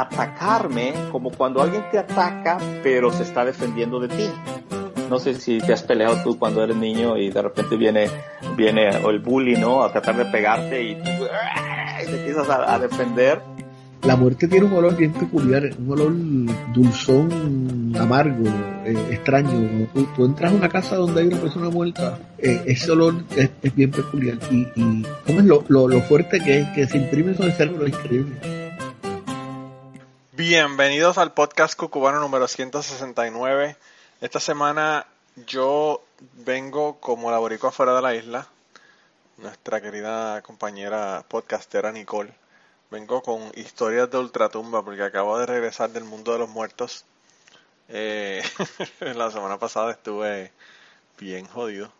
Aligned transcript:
a 0.00 0.04
atacarme 0.04 0.94
como 1.12 1.30
cuando 1.30 1.60
alguien 1.60 1.84
te 1.90 1.98
ataca, 1.98 2.58
pero 2.82 3.12
se 3.12 3.22
está 3.22 3.44
defendiendo 3.44 4.00
de 4.00 4.08
ti. 4.08 4.30
No 5.10 5.18
sé 5.18 5.34
si 5.34 5.58
te 5.58 5.72
has 5.72 5.82
peleado 5.82 6.22
tú 6.22 6.38
cuando 6.38 6.62
eres 6.62 6.76
niño 6.76 7.16
y 7.16 7.30
de 7.30 7.42
repente 7.42 7.76
viene, 7.76 8.08
viene 8.56 8.88
el 8.88 9.18
bully, 9.18 9.56
¿no? 9.56 9.82
A 9.82 9.92
tratar 9.92 10.16
de 10.16 10.24
pegarte 10.26 10.82
y, 10.82 10.94
te 10.94 12.16
empiezas 12.16 12.48
a, 12.48 12.78
defender. 12.78 13.42
La 14.02 14.16
muerte 14.16 14.48
tiene 14.48 14.64
un 14.66 14.72
olor 14.72 14.96
bien 14.96 15.12
peculiar, 15.12 15.68
un 15.78 15.92
olor 15.92 16.12
dulzón, 16.72 17.92
amargo, 17.98 18.48
eh, 18.86 18.96
extraño. 19.10 19.86
Tú, 20.16 20.24
entras 20.24 20.52
a 20.52 20.54
una 20.54 20.68
casa 20.70 20.96
donde 20.96 21.20
hay 21.20 21.26
una 21.26 21.38
persona 21.38 21.68
muerta, 21.68 22.18
eh, 22.38 22.62
ese 22.64 22.90
olor 22.92 23.22
es, 23.36 23.50
bien 23.74 23.90
peculiar. 23.90 24.38
Y, 24.50 24.64
¿cómo 25.26 25.40
es 25.40 25.44
lo, 25.44 25.64
lo, 25.68 26.00
fuerte 26.02 26.40
que 26.40 26.66
que 26.74 26.86
se 26.86 26.96
imprime 26.96 27.34
sobre 27.34 27.50
el 27.50 27.56
cerebro? 27.56 27.86
Es 27.86 27.92
increíble. 27.92 28.59
Bienvenidos 30.40 31.18
al 31.18 31.34
podcast 31.34 31.78
cucubano 31.78 32.18
número 32.18 32.48
169. 32.48 33.76
Esta 34.22 34.40
semana 34.40 35.06
yo 35.46 36.02
vengo 36.32 36.98
como 36.98 37.30
laborico 37.30 37.66
afuera 37.66 37.94
de 37.94 38.00
la 38.00 38.14
isla, 38.14 38.48
nuestra 39.36 39.82
querida 39.82 40.40
compañera 40.40 41.26
podcastera 41.28 41.92
Nicole. 41.92 42.32
Vengo 42.90 43.22
con 43.22 43.52
historias 43.54 44.10
de 44.10 44.16
ultratumba 44.16 44.82
porque 44.82 45.02
acabo 45.02 45.38
de 45.38 45.44
regresar 45.44 45.90
del 45.90 46.04
mundo 46.04 46.32
de 46.32 46.38
los 46.38 46.48
muertos. 46.48 47.04
Eh, 47.90 48.42
la 49.00 49.30
semana 49.30 49.58
pasada 49.58 49.90
estuve 49.90 50.52
bien 51.18 51.44
jodido. 51.48 51.92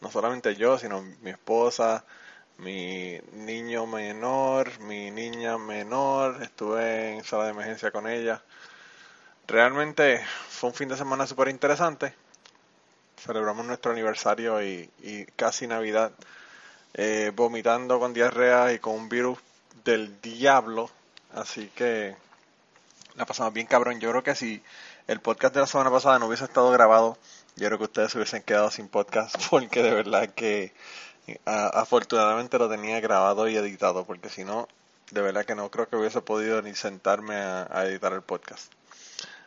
No 0.00 0.08
solamente 0.12 0.54
yo, 0.54 0.78
sino 0.78 1.02
mi 1.02 1.30
esposa, 1.30 2.04
mi 2.58 3.20
niño 3.32 3.86
menor, 3.86 4.80
mi 4.80 5.10
niña 5.10 5.58
menor. 5.58 6.42
Estuve 6.42 7.14
en 7.14 7.24
sala 7.24 7.44
de 7.44 7.50
emergencia 7.50 7.90
con 7.90 8.08
ella. 8.08 8.42
Realmente 9.46 10.24
fue 10.48 10.70
un 10.70 10.74
fin 10.74 10.88
de 10.88 10.96
semana 10.96 11.26
súper 11.26 11.48
interesante. 11.48 12.14
Celebramos 13.16 13.64
nuestro 13.64 13.92
aniversario 13.92 14.62
y, 14.62 14.90
casi 15.36 15.66
Navidad 15.66 16.12
eh, 16.94 17.32
vomitando 17.34 17.98
con 17.98 18.12
diarrea 18.12 18.72
y 18.72 18.78
con 18.78 18.94
un 18.94 19.08
virus 19.08 19.38
del 19.84 20.20
diablo. 20.20 20.90
Así 21.34 21.68
que 21.68 22.16
la 23.14 23.24
pasamos 23.24 23.52
bien 23.52 23.66
cabrón. 23.66 24.00
Yo 24.00 24.10
creo 24.10 24.22
que 24.22 24.34
si 24.34 24.62
el 25.06 25.20
podcast 25.20 25.54
de 25.54 25.60
la 25.60 25.66
semana 25.66 25.90
pasada 25.90 26.18
no 26.18 26.26
hubiese 26.26 26.44
estado 26.44 26.70
grabado, 26.72 27.16
yo 27.56 27.66
creo 27.66 27.78
que 27.78 27.84
ustedes 27.84 28.12
se 28.12 28.18
hubiesen 28.18 28.42
quedado 28.42 28.70
sin 28.70 28.88
podcast 28.88 29.36
porque 29.50 29.82
de 29.82 29.92
verdad 29.92 30.30
que 30.34 30.72
afortunadamente 31.44 32.58
lo 32.58 32.68
tenía 32.68 33.00
grabado 33.00 33.48
y 33.48 33.56
editado 33.56 34.04
porque 34.04 34.28
si 34.28 34.44
no, 34.44 34.68
de 35.10 35.22
verdad 35.22 35.44
que 35.44 35.54
no 35.54 35.70
creo 35.70 35.88
que 35.88 35.96
hubiese 35.96 36.20
podido 36.20 36.62
ni 36.62 36.74
sentarme 36.74 37.34
a 37.36 37.84
editar 37.86 38.12
el 38.12 38.22
podcast. 38.22 38.72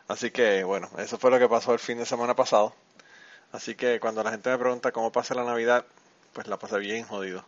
Así 0.08 0.30
que 0.30 0.64
bueno, 0.64 0.90
eso 0.98 1.18
fue 1.18 1.30
lo 1.30 1.38
que 1.38 1.48
pasó 1.48 1.72
el 1.72 1.78
fin 1.78 1.98
de 1.98 2.06
semana 2.06 2.34
pasado. 2.34 2.74
Así 3.52 3.74
que 3.74 4.00
cuando 4.00 4.22
la 4.22 4.30
gente 4.30 4.50
me 4.50 4.58
pregunta 4.58 4.92
cómo 4.92 5.12
pasa 5.12 5.34
la 5.34 5.44
Navidad, 5.44 5.84
pues 6.32 6.46
la 6.48 6.58
pasé 6.58 6.78
bien 6.78 7.04
jodido. 7.04 7.44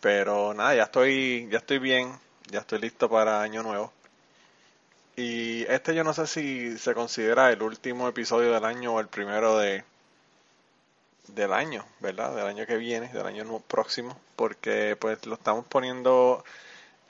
Pero 0.00 0.54
nada, 0.54 0.74
ya 0.74 0.84
estoy, 0.84 1.48
ya 1.50 1.58
estoy 1.58 1.78
bien, 1.78 2.18
ya 2.50 2.60
estoy 2.60 2.80
listo 2.80 3.08
para 3.10 3.42
Año 3.42 3.62
Nuevo. 3.62 3.92
Y 5.16 5.62
este 5.64 5.94
yo 5.94 6.04
no 6.04 6.14
sé 6.14 6.26
si 6.26 6.78
se 6.78 6.94
considera 6.94 7.50
el 7.52 7.62
último 7.62 8.08
episodio 8.08 8.52
del 8.52 8.64
año 8.64 8.94
o 8.94 9.00
el 9.00 9.08
primero 9.08 9.58
de 9.58 9.84
del 11.28 11.52
año, 11.52 11.84
¿verdad? 12.00 12.34
Del 12.34 12.46
año 12.46 12.66
que 12.66 12.76
viene, 12.76 13.08
del 13.08 13.26
año 13.26 13.60
próximo, 13.60 14.18
porque 14.36 14.96
pues 14.98 15.26
lo 15.26 15.34
estamos 15.34 15.64
poniendo 15.66 16.44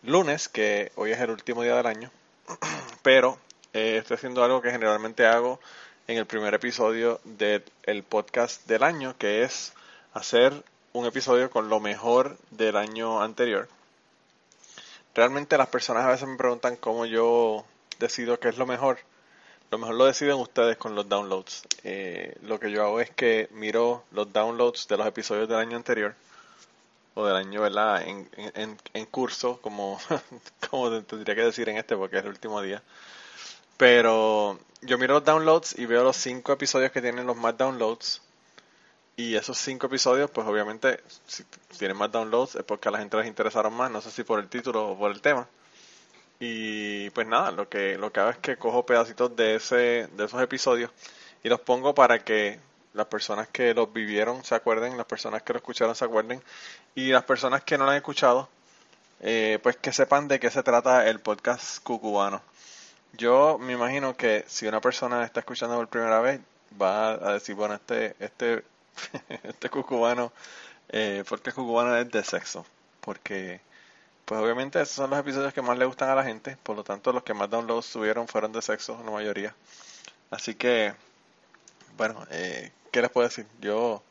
lunes, 0.02 0.48
que 0.48 0.92
hoy 0.96 1.12
es 1.12 1.20
el 1.20 1.30
último 1.30 1.62
día 1.62 1.76
del 1.76 1.86
año. 1.86 2.10
Pero 3.02 3.38
eh, 3.72 3.96
estoy 3.98 4.16
haciendo 4.16 4.44
algo 4.44 4.62
que 4.62 4.70
generalmente 4.70 5.26
hago 5.26 5.60
en 6.06 6.18
el 6.18 6.26
primer 6.26 6.54
episodio 6.54 7.20
del 7.24 8.02
podcast 8.08 8.66
del 8.66 8.82
año, 8.82 9.16
que 9.16 9.42
es 9.42 9.72
hacer 10.12 10.64
un 10.92 11.06
episodio 11.06 11.50
con 11.50 11.68
lo 11.68 11.80
mejor 11.80 12.36
del 12.50 12.76
año 12.76 13.22
anterior. 13.22 13.68
Realmente 15.14 15.58
las 15.58 15.68
personas 15.68 16.04
a 16.04 16.10
veces 16.10 16.28
me 16.28 16.36
preguntan 16.36 16.76
cómo 16.76 17.06
yo 17.06 17.64
decido 17.98 18.40
qué 18.40 18.48
es 18.48 18.58
lo 18.58 18.66
mejor. 18.66 18.98
Lo 19.70 19.78
mejor 19.78 19.94
lo 19.94 20.06
deciden 20.06 20.34
ustedes 20.34 20.76
con 20.76 20.96
los 20.96 21.08
downloads. 21.08 21.62
Eh, 21.84 22.36
lo 22.42 22.58
que 22.58 22.72
yo 22.72 22.82
hago 22.82 23.00
es 23.00 23.10
que 23.10 23.48
miro 23.52 24.02
los 24.10 24.32
downloads 24.32 24.88
de 24.88 24.96
los 24.96 25.06
episodios 25.06 25.48
del 25.48 25.58
año 25.58 25.76
anterior 25.76 26.14
o 27.14 27.24
del 27.24 27.36
año, 27.36 27.60
¿verdad? 27.60 28.02
En, 28.02 28.28
en, 28.94 29.06
curso, 29.06 29.60
como, 29.60 30.00
como 30.70 31.02
tendría 31.02 31.36
que 31.36 31.42
decir 31.44 31.68
en 31.68 31.76
este 31.76 31.96
porque 31.96 32.18
es 32.18 32.24
el 32.24 32.30
último 32.30 32.60
día. 32.62 32.82
Pero 33.76 34.58
yo 34.82 34.98
miro 34.98 35.14
los 35.14 35.24
downloads 35.24 35.78
y 35.78 35.86
veo 35.86 36.02
los 36.02 36.16
cinco 36.16 36.52
episodios 36.52 36.90
que 36.90 37.00
tienen 37.00 37.26
los 37.26 37.36
más 37.36 37.56
downloads. 37.56 38.22
Y 39.16 39.36
esos 39.36 39.58
cinco 39.58 39.86
episodios, 39.86 40.30
pues 40.30 40.46
obviamente, 40.46 41.00
si 41.26 41.44
tienen 41.78 41.96
más 41.96 42.10
downloads 42.10 42.56
es 42.56 42.64
porque 42.64 42.88
a 42.88 42.92
la 42.92 42.98
gente 42.98 43.16
les 43.18 43.26
interesaron 43.26 43.72
más, 43.74 43.90
no 43.90 44.00
sé 44.00 44.10
si 44.10 44.24
por 44.24 44.40
el 44.40 44.48
título 44.48 44.90
o 44.90 44.98
por 44.98 45.12
el 45.12 45.20
tema. 45.20 45.46
Y 46.40 47.10
pues 47.10 47.26
nada, 47.28 47.52
lo 47.52 47.68
que, 47.68 47.96
lo 47.98 48.12
que 48.12 48.20
hago 48.20 48.30
es 48.30 48.38
que 48.38 48.56
cojo 48.56 48.86
pedacitos 48.86 49.36
de, 49.36 49.56
ese, 49.56 50.08
de 50.08 50.24
esos 50.24 50.42
episodios 50.42 50.90
y 51.44 51.48
los 51.48 51.60
pongo 51.60 51.94
para 51.94 52.24
que 52.24 52.58
las 52.94 53.06
personas 53.06 53.48
que 53.48 53.74
los 53.74 53.92
vivieron 53.92 54.44
se 54.44 54.54
acuerden, 54.54 54.96
las 54.96 55.06
personas 55.06 55.42
que 55.42 55.52
lo 55.52 55.58
escucharon 55.58 55.94
se 55.94 56.04
acuerden 56.04 56.42
y 56.94 57.08
las 57.12 57.24
personas 57.24 57.62
que 57.62 57.78
no 57.78 57.84
lo 57.84 57.90
han 57.90 57.98
escuchado, 57.98 58.48
eh, 59.20 59.58
pues 59.62 59.76
que 59.76 59.92
sepan 59.92 60.28
de 60.28 60.40
qué 60.40 60.50
se 60.50 60.62
trata 60.62 61.06
el 61.08 61.20
podcast 61.20 61.82
cucubano. 61.82 62.42
Yo 63.12 63.58
me 63.58 63.74
imagino 63.74 64.16
que 64.16 64.44
si 64.48 64.66
una 64.66 64.80
persona 64.80 65.24
está 65.24 65.40
escuchando 65.40 65.76
por 65.76 65.88
primera 65.88 66.20
vez, 66.20 66.40
va 66.80 67.10
a 67.10 67.32
decir, 67.34 67.54
bueno, 67.54 67.74
este, 67.74 68.16
este, 68.18 68.64
este 69.42 69.68
cucubano, 69.68 70.32
eh, 70.88 71.24
porque 71.28 71.52
cucubano 71.52 71.96
es 71.96 72.10
de 72.10 72.24
sexo. 72.24 72.64
Porque, 73.00 73.60
pues 74.30 74.40
obviamente 74.40 74.80
esos 74.80 74.94
son 74.94 75.10
los 75.10 75.18
episodios 75.18 75.52
que 75.52 75.60
más 75.60 75.76
le 75.76 75.84
gustan 75.86 76.08
a 76.08 76.14
la 76.14 76.22
gente, 76.22 76.56
por 76.62 76.76
lo 76.76 76.84
tanto 76.84 77.12
los 77.12 77.24
que 77.24 77.34
más 77.34 77.50
downloads 77.50 77.90
tuvieron 77.90 78.28
fueron 78.28 78.52
de 78.52 78.62
sexo, 78.62 78.96
la 79.04 79.10
mayoría. 79.10 79.56
Así 80.30 80.54
que, 80.54 80.94
bueno, 81.96 82.24
eh, 82.30 82.70
¿qué 82.92 83.02
les 83.02 83.10
puedo 83.10 83.26
decir? 83.26 83.44
Yo, 83.60 84.04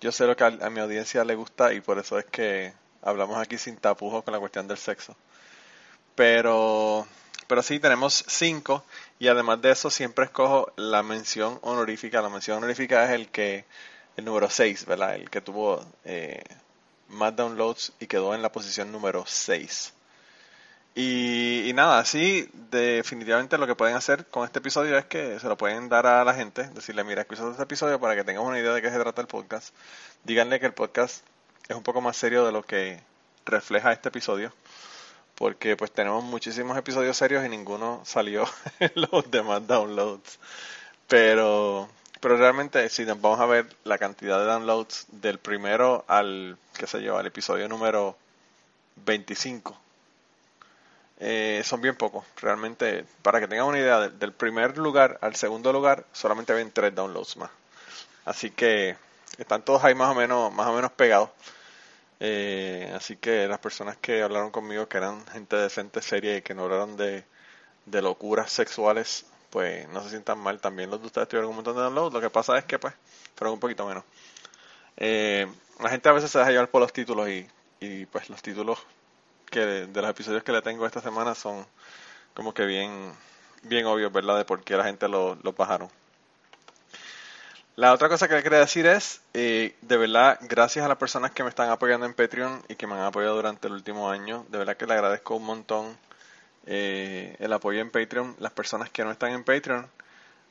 yo 0.00 0.10
sé 0.10 0.26
lo 0.26 0.34
que 0.34 0.42
a, 0.42 0.48
a 0.48 0.68
mi 0.68 0.80
audiencia 0.80 1.24
le 1.24 1.36
gusta 1.36 1.72
y 1.72 1.80
por 1.80 2.00
eso 2.00 2.18
es 2.18 2.24
que 2.24 2.72
hablamos 3.02 3.38
aquí 3.38 3.56
sin 3.56 3.76
tapujos 3.76 4.24
con 4.24 4.32
la 4.32 4.40
cuestión 4.40 4.66
del 4.66 4.78
sexo. 4.78 5.14
Pero 6.16 7.06
pero 7.46 7.62
sí, 7.62 7.78
tenemos 7.78 8.24
cinco 8.26 8.84
y 9.20 9.28
además 9.28 9.62
de 9.62 9.70
eso 9.70 9.90
siempre 9.90 10.24
escojo 10.24 10.72
la 10.74 11.04
mención 11.04 11.60
honorífica. 11.62 12.20
La 12.20 12.30
mención 12.30 12.58
honorífica 12.58 13.04
es 13.04 13.10
el 13.12 13.28
que, 13.28 13.64
el 14.16 14.24
número 14.24 14.50
6, 14.50 14.86
¿verdad? 14.86 15.14
El 15.14 15.30
que 15.30 15.40
tuvo 15.40 15.86
eh, 16.04 16.42
más 17.12 17.36
downloads 17.36 17.92
y 18.00 18.06
quedó 18.06 18.34
en 18.34 18.42
la 18.42 18.50
posición 18.52 18.90
número 18.90 19.24
6. 19.26 19.92
Y, 20.94 21.72
nada, 21.74 21.98
así 21.98 22.48
definitivamente 22.70 23.56
lo 23.56 23.66
que 23.66 23.74
pueden 23.74 23.96
hacer 23.96 24.26
con 24.26 24.44
este 24.44 24.58
episodio 24.58 24.98
es 24.98 25.06
que 25.06 25.38
se 25.38 25.48
lo 25.48 25.56
pueden 25.56 25.88
dar 25.88 26.06
a 26.06 26.24
la 26.24 26.34
gente, 26.34 26.64
decirle, 26.68 27.04
mira, 27.04 27.22
escucha 27.22 27.48
este 27.50 27.62
episodio 27.62 27.98
para 27.98 28.14
que 28.14 28.24
tengas 28.24 28.44
una 28.44 28.58
idea 28.58 28.72
de 28.72 28.82
qué 28.82 28.90
se 28.90 28.98
trata 28.98 29.22
el 29.22 29.26
podcast. 29.26 29.74
Díganle 30.24 30.60
que 30.60 30.66
el 30.66 30.74
podcast 30.74 31.24
es 31.68 31.76
un 31.76 31.82
poco 31.82 32.00
más 32.00 32.16
serio 32.16 32.44
de 32.44 32.52
lo 32.52 32.62
que 32.62 33.00
refleja 33.46 33.92
este 33.92 34.10
episodio 34.10 34.52
porque 35.34 35.76
pues 35.76 35.90
tenemos 35.90 36.22
muchísimos 36.22 36.76
episodios 36.76 37.16
serios 37.16 37.44
y 37.44 37.48
ninguno 37.48 38.00
salió 38.04 38.44
en 38.80 38.92
los 38.94 39.30
demás 39.30 39.66
downloads. 39.66 40.38
Pero, 41.08 41.88
pero 42.22 42.36
realmente 42.36 42.88
si 42.88 43.04
nos 43.04 43.20
vamos 43.20 43.40
a 43.40 43.46
ver 43.46 43.66
la 43.84 43.98
cantidad 43.98 44.38
de 44.38 44.46
downloads 44.46 45.06
del 45.10 45.38
primero 45.38 46.04
al, 46.08 46.56
qué 46.78 46.86
sé 46.86 47.02
yo, 47.02 47.18
al 47.18 47.26
episodio 47.26 47.68
número 47.68 48.16
25, 49.04 49.76
eh, 51.18 51.62
son 51.64 51.80
bien 51.80 51.96
pocos. 51.96 52.24
Realmente, 52.40 53.04
para 53.22 53.40
que 53.40 53.48
tengan 53.48 53.66
una 53.66 53.78
idea, 53.80 54.08
del 54.08 54.32
primer 54.32 54.78
lugar 54.78 55.18
al 55.20 55.34
segundo 55.34 55.72
lugar 55.72 56.06
solamente 56.12 56.54
ven 56.54 56.70
tres 56.70 56.94
downloads 56.94 57.36
más. 57.38 57.50
Así 58.24 58.50
que 58.50 58.96
están 59.38 59.62
todos 59.62 59.82
ahí 59.84 59.94
más 59.94 60.10
o 60.10 60.14
menos, 60.14 60.52
más 60.52 60.68
o 60.68 60.74
menos 60.74 60.92
pegados. 60.92 61.30
Eh, 62.20 62.92
así 62.94 63.16
que 63.16 63.48
las 63.48 63.58
personas 63.58 63.96
que 63.96 64.22
hablaron 64.22 64.52
conmigo, 64.52 64.88
que 64.88 64.98
eran 64.98 65.26
gente 65.26 65.56
decente, 65.56 66.00
seria 66.02 66.36
y 66.36 66.42
que 66.42 66.54
no 66.54 66.62
hablaron 66.64 66.96
de, 66.96 67.24
locuras 67.86 68.52
sexuales, 68.52 69.26
pues 69.52 69.86
no 69.90 70.02
se 70.02 70.08
sientan 70.08 70.38
mal. 70.38 70.60
También 70.60 70.90
los 70.90 70.98
de 70.98 71.06
ustedes 71.06 71.28
tuvieron 71.28 71.50
un 71.50 71.56
montón 71.56 71.76
de 71.76 71.82
downloads. 71.82 72.14
Lo 72.14 72.20
que 72.22 72.30
pasa 72.30 72.56
es 72.56 72.64
que, 72.64 72.78
pues, 72.78 72.94
fueron 73.36 73.52
un 73.54 73.60
poquito 73.60 73.86
menos. 73.86 74.02
Eh, 74.96 75.46
la 75.78 75.90
gente 75.90 76.08
a 76.08 76.12
veces 76.12 76.30
se 76.30 76.38
deja 76.38 76.50
llevar 76.50 76.70
por 76.70 76.80
los 76.80 76.92
títulos 76.92 77.28
y, 77.28 77.46
y 77.80 78.06
pues 78.06 78.30
los 78.30 78.40
títulos 78.40 78.78
que 79.50 79.60
de, 79.60 80.00
los 80.00 80.10
episodios 80.10 80.42
que 80.42 80.52
le 80.52 80.62
tengo 80.62 80.86
esta 80.86 81.00
semana 81.02 81.34
son 81.34 81.66
como 82.34 82.54
que 82.54 82.64
bien 82.64 83.12
bien 83.62 83.86
obvios, 83.86 84.12
¿verdad? 84.12 84.38
De 84.38 84.44
por 84.44 84.62
qué 84.64 84.76
la 84.76 84.84
gente 84.84 85.08
los 85.08 85.42
lo 85.44 85.52
bajaron. 85.52 85.90
La 87.76 87.92
otra 87.92 88.08
cosa 88.08 88.28
que 88.28 88.42
quería 88.42 88.58
decir 88.58 88.86
es, 88.86 89.22
eh, 89.32 89.74
de 89.80 89.96
verdad, 89.96 90.38
gracias 90.42 90.84
a 90.84 90.88
las 90.88 90.98
personas 90.98 91.30
que 91.30 91.42
me 91.42 91.48
están 91.48 91.70
apoyando 91.70 92.06
en 92.06 92.14
Patreon 92.14 92.62
y 92.68 92.74
que 92.74 92.86
me 92.86 92.94
han 92.94 93.02
apoyado 93.02 93.36
durante 93.36 93.66
el 93.66 93.72
último 93.74 94.10
año, 94.10 94.44
de 94.48 94.58
verdad 94.58 94.76
que 94.76 94.86
le 94.86 94.92
agradezco 94.94 95.36
un 95.36 95.44
montón 95.44 95.96
eh, 96.66 97.36
el 97.38 97.52
apoyo 97.52 97.80
en 97.80 97.90
Patreon. 97.90 98.36
Las 98.38 98.52
personas 98.52 98.90
que 98.90 99.04
no 99.04 99.10
están 99.10 99.32
en 99.32 99.44
Patreon, 99.44 99.86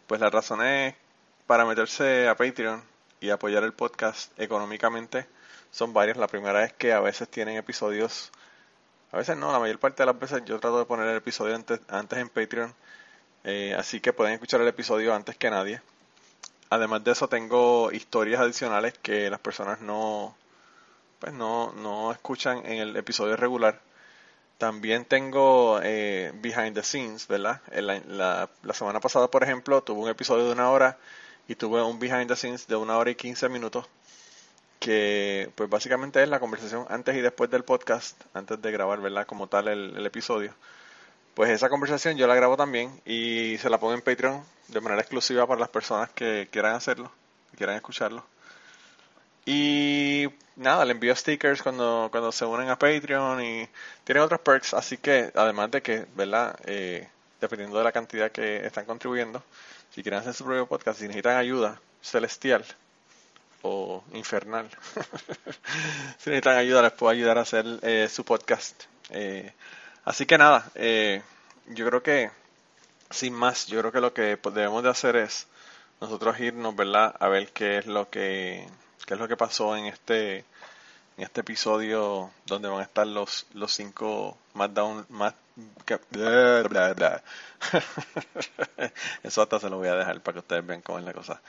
pues 0.08 0.22
la 0.22 0.30
razón 0.30 0.64
es 0.66 0.96
para 1.48 1.66
meterse 1.66 2.28
a 2.28 2.36
Patreon 2.36 2.82
y 3.20 3.30
apoyar 3.30 3.64
el 3.64 3.74
podcast 3.74 4.32
económicamente 4.40 5.28
son 5.72 5.94
varias. 5.94 6.18
La 6.18 6.28
primera 6.28 6.64
es 6.64 6.74
que 6.74 6.94
a 6.94 7.00
veces 7.00 7.30
tienen 7.30 7.58
episodios, 7.58 8.32
a 9.12 9.18
veces 9.18 9.38
no, 9.38 9.52
la 9.52 9.60
mayor 9.60 9.80
parte 9.80 10.04
de 10.04 10.08
las 10.08 10.20
veces 10.20 10.44
yo 10.46 10.60
trato 10.60 10.80
de 10.80 10.86
poner 10.86 11.08
el 11.08 11.18
episodio 11.18 11.56
antes, 11.56 11.80
antes 11.88 12.20
en 12.20 12.30
Patreon, 12.30 12.74
eh, 13.44 13.76
así 13.78 14.00
que 14.02 14.14
pueden 14.14 14.34
escuchar 14.34 14.62
el 14.62 14.68
episodio 14.68 15.14
antes 15.16 15.38
que 15.38 15.50
nadie. 15.50 15.82
Además 16.70 17.04
de 17.04 17.12
eso 17.12 17.28
tengo 17.28 17.92
historias 17.92 18.42
adicionales 18.42 18.98
que 18.98 19.30
las 19.30 19.40
personas 19.40 19.82
no, 19.82 20.36
pues 21.20 21.34
no, 21.34 21.74
no 21.74 22.12
escuchan 22.12 22.66
en 22.66 22.80
el 22.80 22.96
episodio 22.98 23.36
regular. 23.36 23.82
También 24.62 25.06
tengo 25.06 25.80
eh, 25.82 26.32
behind 26.36 26.76
the 26.76 26.84
scenes, 26.84 27.28
¿verdad? 27.28 27.62
La, 27.74 28.48
la, 28.62 28.74
semana 28.76 29.00
pasada, 29.00 29.28
por 29.28 29.42
ejemplo, 29.42 29.82
tuve 29.82 30.02
un 30.02 30.08
episodio 30.08 30.46
de 30.46 30.52
una 30.52 30.70
hora 30.70 31.00
y 31.48 31.56
tuve 31.56 31.82
un 31.82 31.98
behind 31.98 32.28
the 32.28 32.36
scenes 32.36 32.68
de 32.68 32.76
una 32.76 32.96
hora 33.00 33.10
y 33.10 33.16
quince 33.16 33.50
minutos 33.50 33.88
que 34.80 35.52
pues 35.56 35.68
básicamente 35.68 36.22
es 36.22 36.30
la 36.30 36.40
conversación 36.40 36.86
antes 36.90 37.16
y 37.16 37.22
después 37.22 37.50
del 37.50 37.64
podcast, 37.64 38.22
antes 38.36 38.62
de 38.62 38.72
grabar, 38.72 39.02
¿verdad? 39.02 39.26
Como 39.26 39.48
tal 39.48 39.68
el, 39.68 40.06
episodio. 40.06 40.54
Pues 41.34 41.50
esa 41.50 41.68
conversación 41.68 42.18
yo 42.18 42.28
la 42.28 42.36
grabo 42.36 42.56
también 42.56 43.02
y 43.04 43.58
se 43.58 43.68
la 43.68 43.80
pongo 43.80 43.96
en 43.96 44.04
Patreon 44.04 44.44
de 44.68 44.80
manera 44.80 45.02
exclusiva 45.02 45.48
para 45.48 45.60
las 45.60 45.70
personas 45.70 46.12
que 46.12 46.50
quieran 46.52 46.76
hacerlo, 46.76 47.12
quieran 47.58 47.78
escucharlo. 47.78 48.24
Y 49.46 50.28
nada, 50.56 50.86
le 50.86 50.92
envío 50.92 51.16
stickers 51.16 51.62
cuando, 51.62 52.10
cuando 52.12 52.32
se 52.32 52.46
unen 52.46 52.70
a 52.70 52.78
Patreon 52.78 53.44
y 53.44 53.68
tiene 54.04 54.22
otros 54.22 54.42
perks, 54.42 54.74
así 54.74 54.98
que 54.98 55.32
además 55.36 55.72
de 55.72 55.82
que, 55.82 56.06
¿verdad? 56.16 56.58
Eh, 56.66 57.08
dependiendo 57.40 57.78
de 57.78 57.84
la 57.84 57.92
cantidad 57.92 58.32
que 58.32 58.66
están 58.66 58.86
contribuyendo, 58.86 59.44
si 59.94 60.04
quieren 60.04 60.20
hacer 60.20 60.34
su 60.34 60.46
propio 60.46 60.68
podcast, 60.68 61.00
si 61.00 61.08
necesitan 61.08 61.38
ayuda 61.38 61.80
celestial, 62.02 62.66
o 63.62 64.04
infernal. 64.14 64.70
si 66.18 66.30
necesitan 66.30 66.58
ayuda, 66.58 66.82
les 66.82 66.92
puedo 66.94 67.12
ayudar 67.12 67.38
a 67.38 67.42
hacer 67.42 67.66
eh, 67.82 68.08
su 68.10 68.24
podcast. 68.24 68.84
Eh, 69.10 69.54
así 70.06 70.26
que 70.26 70.38
nada, 70.38 70.70
eh, 70.76 71.22
yo 71.68 71.86
creo 71.88 72.04
que, 72.04 72.32
sin 73.10 73.34
más, 73.34 73.68
yo 73.68 73.80
creo 73.80 73.92
que 73.92 74.02
lo 74.02 74.14
que 74.14 74.38
debemos 74.54 74.84
de 74.84 74.90
hacer 74.90 75.16
es 75.16 75.48
nosotros 76.00 76.40
irnos, 76.40 76.76
¿verdad? 76.76 77.16
A 77.20 77.28
ver 77.28 77.50
qué 77.50 77.80
es 77.80 77.86
lo 77.86 78.10
que, 78.10 78.68
qué 79.06 79.16
es 79.16 79.20
lo 79.20 79.28
que 79.28 79.38
pasó 79.38 79.76
en 79.76 79.86
este, 79.86 80.38
en 81.18 81.24
este 81.24 81.42
episodio 81.42 82.32
donde 82.46 82.70
van 82.70 82.80
a 82.80 82.84
estar 82.84 83.08
los, 83.08 83.48
los 83.54 83.74
cinco 83.74 84.38
más 84.54 84.74
down, 84.74 85.06
más 85.10 85.34
Eso 89.24 89.42
hasta 89.42 89.60
se 89.60 89.70
lo 89.70 89.78
voy 89.78 89.90
a 89.90 89.96
dejar 89.96 90.22
para 90.22 90.34
que 90.34 90.40
ustedes 90.40 90.66
vean 90.66 90.82
cómo 90.82 91.00
es 91.00 91.06
la 91.06 91.14
cosa. 91.14 91.42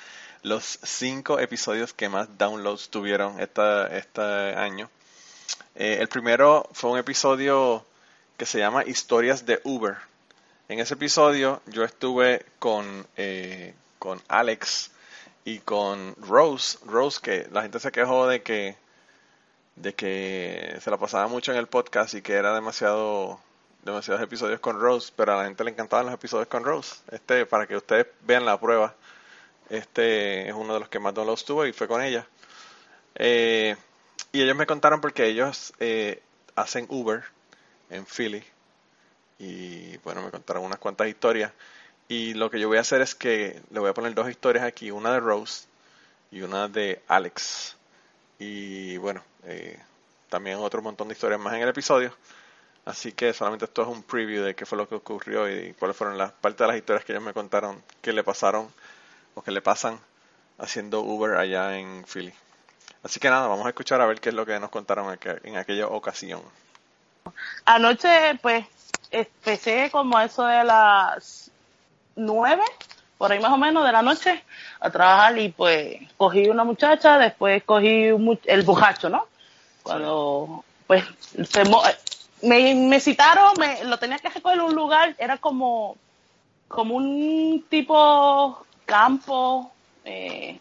Los 0.42 0.78
cinco 0.82 1.38
episodios 1.38 1.92
que 1.92 2.08
más 2.08 2.38
downloads 2.38 2.88
tuvieron 2.88 3.40
esta, 3.40 3.86
este 3.96 4.22
año. 4.22 4.90
Eh, 5.74 5.98
el 6.00 6.08
primero 6.08 6.68
fue 6.72 6.90
un 6.90 6.98
episodio 6.98 7.86
que 8.36 8.46
se 8.46 8.58
llama 8.58 8.84
Historias 8.84 9.46
de 9.46 9.60
Uber. 9.64 9.96
En 10.68 10.80
ese 10.80 10.94
episodio 10.94 11.62
yo 11.66 11.84
estuve 11.84 12.44
con, 12.58 13.06
eh, 13.16 13.74
con 13.98 14.20
Alex 14.28 14.90
y 15.44 15.58
con 15.60 16.14
Rose. 16.16 16.78
Rose, 16.86 17.20
que 17.22 17.48
la 17.50 17.62
gente 17.62 17.80
se 17.80 17.92
quejó 17.92 18.26
de 18.26 18.42
que 18.42 18.76
de 19.76 19.94
que 19.94 20.78
se 20.80 20.90
la 20.90 20.98
pasaba 20.98 21.28
mucho 21.28 21.52
en 21.52 21.58
el 21.58 21.66
podcast 21.66 22.14
y 22.14 22.22
que 22.22 22.34
era 22.34 22.54
demasiado 22.54 23.40
demasiados 23.82 24.22
episodios 24.22 24.60
con 24.60 24.80
Rose, 24.80 25.12
pero 25.16 25.32
a 25.32 25.38
la 25.38 25.44
gente 25.44 25.64
le 25.64 25.70
encantaban 25.70 26.06
los 26.06 26.14
episodios 26.14 26.48
con 26.48 26.64
Rose. 26.64 26.96
Este, 27.10 27.46
para 27.46 27.66
que 27.66 27.76
ustedes 27.76 28.06
vean 28.22 28.44
la 28.44 28.60
prueba, 28.60 28.94
este 29.70 30.48
es 30.48 30.54
uno 30.54 30.74
de 30.74 30.80
los 30.80 30.88
que 30.88 30.98
más 30.98 31.14
downloads 31.14 31.44
tuvo 31.44 31.66
y 31.66 31.72
fue 31.72 31.88
con 31.88 32.02
ella. 32.02 32.26
Eh, 33.14 33.76
y 34.30 34.42
ellos 34.42 34.56
me 34.56 34.66
contaron 34.66 35.00
porque 35.00 35.26
ellos 35.26 35.74
eh, 35.80 36.22
hacen 36.54 36.86
Uber 36.88 37.24
en 37.90 38.06
Philly. 38.06 38.44
Y 39.38 39.96
bueno, 39.98 40.22
me 40.22 40.30
contaron 40.30 40.64
unas 40.64 40.78
cuantas 40.78 41.08
historias. 41.08 41.52
Y 42.12 42.34
lo 42.34 42.50
que 42.50 42.60
yo 42.60 42.68
voy 42.68 42.76
a 42.76 42.82
hacer 42.82 43.00
es 43.00 43.14
que 43.14 43.62
le 43.70 43.80
voy 43.80 43.88
a 43.88 43.94
poner 43.94 44.12
dos 44.12 44.28
historias 44.28 44.66
aquí, 44.66 44.90
una 44.90 45.14
de 45.14 45.20
Rose 45.20 45.64
y 46.30 46.42
una 46.42 46.68
de 46.68 47.02
Alex. 47.08 47.74
Y 48.38 48.98
bueno, 48.98 49.24
eh, 49.44 49.80
también 50.28 50.58
otro 50.58 50.82
montón 50.82 51.08
de 51.08 51.14
historias 51.14 51.40
más 51.40 51.54
en 51.54 51.62
el 51.62 51.70
episodio. 51.70 52.14
Así 52.84 53.12
que 53.12 53.32
solamente 53.32 53.64
esto 53.64 53.80
es 53.80 53.88
un 53.88 54.02
preview 54.02 54.44
de 54.44 54.54
qué 54.54 54.66
fue 54.66 54.76
lo 54.76 54.86
que 54.86 54.96
ocurrió 54.96 55.48
y 55.48 55.72
cuáles 55.72 55.96
fueron 55.96 56.18
las 56.18 56.32
partes 56.32 56.58
de 56.58 56.66
las 56.66 56.76
historias 56.76 57.02
que 57.06 57.12
ellos 57.12 57.24
me 57.24 57.32
contaron 57.32 57.82
que 58.02 58.12
le 58.12 58.22
pasaron 58.22 58.70
o 59.34 59.40
que 59.42 59.50
le 59.50 59.62
pasan 59.62 59.98
haciendo 60.58 61.00
Uber 61.00 61.36
allá 61.36 61.78
en 61.78 62.04
Philly. 62.04 62.34
Así 63.02 63.20
que 63.20 63.30
nada, 63.30 63.48
vamos 63.48 63.64
a 63.64 63.70
escuchar 63.70 64.02
a 64.02 64.06
ver 64.06 64.20
qué 64.20 64.28
es 64.28 64.34
lo 64.34 64.44
que 64.44 64.60
nos 64.60 64.68
contaron 64.68 65.18
en 65.44 65.56
aquella 65.56 65.86
ocasión. 65.86 66.42
Anoche, 67.64 68.38
pues, 68.42 68.66
empecé 69.10 69.88
como 69.90 70.20
eso 70.20 70.44
de 70.44 70.62
las 70.62 71.51
nueve, 72.16 72.62
por 73.18 73.32
ahí 73.32 73.40
más 73.40 73.52
o 73.52 73.58
menos, 73.58 73.84
de 73.84 73.92
la 73.92 74.02
noche, 74.02 74.42
a 74.80 74.90
trabajar 74.90 75.38
y 75.38 75.50
pues 75.50 75.96
cogí 76.16 76.48
una 76.48 76.64
muchacha, 76.64 77.18
después 77.18 77.62
cogí 77.64 78.08
el 78.44 78.62
bujacho, 78.62 79.08
¿no? 79.08 79.26
Cuando, 79.82 80.64
pues, 80.86 81.04
se, 81.48 81.62
me, 82.42 82.74
me 82.74 83.00
citaron, 83.00 83.52
me, 83.58 83.84
lo 83.84 83.98
tenía 83.98 84.18
que 84.18 84.28
recoger 84.28 84.58
en 84.58 84.64
un 84.64 84.74
lugar, 84.74 85.14
era 85.18 85.38
como, 85.38 85.96
como 86.68 86.96
un 86.96 87.64
tipo 87.68 88.64
campo, 88.84 89.72
eh, 90.04 90.58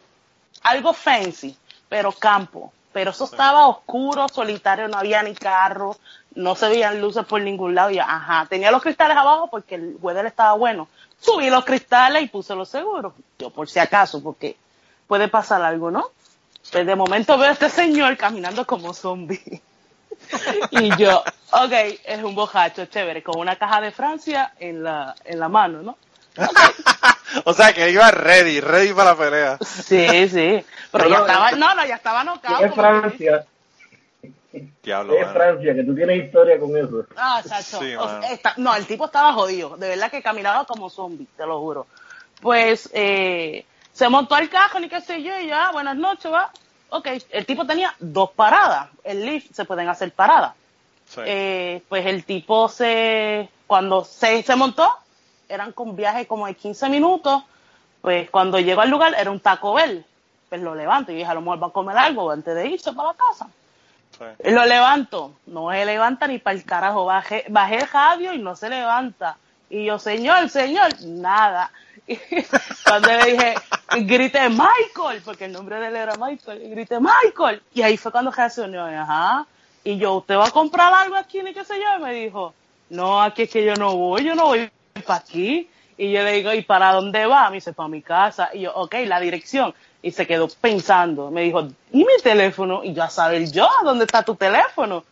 algo 0.64 0.94
fancy, 0.94 1.56
pero 1.90 2.12
campo. 2.12 2.72
Pero 2.94 3.12
eso 3.12 3.24
estaba 3.24 3.68
oscuro, 3.68 4.28
solitario, 4.28 4.88
no 4.90 4.98
había 4.98 5.24
ni 5.24 5.34
carro, 5.34 5.96
no 6.36 6.56
se 6.56 6.68
veían 6.68 7.00
luces 7.00 7.26
por 7.26 7.42
ningún 7.42 7.74
lado. 7.74 7.90
Y 7.90 8.00
ajá, 8.00 8.46
tenía 8.50 8.70
los 8.70 8.82
cristales 8.82 9.16
abajo 9.16 9.48
porque 9.50 9.76
el 9.76 9.98
weather 10.02 10.26
estaba 10.26 10.54
bueno. 10.54 10.90
Subí 11.22 11.50
los 11.50 11.64
cristales 11.64 12.24
y 12.24 12.28
puse 12.28 12.56
los 12.56 12.68
seguros. 12.68 13.14
Yo 13.38 13.52
por 13.52 13.70
si 13.70 13.80
acaso, 13.80 14.22
porque 14.22 14.58
puede 15.08 15.28
pasar 15.28 15.62
algo, 15.62 15.92
¿no? 15.92 16.10
Pues 16.72 16.86
de 16.86 16.96
momento 16.96 17.38
veo 17.38 17.50
a 17.50 17.54
este 17.54 17.70
señor 17.70 18.18
caminando 18.18 18.66
como 18.66 18.94
zombie. 18.94 19.62
y 20.72 20.96
yo, 20.98 21.24
ok, 21.52 21.74
es 22.06 22.24
un 22.24 22.34
bojacho 22.34 22.86
chévere, 22.86 23.22
con 23.22 23.40
una 23.40 23.56
caja 23.56 23.82
de 23.82 23.92
Francia 23.92 24.54
en 24.60 24.84
la, 24.84 25.16
en 25.26 25.40
la 25.40 25.50
mano, 25.50 25.82
¿no? 25.82 25.98
o 27.46 27.54
sea 27.54 27.74
que 27.74 27.90
iba 27.92 28.10
ready, 28.10 28.62
ready 28.62 28.94
para 28.94 29.12
la 29.12 29.18
pelea. 29.18 29.58
Sí, 29.60 30.30
sí. 30.30 30.66
Pero, 30.92 31.10
ya 31.10 31.20
estaba, 31.20 31.52
no, 31.52 31.76
no, 31.76 31.86
ya 31.86 31.96
estaba 31.96 32.24
nocao. 32.24 32.64
Es 32.64 32.74
Francia. 32.74 33.46
Diablo, 34.84 35.14
es 35.14 35.28
Francia, 35.30 35.74
que 35.74 35.84
tú 35.84 35.96
tienes 35.96 36.26
historia 36.26 36.60
con 36.60 36.76
eso. 36.76 37.06
Ah, 37.16 37.42
chacho. 37.48 37.80
no, 38.58 38.76
el 38.76 38.86
tipo 38.86 39.06
estaba 39.06 39.34
jodido. 39.34 39.78
De 39.78 39.90
verdad 39.90 40.12
que 40.12 40.22
caminaba 40.22 40.66
como 40.66 40.90
zombie, 40.90 41.28
te 41.38 41.46
lo 41.46 41.60
juro. 41.60 41.88
Pues 42.42 42.90
eh, 42.94 43.66
se 43.94 44.10
montó 44.10 44.36
al 44.36 44.50
carro, 44.50 44.80
ni 44.80 44.90
qué 44.90 45.02
sé 45.02 45.22
yo, 45.22 45.38
y 45.40 45.48
ya, 45.48 45.72
buenas 45.72 45.96
noches, 45.96 46.32
va 46.32 46.52
ok, 46.92 47.08
el 47.32 47.46
tipo 47.46 47.66
tenía 47.66 47.94
dos 48.00 48.32
paradas. 48.32 48.90
El 49.04 49.26
lift 49.26 49.54
se 49.54 49.66
pueden 49.66 49.90
hacer 49.90 50.12
paradas. 50.12 50.54
Eh, 51.26 51.82
pues 51.90 52.06
el 52.06 52.24
tipo 52.24 52.70
se, 52.70 53.50
cuando 53.68 54.06
se, 54.06 54.44
se 54.44 54.56
montó, 54.56 54.90
eran 55.50 55.74
con 55.74 55.96
viaje 55.96 56.28
como 56.28 56.46
de 56.46 56.54
15 56.54 56.90
minutos. 56.90 57.44
Pues 58.02 58.30
cuando 58.30 58.60
llegó 58.60 58.82
al 58.82 58.90
lugar 58.90 59.16
era 59.18 59.32
un 59.32 59.40
Taco 59.40 59.74
Bell. 59.74 60.06
Pues 60.50 60.62
lo 60.62 60.76
levanto 60.76 61.12
y 61.12 61.16
dije, 61.16 61.30
a 61.30 61.34
lo 61.34 61.42
mejor 61.42 61.64
va 61.64 61.68
a 61.68 61.72
comer 61.72 61.98
algo 61.98 62.30
antes 62.30 62.54
de 62.54 62.68
irse 62.68 62.92
para 62.94 63.10
la 63.10 63.16
casa. 63.16 63.48
Lo 64.46 64.66
levanto, 64.66 65.36
no 65.48 65.72
se 65.72 65.86
levanta 65.86 66.28
ni 66.28 66.40
para 66.40 66.56
el 66.56 66.66
carajo. 66.66 67.06
Bajé, 67.06 67.46
bajé 67.50 67.78
el 67.78 67.88
radio 67.88 68.34
y 68.34 68.40
no 68.40 68.56
se 68.56 68.70
levanta. 68.70 69.38
Y 69.70 69.86
yo, 69.86 70.00
señor, 70.00 70.50
señor, 70.50 70.90
nada. 71.02 71.72
cuando 72.84 73.08
le 73.08 73.32
dije, 73.32 73.56
grité 74.02 74.50
Michael, 74.50 75.22
porque 75.24 75.46
el 75.46 75.54
nombre 75.54 75.80
de 75.80 75.88
él 75.88 75.96
era 75.96 76.16
Michael, 76.16 76.62
y 76.62 76.70
grité 76.70 77.00
Michael. 77.00 77.62
Y 77.74 77.82
ahí 77.82 77.98
fue 77.98 78.12
cuando 78.12 78.32
reaccionó, 78.32 78.86
ajá. 78.86 79.46
Y 79.84 79.98
yo, 79.98 80.16
¿usted 80.16 80.38
va 80.38 80.48
a 80.48 80.52
comprar 80.52 80.94
algo 80.94 81.16
aquí 81.16 81.42
ni 81.42 81.54
qué 81.54 81.64
sé 81.64 81.76
yo? 81.76 81.98
Y 81.98 82.04
me 82.04 82.14
dijo, 82.14 82.54
no, 82.90 83.22
aquí 83.22 83.44
es 83.44 83.50
que 83.50 83.66
yo 83.66 83.76
no 83.76 83.96
voy, 83.96 84.26
yo 84.26 84.36
no 84.36 84.48
voy 84.48 84.70
para 85.06 85.20
aquí. 85.20 85.70
Y 85.98 86.12
yo 86.12 86.24
le 86.24 86.34
digo, 86.34 86.54
¿y 86.54 86.64
para 86.64 86.94
dónde 86.94 87.26
va? 87.26 87.50
Me 87.50 87.56
dice, 87.56 87.74
para 87.74 87.90
mi 87.90 88.02
casa. 88.02 88.50
Y 88.54 88.62
yo, 88.62 88.74
ok, 88.74 88.96
la 89.06 89.20
dirección. 89.20 89.74
Y 90.02 90.12
se 90.12 90.26
quedó 90.26 90.48
pensando. 90.60 91.30
Me 91.30 91.42
dijo, 91.42 91.68
¿y 91.92 92.00
mi 92.00 92.18
teléfono? 92.24 92.84
Y 92.84 92.94
yo 92.94 93.04
a 93.04 93.10
saber 93.10 93.52
yo, 93.52 93.70
¿dónde 93.84 94.06
está 94.06 94.24
tu 94.24 94.36
teléfono? 94.36 95.04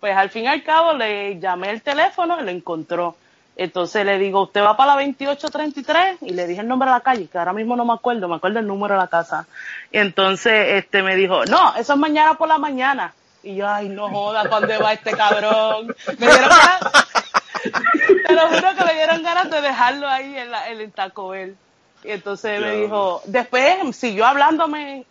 Pues 0.00 0.16
al 0.16 0.30
fin 0.30 0.44
y 0.44 0.46
al 0.46 0.62
cabo 0.62 0.94
le 0.94 1.38
llamé 1.38 1.70
el 1.70 1.82
teléfono 1.82 2.40
y 2.40 2.44
lo 2.44 2.50
encontró. 2.50 3.16
Entonces 3.56 4.06
le 4.06 4.18
digo, 4.18 4.42
¿usted 4.42 4.62
va 4.62 4.76
para 4.76 4.94
la 4.94 5.02
2833? 5.02 6.18
Y 6.22 6.30
le 6.30 6.46
dije 6.46 6.60
el 6.60 6.68
nombre 6.68 6.88
de 6.88 6.94
la 6.94 7.00
calle, 7.00 7.26
que 7.26 7.38
ahora 7.38 7.52
mismo 7.52 7.74
no 7.74 7.84
me 7.84 7.92
acuerdo, 7.92 8.28
me 8.28 8.36
acuerdo 8.36 8.60
el 8.60 8.66
número 8.68 8.94
de 8.94 9.00
la 9.00 9.08
casa. 9.08 9.46
Y 9.90 9.98
entonces 9.98 10.74
este 10.74 11.02
me 11.02 11.16
dijo, 11.16 11.44
no, 11.46 11.74
eso 11.74 11.94
es 11.94 11.98
mañana 11.98 12.34
por 12.34 12.46
la 12.46 12.58
mañana. 12.58 13.12
Y 13.42 13.56
yo, 13.56 13.68
ay, 13.68 13.88
no 13.88 14.08
joda, 14.08 14.44
¿dónde 14.44 14.78
va 14.78 14.92
este 14.92 15.10
cabrón? 15.10 15.94
Me 16.18 16.26
dieron 16.26 16.50
Te 18.26 18.32
lo 18.32 18.48
juro 18.48 18.76
que 18.76 18.84
me 18.84 18.94
dieron 18.94 19.22
ganas 19.24 19.50
de 19.50 19.60
dejarlo 19.60 20.06
ahí 20.08 20.36
en, 20.36 20.50
la, 20.52 20.68
en 20.68 20.80
el 20.80 20.92
Taco 20.92 21.30
Bell. 21.30 21.56
Y 22.04 22.10
entonces 22.10 22.60
me 22.60 22.76
dijo, 22.76 23.22
después 23.26 23.96
siguió 23.96 24.26
hablándome 24.26 25.04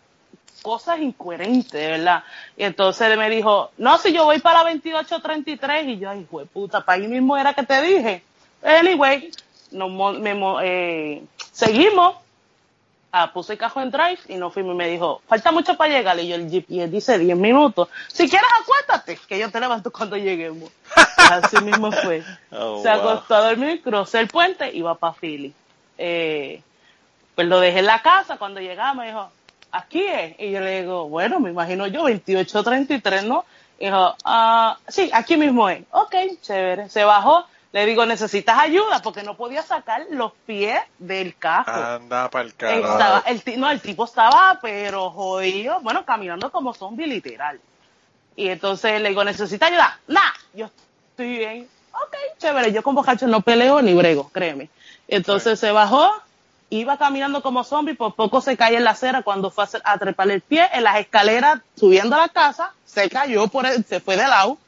cosas 0.62 1.00
incoherentes, 1.00 1.72
¿verdad? 1.72 2.24
Y 2.56 2.64
entonces 2.64 3.16
me 3.16 3.30
dijo, 3.30 3.70
no, 3.78 3.98
si 3.98 4.12
yo 4.12 4.24
voy 4.24 4.38
para 4.38 4.64
2833, 4.64 5.86
y 5.86 5.98
yo, 5.98 6.10
ay, 6.10 6.20
hijo 6.20 6.40
de 6.40 6.46
puta, 6.46 6.84
para 6.84 7.00
ahí 7.00 7.08
mismo 7.08 7.36
era 7.36 7.54
que 7.54 7.62
te 7.62 7.80
dije. 7.80 8.22
Anyway, 8.62 9.30
nos, 9.70 10.18
me, 10.18 10.36
eh, 10.62 11.22
seguimos, 11.52 12.16
ah, 13.12 13.32
puse 13.32 13.52
el 13.52 13.58
cajo 13.58 13.80
en 13.80 13.90
drive 13.90 14.18
y 14.28 14.34
nos 14.36 14.52
fuimos 14.52 14.74
y 14.74 14.78
me 14.78 14.88
dijo, 14.88 15.22
falta 15.28 15.52
mucho 15.52 15.76
para 15.76 15.94
llegar. 15.94 16.18
Y 16.18 16.28
yo 16.28 16.36
el 16.36 16.50
GPS 16.50 16.88
dice 16.88 17.18
10 17.18 17.36
minutos. 17.36 17.88
Si 18.08 18.28
quieres 18.28 18.48
acuéstate, 18.60 19.18
que 19.28 19.38
yo 19.38 19.50
te 19.50 19.60
levanto 19.60 19.90
cuando 19.90 20.16
lleguemos. 20.16 20.70
Así 21.16 21.62
mismo 21.62 21.92
fue. 21.92 22.22
Oh, 22.50 22.82
Se 22.82 22.88
acostó 22.88 23.34
a 23.34 23.48
dormir, 23.48 23.82
crucé 23.82 24.20
el 24.20 24.28
puente 24.28 24.70
y 24.74 24.82
va 24.82 24.94
para 24.94 25.14
Philly. 25.14 25.52
Eh, 25.96 26.62
pues 27.38 27.46
lo 27.46 27.60
dejé 27.60 27.78
en 27.78 27.86
la 27.86 28.02
casa, 28.02 28.36
cuando 28.36 28.58
llegamos 28.58 28.96
me 28.96 29.06
dijo, 29.06 29.30
aquí 29.70 30.02
es. 30.02 30.34
Y 30.40 30.50
yo 30.50 30.58
le 30.58 30.80
digo, 30.80 31.08
bueno, 31.08 31.38
me 31.38 31.50
imagino 31.50 31.86
yo, 31.86 32.00
2833, 32.00 33.26
¿no? 33.26 33.44
Y 33.78 33.84
dijo, 33.84 34.16
ah, 34.24 34.76
sí, 34.88 35.08
aquí 35.12 35.36
mismo 35.36 35.68
es. 35.68 35.84
Ok, 35.92 36.16
chévere. 36.42 36.88
Se 36.88 37.04
bajó. 37.04 37.46
Le 37.70 37.86
digo, 37.86 38.04
necesitas 38.06 38.58
ayuda 38.58 39.02
porque 39.02 39.22
no 39.22 39.36
podía 39.36 39.62
sacar 39.62 40.04
los 40.10 40.32
pies 40.46 40.80
del 40.98 41.36
carro. 41.36 41.72
Anda 41.72 42.28
para 42.28 42.44
el 42.44 42.56
carro. 42.56 43.22
el, 43.24 43.60
no, 43.60 43.70
el 43.70 43.80
tipo 43.80 44.04
estaba, 44.04 44.58
pero 44.60 45.10
jodido, 45.10 45.78
bueno, 45.80 46.04
caminando 46.04 46.50
como 46.50 46.74
zombie 46.74 47.06
literal. 47.06 47.60
Y 48.34 48.48
entonces 48.48 49.00
le 49.00 49.10
digo, 49.10 49.22
¿necesitas 49.22 49.70
ayuda? 49.70 50.00
Nah, 50.08 50.32
yo 50.54 50.70
estoy 51.10 51.38
bien. 51.38 51.68
Ok, 51.92 52.16
chévere. 52.38 52.72
Yo 52.72 52.82
con 52.82 52.96
bocacho 52.96 53.28
no 53.28 53.42
peleo 53.42 53.80
ni 53.80 53.94
brego, 53.94 54.28
créeme. 54.30 54.70
Entonces 55.06 55.60
se 55.60 55.70
bajó, 55.70 56.12
iba 56.70 56.98
caminando 56.98 57.42
como 57.42 57.64
zombie, 57.64 57.94
por 57.94 58.14
poco 58.14 58.40
se 58.40 58.56
cae 58.56 58.76
en 58.76 58.84
la 58.84 58.90
acera 58.90 59.22
cuando 59.22 59.50
fue 59.50 59.64
a, 59.84 59.98
trepar 59.98 60.30
el 60.30 60.40
pie 60.40 60.68
en 60.72 60.84
las 60.84 60.98
escaleras 60.98 61.60
subiendo 61.76 62.16
a 62.16 62.20
la 62.20 62.28
casa, 62.28 62.72
se 62.84 63.08
cayó, 63.08 63.48
por 63.48 63.66
se 63.84 64.00
fue 64.00 64.16
de 64.16 64.26
lado. 64.26 64.58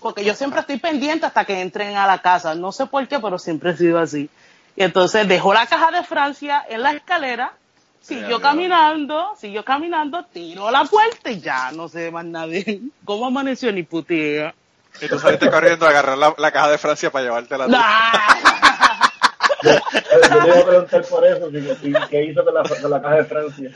Porque 0.00 0.24
yo 0.24 0.34
siempre 0.34 0.60
estoy 0.60 0.78
pendiente 0.78 1.26
hasta 1.26 1.44
que 1.44 1.60
entren 1.60 1.96
a 1.96 2.06
la 2.06 2.22
casa. 2.22 2.54
No 2.54 2.72
sé 2.72 2.86
por 2.86 3.06
qué, 3.06 3.20
pero 3.20 3.38
siempre 3.38 3.72
he 3.72 3.76
sido 3.76 3.98
así. 3.98 4.30
Y 4.76 4.82
entonces 4.82 5.28
dejó 5.28 5.52
la 5.52 5.66
caja 5.66 5.90
de 5.90 6.02
Francia 6.02 6.64
en 6.68 6.82
la 6.82 6.92
escalera, 6.92 7.52
siguió 8.00 8.40
caminando, 8.40 9.34
siguió 9.38 9.62
caminando, 9.64 10.24
tiró 10.24 10.70
la 10.70 10.84
puerta 10.84 11.30
y 11.30 11.40
ya 11.40 11.70
no 11.72 11.88
se 11.88 12.04
ve 12.04 12.10
más 12.10 12.24
nadie. 12.24 12.80
¿Cómo 13.04 13.26
amaneció 13.26 13.70
ni 13.72 13.82
putea? 13.82 14.54
Y 15.00 15.08
tú 15.08 15.18
saliste 15.18 15.50
corriendo 15.50 15.86
a 15.86 15.90
agarrar 15.90 16.16
la, 16.16 16.50
caja 16.50 16.70
de 16.70 16.78
Francia 16.78 17.10
para 17.10 17.24
llevártela. 17.24 17.66
la 17.66 19.12
yo 19.64 20.42
le 20.42 20.48
iba 20.48 20.58
a 20.58 20.66
preguntar 20.66 21.04
por 21.06 21.26
eso, 21.26 21.50
¿qué 22.10 22.24
hizo 22.24 22.44
con 22.44 22.54
la, 22.54 22.62
con 22.62 22.90
la 22.90 23.02
caja 23.02 23.16
de 23.16 23.24
Francia? 23.24 23.70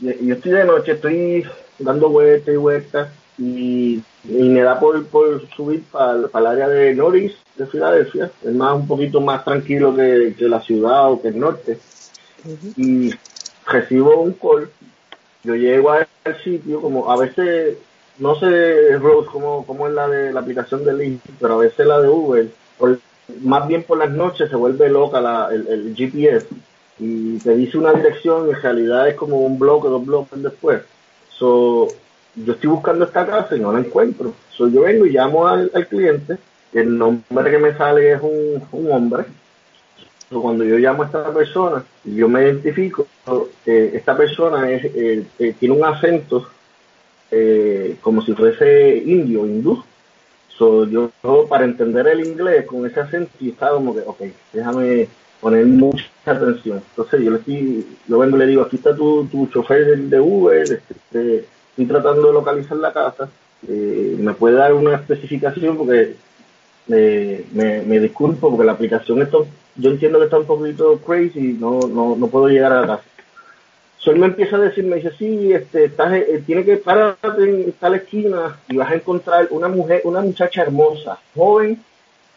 Yo 0.00 0.34
estoy 0.34 0.52
de 0.52 0.64
noche, 0.64 0.92
estoy 0.92 1.46
dando 1.78 2.08
vueltas 2.08 2.54
y 2.54 2.56
vueltas 2.56 3.08
y, 3.38 4.02
me 4.24 4.62
da 4.62 4.78
por, 4.78 5.06
por 5.06 5.48
subir 5.50 5.84
para, 5.90 6.28
el 6.34 6.46
área 6.46 6.68
de 6.68 6.94
Norris, 6.94 7.34
de 7.56 7.66
Filadelfia. 7.66 8.30
Es 8.42 8.52
más, 8.52 8.74
un 8.74 8.86
poquito 8.86 9.20
más 9.20 9.44
tranquilo 9.44 9.94
que, 9.94 10.34
que 10.36 10.48
la 10.48 10.60
ciudad 10.60 11.10
o 11.10 11.20
que 11.20 11.28
el 11.28 11.38
norte. 11.38 11.78
Y 12.76 13.12
recibo 13.66 14.20
un 14.20 14.32
call. 14.32 14.70
Yo 15.44 15.54
llego 15.54 15.90
al 15.90 16.06
sitio, 16.42 16.80
como 16.80 17.10
a 17.10 17.16
veces 17.16 17.78
no 18.18 18.34
sé, 18.36 18.96
Rose, 18.98 19.28
cómo, 19.32 19.64
cómo 19.66 19.88
es 19.88 19.94
la 19.94 20.08
de 20.08 20.32
la 20.32 20.40
aplicación 20.40 20.84
de 20.84 20.94
Link, 20.94 21.20
pero 21.40 21.54
a 21.54 21.58
veces 21.58 21.86
la 21.86 22.00
de 22.00 22.08
Uber, 22.08 22.48
más 23.42 23.66
bien 23.66 23.82
por 23.84 23.98
las 23.98 24.10
noches 24.10 24.50
se 24.50 24.56
vuelve 24.56 24.88
loca 24.88 25.20
la, 25.20 25.48
el, 25.52 25.94
GPS 25.96 26.46
y 26.98 27.38
te 27.38 27.56
dice 27.56 27.78
una 27.78 27.92
dirección 27.92 28.48
y 28.48 28.50
en 28.50 28.62
realidad 28.62 29.08
es 29.08 29.14
como 29.14 29.40
un 29.40 29.58
bloque, 29.58 29.88
dos 29.88 30.04
bloques 30.04 30.42
después. 30.42 30.82
So, 31.28 31.88
yo 32.34 32.52
estoy 32.52 32.70
buscando 32.70 33.04
esta 33.04 33.26
casa 33.26 33.56
y 33.56 33.60
no 33.60 33.72
la 33.72 33.80
encuentro. 33.80 34.34
So, 34.50 34.68
yo 34.68 34.82
vengo 34.82 35.06
y 35.06 35.10
llamo 35.10 35.46
al, 35.48 35.70
cliente, 35.88 36.38
el 36.72 36.96
nombre 36.96 37.50
que 37.50 37.58
me 37.58 37.76
sale 37.76 38.12
es 38.12 38.20
un, 38.20 38.62
un 38.72 38.92
hombre. 38.92 39.24
So, 40.28 40.40
cuando 40.40 40.64
yo 40.64 40.76
llamo 40.76 41.02
a 41.02 41.06
esta 41.06 41.32
persona, 41.32 41.84
yo 42.04 42.28
me 42.28 42.42
identifico, 42.42 43.06
eh, 43.66 43.92
esta 43.94 44.16
persona 44.16 44.70
es, 44.70 44.84
eh, 44.84 45.24
eh, 45.38 45.54
tiene 45.58 45.74
un 45.74 45.84
acento 45.84 46.46
eh, 47.32 47.96
como 48.02 48.22
si 48.22 48.34
fuese 48.34 48.98
indio, 48.98 49.46
hindú. 49.46 49.82
So, 50.48 50.84
yo, 50.84 51.10
para 51.48 51.64
entender 51.64 52.06
el 52.06 52.26
inglés 52.26 52.66
con 52.66 52.86
ese 52.86 53.00
acento, 53.00 53.32
estaba 53.40 53.76
como 53.76 53.94
que, 53.94 54.00
ok, 54.00 54.20
déjame 54.52 55.08
poner 55.40 55.66
mucha 55.66 56.04
atención. 56.26 56.82
Entonces 56.90 57.22
yo 57.22 57.30
le 57.30 57.38
estoy, 57.38 57.86
yo 58.06 58.18
vengo 58.18 58.36
le 58.36 58.46
digo, 58.46 58.62
aquí 58.62 58.76
está 58.76 58.94
tu, 58.94 59.24
tu 59.26 59.46
chofer 59.46 59.98
de, 59.98 60.20
Uber, 60.20 60.62
este, 60.62 61.46
estoy 61.70 61.86
tratando 61.86 62.28
de 62.28 62.32
localizar 62.34 62.76
la 62.76 62.92
casa, 62.92 63.28
eh, 63.66 64.16
me 64.18 64.34
puede 64.34 64.56
dar 64.56 64.74
una 64.74 64.94
especificación 64.94 65.76
porque 65.76 66.14
me, 66.86 67.44
me, 67.54 68.00
disculpo 68.00 68.50
porque 68.50 68.64
la 68.64 68.72
aplicación 68.72 69.22
esto, 69.22 69.46
yo 69.76 69.90
entiendo 69.90 70.18
que 70.18 70.26
está 70.26 70.38
un 70.38 70.46
poquito 70.46 70.98
crazy, 70.98 71.56
no, 71.58 71.80
no, 71.88 72.14
no 72.14 72.26
puedo 72.28 72.48
llegar 72.48 72.72
a 72.72 72.82
la 72.82 72.86
casa. 72.86 73.04
Sol 74.02 74.18
me 74.18 74.26
empieza 74.26 74.56
a 74.56 74.58
decir, 74.58 74.82
me 74.82 74.96
dice, 74.96 75.12
sí, 75.16 75.52
este, 75.52 75.84
estás, 75.84 76.12
eh, 76.12 76.42
tiene 76.44 76.64
que 76.64 76.76
parar 76.76 77.16
en 77.38 77.70
tal 77.78 77.94
esquina 77.94 78.58
y 78.68 78.76
vas 78.76 78.90
a 78.90 78.96
encontrar 78.96 79.46
una 79.50 79.68
mujer, 79.68 80.00
una 80.02 80.20
muchacha 80.20 80.62
hermosa, 80.62 81.20
joven, 81.36 81.80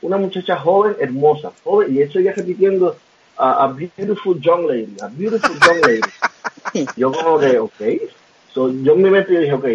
una 0.04 0.18
muchacha 0.18 0.58
joven, 0.58 0.96
hermosa, 1.00 1.52
joven, 1.64 1.96
y 1.96 2.04
eso 2.04 2.20
ya 2.20 2.34
repitiendo, 2.34 2.96
a, 3.36 3.68
beautiful 3.68 4.40
young 4.40 4.68
lady, 4.68 4.96
a 5.02 5.08
beautiful 5.08 5.58
young 5.60 5.82
lady. 5.82 6.88
yo 6.98 7.12
como 7.12 7.40
que, 7.40 7.58
ok, 7.58 7.82
so, 8.54 8.70
yo 8.70 8.94
en 8.94 9.02
mi 9.02 9.10
mente 9.10 9.40
dije, 9.40 9.54
ok, 9.54 9.66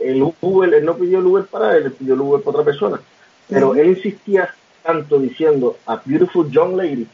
el 0.00 0.34
Uber, 0.40 0.74
él 0.74 0.84
no 0.84 0.96
pidió 0.96 1.20
el 1.20 1.26
Uber 1.26 1.44
para 1.44 1.76
él, 1.76 1.84
él 1.84 1.92
pidió 1.92 2.14
el 2.14 2.20
Uber 2.20 2.40
para 2.40 2.58
otra 2.58 2.64
persona, 2.64 3.00
pero 3.48 3.76
él 3.76 3.90
insistía 3.90 4.52
tanto 4.82 5.20
diciendo, 5.20 5.76
a 5.86 6.02
beautiful 6.04 6.50
young 6.50 6.74
lady, 6.74 7.06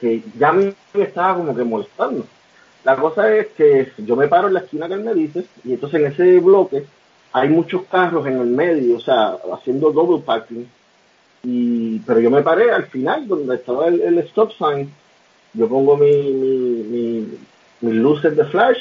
que 0.00 0.22
ya 0.38 0.52
me 0.52 0.72
estaba 0.94 1.34
como 1.34 1.52
que 1.52 1.64
molestando. 1.64 2.24
La 2.84 2.96
cosa 2.96 3.32
es 3.34 3.48
que 3.48 3.92
yo 3.98 4.16
me 4.16 4.28
paro 4.28 4.48
en 4.48 4.54
la 4.54 4.60
esquina 4.60 4.88
que 4.88 4.94
él 4.94 5.04
me 5.04 5.14
dice, 5.14 5.44
y 5.64 5.74
entonces 5.74 6.00
en 6.00 6.06
ese 6.06 6.40
bloque 6.40 6.84
hay 7.32 7.48
muchos 7.48 7.82
carros 7.90 8.26
en 8.26 8.38
el 8.40 8.48
medio, 8.48 8.96
o 8.96 9.00
sea, 9.00 9.36
haciendo 9.52 9.92
double 9.92 10.22
parking. 10.24 10.64
Y, 11.44 12.00
pero 12.00 12.20
yo 12.20 12.30
me 12.30 12.42
paré 12.42 12.70
al 12.70 12.86
final, 12.86 13.26
donde 13.28 13.56
estaba 13.56 13.86
el, 13.86 14.18
stop 14.18 14.52
sign, 14.52 14.92
yo 15.54 15.68
pongo 15.68 15.96
mi, 15.96 16.32
mi, 16.32 17.38
mis 17.80 17.94
luces 17.94 18.36
de 18.36 18.44
flash 18.46 18.78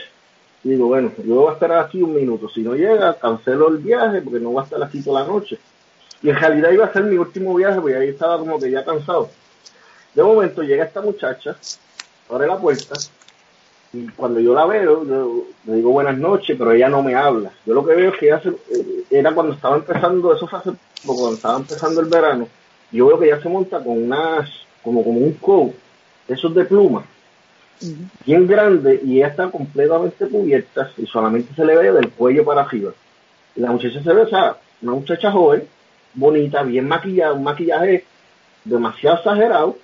y 0.63 0.69
digo, 0.69 0.87
bueno, 0.87 1.11
yo 1.23 1.35
voy 1.35 1.49
a 1.49 1.53
esperar 1.53 1.85
aquí 1.85 2.01
un 2.01 2.13
minuto. 2.13 2.49
Si 2.49 2.61
no 2.61 2.75
llega, 2.75 3.15
cancelo 3.15 3.69
el 3.69 3.77
viaje 3.77 4.21
porque 4.21 4.39
no 4.39 4.51
voy 4.51 4.61
a 4.61 4.65
estar 4.65 4.81
aquí 4.83 5.01
toda 5.01 5.21
la 5.21 5.27
noche. 5.27 5.57
Y 6.21 6.29
en 6.29 6.35
realidad 6.35 6.71
iba 6.71 6.85
a 6.85 6.93
ser 6.93 7.03
mi 7.03 7.17
último 7.17 7.55
viaje 7.55 7.79
porque 7.79 7.97
ahí 7.97 8.09
estaba 8.09 8.37
como 8.37 8.59
que 8.59 8.69
ya 8.69 8.85
cansado. 8.85 9.29
De 10.13 10.23
momento 10.23 10.61
llega 10.61 10.85
esta 10.85 11.01
muchacha, 11.01 11.55
abre 12.29 12.47
la 12.47 12.57
puerta 12.57 12.95
y 13.93 14.07
cuando 14.09 14.39
yo 14.39 14.53
la 14.53 14.65
veo, 14.65 15.05
yo 15.05 15.43
le 15.65 15.75
digo 15.75 15.91
buenas 15.91 16.17
noches, 16.17 16.55
pero 16.57 16.71
ella 16.71 16.87
no 16.87 17.03
me 17.03 17.13
habla. 17.13 17.51
Yo 17.65 17.73
lo 17.73 17.85
que 17.85 17.95
veo 17.95 18.11
es 18.11 18.17
que 18.17 18.27
ella 18.27 18.41
eh, 18.45 19.03
era 19.09 19.33
cuando 19.33 19.53
estaba 19.53 19.75
empezando, 19.75 20.33
eso 20.33 20.47
fue 20.47 20.59
hace 20.59 20.71
cuando 21.05 21.33
estaba 21.33 21.57
empezando 21.57 21.99
el 21.99 22.07
verano, 22.07 22.47
yo 22.91 23.07
veo 23.07 23.19
que 23.19 23.25
ella 23.25 23.41
se 23.41 23.49
monta 23.49 23.83
con 23.83 24.01
unas, 24.03 24.49
como, 24.83 25.03
como 25.03 25.19
un 25.19 25.33
coat, 25.33 25.73
esos 26.27 26.53
de 26.55 26.63
pluma, 26.65 27.03
bien 28.25 28.47
grande, 28.47 29.01
y 29.03 29.17
ella 29.17 29.27
está 29.27 29.49
completamente 29.49 30.27
cubierta 30.27 30.91
y 30.97 31.05
solamente 31.05 31.53
se 31.53 31.65
le 31.65 31.75
ve 31.75 31.91
del 31.91 32.11
cuello 32.11 32.45
para 32.45 32.61
arriba. 32.61 32.93
Y 33.55 33.61
la 33.61 33.71
muchacha 33.71 34.01
se 34.01 34.13
ve, 34.13 34.21
o 34.21 34.29
sea, 34.29 34.57
una 34.81 34.93
muchacha 34.93 35.31
joven, 35.31 35.67
bonita, 36.13 36.63
bien 36.63 36.87
maquillada, 36.87 37.33
un 37.33 37.43
maquillaje 37.43 38.05
demasiado 38.63 39.17
exagerado. 39.17 39.77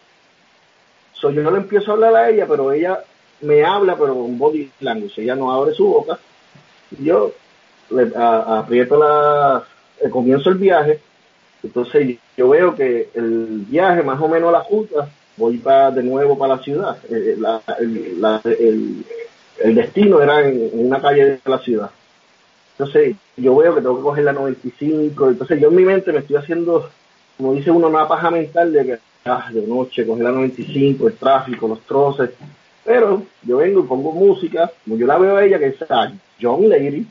So, 1.13 1.31
yo 1.31 1.41
no 1.41 1.51
le 1.51 1.57
empiezo 1.57 1.91
a 1.91 1.93
hablar 1.95 2.15
a 2.15 2.29
ella, 2.29 2.45
pero 2.47 2.71
ella 2.71 3.03
me 3.41 3.63
habla, 3.63 3.95
pero 3.97 4.13
con 4.13 4.37
body 4.37 4.71
language. 4.81 5.21
Ella 5.21 5.35
no 5.35 5.51
abre 5.51 5.73
su 5.73 5.85
boca. 5.87 6.19
Yo 6.99 7.33
le 7.89 8.11
aprieto 8.15 8.97
la. 8.97 9.63
Eh, 9.99 10.09
comienzo 10.09 10.49
el 10.49 10.57
viaje. 10.57 10.99
Entonces 11.63 12.17
yo 12.37 12.49
veo 12.49 12.75
que 12.75 13.09
el 13.13 13.65
viaje, 13.67 14.03
más 14.03 14.21
o 14.21 14.27
menos 14.27 14.51
la 14.51 14.63
ruta, 14.69 15.09
voy 15.37 15.57
para, 15.57 15.91
de 15.91 16.03
nuevo 16.03 16.37
para 16.37 16.55
la 16.55 16.63
ciudad. 16.63 16.97
Eh, 17.09 17.37
el, 17.79 19.05
el, 19.59 19.75
destino 19.75 20.21
era 20.21 20.47
en, 20.47 20.69
una 20.73 21.01
calle 21.01 21.25
de 21.25 21.39
la 21.45 21.59
ciudad. 21.59 21.89
Entonces 22.77 23.15
yo 23.35 23.55
veo 23.55 23.73
que 23.73 23.81
tengo 23.81 23.97
que 23.97 24.03
coger 24.03 24.23
la 24.23 24.33
95. 24.33 25.29
Entonces 25.29 25.59
yo 25.59 25.69
en 25.69 25.75
mi 25.75 25.83
mente 25.83 26.11
me 26.11 26.19
estoy 26.19 26.35
haciendo, 26.35 26.89
como 27.37 27.53
dice 27.53 27.71
uno, 27.71 27.87
una 27.87 28.07
paja 28.07 28.29
mental 28.29 28.71
de 28.71 28.85
que 28.85 28.99
ah, 29.25 29.49
de 29.51 29.65
noche 29.65 30.05
coger 30.05 30.23
la 30.23 30.31
95, 30.31 31.07
el 31.07 31.15
tráfico, 31.15 31.67
los 31.67 31.81
troces. 31.81 32.31
Pero 32.87 33.23
yo 33.43 33.57
vengo 33.57 33.81
y 33.81 33.83
pongo 33.83 34.13
música, 34.13 34.71
como 34.85 34.95
yo 34.95 35.05
la 35.05 35.17
veo 35.17 35.35
a 35.35 35.43
ella, 35.43 35.59
que 35.59 35.67
es 35.67 35.75
John 36.41 36.69
Lady, 36.69 37.05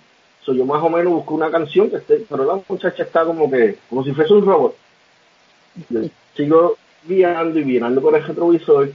yo 0.54 0.64
más 0.64 0.83
o 0.83 0.88
menos 0.88 1.12
busco 1.12 1.35
una 1.35 1.50
canción 1.50 1.90
que 1.90 1.97
esté, 1.97 2.25
pero 2.30 2.47
la 2.47 2.59
muchacha 2.66 3.02
está 3.02 3.26
como 3.26 3.50
que, 3.50 3.76
como 3.90 4.02
si 4.02 4.12
fuese 4.12 4.33
un 4.33 4.47
robot. 4.47 4.75
Yo 5.90 6.00
sigo 6.35 6.76
guiando 7.06 7.59
y 7.59 7.64
mirando 7.66 8.00
por 8.00 8.16
el 8.16 8.25
retrovisor. 8.25 8.90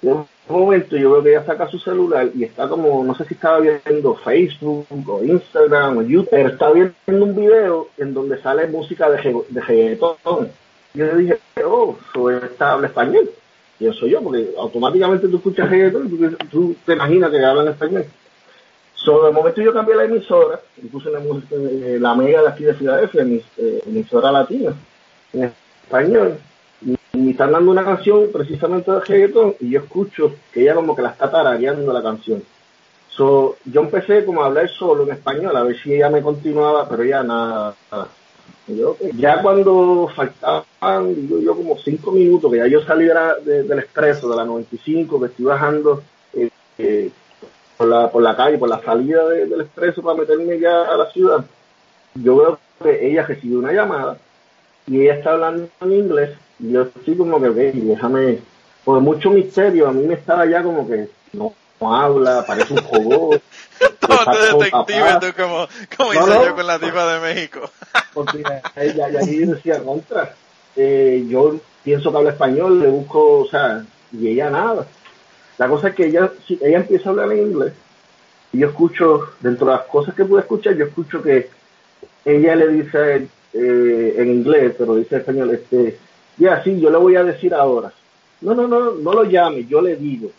De 0.00 0.12
un 0.12 0.26
momento 0.48 0.96
yo 0.96 1.12
veo 1.12 1.22
que 1.22 1.30
ella 1.30 1.44
saca 1.44 1.68
su 1.68 1.78
celular 1.78 2.30
y 2.34 2.44
está 2.44 2.68
como, 2.68 3.04
no 3.04 3.14
sé 3.14 3.26
si 3.26 3.34
estaba 3.34 3.60
viendo 3.60 4.14
Facebook 4.16 4.86
o 4.90 5.22
Instagram 5.22 5.98
o 5.98 6.02
YouTube, 6.02 6.28
pero 6.30 6.48
está 6.48 6.70
viendo 6.72 6.94
un 7.06 7.36
video 7.36 7.88
en 7.98 8.14
donde 8.14 8.40
sale 8.40 8.66
música 8.66 9.10
de, 9.10 9.44
de 9.50 9.60
reggaetón. 9.60 10.16
Yo 10.94 11.04
le 11.04 11.16
dije, 11.16 11.38
oh, 11.66 11.96
esta 12.30 12.72
habla 12.72 12.86
español. 12.86 13.28
Y 13.80 13.86
eso 13.86 14.00
soy 14.00 14.10
yo, 14.10 14.22
porque 14.22 14.54
automáticamente 14.58 15.28
tú 15.28 15.36
escuchas 15.36 15.68
reggaetón 15.68 16.06
y 16.06 16.10
tú, 16.10 16.36
tú 16.50 16.76
te 16.86 16.92
imaginas 16.92 17.30
que 17.30 17.44
hablan 17.44 17.68
español. 17.68 18.06
Sobre 18.94 19.28
el 19.28 19.34
momento 19.34 19.60
yo 19.60 19.72
cambié 19.72 19.96
la 19.96 20.04
emisora 20.04 20.60
y 20.82 20.86
puse 20.86 21.10
la, 21.10 21.20
eh, 21.20 21.98
la 22.00 22.14
mega 22.14 22.40
de 22.42 22.48
aquí 22.48 22.64
de 22.64 22.74
Filadelfia, 22.74 23.24
mi, 23.24 23.42
eh, 23.58 23.82
emisora 23.86 24.32
latina, 24.32 24.72
en 25.32 25.44
español. 25.44 26.38
Y, 26.80 26.96
me 27.12 27.30
están 27.30 27.52
dando 27.52 27.70
una 27.70 27.84
canción 27.84 28.28
precisamente 28.32 28.90
de 28.90 29.00
reggaetón 29.00 29.54
y 29.60 29.70
yo 29.70 29.80
escucho 29.80 30.34
que 30.52 30.62
ella 30.62 30.74
como 30.74 30.96
que 30.96 31.02
la 31.02 31.10
está 31.10 31.30
tarareando 31.30 31.92
la 31.92 32.02
canción. 32.02 32.42
So, 33.08 33.56
yo 33.64 33.82
empecé 33.82 34.24
como 34.24 34.42
a 34.42 34.46
hablar 34.46 34.68
solo 34.68 35.04
en 35.04 35.12
español, 35.12 35.56
a 35.56 35.62
ver 35.62 35.76
si 35.80 35.94
ella 35.94 36.10
me 36.10 36.22
continuaba, 36.22 36.88
pero 36.88 37.04
ya 37.04 37.22
nada. 37.22 37.74
Ya 39.14 39.42
cuando 39.42 40.08
faltaban, 40.14 41.14
digo 41.14 41.38
yo, 41.40 41.54
como 41.54 41.76
cinco 41.78 42.12
minutos, 42.12 42.50
que 42.50 42.58
ya 42.58 42.66
yo 42.66 42.82
salí 42.82 43.06
del 43.44 43.78
expreso, 43.78 44.28
de 44.28 44.36
la 44.36 44.44
95, 44.44 45.20
que 45.20 45.26
estoy 45.26 45.44
bajando 45.44 46.02
eh, 46.32 46.50
eh 46.78 47.10
por 47.76 47.88
la, 47.88 48.10
por 48.10 48.22
la 48.22 48.36
calle, 48.36 48.56
por 48.56 48.68
la 48.68 48.80
salida 48.82 49.28
del 49.28 49.60
expreso 49.60 50.00
para 50.02 50.18
meterme 50.18 50.58
ya 50.60 50.82
a 50.82 50.96
la 50.96 51.10
ciudad, 51.10 51.44
yo 52.14 52.36
veo 52.36 52.58
que 52.82 53.08
ella 53.08 53.26
recibe 53.26 53.56
una 53.56 53.72
llamada 53.72 54.16
y 54.86 55.00
ella 55.00 55.14
está 55.14 55.32
hablando 55.32 55.68
en 55.80 55.92
inglés 55.92 56.30
y 56.60 56.70
yo 56.70 56.82
estoy 56.82 57.16
como 57.16 57.40
que, 57.40 57.48
ve, 57.48 57.72
déjame, 57.74 58.38
por 58.84 59.00
mucho 59.00 59.30
misterio, 59.30 59.88
a 59.88 59.92
mí 59.92 60.06
me 60.06 60.14
estaba 60.14 60.46
ya 60.46 60.62
como 60.62 60.86
que 60.86 61.08
no, 61.32 61.52
habla, 61.80 62.44
parece 62.46 62.74
un 62.74 62.82
juego. 62.82 63.30
Todo 64.00 64.58
detective, 64.58 65.18
tú 65.20 65.42
como, 65.42 65.68
como 65.96 66.14
hice 66.14 66.44
yo 66.44 66.54
con 66.54 66.66
la 66.66 66.78
tipa 66.78 67.14
de 67.14 67.20
México. 67.20 67.70
porque 68.14 68.42
ella, 68.76 69.08
y 69.10 69.16
ahí 69.16 69.38
decía 69.46 69.82
contra. 69.82 70.34
Eh, 70.76 71.24
yo 71.28 71.56
pienso 71.82 72.10
que 72.10 72.18
habla 72.18 72.30
español, 72.30 72.80
le 72.80 72.88
busco, 72.88 73.40
o 73.40 73.48
sea, 73.48 73.84
y 74.12 74.28
ella 74.28 74.50
nada. 74.50 74.86
La 75.58 75.68
cosa 75.68 75.88
es 75.88 75.94
que 75.94 76.06
ella, 76.06 76.30
ella 76.60 76.78
empieza 76.78 77.08
a 77.08 77.12
hablar 77.12 77.32
en 77.32 77.38
inglés 77.38 77.72
y 78.54 78.58
yo 78.58 78.68
escucho, 78.68 79.30
dentro 79.40 79.66
de 79.66 79.72
las 79.72 79.82
cosas 79.86 80.14
que 80.14 80.24
pude 80.24 80.40
escuchar, 80.40 80.76
yo 80.76 80.84
escucho 80.84 81.20
que 81.20 81.50
ella 82.24 82.54
le 82.54 82.68
dice 82.68 83.28
eh, 83.52 84.14
en 84.16 84.30
inglés, 84.30 84.76
pero 84.78 84.94
dice 84.94 85.16
en 85.16 85.20
español, 85.22 85.50
este, 85.50 85.98
ya 86.36 86.62
sí, 86.62 86.80
yo 86.80 86.88
le 86.88 86.98
voy 86.98 87.16
a 87.16 87.24
decir 87.24 87.52
ahora. 87.52 87.92
No, 88.40 88.54
no, 88.54 88.68
no, 88.68 88.92
no 88.92 89.12
lo 89.12 89.24
llame, 89.24 89.64
yo 89.64 89.82
le 89.82 89.96
digo. 89.96 90.30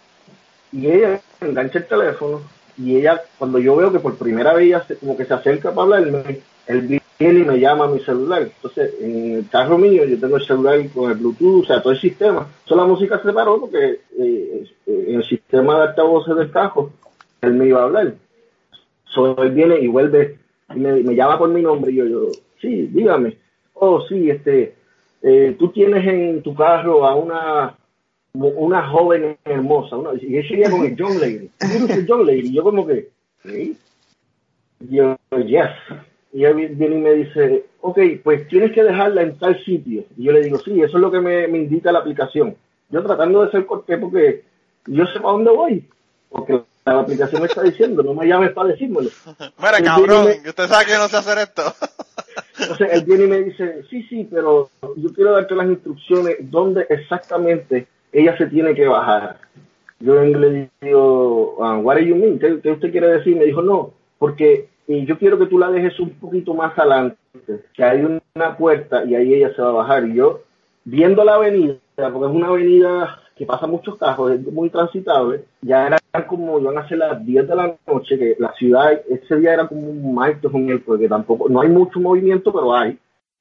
Y 0.72 0.88
ella 0.88 1.20
engancha 1.42 1.80
el 1.80 1.88
teléfono 1.88 2.42
y 2.78 2.98
ella, 2.98 3.22
cuando 3.38 3.60
yo 3.60 3.76
veo 3.76 3.92
que 3.92 4.00
por 4.00 4.18
primera 4.18 4.54
vez 4.54 4.68
ella 4.68 4.86
como 5.00 5.16
que 5.16 5.26
se 5.26 5.34
acerca 5.34 5.74
para 5.74 5.98
hablarme, 5.98 6.42
el 6.68 7.02
viene 7.20 7.40
y 7.40 7.46
me 7.46 7.60
llama 7.60 7.86
a 7.86 7.90
mi 7.90 8.00
celular. 8.00 8.44
Entonces, 8.44 8.94
en 9.00 9.36
el 9.36 9.50
carro 9.50 9.78
mío 9.78 10.06
yo 10.06 10.20
tengo 10.20 10.38
el 10.38 10.46
celular 10.46 10.80
con 10.94 11.12
el 11.12 11.18
Bluetooth, 11.18 11.64
o 11.64 11.66
sea, 11.66 11.82
todo 11.82 11.94
el 11.94 12.00
sistema. 12.00 12.48
Solo 12.66 12.82
la 12.82 12.88
música 12.88 13.22
se 13.22 13.32
paró 13.32 13.60
porque 13.60 14.02
eh, 14.20 14.66
en 14.86 15.16
el 15.16 15.24
sistema 15.26 15.78
de 15.78 15.84
altavoces 15.90 16.36
del 16.36 16.52
carro, 16.52 16.92
él 17.42 17.54
me 17.54 17.68
iba 17.68 17.82
a 17.82 17.86
hablar. 17.86 18.14
So, 19.06 19.42
él 19.42 19.52
viene 19.52 19.80
y 19.80 19.88
vuelve 19.88 20.40
y 20.74 20.80
me, 20.80 21.16
llama 21.16 21.38
por 21.38 21.50
mi 21.50 21.62
nombre 21.62 21.92
y 21.92 21.96
yo, 21.96 22.06
yo, 22.06 22.28
sí, 22.60 22.88
dígame. 22.88 23.38
Oh, 23.74 24.02
sí, 24.02 24.30
este, 24.30 24.76
eh, 25.22 25.56
tú 25.58 25.70
tienes 25.70 26.06
en 26.08 26.42
tu 26.42 26.54
carro 26.54 27.06
a 27.06 27.16
una 27.16 27.76
una 28.36 28.90
joven 28.90 29.38
hermosa, 29.46 29.98
una, 29.98 30.12
y 30.22 30.36
ella 30.36 30.48
sería 30.48 30.70
con 30.70 30.86
el 30.86 30.96
John 30.98 31.20
Lady. 31.20 31.50
John 32.08 32.26
Lady, 32.26 32.54
yo 32.54 32.64
como 32.64 32.86
que, 32.86 33.10
¿sí? 33.44 33.78
yo, 34.80 35.18
yes. 35.46 35.72
Y 36.34 36.44
él 36.44 36.56
viene 36.76 36.96
y 36.96 37.00
me 37.00 37.14
dice, 37.14 37.66
ok, 37.82 37.98
pues 38.24 38.48
tienes 38.50 38.74
que 38.74 38.84
dejarla 38.84 39.22
en 39.22 39.38
tal 39.38 39.64
sitio. 39.64 40.04
Y 40.18 40.24
yo 40.24 40.32
le 40.34 40.42
digo, 40.42 40.60
sí, 40.60 40.82
eso 40.82 40.98
es 40.98 41.02
lo 41.02 41.12
que 41.12 41.22
me, 41.22 41.48
indica 41.48 41.92
la 41.92 42.00
aplicación. 42.00 42.56
Yo 42.90 43.04
tratando 43.04 43.46
de 43.46 43.52
ser 43.52 43.66
cortés 43.66 43.98
porque 44.00 44.44
yo 44.86 45.06
sé 45.06 45.20
para 45.20 45.34
dónde 45.34 45.52
voy. 45.52 45.90
Porque 46.30 46.62
la 46.84 47.00
aplicación 47.00 47.42
me 47.42 47.48
está 47.48 47.64
diciendo, 47.64 48.04
no 48.04 48.14
me 48.14 48.28
llames 48.28 48.52
para 48.52 48.70
decírmelo. 48.70 49.10
Mira, 49.58 49.82
cabrón, 49.82 50.28
usted 50.46 50.68
sabe 50.68 50.86
que 50.86 50.98
no 50.98 51.08
sé 51.08 51.18
hacer 51.18 51.38
esto. 51.38 51.64
Entonces 52.60 52.90
él 52.92 53.04
viene 53.06 53.24
y 53.24 53.28
me 53.28 53.40
dice, 53.44 53.84
sí, 53.90 54.04
sí, 54.04 54.28
pero 54.30 54.70
yo 54.98 55.14
quiero 55.14 55.34
darte 55.34 55.56
las 55.56 55.68
instrucciones 55.68 56.38
dónde 56.40 56.86
exactamente 56.90 57.88
ella 58.12 58.38
se 58.38 58.48
tiene 58.48 58.74
que 58.74 58.88
bajar. 58.88 59.40
Yo 60.00 60.22
le 60.24 60.70
digo, 60.82 61.56
uh, 61.58 61.80
what 61.80 61.96
do 61.96 62.02
you 62.02 62.16
mean? 62.16 62.38
¿Qué, 62.40 62.60
¿Qué, 62.62 62.72
usted 62.72 62.92
quiere 62.92 63.08
decir? 63.08 63.36
Me 63.36 63.46
dijo, 63.46 63.62
no, 63.62 63.92
porque 64.18 64.68
yo 64.88 65.18
quiero 65.18 65.38
que 65.38 65.48
tú 65.48 65.58
la 65.58 65.72
dejes 65.72 66.00
un 66.00 66.12
poquito 66.12 66.54
más 66.54 66.78
adelante, 66.78 67.18
que 67.74 67.84
hay 67.84 68.02
una 68.04 68.58
puerta 68.58 69.04
y 69.06 69.16
ahí 69.16 69.34
ella 69.34 69.54
se 69.56 69.62
va 69.62 69.70
a 69.70 69.74
bajar. 69.74 70.08
Y 70.08 70.16
yo, 70.16 70.42
viendo 70.84 71.24
la 71.24 71.36
avenida, 71.36 71.78
porque 71.96 72.28
es 72.28 72.36
una 72.36 72.48
avenida 72.48 73.20
que 73.36 73.46
pasa 73.46 73.68
muchos 73.68 73.98
carros, 73.98 74.32
es 74.32 74.42
muy 74.46 74.70
transitable, 74.70 75.44
ya 75.62 75.88
eran 75.88 76.00
como, 76.28 76.60
iban 76.60 76.78
a 76.78 76.88
ser 76.88 77.00
las 77.00 77.26
10 77.26 77.48
de 77.48 77.56
la 77.56 77.76
noche, 77.86 78.18
que 78.18 78.36
la 78.40 78.54
ciudad, 78.54 78.94
ese 79.10 79.36
día 79.38 79.54
era 79.54 79.68
como 79.68 79.90
un 79.90 80.16
martes 80.16 80.52
un 80.54 80.66
miércoles, 80.66 80.86
porque 80.86 81.10
tampoco, 81.10 81.50
no 81.50 81.62
hay 81.62 81.70
mucho 81.70 82.00
movimiento, 82.00 82.54
pero 82.54 82.74
hay. 82.74 82.98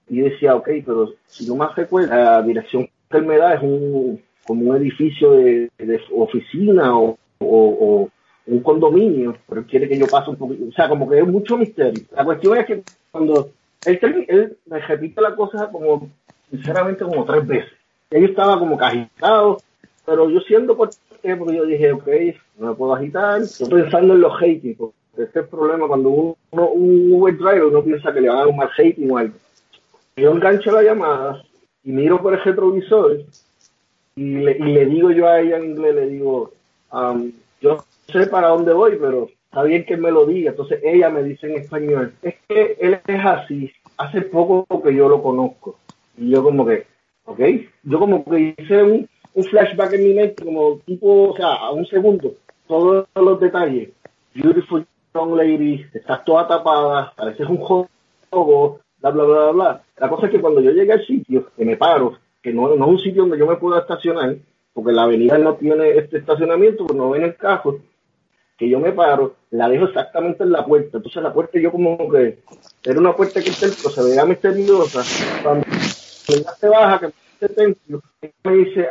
Y 0.08 0.20
decía, 0.20 0.56
ok, 0.56 0.68
pero 0.84 1.12
si 1.26 1.46
no 1.46 1.56
me 1.56 1.66
recuerdo, 1.74 2.14
la 2.14 2.42
dirección 2.42 2.88
que 3.08 3.18
es 3.18 3.62
un, 3.62 4.20
como 4.46 4.70
un 4.70 4.76
edificio 4.76 5.32
de, 5.32 5.70
oficina 6.10 6.96
o, 6.98 7.18
o 7.40 8.10
un 8.46 8.60
condominio, 8.60 9.36
pero 9.48 9.64
quiere 9.64 9.88
que 9.88 9.98
yo 9.98 10.06
pase 10.06 10.30
un 10.30 10.36
poquito, 10.36 10.66
o 10.68 10.72
sea, 10.72 10.88
como 10.88 11.08
que 11.08 11.18
es 11.18 11.26
mucho 11.26 11.56
misterio. 11.56 12.04
La 12.14 12.24
cuestión 12.24 12.56
es 12.58 12.66
que 12.66 12.82
cuando 13.10 13.50
él, 13.86 14.26
él 14.28 14.56
me 14.66 14.80
repite 14.80 15.20
la 15.20 15.34
cosa 15.34 15.70
como, 15.70 16.10
sinceramente, 16.50 17.04
como 17.04 17.24
tres 17.24 17.46
veces. 17.46 17.72
Él 18.10 18.24
estaba 18.24 18.58
como 18.58 18.76
cagitado, 18.76 19.58
pero 20.04 20.28
yo 20.28 20.40
siendo 20.40 20.76
porque 20.76 21.56
yo 21.56 21.64
dije, 21.64 21.92
ok, 21.92 22.08
no 22.58 22.68
me 22.68 22.74
puedo 22.74 22.94
agitar, 22.94 23.40
estoy 23.40 23.82
pensando 23.82 24.12
en 24.12 24.20
los 24.20 24.34
hating, 24.34 24.74
porque 24.74 24.94
este 25.12 25.24
es 25.24 25.36
el 25.36 25.48
problema 25.48 25.88
cuando 25.88 26.10
uno, 26.10 26.68
un 26.68 27.12
Uber 27.12 27.34
driver 27.34 27.64
uno 27.64 27.82
piensa 27.82 28.12
que 28.12 28.20
le 28.20 28.28
van 28.28 28.36
a 28.36 28.40
dar 28.40 28.48
un 28.48 28.56
mal 28.56 28.70
hating 28.76 29.10
o 29.10 29.16
algo. 29.16 29.34
Yo 30.16 30.30
engancho 30.30 30.70
la 30.70 30.82
llamada 30.82 31.42
y 31.82 31.92
miro 31.92 32.20
por 32.20 32.34
el 32.34 32.42
retrovisor 32.42 33.24
y 34.16 34.36
le, 34.36 34.56
y 34.58 34.62
le 34.62 34.86
digo 34.86 35.10
yo 35.10 35.28
a 35.28 35.40
ella 35.40 35.56
en 35.56 35.70
inglés, 35.70 35.94
le 35.94 36.06
digo, 36.08 36.52
um, 36.92 37.32
yo 37.60 37.84
sé 38.06 38.26
para 38.26 38.48
dónde 38.48 38.72
voy, 38.72 38.96
pero 39.00 39.28
está 39.44 39.62
bien 39.62 39.84
que 39.84 39.96
me 39.96 40.10
lo 40.10 40.26
diga. 40.26 40.50
Entonces 40.50 40.80
ella 40.82 41.10
me 41.10 41.22
dice 41.22 41.46
en 41.48 41.60
español, 41.60 42.14
es 42.22 42.34
que 42.48 42.76
él 42.80 43.00
es 43.06 43.24
así, 43.24 43.72
hace 43.96 44.22
poco 44.22 44.66
que 44.82 44.94
yo 44.94 45.08
lo 45.08 45.22
conozco. 45.22 45.78
Y 46.16 46.30
yo 46.30 46.42
como 46.42 46.64
que, 46.64 46.86
ok, 47.24 47.40
yo 47.82 47.98
como 47.98 48.24
que 48.24 48.54
hice 48.58 48.82
un, 48.82 49.08
flashback 49.50 49.94
en 49.94 50.04
mi 50.04 50.14
mente, 50.14 50.44
como 50.44 50.78
tipo, 50.86 51.30
o 51.30 51.36
sea, 51.36 51.54
a 51.54 51.72
un 51.72 51.86
segundo, 51.86 52.34
todos 52.68 53.08
los 53.16 53.40
detalles. 53.40 53.90
Beautiful 54.32 54.86
young 55.12 55.36
lady, 55.36 55.86
estás 55.92 56.24
toda 56.24 56.46
tapada, 56.46 57.12
pareces 57.16 57.48
un 57.48 57.56
juego, 57.56 58.80
bla, 58.98 59.10
bla, 59.10 59.24
bla, 59.24 59.50
bla. 59.50 59.82
La 59.96 60.08
cosa 60.08 60.26
es 60.26 60.32
que 60.32 60.40
cuando 60.40 60.60
yo 60.60 60.70
llegué 60.70 60.92
al 60.92 61.06
sitio, 61.06 61.50
que 61.56 61.64
me 61.64 61.76
paro, 61.76 62.16
que 62.44 62.52
no, 62.52 62.76
no 62.76 62.84
es 62.84 62.90
un 62.90 62.98
sitio 62.98 63.22
donde 63.22 63.38
yo 63.38 63.46
me 63.46 63.56
pueda 63.56 63.80
estacionar, 63.80 64.36
porque 64.74 64.92
la 64.92 65.04
avenida 65.04 65.38
no 65.38 65.54
tiene 65.54 65.96
este 65.96 66.18
estacionamiento, 66.18 66.84
pues 66.84 66.94
no 66.94 67.08
ven 67.08 67.22
el 67.22 67.36
carro, 67.36 67.78
que 68.58 68.68
yo 68.68 68.78
me 68.78 68.92
paro, 68.92 69.36
la 69.50 69.66
dejo 69.66 69.86
exactamente 69.86 70.44
en 70.44 70.52
la 70.52 70.62
puerta. 70.66 70.98
Entonces 70.98 71.22
la 71.22 71.32
puerta 71.32 71.58
yo 71.58 71.72
como 71.72 71.96
que 72.10 72.40
era 72.84 73.00
una 73.00 73.16
puerta 73.16 73.40
que 73.40 73.50
se 73.50 74.02
veía 74.02 74.26
misteriosa. 74.26 75.02
Cuando 75.42 75.66
ella 76.28 76.50
se 76.60 76.68
baja, 76.68 77.00
que 77.00 77.12
me 78.44 78.52
dice, 78.52 78.90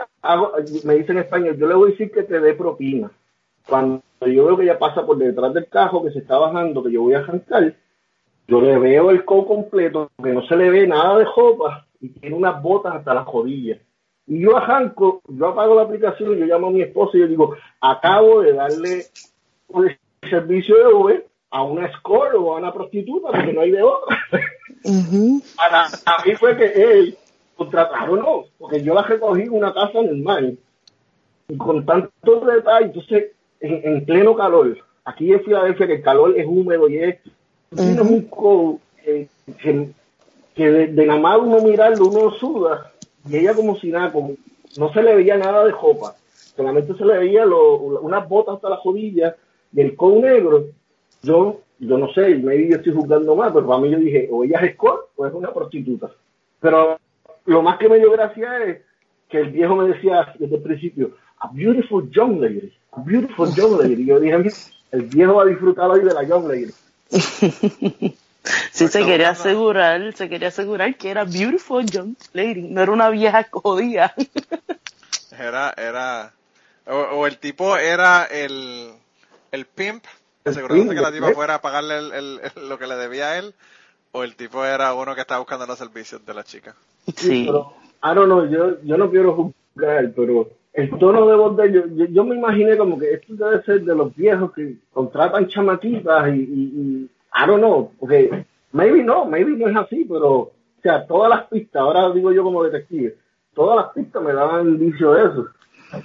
me 0.83 0.95
dice 0.95 1.11
en 1.11 1.17
español, 1.19 1.55
yo 1.55 1.67
le 1.67 1.75
voy 1.75 1.89
a 1.89 1.91
decir 1.91 2.11
que 2.11 2.23
te 2.23 2.39
dé 2.39 2.55
propina. 2.55 3.11
Cuando 3.69 4.01
yo 4.21 4.45
veo 4.45 4.57
que 4.57 4.63
ella 4.63 4.79
pasa 4.79 5.05
por 5.05 5.17
detrás 5.17 5.53
del 5.53 5.69
cajo 5.69 6.03
que 6.03 6.11
se 6.11 6.19
está 6.19 6.39
bajando, 6.39 6.83
que 6.83 6.91
yo 6.91 7.03
voy 7.03 7.13
a 7.13 7.19
arrancar, 7.19 7.75
yo 8.47 8.61
le 8.61 8.79
veo 8.79 9.11
el 9.11 9.23
co 9.23 9.45
completo, 9.45 10.09
que 10.23 10.33
no 10.33 10.41
se 10.47 10.55
le 10.55 10.71
ve 10.71 10.87
nada 10.87 11.19
de 11.19 11.25
jopa 11.25 11.85
y 12.03 12.09
tiene 12.09 12.35
unas 12.35 12.61
botas 12.61 12.95
hasta 12.95 13.13
las 13.13 13.25
rodillas. 13.25 13.79
Y 14.27 14.41
yo 14.41 14.57
arranco, 14.57 15.21
yo 15.29 15.47
apago 15.47 15.75
la 15.75 15.83
aplicación 15.83 16.33
y 16.33 16.39
yo 16.39 16.45
llamo 16.45 16.67
a 16.67 16.71
mi 16.71 16.81
esposo 16.81 17.15
y 17.15 17.21
yo 17.21 17.27
digo, 17.27 17.55
acabo 17.79 18.41
de 18.41 18.51
darle 18.51 19.05
el 19.73 20.29
servicio 20.29 20.77
de 20.77 20.93
Uber 20.93 21.27
a 21.49 21.63
una 21.63 21.85
escort 21.85 22.35
o 22.35 22.53
a 22.53 22.57
una 22.57 22.73
prostituta, 22.73 23.29
porque 23.31 23.53
no 23.53 23.61
hay 23.61 23.71
de 23.71 23.83
otra. 23.83 24.17
Para, 25.55 25.85
a 25.85 26.25
mí 26.25 26.35
fue 26.35 26.57
que 26.57 26.65
él 26.65 27.17
contrataron, 27.55 28.19
no, 28.19 28.45
porque 28.57 28.83
yo 28.83 28.93
la 28.93 29.03
recogí 29.03 29.43
en 29.43 29.53
una 29.53 29.73
casa 29.73 30.01
normal, 30.01 30.57
y 31.47 31.57
con 31.57 31.85
tantos 31.85 32.45
detalles, 32.45 32.87
entonces, 32.87 33.31
en, 33.61 34.03
pleno 34.03 34.35
calor, 34.35 34.77
aquí 35.05 35.31
en 35.31 35.41
Filadelfia 35.41 35.87
que 35.87 35.95
el 35.95 36.01
calor 36.01 36.37
es 36.37 36.45
húmedo 36.45 36.89
y 36.89 36.97
es 36.97 37.19
tienes 37.73 38.01
un 38.01 38.23
code 38.23 38.79
que, 39.03 39.93
que, 40.55 40.69
de, 40.69 40.87
de, 40.87 41.05
nada 41.05 41.19
más 41.19 41.39
uno 41.39 41.61
mirarlo, 41.61 42.07
uno 42.07 42.31
suda, 42.31 42.91
y 43.27 43.37
ella 43.37 43.53
como 43.53 43.77
si 43.77 43.89
nada, 43.89 44.11
como 44.11 44.35
no 44.77 44.93
se 44.93 45.01
le 45.01 45.15
veía 45.15 45.37
nada 45.37 45.65
de 45.65 45.71
jopa, 45.71 46.15
solamente 46.55 46.93
se 46.95 47.05
le 47.05 47.17
veía 47.17 47.45
lo, 47.45 47.77
unas 47.77 48.27
botas 48.27 48.55
hasta 48.55 48.69
la 48.69 48.79
rodilla 48.83 49.35
y 49.71 49.81
el 49.81 49.95
code 49.95 50.21
negro. 50.21 50.65
Yo, 51.21 51.61
yo 51.79 51.97
no 51.97 52.11
sé, 52.13 52.35
maybe 52.35 52.69
yo 52.69 52.77
estoy 52.77 52.93
juzgando 52.93 53.35
más, 53.35 53.51
pero 53.53 53.67
para 53.67 53.79
mí 53.79 53.89
yo 53.89 53.97
dije, 53.97 54.27
o 54.31 54.43
ella 54.43 54.59
es 54.59 54.71
escort 54.71 55.07
o 55.15 55.25
es 55.25 55.33
una 55.33 55.53
prostituta. 55.53 56.11
Pero 56.59 56.97
lo 57.45 57.61
más 57.61 57.77
que 57.77 57.89
me 57.89 57.97
dio 57.97 58.11
gracia 58.11 58.63
es 58.63 58.81
que 59.29 59.39
el 59.39 59.51
viejo 59.51 59.75
me 59.75 59.87
decía 59.87 60.33
desde 60.37 60.55
el 60.55 60.61
principio, 60.61 61.11
a 61.39 61.49
beautiful 61.51 62.09
young 62.11 62.39
lady, 62.39 62.71
a 62.91 63.01
beautiful 63.01 63.49
young 63.55 63.79
lady. 63.79 64.03
Y 64.03 64.05
yo 64.05 64.19
dije, 64.19 64.49
el 64.91 65.01
viejo 65.03 65.35
va 65.35 65.43
a 65.43 65.47
disfrutar 65.47 65.89
hoy 65.89 66.03
de 66.03 66.13
la 66.13 66.23
young 66.23 66.47
lady. 66.47 66.71
sí, 68.71 68.87
se 68.89 69.05
quería 69.05 69.29
asegurar, 69.29 70.13
se 70.13 70.29
quería 70.29 70.49
asegurar 70.49 70.95
que 70.95 71.09
era 71.09 71.23
beautiful 71.23 71.85
young 71.85 72.15
lady, 72.33 72.61
no 72.61 72.81
era 72.81 72.91
una 72.91 73.09
vieja 73.09 73.47
jodida. 73.51 74.13
era, 75.37 75.73
era, 75.77 76.33
o, 76.85 77.25
el 77.27 77.37
tipo 77.37 77.77
era 77.77 78.25
el, 78.25 78.91
el 79.51 79.65
pimp, 79.65 80.03
asegurándose 80.45 80.95
que 80.95 81.01
la 81.01 81.11
tipa 81.11 81.31
fuera 81.31 81.55
a 81.55 81.61
pagarle 81.61 81.97
el, 81.97 82.39
lo 82.67 82.77
que 82.77 82.87
le 82.87 82.95
debía 82.95 83.31
a 83.31 83.37
él, 83.39 83.53
o 84.11 84.23
el 84.23 84.35
tipo 84.35 84.63
era 84.65 84.93
uno 84.93 85.15
que 85.15 85.21
estaba 85.21 85.39
buscando 85.39 85.65
los 85.65 85.77
servicios 85.77 86.25
de 86.25 86.33
la 86.33 86.43
chica. 86.43 86.75
Sí, 87.15 87.45
pero, 87.45 87.73
I 88.03 88.15
don't 88.15 88.25
know, 88.25 88.45
yo, 88.49 88.81
yo 88.83 88.97
no 88.97 89.09
quiero 89.09 89.33
juzgar, 89.33 90.11
pero 90.15 90.49
el 90.73 90.89
tono 90.97 91.27
de 91.27 91.35
voz 91.35 91.55
de 91.55 91.67
ellos, 91.67 91.85
yo, 92.09 92.23
me 92.25 92.35
imaginé 92.35 92.75
como 92.77 92.97
que 92.97 93.13
esto 93.13 93.33
debe 93.35 93.63
ser 93.63 93.81
de 93.81 93.95
los 93.95 94.15
viejos 94.15 94.51
que 94.53 94.75
contratan 94.91 95.47
chamaquitas 95.47 96.29
y, 96.29 96.39
y, 96.39 96.61
y 96.75 97.09
I 97.33 97.47
don't 97.47 97.59
know, 97.59 97.91
porque 97.99 98.45
maybe 98.71 99.03
no, 99.03 99.25
maybe 99.25 99.51
no 99.51 99.67
es 99.67 99.75
así, 99.75 100.05
pero, 100.05 100.29
o 100.31 100.53
sea, 100.81 101.05
todas 101.07 101.29
las 101.29 101.47
pistas, 101.47 101.81
ahora 101.81 102.11
digo 102.11 102.31
yo 102.31 102.43
como 102.43 102.63
detective, 102.63 103.15
todas 103.53 103.77
las 103.77 103.93
pistas 103.93 104.21
me 104.21 104.33
daban 104.33 104.77
de 104.77 104.89
eso. 104.89 105.47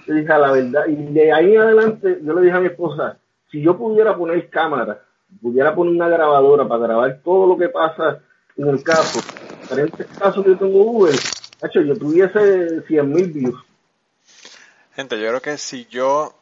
Yo 0.07 0.15
dije, 0.15 0.29
la 0.29 0.53
verdad, 0.53 0.87
y 0.87 0.97
de 0.97 1.33
ahí 1.33 1.55
en 1.55 1.63
adelante 1.63 2.19
yo 2.23 2.33
le 2.35 2.43
dije 2.43 2.57
a 2.57 2.61
mi 2.61 2.67
esposa, 2.67 3.19
si 3.51 3.63
yo 3.63 3.77
pudiera 3.77 4.17
poner 4.17 4.49
cámara, 4.51 5.03
pudiera 5.41 5.75
poner 5.75 5.95
una 5.95 6.09
grabadora 6.09 6.69
para 6.69 6.83
grabar 6.83 7.21
todo 7.25 7.47
lo 7.47 7.57
que 7.57 7.69
pasa 7.69 8.21
en 8.57 8.69
el 8.69 8.83
caso, 8.83 9.21
diferentes 9.63 10.07
casos 10.19 10.45
que 10.45 10.51
yo 10.51 10.59
tengo 10.59 10.83
Uber, 10.83 11.15
hecho, 11.63 11.81
yo 11.81 11.97
tuviese 11.97 12.83
100 12.83 13.13
mil 13.13 13.33
views 13.33 13.65
Gente, 14.99 15.21
yo 15.21 15.29
creo 15.29 15.41
que 15.41 15.59
si 15.59 15.87
yo 15.87 16.35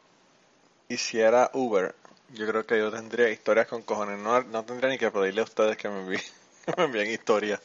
hiciera 0.89 1.51
Uber, 1.53 1.93
yo 2.33 2.47
creo 2.47 2.65
que 2.65 2.77
yo 2.77 2.91
tendría 2.91 3.29
historias 3.29 3.67
con 3.67 3.81
cojones. 3.83 4.19
No, 4.19 4.41
no 4.43 4.63
tendría 4.63 4.89
ni 4.89 4.97
que 4.97 5.11
pedirle 5.11 5.41
a 5.41 5.45
ustedes 5.45 5.77
que 5.77 5.89
me 5.89 5.99
envíen, 6.01 7.11
historias. 7.11 7.59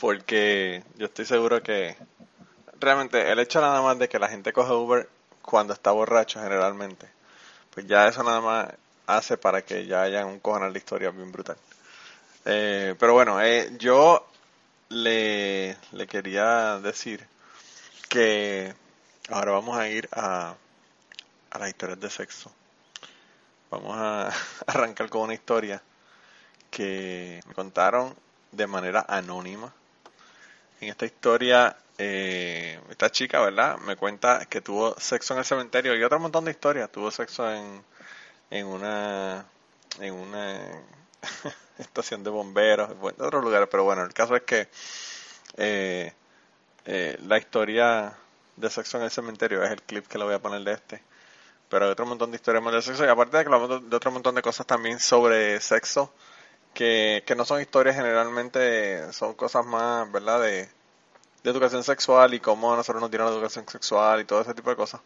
Porque 0.00 0.82
yo 0.96 1.06
estoy 1.06 1.24
seguro 1.24 1.62
que 1.62 1.96
realmente 2.80 3.30
el 3.30 3.38
hecho 3.38 3.60
nada 3.60 3.80
más 3.82 3.98
de 3.98 4.08
que 4.08 4.18
la 4.18 4.28
gente 4.28 4.52
coge 4.52 4.72
Uber 4.72 5.08
cuando 5.42 5.72
está 5.72 5.92
borracho 5.92 6.40
generalmente, 6.40 7.08
pues 7.72 7.86
ya 7.86 8.08
eso 8.08 8.22
nada 8.22 8.40
más 8.40 8.68
hace 9.06 9.36
para 9.38 9.62
que 9.62 9.86
ya 9.86 10.02
haya 10.02 10.26
un 10.26 10.40
cojonal 10.40 10.72
de 10.72 10.78
historias 10.78 11.14
bien 11.16 11.32
brutal. 11.32 11.56
Eh, 12.44 12.94
pero 12.98 13.14
bueno, 13.14 13.40
eh, 13.42 13.70
yo 13.78 14.26
le, 14.90 15.76
le 15.92 16.06
quería 16.06 16.78
decir 16.80 17.26
que 18.08 18.74
Ahora 19.28 19.50
vamos 19.52 19.76
a 19.76 19.88
ir 19.88 20.08
a, 20.12 20.54
a 21.50 21.58
las 21.58 21.68
historias 21.68 21.98
de 21.98 22.10
sexo. 22.10 22.52
Vamos 23.70 23.96
a 23.96 24.30
arrancar 24.66 25.08
con 25.08 25.22
una 25.22 25.34
historia 25.34 25.82
que 26.70 27.40
me 27.46 27.54
contaron 27.54 28.14
de 28.52 28.66
manera 28.66 29.04
anónima. 29.08 29.72
En 30.80 30.90
esta 30.90 31.06
historia, 31.06 31.76
eh, 31.98 32.80
esta 32.90 33.10
chica, 33.10 33.40
¿verdad? 33.40 33.78
Me 33.78 33.96
cuenta 33.96 34.44
que 34.46 34.60
tuvo 34.60 34.94
sexo 34.98 35.34
en 35.34 35.40
el 35.40 35.44
cementerio 35.44 35.96
y 35.96 36.02
otro 36.02 36.20
montón 36.20 36.44
de 36.44 36.50
historias. 36.50 36.90
Tuvo 36.90 37.10
sexo 37.10 37.50
en, 37.50 37.82
en 38.50 38.66
una 38.66 39.46
en 40.00 40.14
una 40.14 40.60
estación 41.78 42.22
de 42.22 42.30
bomberos, 42.30 42.90
en 42.90 43.24
otros 43.24 43.42
lugares, 43.42 43.68
pero 43.70 43.84
bueno, 43.84 44.04
el 44.04 44.12
caso 44.12 44.36
es 44.36 44.42
que 44.42 44.68
eh, 45.56 46.12
eh, 46.84 47.18
la 47.26 47.38
historia 47.38 48.14
de 48.56 48.70
sexo 48.70 48.98
en 48.98 49.04
el 49.04 49.10
cementerio, 49.10 49.62
es 49.62 49.70
el 49.70 49.82
clip 49.82 50.06
que 50.06 50.18
le 50.18 50.24
voy 50.24 50.34
a 50.34 50.38
poner 50.38 50.62
de 50.62 50.72
este. 50.72 51.02
Pero 51.68 51.86
hay 51.86 51.90
otro 51.92 52.06
montón 52.06 52.30
de 52.30 52.36
historias 52.36 52.62
más 52.62 52.74
de 52.74 52.82
sexo 52.82 53.04
y 53.04 53.08
aparte 53.08 53.38
de 53.38 53.44
que 53.44 53.50
de 53.50 53.96
otro 53.96 54.10
montón 54.10 54.34
de 54.34 54.42
cosas 54.42 54.66
también 54.66 55.00
sobre 55.00 55.60
sexo 55.60 56.12
que, 56.74 57.24
que 57.26 57.34
no 57.34 57.44
son 57.44 57.60
historias 57.60 57.96
generalmente, 57.96 59.12
son 59.12 59.34
cosas 59.34 59.66
más, 59.66 60.10
¿verdad? 60.12 60.40
De, 60.42 60.68
de 61.42 61.50
educación 61.50 61.82
sexual 61.84 62.34
y 62.34 62.40
cómo 62.40 62.76
nosotros 62.76 63.00
nos 63.00 63.10
dieron 63.10 63.28
la 63.28 63.34
educación 63.34 63.66
sexual 63.68 64.20
y 64.20 64.24
todo 64.24 64.42
ese 64.42 64.54
tipo 64.54 64.70
de 64.70 64.76
cosas. 64.76 65.00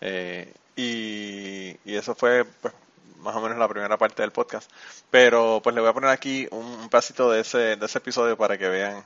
Eh, 0.00 0.52
y, 0.76 1.76
y 1.84 1.96
eso 1.96 2.14
fue 2.14 2.44
pues, 2.44 2.74
más 3.18 3.34
o 3.36 3.40
menos 3.40 3.58
la 3.58 3.68
primera 3.68 3.96
parte 3.98 4.22
del 4.22 4.32
podcast. 4.32 4.70
Pero 5.10 5.60
pues 5.62 5.74
le 5.74 5.80
voy 5.80 5.90
a 5.90 5.94
poner 5.94 6.10
aquí 6.10 6.46
un, 6.50 6.64
un 6.64 6.88
pedacito 6.88 7.30
de 7.30 7.40
ese, 7.40 7.76
de 7.76 7.86
ese 7.86 7.98
episodio 7.98 8.36
para 8.36 8.58
que 8.58 8.68
vean 8.68 9.04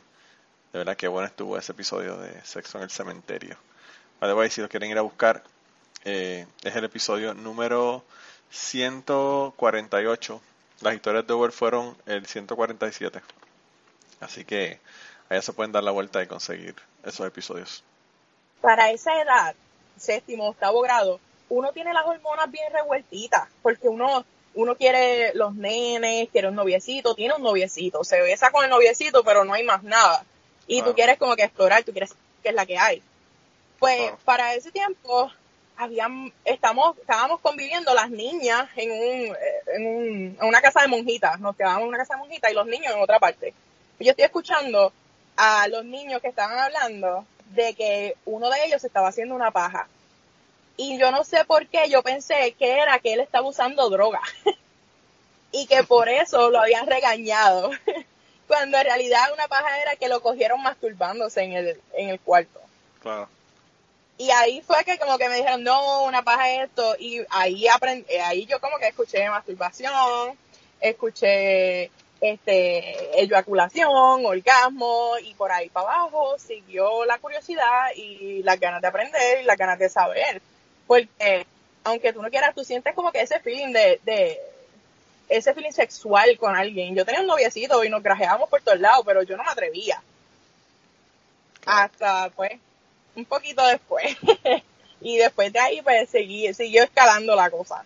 de 0.76 0.80
verdad 0.80 0.96
que 0.96 1.08
bueno 1.08 1.26
estuvo 1.26 1.56
ese 1.56 1.72
episodio 1.72 2.18
de 2.18 2.44
Sexo 2.44 2.76
en 2.76 2.84
el 2.84 2.90
Cementerio. 2.90 3.56
Además, 4.20 4.52
si 4.52 4.60
lo 4.60 4.68
quieren 4.68 4.90
ir 4.90 4.98
a 4.98 5.02
buscar, 5.02 5.42
eh, 6.06 6.46
es 6.62 6.76
el 6.76 6.84
episodio 6.84 7.34
número 7.34 8.02
148. 8.50 10.40
Las 10.80 10.94
historias 10.94 11.26
de 11.26 11.34
Uber 11.34 11.52
fueron 11.52 11.96
el 12.06 12.26
147. 12.26 13.20
Así 14.20 14.44
que 14.44 14.80
allá 15.28 15.42
se 15.42 15.52
pueden 15.52 15.72
dar 15.72 15.84
la 15.84 15.90
vuelta 15.90 16.22
y 16.22 16.26
conseguir 16.26 16.74
esos 17.04 17.26
episodios. 17.26 17.84
Para 18.60 18.90
esa 18.90 19.20
edad, 19.20 19.54
séptimo, 19.98 20.48
octavo 20.48 20.80
grado, 20.80 21.20
uno 21.48 21.72
tiene 21.72 21.92
las 21.92 22.06
hormonas 22.06 22.50
bien 22.50 22.72
revueltitas, 22.72 23.48
porque 23.60 23.88
uno, 23.88 24.24
uno 24.54 24.76
quiere 24.76 25.34
los 25.34 25.54
nenes, 25.54 26.28
quiere 26.30 26.48
un 26.48 26.54
noviecito, 26.54 27.14
tiene 27.14 27.34
un 27.34 27.42
noviecito, 27.42 28.04
se 28.04 28.20
besa 28.22 28.50
con 28.50 28.64
el 28.64 28.70
noviecito, 28.70 29.22
pero 29.24 29.44
no 29.44 29.52
hay 29.52 29.64
más 29.64 29.82
nada 29.82 30.24
y 30.66 30.82
tú 30.82 30.94
quieres 30.94 31.18
como 31.18 31.36
que 31.36 31.44
explorar, 31.44 31.84
tú 31.84 31.92
quieres 31.92 32.14
que 32.42 32.48
es 32.48 32.54
la 32.54 32.66
que 32.66 32.78
hay. 32.78 33.02
Pues 33.78 34.12
para 34.24 34.54
ese 34.54 34.72
tiempo 34.72 35.30
habían, 35.76 36.32
estamos, 36.44 36.96
estábamos 36.98 37.40
conviviendo 37.40 37.92
las 37.94 38.10
niñas 38.10 38.68
en, 38.76 38.90
un, 38.90 39.36
en, 39.74 39.86
un, 39.86 40.38
en 40.40 40.46
una 40.46 40.60
casa 40.60 40.82
de 40.82 40.88
monjitas, 40.88 41.38
nos 41.40 41.56
quedábamos 41.56 41.82
en 41.82 41.88
una 41.88 41.98
casa 41.98 42.14
de 42.14 42.20
monjitas 42.20 42.50
y 42.50 42.54
los 42.54 42.66
niños 42.66 42.94
en 42.94 43.00
otra 43.00 43.18
parte. 43.18 43.54
Yo 43.98 44.10
estoy 44.10 44.24
escuchando 44.24 44.92
a 45.36 45.68
los 45.68 45.84
niños 45.84 46.20
que 46.20 46.28
estaban 46.28 46.58
hablando 46.58 47.24
de 47.54 47.74
que 47.74 48.16
uno 48.24 48.50
de 48.50 48.64
ellos 48.64 48.84
estaba 48.84 49.08
haciendo 49.08 49.34
una 49.34 49.50
paja. 49.50 49.88
Y 50.76 50.98
yo 50.98 51.10
no 51.10 51.24
sé 51.24 51.44
por 51.44 51.66
qué, 51.68 51.88
yo 51.88 52.02
pensé 52.02 52.52
que 52.58 52.78
era 52.78 52.98
que 52.98 53.14
él 53.14 53.20
estaba 53.20 53.48
usando 53.48 53.88
droga. 53.88 54.20
y 55.52 55.66
que 55.66 55.84
por 55.84 56.08
eso 56.08 56.50
lo 56.50 56.60
habían 56.60 56.86
regañado. 56.86 57.70
cuando 58.46 58.78
en 58.78 58.84
realidad 58.84 59.32
una 59.32 59.48
paja 59.48 59.80
era 59.80 59.96
que 59.96 60.08
lo 60.08 60.20
cogieron 60.20 60.62
masturbándose 60.62 61.42
en 61.42 61.52
el, 61.52 61.80
en 61.94 62.10
el 62.10 62.20
cuarto. 62.20 62.60
Claro. 63.02 63.28
Y 64.18 64.30
ahí 64.30 64.62
fue 64.62 64.82
que 64.84 64.98
como 64.98 65.18
que 65.18 65.28
me 65.28 65.36
dijeron, 65.36 65.62
no, 65.62 66.04
una 66.04 66.22
paja 66.22 66.50
es 66.50 66.64
esto, 66.64 66.96
y 66.98 67.20
ahí 67.28 67.68
aprendí, 67.68 68.10
ahí 68.14 68.46
yo 68.46 68.60
como 68.60 68.78
que 68.78 68.88
escuché 68.88 69.28
masturbación, 69.28 70.38
escuché 70.80 71.90
este 72.20 73.20
eyaculación, 73.20 74.24
orgasmo, 74.24 75.18
y 75.22 75.34
por 75.34 75.52
ahí 75.52 75.68
para 75.68 75.88
abajo 75.88 76.38
siguió 76.38 77.04
la 77.04 77.18
curiosidad 77.18 77.90
y 77.94 78.42
las 78.42 78.58
ganas 78.58 78.80
de 78.80 78.88
aprender 78.88 79.40
y 79.42 79.44
las 79.44 79.58
ganas 79.58 79.78
de 79.78 79.88
saber. 79.90 80.40
Porque 80.86 81.46
aunque 81.84 82.12
tú 82.12 82.22
no 82.22 82.30
quieras, 82.30 82.54
tú 82.54 82.64
sientes 82.64 82.94
como 82.94 83.12
que 83.12 83.20
ese 83.20 83.38
feeling 83.40 83.72
de, 83.72 84.00
de 84.04 84.40
ese 85.28 85.54
feeling 85.54 85.72
sexual 85.72 86.36
con 86.38 86.56
alguien. 86.56 86.94
Yo 86.94 87.04
tenía 87.04 87.20
un 87.20 87.26
noviecito 87.26 87.84
y 87.84 87.88
nos 87.88 88.02
grajeábamos 88.02 88.48
por 88.48 88.62
todos 88.62 88.80
lados, 88.80 89.04
pero 89.04 89.22
yo 89.22 89.36
no 89.36 89.44
me 89.44 89.50
atrevía. 89.50 90.02
Hasta, 91.66 92.30
pues, 92.30 92.52
un 93.16 93.24
poquito 93.24 93.66
después. 93.66 94.16
y 95.00 95.18
después 95.18 95.52
de 95.52 95.58
ahí, 95.58 95.82
pues, 95.82 96.08
seguí, 96.10 96.52
siguió 96.54 96.84
escalando 96.84 97.34
la 97.34 97.50
cosa. 97.50 97.84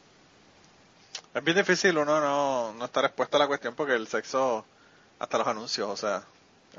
Es 1.32 1.44
bien 1.44 1.56
difícil 1.56 1.96
uno 1.96 2.20
no, 2.20 2.72
no 2.72 2.84
estar 2.84 3.04
expuesto 3.04 3.36
a 3.36 3.40
la 3.40 3.46
cuestión 3.46 3.74
porque 3.74 3.94
el 3.94 4.08
sexo, 4.08 4.64
hasta 5.18 5.38
los 5.38 5.46
anuncios, 5.46 5.88
o 5.88 5.96
sea, 5.96 6.24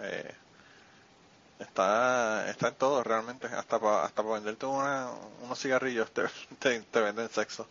eh, 0.01 0.35
está, 1.59 2.49
está 2.49 2.67
en 2.67 2.75
todo 2.75 3.03
realmente. 3.03 3.47
Hasta 3.47 3.79
para 3.79 4.03
hasta 4.03 4.21
para 4.21 4.35
venderte 4.35 4.65
unos 4.65 5.59
cigarrillos 5.59 6.11
te, 6.59 6.81
te, 6.81 7.01
venden 7.01 7.29
sexo. 7.29 7.67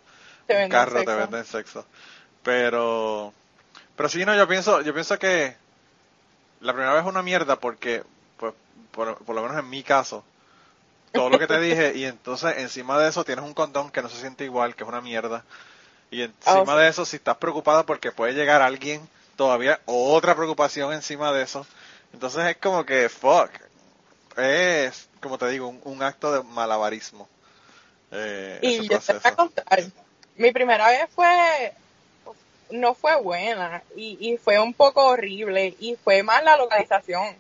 Te 0.47 0.65
un 0.65 0.71
carro 0.71 1.05
te 1.05 1.15
venden 1.15 1.45
sexo. 1.45 1.85
Pero, 2.43 3.35
pero 3.97 4.09
sí, 4.09 4.25
no, 4.25 4.35
yo 4.35 4.49
pienso, 4.49 4.81
yo 4.81 4.95
pienso 4.95 5.19
que 5.19 5.55
la 6.61 6.73
primera 6.73 6.95
vez 6.95 7.03
es 7.03 7.09
una 7.09 7.23
mierda 7.23 7.57
porque, 7.57 8.03
pues, 8.39 8.55
por, 8.91 9.19
por 9.19 9.35
lo 9.35 9.43
menos 9.43 9.59
en 9.59 9.69
mi 9.69 9.83
caso, 9.83 10.25
todo 11.13 11.31
lo 11.31 11.39
que 11.39 11.47
te 11.47 11.61
dije 11.61 11.97
y 11.97 12.05
entonces 12.05 12.59
encima 12.59 12.99
de 12.99 13.09
eso 13.09 13.25
tienes 13.25 13.45
un 13.45 13.55
condón 13.55 13.91
que 13.91 14.03
no 14.03 14.09
se 14.09 14.21
siente 14.21 14.45
igual, 14.45 14.75
que 14.75 14.85
es 14.85 14.89
una 14.89 15.01
mierda. 15.01 15.45
Y 16.11 16.23
encima 16.23 16.75
oh, 16.75 16.77
de 16.77 16.89
eso, 16.89 17.05
si 17.05 17.17
estás 17.17 17.37
preocupada 17.37 17.85
porque 17.85 18.13
puede 18.13 18.33
llegar 18.35 18.63
alguien 18.63 19.09
todavía 19.37 19.81
otra 19.87 20.35
preocupación 20.35 20.93
encima 20.93 21.33
de 21.33 21.43
eso. 21.43 21.67
Entonces 22.13 22.45
es 22.47 22.57
como 22.57 22.85
que, 22.85 23.09
fuck, 23.09 23.51
es, 24.37 25.09
como 25.23 25.39
te 25.39 25.49
digo, 25.49 25.69
un, 25.69 26.03
acto 26.03 26.33
de 26.33 26.43
malabarismo. 26.43 27.29
Eh, 28.13 28.59
y 28.63 28.89
yo 28.89 28.99
te 28.99 29.13
voy 29.13 29.23
a 29.25 29.35
contar, 29.37 29.85
mi 30.37 30.53
primera 30.53 30.89
vez 30.89 31.09
fue, 31.15 31.73
no 32.71 32.95
fue 32.95 33.21
buena 33.23 33.83
y, 33.97 34.19
y 34.21 34.37
fue 34.37 34.59
un 34.59 34.75
poco 34.75 35.07
horrible 35.07 35.77
y 35.79 35.97
fue 35.97 36.23
más 36.23 36.43
la 36.43 36.57
localización. 36.57 37.37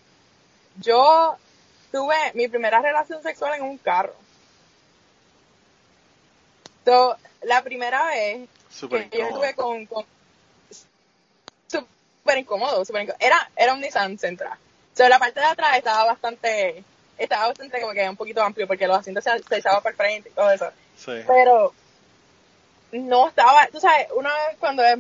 Yo 0.76 1.36
tuve 1.90 2.16
mi 2.34 2.48
primera 2.48 2.80
relación 2.80 3.22
sexual 3.22 3.54
en 3.54 3.62
un 3.62 3.78
carro. 3.78 4.14
So, 6.84 7.16
la 7.42 7.62
primera 7.62 8.06
vez 8.06 8.48
que 8.88 9.18
yo 9.18 9.26
estuve 9.26 9.54
con, 9.54 9.86
con 9.86 10.04
súper 11.68 12.38
incómodo, 12.38 12.84
super 12.84 13.02
incómodo. 13.02 13.24
Era, 13.24 13.50
era 13.56 13.74
un 13.74 13.80
Nissan 13.80 14.18
Sentra. 14.18 14.58
So, 14.94 15.08
la 15.08 15.18
parte 15.18 15.40
de 15.40 15.46
atrás 15.46 15.76
estaba 15.76 16.04
bastante, 16.04 16.82
estaba 17.18 17.48
bastante 17.48 17.80
como 17.80 17.92
que 17.92 18.08
un 18.08 18.16
poquito 18.16 18.42
amplio 18.42 18.66
porque 18.66 18.86
los 18.86 18.98
asientos 18.98 19.24
se, 19.24 19.38
se 19.42 19.56
echaban 19.58 19.82
por 19.82 19.94
frente 19.94 20.30
y 20.30 20.32
todo 20.32 20.50
eso. 20.50 20.70
Pero 21.26 21.72
no 22.92 23.28
estaba, 23.28 23.66
tú 23.68 23.80
sabes, 23.80 24.08
una 24.16 24.30
vez 24.30 24.56
cuando 24.58 24.84
es, 24.84 24.98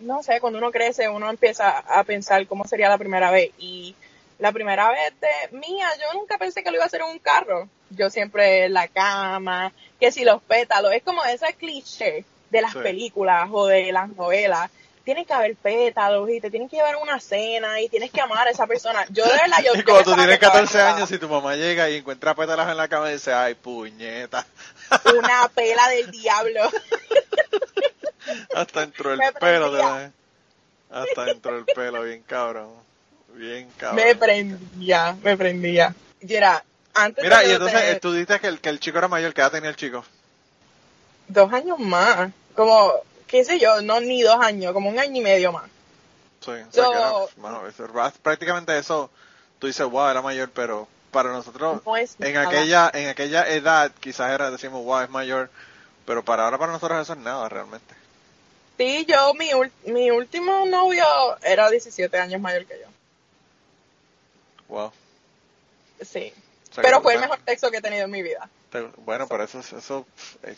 no 0.00 0.22
sé, 0.22 0.40
cuando 0.40 0.58
uno 0.58 0.70
crece, 0.70 1.08
uno 1.08 1.28
empieza 1.28 1.78
a 1.78 2.04
pensar 2.04 2.46
cómo 2.46 2.66
sería 2.66 2.88
la 2.88 2.98
primera 2.98 3.30
vez 3.30 3.50
y 3.58 3.94
la 4.38 4.52
primera 4.52 4.90
vez 4.90 5.14
de 5.20 5.56
mía, 5.56 5.88
yo 5.98 6.18
nunca 6.18 6.38
pensé 6.38 6.62
que 6.62 6.70
lo 6.70 6.76
iba 6.76 6.84
a 6.84 6.86
hacer 6.86 7.00
en 7.00 7.08
un 7.08 7.18
carro. 7.18 7.68
Yo 7.90 8.10
siempre 8.10 8.68
la 8.68 8.88
cama, 8.88 9.72
que 9.98 10.12
si 10.12 10.24
los 10.24 10.42
pétalos, 10.42 10.92
es 10.92 11.02
como 11.02 11.24
ese 11.24 11.54
cliché 11.54 12.24
de 12.50 12.60
las 12.60 12.74
películas 12.74 13.48
o 13.50 13.66
de 13.66 13.92
las 13.92 14.08
novelas. 14.10 14.70
Tiene 15.04 15.24
que 15.24 15.32
haber 15.32 15.54
pétalos 15.54 16.28
y 16.30 16.40
te 16.40 16.50
tienen 16.50 16.68
que 16.68 16.76
llevar 16.76 16.96
a 16.96 16.98
una 16.98 17.20
cena 17.20 17.80
y 17.80 17.88
tienes 17.88 18.10
que 18.10 18.20
amar 18.20 18.48
a 18.48 18.50
esa 18.50 18.66
persona. 18.66 19.06
Yo 19.10 19.24
de 19.24 19.30
verdad, 19.30 19.58
yo... 19.64 19.72
Y 19.78 19.84
cuando 19.84 20.02
tú 20.02 20.16
tienes 20.16 20.38
14 20.38 20.80
años 20.80 21.10
y 21.12 21.18
tu 21.18 21.28
mamá 21.28 21.54
llega 21.54 21.88
y 21.88 21.98
encuentra 21.98 22.34
pétalos 22.34 22.68
en 22.68 22.76
la 22.76 22.88
cama 22.88 23.08
y 23.10 23.14
dice, 23.14 23.32
ay, 23.32 23.54
puñeta. 23.54 24.44
Una 25.16 25.48
pela 25.54 25.88
del 25.88 26.10
diablo. 26.10 26.60
Hasta 28.54 28.82
entró 28.82 29.12
el 29.12 29.20
pelo 29.38 29.70
de 29.70 30.10
Hasta 30.90 31.30
entró 31.30 31.56
el 31.56 31.64
pelo, 31.64 32.02
bien 32.02 32.22
cabrón. 32.22 32.86
Bien 33.36 33.68
cabrón. 33.76 34.04
Me 34.04 34.14
prendía, 34.16 35.16
me 35.22 35.36
prendía. 35.36 35.94
Antes 36.94 37.22
Mira, 37.22 37.44
y 37.44 37.50
entonces 37.50 38.00
tú 38.00 38.12
dices 38.12 38.40
que 38.40 38.46
el, 38.46 38.60
que 38.60 38.70
el 38.70 38.80
chico 38.80 38.96
era 38.96 39.08
mayor, 39.08 39.34
¿qué 39.34 39.42
edad 39.42 39.52
tenía 39.52 39.68
el 39.68 39.76
chico? 39.76 40.02
Dos 41.28 41.52
años 41.52 41.78
más. 41.78 42.30
Como, 42.54 42.90
qué 43.26 43.44
sé 43.44 43.58
yo, 43.58 43.82
no 43.82 44.00
ni 44.00 44.22
dos 44.22 44.42
años, 44.42 44.72
como 44.72 44.88
un 44.88 44.98
año 44.98 45.20
y 45.20 45.20
medio 45.20 45.52
más. 45.52 45.64
Sí, 46.40 46.52
o 46.52 46.72
sea 46.72 46.84
que 46.84 47.82
era, 47.82 48.12
prácticamente 48.22 48.78
eso, 48.78 49.10
tú 49.58 49.66
dices, 49.66 49.86
wow, 49.86 50.08
era 50.08 50.22
mayor, 50.22 50.50
pero 50.50 50.88
para 51.10 51.30
nosotros, 51.30 51.82
en 52.20 52.36
aquella 52.36 52.90
en 52.94 53.08
aquella 53.08 53.46
edad, 53.48 53.92
quizás 54.00 54.30
era, 54.30 54.50
decimos, 54.50 54.82
wow, 54.84 55.00
es 55.00 55.10
mayor, 55.10 55.50
pero 56.06 56.24
para 56.24 56.44
ahora 56.44 56.56
para 56.56 56.72
nosotros 56.72 57.02
eso 57.02 57.12
es 57.12 57.18
nada 57.18 57.48
realmente. 57.48 57.94
Sí, 58.78 59.04
yo, 59.06 59.34
mi, 59.34 59.50
mi 59.90 60.10
último 60.10 60.64
novio 60.66 61.04
era 61.42 61.68
17 61.70 62.18
años 62.18 62.40
mayor 62.40 62.64
que 62.64 62.78
yo. 62.80 62.95
Wow. 64.68 64.92
Sí. 66.00 66.32
pero 66.74 67.00
fue 67.00 67.14
el 67.14 67.20
mejor 67.20 67.38
sexo 67.46 67.70
que 67.70 67.78
he 67.78 67.82
tenido 67.82 68.04
en 68.04 68.10
mi 68.10 68.22
vida. 68.22 68.48
bueno, 68.98 69.26
por 69.26 69.40
eso, 69.40 69.60
eso 69.60 70.06
eh, 70.42 70.54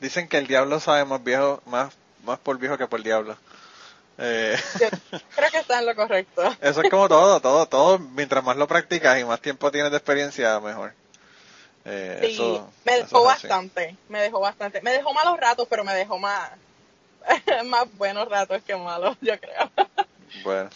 dicen 0.00 0.28
que 0.28 0.38
el 0.38 0.46
diablo 0.46 0.80
sabe 0.80 1.04
más 1.04 1.22
viejo, 1.22 1.62
más, 1.66 1.94
más 2.24 2.38
por 2.38 2.58
viejo 2.58 2.78
que 2.78 2.86
por 2.86 3.02
diablo. 3.02 3.36
Eh, 4.20 4.58
creo 5.36 5.50
que 5.50 5.58
está 5.58 5.78
en 5.78 5.86
lo 5.86 5.94
correcto. 5.94 6.42
Eso 6.60 6.82
es 6.82 6.90
como 6.90 7.08
todo, 7.08 7.40
todo, 7.40 7.66
todo. 7.66 7.98
Mientras 8.00 8.42
más 8.42 8.56
lo 8.56 8.66
practicas 8.66 9.20
y 9.20 9.24
más 9.24 9.40
tiempo 9.40 9.70
tienes 9.70 9.92
de 9.92 9.96
experiencia, 9.96 10.58
mejor. 10.58 10.92
Eh, 11.84 12.34
sí, 12.36 12.60
me 12.84 12.96
dejó 12.96 13.22
bastante, 13.22 13.96
me 14.08 14.20
dejó 14.20 14.40
bastante. 14.40 14.82
Me 14.82 14.90
dejó 14.90 15.14
malos 15.14 15.38
ratos, 15.38 15.68
pero 15.70 15.84
me 15.84 15.94
dejó 15.94 16.18
más, 16.18 16.50
más 17.66 17.86
buenos 17.96 18.28
ratos 18.28 18.60
que 18.64 18.74
malos, 18.74 19.16
yo 19.20 19.38
creo. 19.38 19.70
Bueno. 20.42 20.68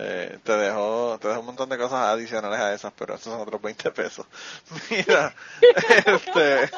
Eh, 0.00 0.38
te 0.44 0.52
dejó 0.52 1.18
te 1.20 1.26
dejó 1.26 1.40
un 1.40 1.46
montón 1.46 1.68
de 1.68 1.76
cosas 1.76 2.06
adicionales 2.06 2.60
a 2.60 2.72
esas, 2.72 2.92
pero 2.96 3.16
esos 3.16 3.32
son 3.32 3.40
otros 3.40 3.60
20 3.60 3.90
pesos. 3.90 4.24
Mira, 4.90 5.34
este... 5.60 6.70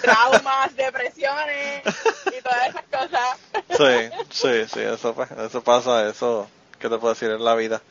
Traumas, 0.00 0.74
depresiones 0.74 1.82
y 2.26 2.40
todas 2.40 2.68
esas 2.68 2.84
cosas. 2.84 3.38
Sí, 3.76 4.10
sí, 4.30 4.68
sí, 4.72 4.80
eso, 4.80 5.14
eso 5.44 5.62
pasa, 5.62 6.08
eso, 6.08 6.48
¿qué 6.78 6.88
te 6.88 6.96
puedo 6.96 7.12
decir? 7.12 7.30
Es 7.30 7.40
la 7.40 7.54
vida. 7.54 7.82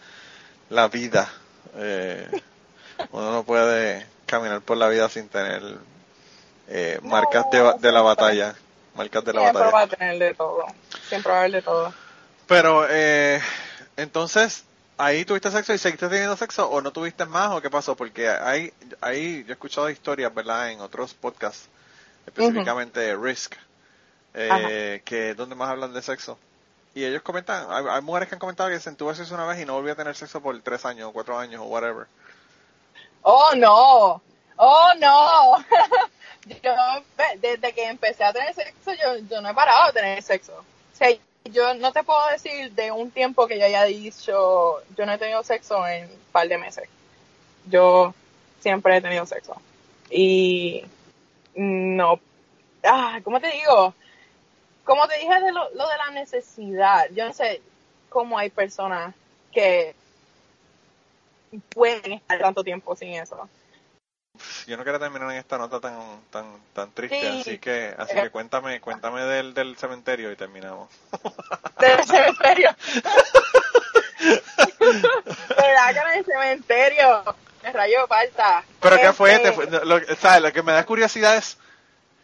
La 0.69 0.87
vida. 0.87 1.29
Eh, 1.75 2.27
uno 3.11 3.31
no 3.31 3.43
puede 3.43 4.07
caminar 4.25 4.61
por 4.61 4.77
la 4.77 4.87
vida 4.87 5.09
sin 5.09 5.29
tener 5.29 5.61
eh, 6.69 6.99
marcas 7.03 7.45
de, 7.51 7.75
de 7.79 7.91
la 7.91 8.01
batalla. 8.01 8.55
Marcas 8.95 9.23
de 9.25 9.33
la 9.33 9.41
Siempre 9.41 9.61
batalla. 9.61 9.77
va 9.77 9.81
a 9.83 9.87
tener 9.87 10.17
de 10.17 10.33
todo. 10.33 10.65
Siempre 11.07 11.31
va 11.31 11.37
a 11.37 11.41
haber 11.41 11.51
de 11.51 11.61
todo. 11.61 11.93
Pero, 12.47 12.87
eh, 12.89 13.39
entonces, 13.95 14.63
ahí 14.97 15.25
tuviste 15.25 15.51
sexo 15.51 15.73
y 15.73 15.77
seguiste 15.77 16.08
teniendo 16.08 16.36
sexo 16.38 16.69
o 16.69 16.82
no 16.82 16.91
tuviste 16.91 17.25
más 17.25 17.51
o 17.51 17.62
qué 17.62 17.69
pasó? 17.69 17.95
Porque 17.95 18.30
ahí, 18.30 18.73
ahí 19.01 19.43
yo 19.43 19.49
he 19.49 19.54
escuchado 19.54 19.89
historias, 19.89 20.34
¿verdad? 20.34 20.71
En 20.71 20.82
otros 20.82 21.13
podcasts, 21.13 21.67
específicamente 22.25 23.15
Risk, 23.15 23.56
eh, 24.34 25.01
que 25.06 25.34
donde 25.34 25.56
más 25.56 25.69
hablan 25.69 25.93
de 25.93 26.01
sexo. 26.01 26.38
Y 26.93 27.06
ellos 27.06 27.21
comentan, 27.21 27.67
hay, 27.69 28.01
mujeres 28.01 28.27
que 28.27 28.36
han 28.36 28.39
comentado 28.39 28.69
que 28.69 28.80
se 28.80 28.91
tuvo 28.93 29.15
sexo 29.15 29.34
una 29.34 29.45
vez 29.45 29.60
y 29.62 29.65
no 29.65 29.73
volvió 29.73 29.93
a 29.93 29.95
tener 29.95 30.15
sexo 30.15 30.41
por 30.41 30.60
tres 30.62 30.86
años 30.86 31.10
o 31.10 31.13
cuatro 31.13 31.38
años 31.38 31.62
o 31.62 31.65
whatever. 31.65 32.08
Oh, 33.21 33.51
no. 33.56 34.21
Oh, 34.58 34.91
no. 34.99 35.58
yo, 36.63 36.73
desde 37.39 37.73
que 37.73 37.88
empecé 37.88 38.23
a 38.25 38.34
tener 38.34 38.54
sexo, 38.54 38.91
yo, 38.93 39.17
yo 39.30 39.41
no 39.41 39.49
he 39.49 39.54
parado 39.54 39.88
de 39.88 39.93
tener 39.93 40.21
sexo. 40.21 40.54
O 40.54 40.95
sea, 40.95 41.10
yo 41.45 41.73
no 41.75 41.91
te 41.91 42.04
puedo 42.04 42.19
decir 42.32 42.71
de 42.71 42.91
un 42.91 43.12
tiempo 43.12 43.47
que 43.47 43.60
yo 43.60 43.65
haya 43.65 43.84
dicho, 43.84 44.82
yo 44.95 45.06
no 45.06 45.13
he 45.13 45.17
tenido 45.17 45.43
sexo 45.43 45.86
en 45.88 46.06
un 46.06 46.19
par 46.32 46.47
de 46.47 46.58
meses. 46.58 46.88
Yo 47.67 48.13
siempre 48.60 48.97
he 48.97 49.01
tenido 49.01 49.25
sexo. 49.25 49.56
Y 50.10 50.84
no, 51.56 52.19
ah, 52.84 53.19
¿cómo 53.23 53.39
te 53.39 53.51
digo? 53.51 53.93
Como 54.84 55.08
te 55.08 55.17
dije 55.17 55.39
de 55.39 55.51
lo, 55.51 55.69
lo 55.71 55.88
de 55.88 55.97
la 55.97 56.12
necesidad, 56.12 57.10
yo 57.12 57.25
no 57.25 57.34
sé 57.34 57.62
cómo 58.10 58.38
hay 58.38 58.49
personas 58.49 59.15
que 59.51 59.95
pueden 61.69 62.13
estar 62.13 62.39
tanto 62.39 62.63
tiempo 62.63 62.95
sin 62.95 63.13
eso 63.13 63.49
yo 64.67 64.77
no 64.77 64.84
quiero 64.84 64.99
terminar 64.99 65.32
en 65.32 65.38
esta 65.38 65.58
nota 65.58 65.80
tan 65.80 66.21
tan 66.30 66.45
tan 66.73 66.91
triste, 66.91 67.27
así 67.27 67.58
que 67.58 67.95
así 67.97 68.15
que 68.15 68.30
cuéntame 68.30 68.80
cuéntame 68.82 69.21
del, 69.23 69.54
del 69.54 69.77
cementerio 69.77 70.32
y 70.32 70.36
terminamos. 70.36 70.89
Del 71.80 72.04
cementerio. 72.06 72.75
¿Verdad 74.80 75.93
que 75.93 75.99
en 75.99 76.19
el 76.19 76.25
cementerio? 76.25 77.36
Me 77.63 77.71
rayo 77.71 78.08
falta. 78.08 78.63
Pero 78.80 78.97
qué 78.97 79.13
fue, 79.13 79.34
este, 79.34 79.86
lo, 79.86 79.99
¿sabes? 80.19 80.41
lo 80.41 80.51
que 80.51 80.63
me 80.63 80.71
da 80.71 80.86
curiosidad 80.86 81.38
es 81.38 81.58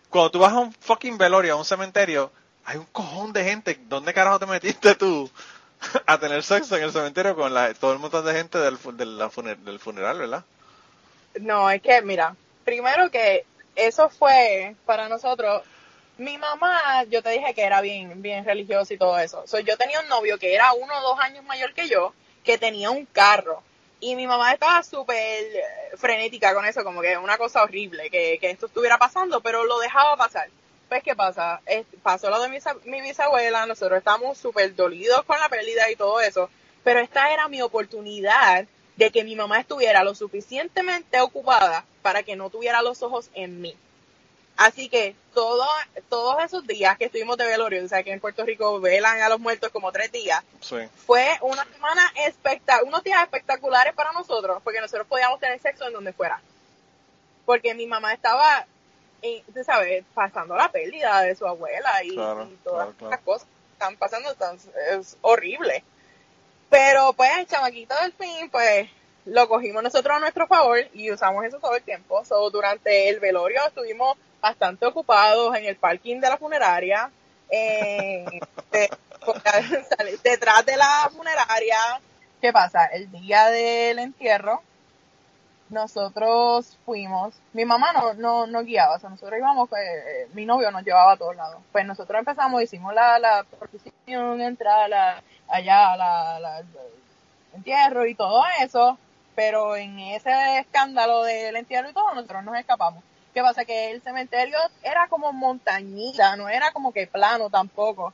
cuando 0.10 0.32
tú 0.32 0.40
vas 0.40 0.54
a 0.54 0.60
un 0.60 0.74
fucking 0.74 1.18
velorio, 1.18 1.54
a 1.54 1.58
un 1.58 1.66
cementerio, 1.66 2.32
hay 2.66 2.78
un 2.78 2.86
cojón 2.86 3.34
de 3.34 3.44
gente. 3.44 3.80
¿Dónde 3.88 4.14
carajo 4.14 4.40
te 4.40 4.46
metiste 4.46 4.96
tú 4.96 5.30
a 6.06 6.18
tener 6.18 6.44
sexo 6.44 6.76
en 6.78 6.84
el 6.84 6.92
cementerio 6.92 7.36
con 7.36 7.54
la, 7.54 7.74
todo 7.74 7.94
el 7.94 8.00
montón 8.00 8.26
de 8.26 8.34
gente 8.34 8.58
del, 8.58 8.78
del, 8.94 9.18
del 9.64 9.80
funeral, 9.80 10.18
verdad? 10.18 10.44
No, 11.42 11.70
es 11.70 11.82
que, 11.82 12.02
mira, 12.02 12.36
primero 12.64 13.10
que 13.10 13.46
eso 13.76 14.10
fue 14.10 14.76
para 14.86 15.08
nosotros. 15.08 15.64
Mi 16.18 16.38
mamá, 16.38 17.04
yo 17.06 17.22
te 17.22 17.30
dije 17.30 17.54
que 17.54 17.64
era 17.64 17.80
bien, 17.82 18.22
bien 18.22 18.44
religiosa 18.44 18.94
y 18.94 18.98
todo 18.98 19.20
eso. 19.20 19.44
yo 19.60 19.78
tenía 19.78 20.00
un 20.02 20.08
novio 20.08 20.38
que 20.40 20.54
era 20.54 20.74
uno 20.74 20.98
o 20.98 21.02
dos 21.02 21.20
años 21.20 21.44
mayor 21.46 21.74
que 21.74 21.88
yo, 21.88 22.14
que 22.44 22.58
tenía 22.58 22.90
un 22.90 23.06
carro. 23.06 23.62
Y 24.00 24.16
mi 24.16 24.28
mamá 24.28 24.54
estaba 24.54 24.84
súper 24.84 25.46
frenética 25.96 26.54
con 26.54 26.66
eso, 26.66 26.84
como 26.84 27.02
que 27.02 27.18
una 27.18 27.38
cosa 27.38 27.64
horrible, 27.64 28.10
que, 28.10 28.38
que 28.40 28.52
esto 28.52 28.68
estuviera 28.68 28.98
pasando, 28.98 29.42
pero 29.42 29.64
lo 29.64 29.80
dejaba 29.80 30.16
pasar. 30.18 30.50
Pues, 30.88 31.04
¿qué 31.04 31.16
pasa? 31.16 31.62
pasó 32.02 32.30
lo 32.30 32.40
de 32.40 32.50
mi, 32.50 32.60
mi 32.86 33.02
bisabuela, 33.02 33.66
nosotros 33.66 33.98
estábamos 33.98 34.38
súper 34.38 34.74
dolidos 34.76 35.24
con 35.24 35.40
la 35.40 35.50
pérdida 35.50 35.90
y 35.92 35.96
todo 35.96 36.22
eso, 36.22 36.50
pero 36.84 37.02
esta 37.02 37.34
era 37.34 37.50
mi 37.50 37.62
oportunidad 37.62 38.66
de 38.98 39.12
que 39.12 39.24
mi 39.24 39.36
mamá 39.36 39.60
estuviera 39.60 40.04
lo 40.04 40.16
suficientemente 40.16 41.22
ocupada 41.22 41.86
para 42.02 42.24
que 42.24 42.36
no 42.36 42.50
tuviera 42.50 42.82
los 42.82 43.02
ojos 43.04 43.30
en 43.34 43.62
mí. 43.62 43.76
Así 44.58 44.90
que 44.90 45.16
todo, 45.36 45.64
todos 46.10 46.44
esos 46.44 46.66
días 46.66 46.98
que 46.98 47.06
estuvimos 47.06 47.38
de 47.38 47.46
velorio, 47.46 47.86
o 47.86 47.88
sea 47.88 48.02
que 48.02 48.12
en 48.12 48.20
Puerto 48.20 48.44
Rico 48.44 48.80
velan 48.80 49.22
a 49.22 49.30
los 49.30 49.40
muertos 49.40 49.70
como 49.70 49.92
tres 49.92 50.12
días, 50.12 50.44
fue 51.06 51.38
una 51.42 51.64
semana 51.66 52.02
espectacular, 52.26 52.88
unos 52.88 53.04
días 53.04 53.22
espectaculares 53.22 53.94
para 53.94 54.12
nosotros, 54.14 54.60
porque 54.64 54.82
nosotros 54.82 55.06
podíamos 55.06 55.40
tener 55.40 55.60
sexo 55.60 55.86
en 55.86 55.94
donde 55.94 56.12
fuera. 56.12 56.42
Porque 57.46 57.76
mi 57.76 57.86
mamá 57.86 58.14
estaba, 58.14 58.66
tú 59.22 59.64
sabes, 59.64 60.04
pasando 60.16 60.56
la 60.56 60.72
pérdida 60.72 61.22
de 61.22 61.36
su 61.36 61.46
abuela 61.46 62.04
y, 62.04 62.16
todas 62.64 62.90
las 63.00 63.20
cosas. 63.20 63.48
están 63.74 63.96
pasando, 63.96 64.36
es 64.92 65.18
horrible. 65.22 65.84
Pero 66.70 67.14
pues 67.14 67.30
el 67.38 67.48
chamaquito 67.48 67.96
del 68.02 68.14
fin, 68.14 68.50
pues 68.50 68.90
lo 69.26 69.48
cogimos 69.48 69.84
nosotros 69.84 70.18
a 70.18 70.20
nuestro 70.20 70.48
favor 70.48 70.80
y 70.94 71.12
usamos 71.12 71.46
eso 71.46 71.60
todo 71.60 71.76
el 71.76 71.84
tiempo. 71.84 72.24
So, 72.26 72.50
durante 72.50 73.10
el 73.10 73.20
velorio 73.20 73.62
estuvimos 73.68 74.18
bastante 74.42 74.86
ocupados 74.86 75.56
en 75.56 75.66
el 75.66 75.76
parking 75.76 76.20
de 76.20 76.30
la 76.30 76.38
funeraria, 76.38 77.12
detrás 80.24 80.66
de 80.66 80.78
la 80.78 81.10
funeraria. 81.16 81.78
¿Qué 82.42 82.54
pasa? 82.54 82.86
El 82.86 83.12
día 83.12 83.48
del 83.48 84.00
entierro, 84.00 84.62
nosotros 85.70 86.78
fuimos, 86.86 87.34
mi 87.52 87.66
mamá 87.66 87.92
no, 87.94 88.14
no, 88.14 88.48
no 88.48 88.64
guiaba, 88.64 88.96
o 88.96 89.00
sea, 89.00 89.10
nosotros 89.10 89.40
íbamos, 89.40 89.68
pues, 89.68 89.82
eh, 89.84 90.28
mi 90.34 90.46
novio 90.46 90.72
nos 90.72 90.84
llevaba 90.84 91.14
a 91.14 91.18
todos 91.18 91.36
lados. 91.36 91.62
Pues 91.72 91.86
nosotros 91.86 92.20
empezamos, 92.20 92.62
hicimos 92.62 92.94
la, 92.94 93.20
la 93.20 93.44
procesión, 93.44 93.94
entrar 94.08 95.22
allá, 95.48 95.92
a 95.92 95.98
la, 96.40 96.64
entierro 97.54 98.06
y 98.06 98.16
todo 98.16 98.44
eso, 98.62 98.98
pero 99.36 99.76
en 99.76 100.00
ese 100.00 100.60
escándalo 100.60 101.24
del 101.24 101.56
entierro 101.56 101.90
y 101.90 101.94
todo, 101.94 102.14
nosotros 102.14 102.44
nos 102.44 102.58
escapamos. 102.58 103.04
¿Qué 103.34 103.42
pasa? 103.42 103.66
Que 103.66 103.92
el 103.92 104.02
cementerio 104.02 104.58
era 104.82 105.08
como 105.10 105.32
montañita, 105.34 106.36
no 106.38 106.50
era 106.50 106.72
como 106.72 106.92
que 106.94 107.08
plano 107.08 107.50
tampoco. 107.50 108.14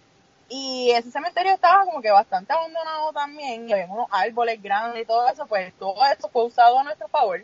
Y 0.49 0.91
ese 0.91 1.11
cementerio 1.11 1.53
estaba 1.53 1.85
como 1.85 2.01
que 2.01 2.11
bastante 2.11 2.53
abandonado 2.53 3.13
también, 3.13 3.69
y 3.69 3.73
había 3.73 3.85
unos 3.85 4.07
árboles 4.11 4.61
grandes 4.61 5.03
y 5.03 5.05
todo 5.05 5.27
eso, 5.27 5.45
pues 5.47 5.73
todo 5.77 6.03
eso 6.05 6.29
fue 6.29 6.45
usado 6.45 6.79
a 6.79 6.83
nuestro 6.83 7.07
favor. 7.07 7.43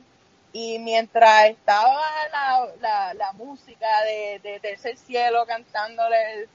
Y 0.52 0.80
mientras 0.80 1.46
estaba 1.46 2.02
la, 2.32 3.32
música 3.34 3.88
de, 4.04 4.40
de 4.42 4.60
Tercer 4.60 4.98
Cielo 4.98 5.46
cantándole 5.46 6.50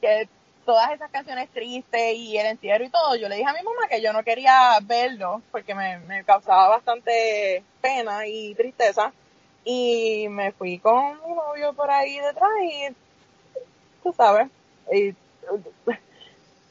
que 0.00 0.28
todas 0.64 0.92
esas 0.92 1.10
canciones 1.10 1.50
tristes 1.50 2.14
y 2.14 2.36
el 2.38 2.46
entierro 2.46 2.84
y 2.84 2.90
todo, 2.90 3.16
yo 3.16 3.28
le 3.28 3.36
dije 3.36 3.48
a 3.48 3.52
mi 3.52 3.62
mamá 3.62 3.88
que 3.88 4.00
yo 4.00 4.12
no 4.12 4.22
quería 4.22 4.78
verlo 4.82 5.42
porque 5.50 5.74
me, 5.74 5.98
me 6.00 6.24
causaba 6.24 6.68
bastante 6.68 7.64
pena 7.80 8.26
y 8.26 8.54
tristeza. 8.54 9.12
Y 9.64 10.26
me 10.28 10.50
fui 10.52 10.80
con 10.80 11.20
mi 11.24 11.34
novio 11.34 11.72
por 11.72 11.88
ahí 11.88 12.18
detrás 12.18 12.50
y 12.62 12.88
tú 14.02 14.12
sabes 14.12 14.48
y, 14.90 15.14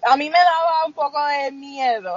a 0.03 0.17
mí 0.17 0.29
me 0.29 0.39
daba 0.39 0.85
un 0.85 0.93
poco 0.93 1.23
de 1.27 1.51
miedo 1.51 2.15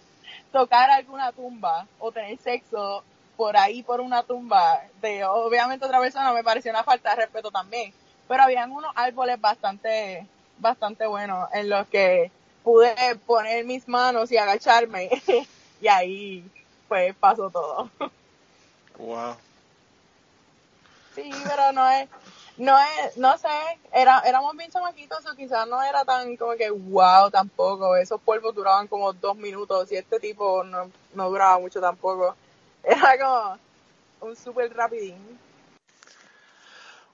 tocar 0.52 0.90
alguna 0.90 1.32
tumba 1.32 1.86
o 1.98 2.10
tener 2.10 2.38
sexo 2.38 3.04
por 3.36 3.56
ahí 3.56 3.82
por 3.82 4.00
una 4.00 4.22
tumba 4.22 4.82
de 5.00 5.24
obviamente 5.24 5.84
otra 5.84 6.00
persona 6.00 6.32
me 6.32 6.42
pareció 6.42 6.70
una 6.70 6.82
falta 6.82 7.10
de 7.10 7.16
respeto 7.16 7.50
también 7.50 7.92
pero 8.26 8.42
habían 8.42 8.72
unos 8.72 8.90
árboles 8.94 9.40
bastante 9.40 10.26
bastante 10.58 11.06
buenos 11.06 11.48
en 11.52 11.68
los 11.68 11.86
que 11.88 12.30
pude 12.62 12.94
poner 13.26 13.64
mis 13.64 13.88
manos 13.88 14.30
y 14.32 14.36
agacharme 14.36 15.10
y 15.80 15.88
ahí 15.88 16.44
pues 16.88 17.14
pasó 17.16 17.50
todo 17.50 17.90
wow 18.98 19.36
Sí, 21.16 21.30
pero 21.48 21.72
no 21.72 21.88
es, 21.88 22.10
no 22.58 22.78
es, 22.78 23.16
no 23.16 23.38
sé, 23.38 23.48
era, 23.90 24.20
éramos 24.26 24.54
bien 24.54 24.70
chamaquitos, 24.70 25.24
o 25.24 25.34
quizás 25.34 25.66
no 25.66 25.82
era 25.82 26.04
tan 26.04 26.36
como 26.36 26.52
que 26.56 26.68
wow 26.68 27.30
tampoco, 27.30 27.96
esos 27.96 28.20
polvos 28.20 28.54
duraban 28.54 28.86
como 28.86 29.14
dos 29.14 29.34
minutos 29.34 29.90
y 29.90 29.96
este 29.96 30.20
tipo 30.20 30.62
no, 30.62 30.90
no 31.14 31.30
duraba 31.30 31.58
mucho 31.58 31.80
tampoco. 31.80 32.36
Era 32.84 33.18
como 33.18 33.58
un 34.28 34.36
súper 34.36 34.76
rapidín. 34.76 35.16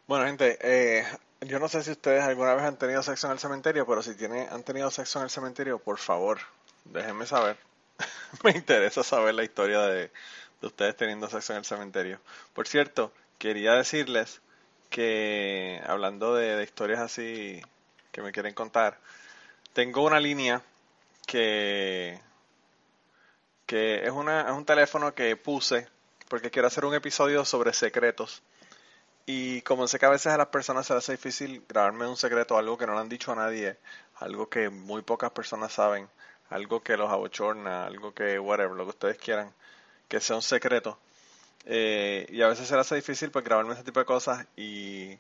Bueno, 0.09 0.27
gente, 0.27 0.59
eh, 0.61 1.07
yo 1.47 1.59
no 1.59 1.69
sé 1.69 1.83
si 1.83 1.91
ustedes 1.93 2.23
alguna 2.23 2.55
vez 2.55 2.65
han 2.65 2.77
tenido 2.77 3.03
sexo 3.03 3.27
en 3.27 3.35
el 3.35 3.39
cementerio, 3.39 3.87
pero 3.87 4.03
si 4.03 4.15
tienen, 4.15 4.49
han 4.51 4.63
tenido 4.63 4.91
sexo 4.91 5.19
en 5.19 5.25
el 5.25 5.31
cementerio, 5.31 5.79
por 5.79 5.99
favor, 5.99 6.39
déjenme 6.85 7.27
saber. 7.27 7.57
Me 8.45 8.53
interesa 8.53 9.03
saber 9.03 9.35
la 9.35 9.45
historia 9.45 9.81
de, 9.83 10.11
de 10.61 10.67
ustedes 10.67 10.97
teniendo 10.97 11.29
sexo 11.29 11.53
en 11.53 11.59
el 11.59 11.65
cementerio. 11.65 12.21
Por 12.55 12.67
cierto, 12.67 13.13
quería 13.39 13.75
decirles 13.75 14.41
que, 14.93 15.83
hablando 15.87 16.35
de, 16.35 16.63
historias 16.63 17.01
así 17.01 17.61
que 18.13 18.23
me 18.23 18.31
quieren 18.31 18.55
contar, 18.55 19.01
tengo 19.73 20.05
una 20.05 20.21
línea 20.21 20.63
que, 21.27 22.21
que 23.67 24.05
es, 24.05 24.11
una, 24.11 24.43
es 24.43 24.53
un 24.53 24.67
teléfono 24.67 25.15
que 25.15 25.35
puse 25.37 25.89
porque 26.29 26.51
quiero 26.51 26.69
hacer 26.69 26.85
un 26.85 26.95
episodio 26.95 27.45
sobre 27.45 27.73
secretos. 27.73 28.43
Y 29.27 29.63
como 29.63 29.87
sé 29.87 29.99
que 29.99 30.07
a 30.07 30.11
veces 30.11 30.33
a 30.33 30.37
las 30.37 30.49
personas 30.49 30.87
se 30.87 30.95
les 30.95 31.05
hace 31.05 31.13
difícil 31.13 31.65
grabarme 31.69 32.09
un 32.09 32.17
secreto, 32.17 32.59
algo 32.59 32.77
que 32.79 32.87
no 32.87 32.95
le 32.95 33.01
han 33.01 33.09
dicho 33.09 33.33
a 33.33 33.37
nadie, 33.37 33.79
algo 34.17 34.49
que 34.49 34.69
muy 34.69 35.03
pocas 35.03 35.31
personas 35.31 35.73
saben, 35.73 36.09
algo 36.51 36.83
que 36.83 36.97
los 36.97 37.11
abochorna, 37.11 37.87
algo 37.87 38.13
que, 38.15 38.39
whatever, 38.39 38.77
lo 38.77 38.85
que 38.85 38.91
ustedes 38.91 39.19
quieran, 39.19 39.53
que 40.09 40.21
sea 40.21 40.37
un 40.37 40.43
secreto, 40.43 40.99
eh, 41.65 42.27
y 42.31 42.43
a 42.43 42.49
veces 42.49 42.67
se 42.69 42.75
le 42.75 42.81
hace 42.81 42.97
difícil 42.97 43.31
pues 43.31 43.45
grabarme 43.45 43.75
ese 43.75 43.85
tipo 43.85 44.01
de 44.01 44.07
cosas 44.07 44.47
y, 44.57 45.13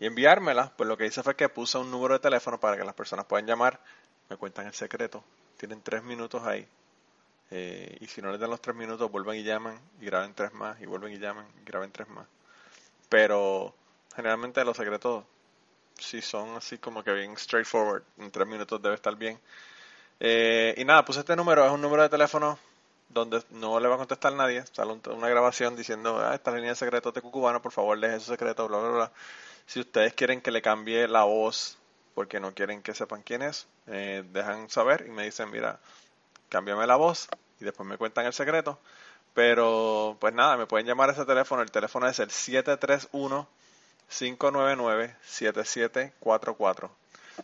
y 0.00 0.06
enviármelas. 0.06 0.70
Pues 0.76 0.88
lo 0.88 0.96
que 0.96 1.06
hice 1.06 1.22
fue 1.22 1.36
que 1.36 1.48
puse 1.48 1.78
un 1.78 1.90
número 1.90 2.14
de 2.14 2.20
teléfono 2.20 2.58
para 2.60 2.76
que 2.76 2.84
las 2.84 2.94
personas 2.94 3.26
puedan 3.26 3.46
llamar, 3.46 3.80
me 4.28 4.36
cuentan 4.36 4.66
el 4.66 4.74
secreto. 4.74 5.24
Tienen 5.56 5.82
tres 5.82 6.02
minutos 6.02 6.42
ahí. 6.44 6.66
Eh, 7.50 7.98
y 8.00 8.06
si 8.08 8.20
no 8.22 8.30
les 8.32 8.40
dan 8.40 8.50
los 8.50 8.60
tres 8.60 8.76
minutos, 8.76 9.10
vuelven 9.10 9.36
y 9.36 9.44
llaman 9.44 9.80
y 10.00 10.06
graben 10.06 10.34
tres 10.34 10.52
más, 10.52 10.80
y 10.80 10.86
vuelven 10.86 11.12
y 11.12 11.18
llaman 11.18 11.46
y 11.60 11.64
graben 11.64 11.92
tres 11.92 12.08
más. 12.08 12.26
Pero 13.08 13.74
generalmente 14.14 14.64
los 14.64 14.76
secretos, 14.76 15.24
si 15.98 16.22
son 16.22 16.56
así 16.56 16.78
como 16.78 17.02
que 17.02 17.12
bien 17.12 17.36
straightforward, 17.36 18.02
en 18.18 18.30
tres 18.30 18.46
minutos 18.46 18.80
debe 18.82 18.94
estar 18.94 19.14
bien. 19.16 19.38
Eh, 20.20 20.74
y 20.76 20.84
nada, 20.84 21.04
puse 21.04 21.20
este 21.20 21.36
número, 21.36 21.64
es 21.64 21.70
un 21.70 21.80
número 21.80 22.02
de 22.02 22.08
teléfono 22.08 22.58
donde 23.08 23.42
no 23.50 23.78
le 23.80 23.88
va 23.88 23.94
a 23.94 23.98
contestar 23.98 24.32
nadie, 24.32 24.64
sale 24.72 24.92
una 24.92 25.28
grabación 25.28 25.76
diciendo, 25.76 26.18
ah, 26.18 26.34
esta 26.34 26.50
línea 26.50 26.70
de 26.70 26.76
secreto 26.76 27.12
de 27.12 27.22
Cucubano, 27.22 27.62
por 27.62 27.72
favor 27.72 27.98
deje 27.98 28.20
su 28.20 28.32
secreto, 28.32 28.66
bla, 28.68 28.78
bla, 28.78 28.90
bla. 28.90 29.12
Si 29.66 29.80
ustedes 29.80 30.14
quieren 30.14 30.40
que 30.40 30.50
le 30.50 30.62
cambie 30.62 31.08
la 31.08 31.24
voz 31.24 31.78
porque 32.14 32.40
no 32.40 32.54
quieren 32.54 32.82
que 32.82 32.94
sepan 32.94 33.22
quién 33.22 33.42
es, 33.42 33.66
eh, 33.86 34.24
dejan 34.32 34.70
saber 34.70 35.04
y 35.06 35.10
me 35.10 35.24
dicen, 35.24 35.50
mira, 35.50 35.78
cámbiame 36.48 36.86
la 36.86 36.96
voz 36.96 37.28
y 37.60 37.64
después 37.64 37.88
me 37.88 37.98
cuentan 37.98 38.26
el 38.26 38.32
secreto. 38.32 38.78
Pero, 39.36 40.16
pues 40.18 40.34
nada, 40.34 40.56
me 40.56 40.66
pueden 40.66 40.86
llamar 40.86 41.10
a 41.10 41.12
ese 41.12 41.24
teléfono, 41.24 41.62
el 41.62 41.70
teléfono 41.70 42.08
es 42.08 42.18
el 42.18 42.30
731 42.30 43.46
599 44.08 45.14
7744. 45.22 46.90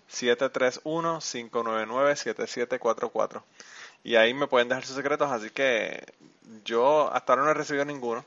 731 0.09 1.21
599 1.21 2.17
7744 2.17 3.45
y 4.05 4.17
ahí 4.17 4.35
me 4.35 4.47
pueden 4.47 4.69
dejar 4.69 4.87
sus 4.87 4.97
secretos, 4.97 5.31
así 5.31 5.51
que 5.51 6.05
yo 6.65 7.13
hasta 7.13 7.35
ahora 7.35 7.45
no 7.45 7.51
he 7.51 7.55
recibido 7.55 7.85
ninguno, 7.85 8.25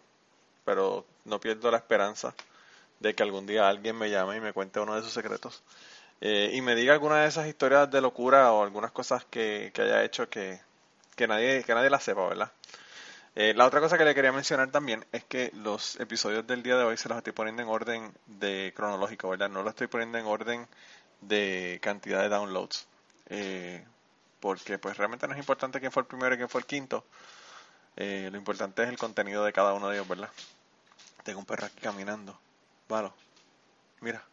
pero 0.64 1.04
no 1.26 1.40
pierdo 1.40 1.72
la 1.72 1.78
esperanza 1.78 2.34
de 3.00 3.14
que 3.16 3.24
algún 3.24 3.48
día 3.48 3.68
alguien 3.68 3.98
me 3.98 4.12
llame 4.12 4.38
y 4.38 4.42
me 4.42 4.54
cuente 4.54 4.80
uno 4.80 4.96
de 4.96 5.02
sus 5.02 5.12
secretos. 5.12 5.64
Eh, 6.22 6.52
y 6.54 6.62
me 6.62 6.76
diga 6.76 6.94
alguna 6.94 7.22
de 7.22 7.28
esas 7.28 7.48
historias 7.48 7.92
de 7.92 8.00
locura 8.00 8.52
o 8.54 8.64
algunas 8.64 8.92
cosas 8.92 9.26
que, 9.26 9.74
haya 9.76 10.04
hecho 10.04 10.30
que, 10.30 10.60
que, 11.16 11.28
nadie, 11.28 11.64
que 11.64 11.74
nadie 11.74 11.90
la 11.90 12.00
sepa, 12.00 12.28
¿verdad? 12.28 12.52
Eh, 13.38 13.54
la 13.54 13.66
otra 13.66 13.82
cosa 13.82 13.98
que 13.98 14.06
le 14.06 14.16
quería 14.16 14.32
mencionar 14.32 14.72
también 14.72 15.06
es 15.12 15.26
que 15.26 15.52
los 15.56 16.00
episodios 16.00 16.48
del 16.48 16.64
día 16.64 16.78
de 16.78 16.86
hoy 16.86 16.96
se 16.96 17.10
los 17.10 17.18
estoy 17.18 17.34
poniendo 17.34 17.62
en 17.62 17.68
orden 17.68 18.14
de 18.28 18.74
cronológico, 18.74 19.30
¿verdad? 19.30 19.50
No 19.50 19.62
los 19.62 19.72
estoy 19.72 19.88
poniendo 19.88 20.18
en 20.18 20.26
orden 20.26 20.66
de 21.20 21.80
cantidad 21.82 22.22
de 22.22 22.30
downloads. 22.30 22.88
Eh, 23.28 23.86
porque 24.40 24.80
pues 24.80 24.96
realmente 24.96 25.28
no 25.28 25.34
es 25.34 25.40
importante 25.40 25.82
quién 25.82 25.92
fue 25.92 26.04
el 26.04 26.08
primero 26.08 26.34
y 26.34 26.38
quién 26.38 26.48
fue 26.48 26.62
el 26.62 26.68
quinto. 26.68 27.04
Eh, 27.98 28.30
lo 28.32 28.38
importante 28.38 28.84
es 28.84 28.90
el 28.90 28.98
contenido 28.98 29.44
de 29.44 29.52
cada 29.52 29.74
uno 29.74 29.90
de 29.90 29.98
ellos, 29.98 30.08
¿verdad? 30.08 30.30
Tengo 31.24 31.40
un 31.40 31.46
perro 31.46 31.66
aquí 31.66 31.82
caminando. 31.82 32.40
Valo, 32.88 33.14
mira. 34.00 34.24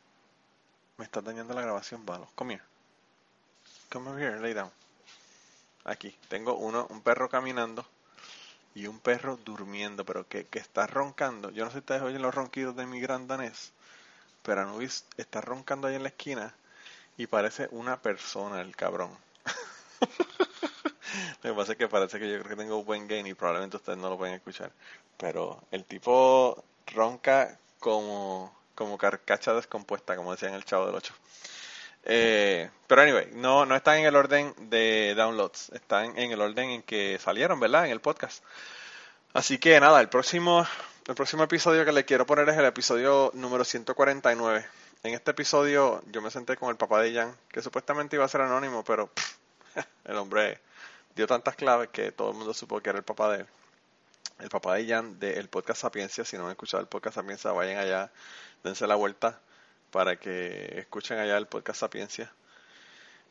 Me 0.97 1.05
está 1.05 1.21
dañando 1.21 1.55
la 1.55 1.63
grabación, 1.63 2.07
Valo. 2.07 2.29
Come 2.37 2.55
here. 2.55 2.65
Come 3.91 4.11
over 4.11 4.23
here, 4.23 4.41
lay 4.41 4.53
down. 4.53 4.71
Aquí, 5.85 6.17
tengo 6.29 6.55
uno, 6.55 6.87
un 6.91 7.01
perro 7.01 7.29
caminando 7.29 7.85
y 8.75 8.87
un 8.87 8.99
perro 9.01 9.37
durmiendo, 9.37 10.05
pero 10.05 10.27
que, 10.27 10.47
que 10.47 10.59
está 10.59 10.87
roncando. 10.87 11.51
Yo 11.51 11.65
no 11.65 11.71
sé 11.71 11.75
si 11.75 11.81
ustedes 11.81 12.03
oyen 12.03 12.23
los 12.23 12.35
ronquidos 12.35 12.77
de 12.77 12.87
mi 12.87 13.01
gran 13.01 13.27
danés, 13.27 13.73
pero 14.43 14.63
Anubis 14.63 15.05
está 15.17 15.41
roncando 15.41 15.89
ahí 15.89 15.95
en 15.95 16.03
la 16.03 16.09
esquina 16.09 16.55
y 17.17 17.27
parece 17.27 17.69
una 17.71 18.01
persona 18.01 18.61
el 18.61 18.75
cabrón. 18.75 19.11
lo 21.43 21.51
que 21.51 21.57
pasa 21.57 21.73
es 21.73 21.79
que 21.79 21.89
parece 21.89 22.19
que 22.19 22.31
yo 22.31 22.39
creo 22.43 22.57
que 22.57 22.63
tengo 22.63 22.85
buen 22.85 23.07
gain 23.07 23.27
y 23.27 23.35
probablemente 23.35 23.77
ustedes 23.77 23.99
no 23.99 24.09
lo 24.11 24.19
pueden 24.19 24.35
escuchar. 24.35 24.73
Pero 25.17 25.63
el 25.71 25.85
tipo 25.85 26.65
ronca 26.87 27.59
como, 27.79 28.55
como 28.75 28.99
carcacha 28.99 29.53
descompuesta, 29.53 30.17
como 30.17 30.33
decía 30.33 30.49
en 30.49 30.55
el 30.55 30.65
Chavo 30.65 30.87
del 30.87 30.95
8. 30.95 31.15
Eh, 32.05 32.69
pero 32.87 33.03
anyway, 33.03 33.31
no, 33.33 33.65
no 33.65 33.77
están 33.77 33.99
en 33.99 34.07
el 34.07 34.17
orden 34.17 34.55
de 34.71 35.15
downloads, 35.17 35.71
están 35.71 36.19
en 36.19 36.33
el 36.33 36.41
orden 36.41 36.71
en 36.71 36.83
que 36.83 37.19
salieron, 37.19 37.61
¿verdad? 37.61 37.87
En 37.87 37.93
el 37.93 38.01
podcast. 38.01 38.43
Así 39.33 39.59
que 39.59 39.79
nada, 39.81 40.01
el 40.01 40.09
próximo, 40.09 40.67
el 41.07 41.15
próximo 41.15 41.45
episodio 41.45 41.85
que 41.85 41.93
le 41.93 42.05
quiero 42.05 42.27
poner 42.27 42.49
es 42.49 42.57
el 42.59 42.65
episodio 42.65 43.31
número 43.35 43.65
149. 43.65 44.67
en 45.05 45.15
este 45.15 45.31
episodio 45.31 46.03
yo 46.07 46.21
me 46.23 46.31
senté 46.31 46.57
con 46.57 46.71
el 46.71 46.77
papá 46.77 47.01
de 47.01 47.15
Jan, 47.15 47.37
que 47.49 47.63
supuestamente 47.63 48.17
iba 48.17 48.25
a 48.25 48.29
ser 48.29 48.43
anónimo, 48.43 48.85
pero 48.85 49.11
el 50.05 50.17
hombre 50.17 50.61
dio 51.15 51.27
tantas 51.27 51.57
claves 51.57 51.89
que 51.91 52.13
todo 52.13 52.33
el 52.33 52.37
mundo 52.37 52.53
supo 52.53 52.81
que 52.81 52.91
era 52.91 52.99
el 52.99 53.05
papá 53.05 53.33
de 53.33 53.41
él. 53.41 53.47
El 54.41 54.49
papá 54.49 54.75
de 54.75 54.87
Jan 54.87 55.19
del 55.21 55.49
podcast 55.49 55.83
Sapiencia. 55.83 56.25
Si 56.25 56.37
no 56.37 56.47
han 56.47 56.51
escuchado 56.51 56.81
el 56.81 56.89
podcast 56.89 57.15
Sapiencia, 57.15 57.53
vayan 57.53 57.79
allá, 57.79 58.11
dense 58.65 58.87
la 58.87 58.97
vuelta 58.97 59.41
para 59.93 60.17
que 60.17 60.81
escuchen 60.81 61.19
allá 61.19 61.37
el 61.37 61.47
podcast 61.47 61.81
Sapiencia. 61.81 62.33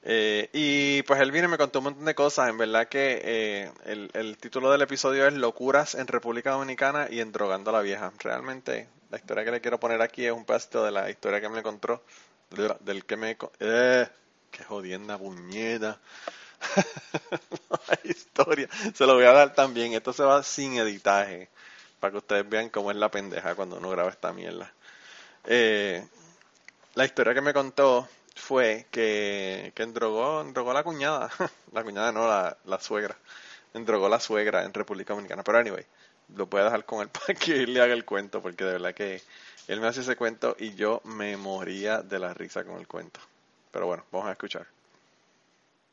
Eh, 0.03 0.49
y 0.53 1.03
pues 1.03 1.19
él 1.19 1.31
vino 1.31 1.45
y 1.45 1.51
me 1.51 1.57
contó 1.57 1.79
un 1.79 1.85
montón 1.85 2.05
de 2.05 2.15
cosas. 2.15 2.49
En 2.49 2.57
verdad 2.57 2.87
que 2.87 3.21
eh, 3.23 3.71
el, 4.13 4.37
título 4.37 4.71
del 4.71 4.81
episodio 4.81 5.27
es 5.27 5.33
Locuras 5.33 5.95
en 5.95 6.07
República 6.07 6.51
Dominicana 6.51 7.07
y 7.09 7.19
en 7.19 7.31
Drogando 7.31 7.71
a 7.71 7.73
la 7.73 7.81
Vieja. 7.81 8.13
Realmente 8.19 8.87
la 9.09 9.17
historia 9.17 9.43
que 9.43 9.51
le 9.51 9.61
quiero 9.61 9.79
poner 9.79 10.01
aquí 10.01 10.25
es 10.25 10.31
un 10.31 10.45
pedacito 10.45 10.85
de 10.85 10.91
la 10.91 11.09
historia 11.09 11.41
que 11.41 11.49
me 11.49 11.63
contó, 11.63 12.03
del 12.79 13.05
que 13.05 13.17
me... 13.17 13.37
¡Eh! 13.59 14.07
¡Qué 14.51 14.63
jodienda 14.63 15.17
puñeta! 15.17 15.99
la 17.87 17.99
historia. 18.03 18.69
Se 18.93 19.05
lo 19.05 19.15
voy 19.15 19.25
a 19.25 19.31
dar 19.31 19.53
también. 19.53 19.93
Esto 19.93 20.13
se 20.13 20.23
va 20.23 20.43
sin 20.43 20.77
editaje. 20.77 21.49
Para 21.99 22.11
que 22.11 22.17
ustedes 22.17 22.47
vean 22.47 22.69
cómo 22.69 22.91
es 22.91 22.97
la 22.97 23.09
pendeja 23.09 23.55
cuando 23.55 23.77
uno 23.77 23.89
graba 23.89 24.09
esta 24.09 24.33
mierda. 24.33 24.73
Eh, 25.45 26.05
la 26.95 27.05
historia 27.05 27.33
que 27.33 27.41
me 27.41 27.53
contó 27.53 28.07
fue 28.35 28.85
que, 28.91 29.71
que 29.75 29.83
endrogó, 29.83 30.41
endrogó 30.41 30.73
la 30.73 30.83
cuñada, 30.83 31.29
la 31.73 31.83
cuñada 31.83 32.11
no, 32.11 32.27
la, 32.27 32.57
la 32.65 32.79
suegra, 32.79 33.15
endrogó 33.73 34.09
la 34.09 34.19
suegra 34.19 34.63
en 34.63 34.73
República 34.73 35.13
Dominicana. 35.13 35.43
Pero 35.43 35.57
anyway, 35.57 35.83
lo 36.35 36.47
voy 36.47 36.61
a 36.61 36.65
dejar 36.65 36.85
con 36.85 37.01
él 37.01 37.09
para 37.27 37.37
que 37.37 37.63
él 37.63 37.73
le 37.73 37.81
haga 37.81 37.93
el 37.93 38.05
cuento, 38.05 38.41
porque 38.41 38.63
de 38.63 38.73
verdad 38.73 38.93
que 38.93 39.21
él 39.67 39.79
me 39.79 39.87
hace 39.87 40.01
ese 40.01 40.15
cuento 40.15 40.55
y 40.59 40.75
yo 40.75 41.01
me 41.03 41.37
moría 41.37 42.01
de 42.01 42.19
la 42.19 42.33
risa 42.33 42.63
con 42.63 42.77
el 42.79 42.87
cuento. 42.87 43.19
Pero 43.71 43.87
bueno, 43.87 44.03
vamos 44.11 44.27
a 44.27 44.33
escuchar. 44.33 44.65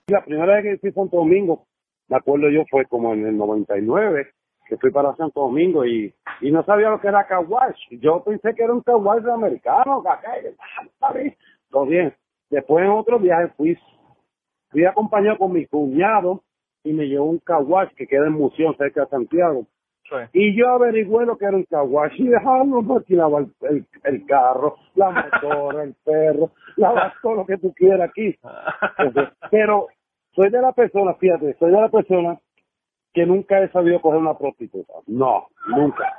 La 0.09 0.25
primera 0.25 0.57
vez 0.57 0.65
que 0.65 0.79
fui 0.79 0.91
a 0.91 0.95
Santo 0.95 1.19
Domingo, 1.19 1.67
me 2.09 2.17
acuerdo 2.17 2.49
yo, 2.51 2.65
fue 2.71 2.87
como 2.87 3.13
en 3.13 3.27
el 3.27 3.37
99, 3.37 4.33
que 4.69 4.77
fui 4.77 4.91
para 4.91 5.17
Santo 5.17 5.41
Domingo 5.41 5.85
y, 5.85 6.15
y 6.41 6.51
no 6.51 6.63
sabía 6.65 6.91
lo 6.91 7.01
que 7.01 7.09
era 7.09 7.27
kawash. 7.27 7.79
Yo 7.91 8.23
pensé 8.23 8.55
que 8.55 8.63
era 8.63 8.73
un 8.73 8.83
kawash 8.83 9.27
americano, 9.27 10.05
todo 11.71 11.87
bien. 11.87 12.15
Después 12.51 12.85
en 12.85 12.91
otro 12.91 13.19
viaje 13.19 13.49
fui, 13.57 13.79
fui 14.71 14.85
acompañado 14.85 15.39
con 15.39 15.53
mi 15.53 15.67
cuñado 15.67 16.43
y 16.85 16.93
me 16.93 17.07
llevó 17.07 17.27
un 17.27 17.39
kawash 17.39 17.89
que 17.97 18.07
queda 18.07 18.27
en 18.27 18.33
Museo 18.33 18.75
cerca 18.75 19.03
de 19.03 19.09
Santiago. 19.09 19.67
Y 20.33 20.57
yo 20.57 20.71
averigüé 20.71 21.27
lo 21.27 21.37
que 21.37 21.45
era 21.45 21.57
un 21.57 21.65
kawash 21.65 22.13
y 22.19 22.29
dejarlo 22.29 22.83
maquinaba 22.83 23.41
el, 23.41 23.53
el, 23.63 23.87
el, 24.05 24.27
carro, 24.27 24.77
la 24.95 25.11
motora, 25.11 25.83
el 25.83 25.95
perro, 26.05 26.53
la 26.77 27.13
todo 27.23 27.35
lo 27.35 27.47
que 27.47 27.59
tú 27.59 27.73
quieras 27.75 28.09
aquí. 28.09 28.35
Pero 29.51 29.89
soy 30.33 30.51
de 30.51 30.61
la 30.61 30.73
persona, 30.73 31.15
fíjate, 31.15 31.55
soy 31.59 31.71
de 31.71 31.81
la 31.81 31.89
persona 31.89 32.39
que 33.19 33.27
nunca 33.27 33.59
he 33.61 33.69
sabido 33.71 34.01
coger 34.01 34.21
una 34.21 34.35
prostituta. 34.35 34.93
No, 35.09 35.49
nunca. 35.67 36.15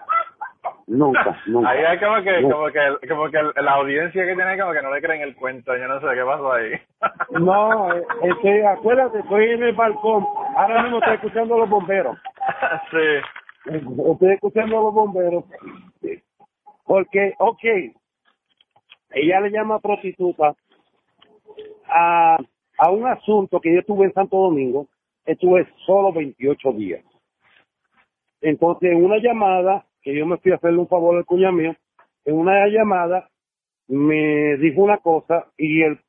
Nunca, 0.87 1.39
nunca. 1.45 1.69
Ahí 1.69 1.85
hay 1.85 1.99
como 1.99 2.21
que, 2.21 2.41
como 2.41 2.67
que, 2.67 3.07
como 3.07 3.29
que 3.29 3.61
la 3.61 3.71
audiencia 3.73 4.25
que 4.25 4.35
tiene 4.35 4.59
como 4.59 4.73
que 4.73 4.81
no 4.81 4.93
le 4.93 5.01
creen 5.01 5.21
el 5.21 5.35
cuento, 5.35 5.77
yo 5.77 5.87
no 5.87 6.01
sé 6.01 6.07
qué 6.13 6.25
pasó 6.25 6.51
ahí. 6.51 6.71
No, 7.39 7.93
este, 7.93 8.67
acuérdate, 8.67 9.19
estoy 9.19 9.51
en 9.51 9.63
el 9.63 9.75
balcón, 9.75 10.25
ahora 10.57 10.81
mismo 10.81 10.97
estoy 10.97 11.13
escuchando 11.15 11.55
a 11.55 11.59
los 11.59 11.69
bomberos. 11.69 12.17
Sí. 12.91 13.75
Estoy 14.11 14.33
escuchando 14.33 14.79
a 14.79 14.81
los 14.81 14.93
bomberos. 14.93 15.45
Porque, 16.85 17.33
ok, 17.37 17.63
ella 19.11 19.39
le 19.41 19.51
llama 19.51 19.79
prostituta 19.79 20.55
a, 21.87 22.37
a 22.77 22.89
un 22.89 23.07
asunto 23.07 23.61
que 23.61 23.73
yo 23.73 23.79
estuve 23.79 24.05
en 24.05 24.13
Santo 24.13 24.37
Domingo, 24.37 24.87
estuve 25.25 25.67
solo 25.85 26.13
28 26.13 26.71
días. 26.73 27.03
Entonces, 28.41 28.91
en 28.91 29.03
una 29.03 29.17
llamada, 29.17 29.85
que 30.01 30.15
yo 30.15 30.25
me 30.25 30.37
fui 30.37 30.51
a 30.51 30.55
hacerle 30.55 30.79
un 30.79 30.87
favor 30.87 31.17
al 31.17 31.25
cuñado 31.25 31.53
mío, 31.53 31.75
en 32.25 32.35
una 32.35 32.67
llamada 32.67 33.29
me 33.87 34.57
dijo 34.57 34.83
una 34.83 34.97
cosa 34.97 35.47
y 35.57 35.81
el 35.81 35.99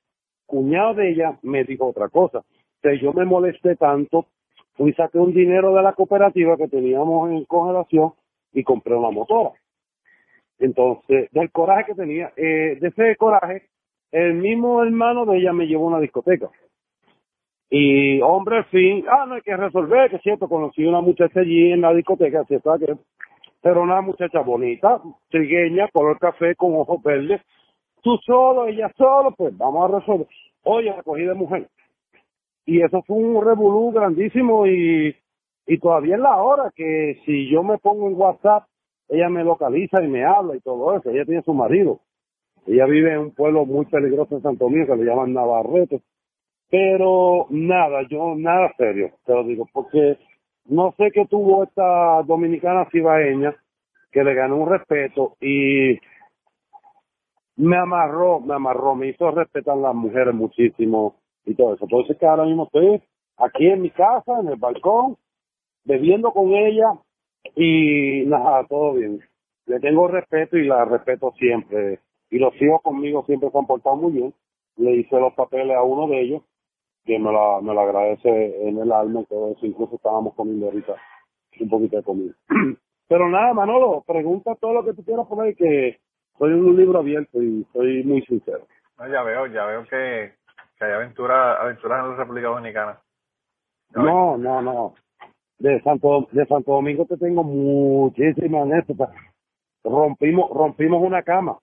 cuñado 0.47 0.95
de 0.95 1.11
ella 1.11 1.39
me 1.43 1.65
dijo 1.65 1.87
otra 1.87 2.09
cosa. 2.09 2.43
Entonces 2.77 3.01
yo 3.03 3.13
me 3.13 3.25
molesté 3.25 3.77
tanto, 3.77 4.27
fui 4.75 4.93
saqué 4.95 5.19
un 5.19 5.33
dinero 5.33 5.75
de 5.75 5.83
la 5.83 5.93
cooperativa 5.95 6.57
que 6.57 6.69
teníamos 6.69 7.31
en 7.31 7.45
congelación 7.45 8.13
y 8.53 8.63
compré 8.63 8.95
una 8.95 9.11
motora. 9.11 9.53
Entonces, 10.59 11.31
del 11.33 11.51
coraje 11.51 11.87
que 11.87 11.95
tenía, 11.95 12.33
eh, 12.37 12.77
de 12.81 12.89
ese 12.89 13.17
coraje, 13.17 13.69
el 14.13 14.35
mismo 14.35 14.83
hermano 14.83 15.25
de 15.25 15.39
ella 15.39 15.53
me 15.53 15.67
llevó 15.67 15.87
a 15.87 15.89
una 15.89 16.01
discoteca. 16.01 16.51
Y 17.73 18.21
hombre, 18.21 18.59
al 18.59 18.65
fin, 18.65 19.05
ah, 19.09 19.27
no 19.27 19.35
hay 19.35 19.43
que 19.43 19.57
resolver, 19.57 20.11
que 20.11 20.17
es 20.17 20.23
cierto, 20.23 20.49
conocí 20.49 20.85
una 20.85 21.01
muchacha 21.01 21.39
allí 21.39 21.71
en 21.71 21.83
la 21.83 21.95
discoteca, 21.95 22.45
¿cierto? 22.45 22.77
Que, 22.81 22.97
pero 23.63 23.83
una 23.83 24.01
muchacha 24.01 24.41
bonita, 24.41 25.01
trigueña, 25.29 25.89
color 25.93 26.19
café, 26.19 26.57
con 26.57 26.75
ojos 26.75 27.01
verdes. 27.03 27.41
Tú 28.03 28.17
solo, 28.27 28.67
ella 28.67 28.91
solo, 28.97 29.33
pues 29.37 29.57
vamos 29.57 29.89
a 29.89 29.99
resolver. 29.99 30.27
Oye, 30.65 30.93
recogí 30.93 31.23
de 31.23 31.35
mujer. 31.35 31.69
Y 32.67 32.83
eso 32.83 33.03
fue 33.07 33.17
un 33.17 33.45
revolú 33.45 33.93
grandísimo 33.93 34.67
y, 34.67 35.15
y 35.67 35.79
todavía 35.79 36.17
es 36.17 36.21
la 36.21 36.43
hora 36.43 36.73
que 36.75 37.21
si 37.25 37.49
yo 37.49 37.63
me 37.63 37.79
pongo 37.79 38.09
en 38.09 38.15
WhatsApp, 38.15 38.65
ella 39.09 39.29
me 39.29 39.45
localiza 39.45 40.03
y 40.03 40.09
me 40.09 40.25
habla 40.25 40.57
y 40.57 40.61
todo 40.61 40.97
eso. 40.97 41.11
Ella 41.11 41.25
tiene 41.25 41.43
su 41.43 41.55
marido. 41.55 42.01
Ella 42.67 42.87
vive 42.87 43.13
en 43.13 43.19
un 43.21 43.31
pueblo 43.31 43.65
muy 43.65 43.87
peligroso 43.87 44.37
en 44.37 44.43
Santo 44.43 44.65
Domingo 44.65 44.87
que 44.87 45.03
le 45.03 45.09
llaman 45.09 45.33
Navarrete 45.33 46.01
pero 46.71 47.47
nada, 47.51 48.03
yo 48.09 48.35
nada 48.37 48.73
serio, 48.77 49.11
te 49.25 49.35
lo 49.35 49.43
digo, 49.45 49.69
porque 49.73 50.19
no 50.67 50.95
sé 50.97 51.11
qué 51.13 51.27
tuvo 51.27 51.65
esta 51.65 52.23
dominicana 52.23 52.89
cibaeña 52.93 53.55
que 54.13 54.23
le 54.23 54.35
ganó 54.35 54.57
un 54.57 54.71
respeto 54.71 55.37
y 55.41 55.99
me 57.57 57.77
amarró, 57.77 58.41
me 58.41 58.55
amarró, 58.55 58.95
me 58.95 59.09
hizo 59.09 59.31
respetar 59.33 59.77
a 59.77 59.81
las 59.81 59.95
mujeres 59.95 60.33
muchísimo 60.33 61.17
y 61.45 61.55
todo 61.55 61.75
eso. 61.75 61.85
Entonces 61.85 62.17
que 62.17 62.27
ahora 62.27 62.45
mismo 62.45 62.65
estoy 62.65 63.03
aquí 63.37 63.67
en 63.67 63.83
mi 63.83 63.91
casa, 63.91 64.41
en 64.41 64.49
el 64.49 64.57
balcón, 64.57 65.17
bebiendo 65.85 66.31
con 66.33 66.53
ella 66.55 66.95
y 67.57 68.25
nada, 68.27 68.65
todo 68.69 68.95
bien. 68.95 69.21
Le 69.67 69.81
tengo 69.81 70.07
respeto 70.09 70.57
y 70.57 70.67
la 70.67 70.85
respeto 70.85 71.33
siempre. 71.39 71.99
Y 72.31 72.39
los 72.39 72.55
hijos 72.63 72.81
conmigo 72.83 73.25
siempre 73.27 73.51
se 73.51 73.59
han 73.59 73.67
portado 73.67 73.97
muy 73.97 74.13
bien. 74.13 74.35
Le 74.77 74.93
hice 74.93 75.19
los 75.19 75.35
papeles 75.35 75.77
a 75.77 75.83
uno 75.83 76.07
de 76.07 76.21
ellos 76.21 76.43
que 77.05 77.19
me 77.19 77.33
la, 77.33 77.61
me 77.63 77.75
la 77.75 77.83
agradece 77.83 78.69
en 78.69 78.79
el 78.79 78.93
alma 78.93 79.25
todo 79.29 79.53
eso. 79.53 79.67
Incluso 79.67 79.97
estábamos 79.97 80.35
comiendo 80.35 80.67
ahorita 80.67 80.95
un 81.61 81.69
poquito 81.69 81.97
de 81.97 82.03
comida. 82.03 82.35
Pero 83.09 83.29
nada, 83.29 83.53
Manolo, 83.55 84.05
pregunta 84.07 84.55
todo 84.55 84.75
lo 84.75 84.85
que 84.85 84.95
tú 84.95 85.05
quieras 85.05 85.27
poner 85.27 85.57
que 85.57 85.99
soy 86.39 86.53
un 86.53 86.77
libro 86.77 87.01
abierto 87.01 87.43
y 87.43 87.67
soy 87.73 88.05
muy 88.05 88.23
sincero. 88.23 88.67
No, 88.99 89.09
ya 89.09 89.23
veo, 89.23 89.47
ya 89.47 89.67
veo 89.67 89.83
que, 89.85 90.33
que 90.79 90.85
hay 90.85 90.93
aventuras 90.93 91.59
aventuras 91.61 92.05
en 92.05 92.11
la 92.11 92.17
República 92.17 92.49
Dominicana. 92.49 93.01
No, 93.95 94.37
no, 94.37 94.63
no. 94.63 94.95
De 95.59 95.83
Santo, 95.83 96.29
de 96.31 96.47
Santo 96.47 96.73
Domingo 96.73 97.05
te 97.07 97.17
tengo 97.17 97.43
muchísimas 97.43 98.63
anécdotas. 98.63 99.11
Rompimos, 99.83 100.51
rompimos 100.51 101.03
una 101.03 101.23
cama 101.23 101.59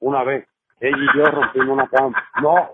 una 0.00 0.24
vez. 0.24 0.48
Ella 0.80 0.96
y 0.96 1.18
yo 1.18 1.26
rompimos 1.26 1.68
una 1.68 1.88
cama. 1.88 2.16
No, 2.42 2.70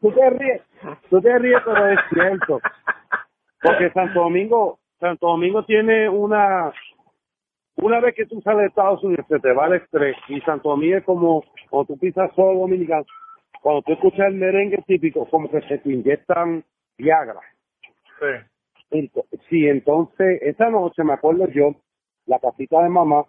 tú 0.00 0.12
te 0.12 0.30
ríes, 0.30 0.62
tú 1.08 1.20
te 1.20 1.38
ríes, 1.38 1.60
pero 1.64 1.86
es 1.88 2.00
cierto. 2.12 2.60
Porque 3.62 3.90
Santo 3.90 4.20
Domingo, 4.20 4.78
Santo 4.98 5.28
Domingo 5.28 5.64
tiene 5.64 6.08
una, 6.08 6.72
una 7.76 8.00
vez 8.00 8.14
que 8.14 8.26
tú 8.26 8.40
sales 8.42 8.60
de 8.60 8.66
Estados 8.68 9.02
Unidos 9.04 9.26
se 9.28 9.38
te 9.38 9.52
va 9.52 9.66
el 9.66 9.74
estrés 9.74 10.16
y 10.28 10.40
Santo 10.40 10.70
Domingo 10.70 10.96
es 10.96 11.04
como 11.04 11.44
cuando 11.68 11.94
tú 11.94 11.98
pisas 11.98 12.30
solo 12.34 12.58
dominicano, 12.58 13.04
cuando 13.62 13.82
tú 13.82 13.92
escuchas 13.92 14.28
el 14.28 14.34
merengue 14.34 14.82
típico, 14.86 15.26
como 15.28 15.50
que 15.50 15.60
se 15.62 15.78
te 15.78 15.90
inyectan 15.90 16.64
Viagra. 16.96 17.40
Sí. 18.90 19.20
sí, 19.48 19.66
entonces 19.66 20.42
esa 20.42 20.68
noche 20.68 21.02
me 21.04 21.14
acuerdo 21.14 21.48
yo, 21.48 21.74
la 22.26 22.38
casita 22.38 22.82
de 22.82 22.88
mamá 22.90 23.24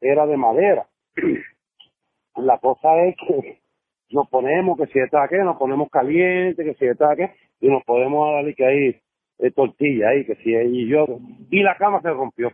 era 0.00 0.26
de 0.26 0.36
madera. 0.36 0.86
La 2.36 2.58
cosa 2.58 2.96
es 3.04 3.16
que 3.16 3.63
nos 4.10 4.28
ponemos 4.28 4.78
que 4.78 4.86
si 4.86 4.98
está 4.98 5.26
que 5.28 5.38
nos 5.38 5.56
ponemos 5.56 5.88
caliente, 5.90 6.64
que 6.64 6.74
si 6.74 6.86
está 6.86 7.16
que 7.16 7.32
y 7.60 7.68
nos 7.68 7.82
podemos 7.84 8.32
darle 8.32 8.54
que 8.54 8.66
hay 8.66 9.00
eh, 9.38 9.50
tortilla 9.50 10.10
ahí, 10.10 10.24
que 10.24 10.36
si 10.36 10.54
ella 10.54 10.62
y 10.64 10.88
yo, 10.88 11.06
y 11.50 11.62
la 11.62 11.76
cama 11.76 12.00
se 12.02 12.10
rompió. 12.10 12.52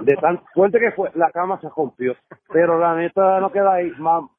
De 0.00 0.14
tan 0.16 0.40
fuerte 0.54 0.78
que 0.78 0.92
fue, 0.92 1.10
la 1.14 1.30
cama 1.30 1.60
se 1.60 1.68
rompió. 1.68 2.14
Pero 2.52 2.78
la 2.78 2.94
neta 2.94 3.40
no 3.40 3.50
queda 3.50 3.74
ahí. 3.74 3.90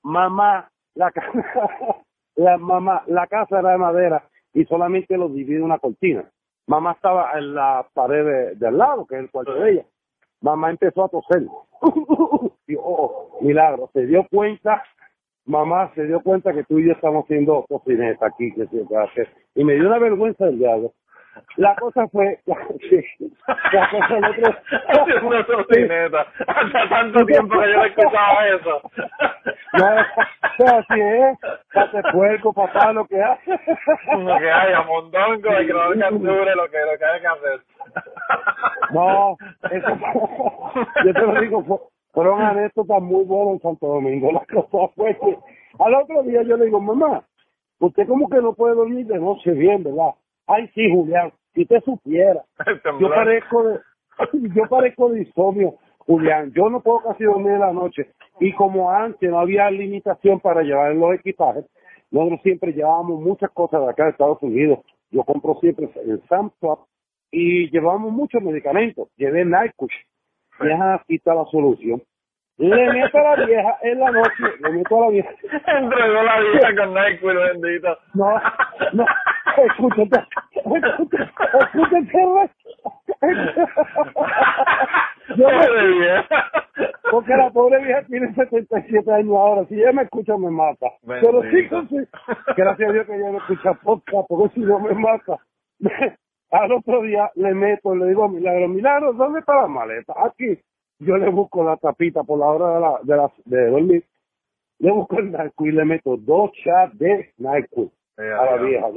mamá, 0.03 0.69
la 2.35 2.57
mamá, 2.57 3.03
la 3.07 3.27
casa 3.27 3.59
era 3.59 3.71
de 3.71 3.77
madera 3.77 4.23
y 4.53 4.65
solamente 4.65 5.17
lo 5.17 5.29
divide 5.29 5.61
una 5.61 5.79
cortina. 5.79 6.23
Mamá 6.67 6.93
estaba 6.93 7.31
en 7.37 7.53
la 7.53 7.87
pared 7.93 8.55
de, 8.55 8.67
al 8.67 8.77
lado, 8.77 9.05
que 9.05 9.15
es 9.15 9.21
el 9.21 9.31
cuarto 9.31 9.53
de 9.53 9.71
ella. 9.71 9.85
Mamá 10.41 10.69
empezó 10.69 11.05
a 11.05 11.09
toser. 11.09 11.43
y, 12.67 12.75
oh, 12.77 13.37
milagro, 13.41 13.89
se 13.93 14.05
dio 14.05 14.25
cuenta 14.29 14.83
mamá 15.47 15.91
se 15.95 16.05
dio 16.05 16.21
cuenta 16.21 16.53
que 16.53 16.63
tú 16.65 16.79
y 16.79 16.87
yo 16.87 16.91
estamos 16.91 17.23
haciendo 17.23 17.65
cocineta 17.67 18.27
aquí, 18.27 18.51
que 18.53 18.67
se 18.67 18.97
hacer. 18.97 19.29
Y 19.55 19.63
me 19.63 19.73
dio 19.73 19.87
una 19.87 19.97
vergüenza 19.97 20.45
del 20.45 20.59
diablo. 20.59 20.93
La 21.55 21.75
cosa 21.75 22.07
fue, 22.07 22.39
sí, 22.89 23.31
la 23.47 23.89
cosa 23.89 24.17
el 24.17 24.25
otro, 24.25 24.55
Haciendo 24.87 25.45
cocineta. 25.45 26.27
Hace 26.47 26.89
tanto 26.89 27.25
tiempo 27.25 27.59
que 27.59 27.71
yo 27.71 27.77
no 27.77 27.85
escuchaba 27.85 28.47
eso. 28.47 28.81
no, 29.73 30.77
así 30.77 30.99
es, 30.99 31.37
pate 31.73 32.01
puerco, 32.11 32.53
papá, 32.53 32.91
lo 32.91 33.05
que 33.05 33.21
hace. 33.21 33.51
Lo 34.17 34.37
que 34.37 34.51
haya, 34.51 34.81
mondongo, 34.83 35.61
y 35.61 35.67
que 35.67 35.73
no 35.73 35.89
capture 35.99 36.55
lo 36.55 36.69
que, 36.69 36.77
lo 36.79 36.97
que 36.97 37.05
hay 37.05 37.21
que 37.21 37.27
hacer. 37.27 37.61
No, 38.91 39.37
eso, 39.71 39.97
yo 41.05 41.13
te 41.13 41.21
lo 41.21 41.41
digo, 41.41 41.89
fueron 42.11 42.41
anécdotas 42.41 43.01
muy 43.01 43.25
buenas 43.25 43.55
en 43.55 43.61
Santo 43.61 43.87
Domingo. 43.87 44.31
La 44.31 44.45
cosa 44.45 44.93
fue 44.95 45.17
que 45.17 45.37
al 45.79 45.95
otro 45.95 46.23
día 46.23 46.41
yo 46.43 46.57
le 46.57 46.65
digo, 46.65 46.79
mamá, 46.79 47.23
usted 47.79 48.07
como 48.07 48.29
que 48.29 48.41
no 48.41 48.53
puede 48.53 48.75
dormir 48.75 49.05
de 49.05 49.19
noche 49.19 49.51
bien, 49.51 49.83
¿verdad? 49.83 50.11
Ay, 50.47 50.69
sí, 50.73 50.89
Julián, 50.89 51.31
si 51.53 51.65
te 51.65 51.79
supiera. 51.81 52.43
El 52.65 52.99
Yo 52.99 53.09
parezco 53.09 53.63
de, 53.63 53.79
yo 54.55 54.63
parezco 54.69 55.09
de 55.09 55.19
insomnio, 55.19 55.75
Julián. 55.99 56.51
Yo 56.55 56.69
no 56.69 56.81
puedo 56.81 57.01
casi 57.01 57.23
dormir 57.23 57.53
en 57.53 57.59
la 57.59 57.73
noche. 57.73 58.07
Y 58.39 58.53
como 58.53 58.91
antes 58.91 59.29
no 59.29 59.39
había 59.39 59.69
limitación 59.69 60.39
para 60.39 60.61
llevar 60.61 60.95
los 60.95 61.15
equipajes, 61.15 61.65
nosotros 62.11 62.41
siempre 62.43 62.71
llevábamos 62.71 63.21
muchas 63.21 63.51
cosas 63.51 63.81
de 63.81 63.89
acá 63.89 64.05
de 64.05 64.11
Estados 64.11 64.41
Unidos. 64.41 64.79
Yo 65.11 65.23
compro 65.23 65.55
siempre 65.59 65.89
en 66.05 66.21
Sam's 66.27 66.53
Club 66.59 66.79
y 67.31 67.69
llevamos 67.69 68.11
muchos 68.11 68.41
medicamentos. 68.41 69.09
Llevé 69.17 69.45
Nyquil. 69.45 69.89
Deja 70.59 70.93
aquí 70.95 71.15
está 71.15 71.33
la 71.35 71.45
solución. 71.45 72.01
Le 72.57 72.91
meto 72.91 73.17
a 73.19 73.37
la 73.37 73.45
vieja 73.45 73.77
en 73.83 73.99
la 73.99 74.11
noche, 74.11 74.43
le 74.61 74.71
meto 74.71 74.97
a 74.97 75.01
la 75.05 75.09
vieja. 75.11 75.29
Entregó 75.67 76.23
la 76.23 76.39
vida 76.39 76.75
con 76.75 76.93
NyQuil, 76.93 77.37
bendito. 77.37 77.97
No, 78.15 78.41
no, 78.93 79.05
escúchate, 79.67 80.23
escúchate, 80.55 81.17
escúchate. 81.61 82.51
Yo 85.35 85.43
Pobre 85.43 85.81
me, 85.83 85.99
vieja. 85.99 86.51
porque 87.11 87.35
la 87.35 87.49
pobre 87.51 87.83
vieja 87.83 88.01
tiene 88.03 88.33
77 88.33 89.11
años 89.11 89.35
ahora. 89.35 89.65
Si 89.67 89.75
ella 89.75 89.91
me 89.91 90.03
escucha, 90.03 90.37
me 90.37 90.49
mata. 90.49 90.87
Pero 91.05 91.41
sí, 91.43 91.67
sí, 91.89 91.97
gracias 92.55 92.89
a 92.89 92.93
Dios 92.93 93.05
que 93.05 93.15
ella 93.15 93.31
no 93.31 93.37
escucha 93.39 93.73
podcast, 93.83 94.27
porque 94.29 94.53
si 94.55 94.61
no 94.61 94.79
me 94.79 94.93
mata. 94.93 95.37
Al 96.51 96.71
otro 96.71 97.01
día 97.01 97.29
le 97.35 97.53
meto, 97.53 97.93
le 97.95 98.07
digo 98.07 98.27
Milagro, 98.29 98.67
Milagro, 98.69 99.13
¿dónde 99.13 99.39
está 99.39 99.55
la 99.55 99.67
maleta? 99.67 100.13
Aquí. 100.25 100.57
Yo 100.99 101.17
le 101.17 101.29
busco 101.29 101.63
la 101.63 101.77
tapita 101.77 102.23
por 102.23 102.39
la 102.39 102.45
hora 102.47 102.73
de, 102.73 102.79
la, 102.79 102.99
de, 103.03 103.15
la, 103.17 103.31
de 103.45 103.69
dormir. 103.69 104.03
Le 104.79 104.91
busco 104.91 105.19
el 105.19 105.31
NyQuil 105.31 105.73
y 105.73 105.77
le 105.77 105.85
meto 105.85 106.17
dos 106.17 106.51
shots 106.53 106.97
de 106.97 107.31
NyQuil 107.37 107.91
a 108.17 108.45
la 108.45 108.57
vieja. 108.57 108.87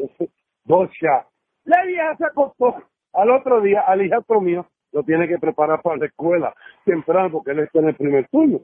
Dos 0.64 0.90
shots. 0.90 1.26
La 1.64 1.84
vieja 1.84 2.16
se 2.16 2.24
acostó. 2.24 2.74
Al 3.12 3.30
otro 3.30 3.60
día, 3.60 3.80
al 3.80 4.02
hijastro 4.04 4.40
mío, 4.40 4.66
lo 4.92 5.02
tiene 5.02 5.26
que 5.28 5.38
preparar 5.38 5.82
para 5.82 5.96
la 5.96 6.06
escuela 6.06 6.54
temprano 6.84 7.30
porque 7.32 7.50
él 7.50 7.60
está 7.60 7.80
en 7.80 7.88
el 7.88 7.96
primer 7.96 8.28
turno. 8.28 8.60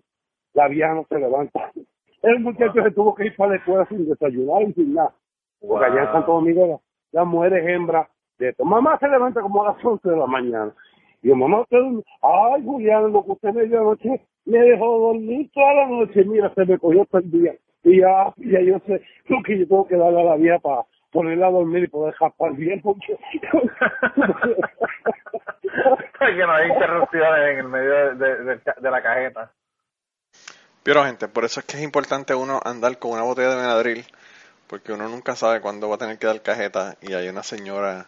La 0.54 0.68
vieja 0.68 0.94
no 0.94 1.04
se 1.08 1.18
levanta. 1.18 1.72
El 2.22 2.40
muchacho 2.40 2.82
se 2.82 2.90
tuvo 2.92 3.14
que 3.14 3.26
ir 3.26 3.36
para 3.36 3.50
la 3.50 3.56
escuela 3.56 3.86
sin 3.86 4.08
desayunar 4.08 4.62
y 4.62 4.72
sin 4.72 4.94
nada. 4.94 5.12
Porque 5.60 5.84
allá 5.84 6.00
en 6.04 6.12
Santo 6.12 6.32
Domingo 6.32 6.66
la- 6.66 6.80
las 7.20 7.26
mujeres 7.26 7.66
hembras 7.68 8.08
de 8.38 8.48
esto. 8.50 8.64
Mamá 8.64 8.98
se 8.98 9.08
levanta 9.08 9.40
como 9.40 9.62
a 9.64 9.72
las 9.72 9.84
11 9.84 10.08
de 10.08 10.16
la 10.16 10.26
mañana. 10.26 10.72
Y 11.22 11.28
yo, 11.28 11.36
mamá, 11.36 11.60
usted? 11.62 11.78
Ay, 12.22 12.62
Julián, 12.64 13.12
lo 13.12 13.24
que 13.24 13.32
usted 13.32 13.52
me 13.52 13.64
dio 13.64 13.80
anoche 13.80 14.20
me 14.44 14.58
dejó 14.58 14.98
dormir 14.98 15.50
toda 15.52 15.74
la 15.74 15.86
noche. 15.88 16.24
Mira, 16.24 16.52
se 16.54 16.64
me 16.64 16.78
cogió 16.78 17.04
todo 17.06 17.20
el 17.20 17.30
día. 17.30 17.54
Y 17.84 18.00
ya, 18.00 18.32
ya 18.36 18.60
yo 18.60 18.78
sé 18.86 19.02
lo 19.26 19.42
que 19.42 19.58
yo 19.58 19.66
tengo 19.68 19.86
que 19.88 19.96
darle 19.96 20.20
a 20.20 20.24
la 20.24 20.36
vieja 20.36 20.58
para 20.58 20.82
ponerla 21.10 21.46
a 21.48 21.50
dormir 21.50 21.84
y 21.84 21.88
poder 21.88 22.14
japar 22.14 22.52
bien. 22.54 22.80
Porque... 22.82 23.16
que 26.18 26.36
no 26.46 26.52
hay 26.52 26.68
interrupciones 26.68 27.48
en 27.52 27.58
el 27.58 27.68
medio 27.68 27.90
de, 27.90 28.14
de- 28.14 28.44
de- 28.44 28.60
de 28.80 28.90
la 28.90 29.02
cajeta. 29.02 29.50
Pero 30.82 31.04
gente, 31.04 31.28
por 31.28 31.44
eso 31.44 31.60
es 31.60 31.66
que 31.66 31.76
es 31.76 31.82
importante 31.82 32.34
uno 32.34 32.60
andar 32.64 32.98
con 32.98 33.12
una 33.12 33.22
botella 33.22 33.50
de 33.50 33.56
Benadryl, 33.56 34.04
porque 34.68 34.92
uno 34.92 35.08
nunca 35.08 35.34
sabe 35.34 35.60
cuándo 35.60 35.88
va 35.88 35.96
a 35.96 35.98
tener 35.98 36.18
que 36.18 36.26
dar 36.28 36.42
cajeta 36.42 36.96
y 37.02 37.14
hay 37.14 37.28
una 37.28 37.42
señora 37.42 38.06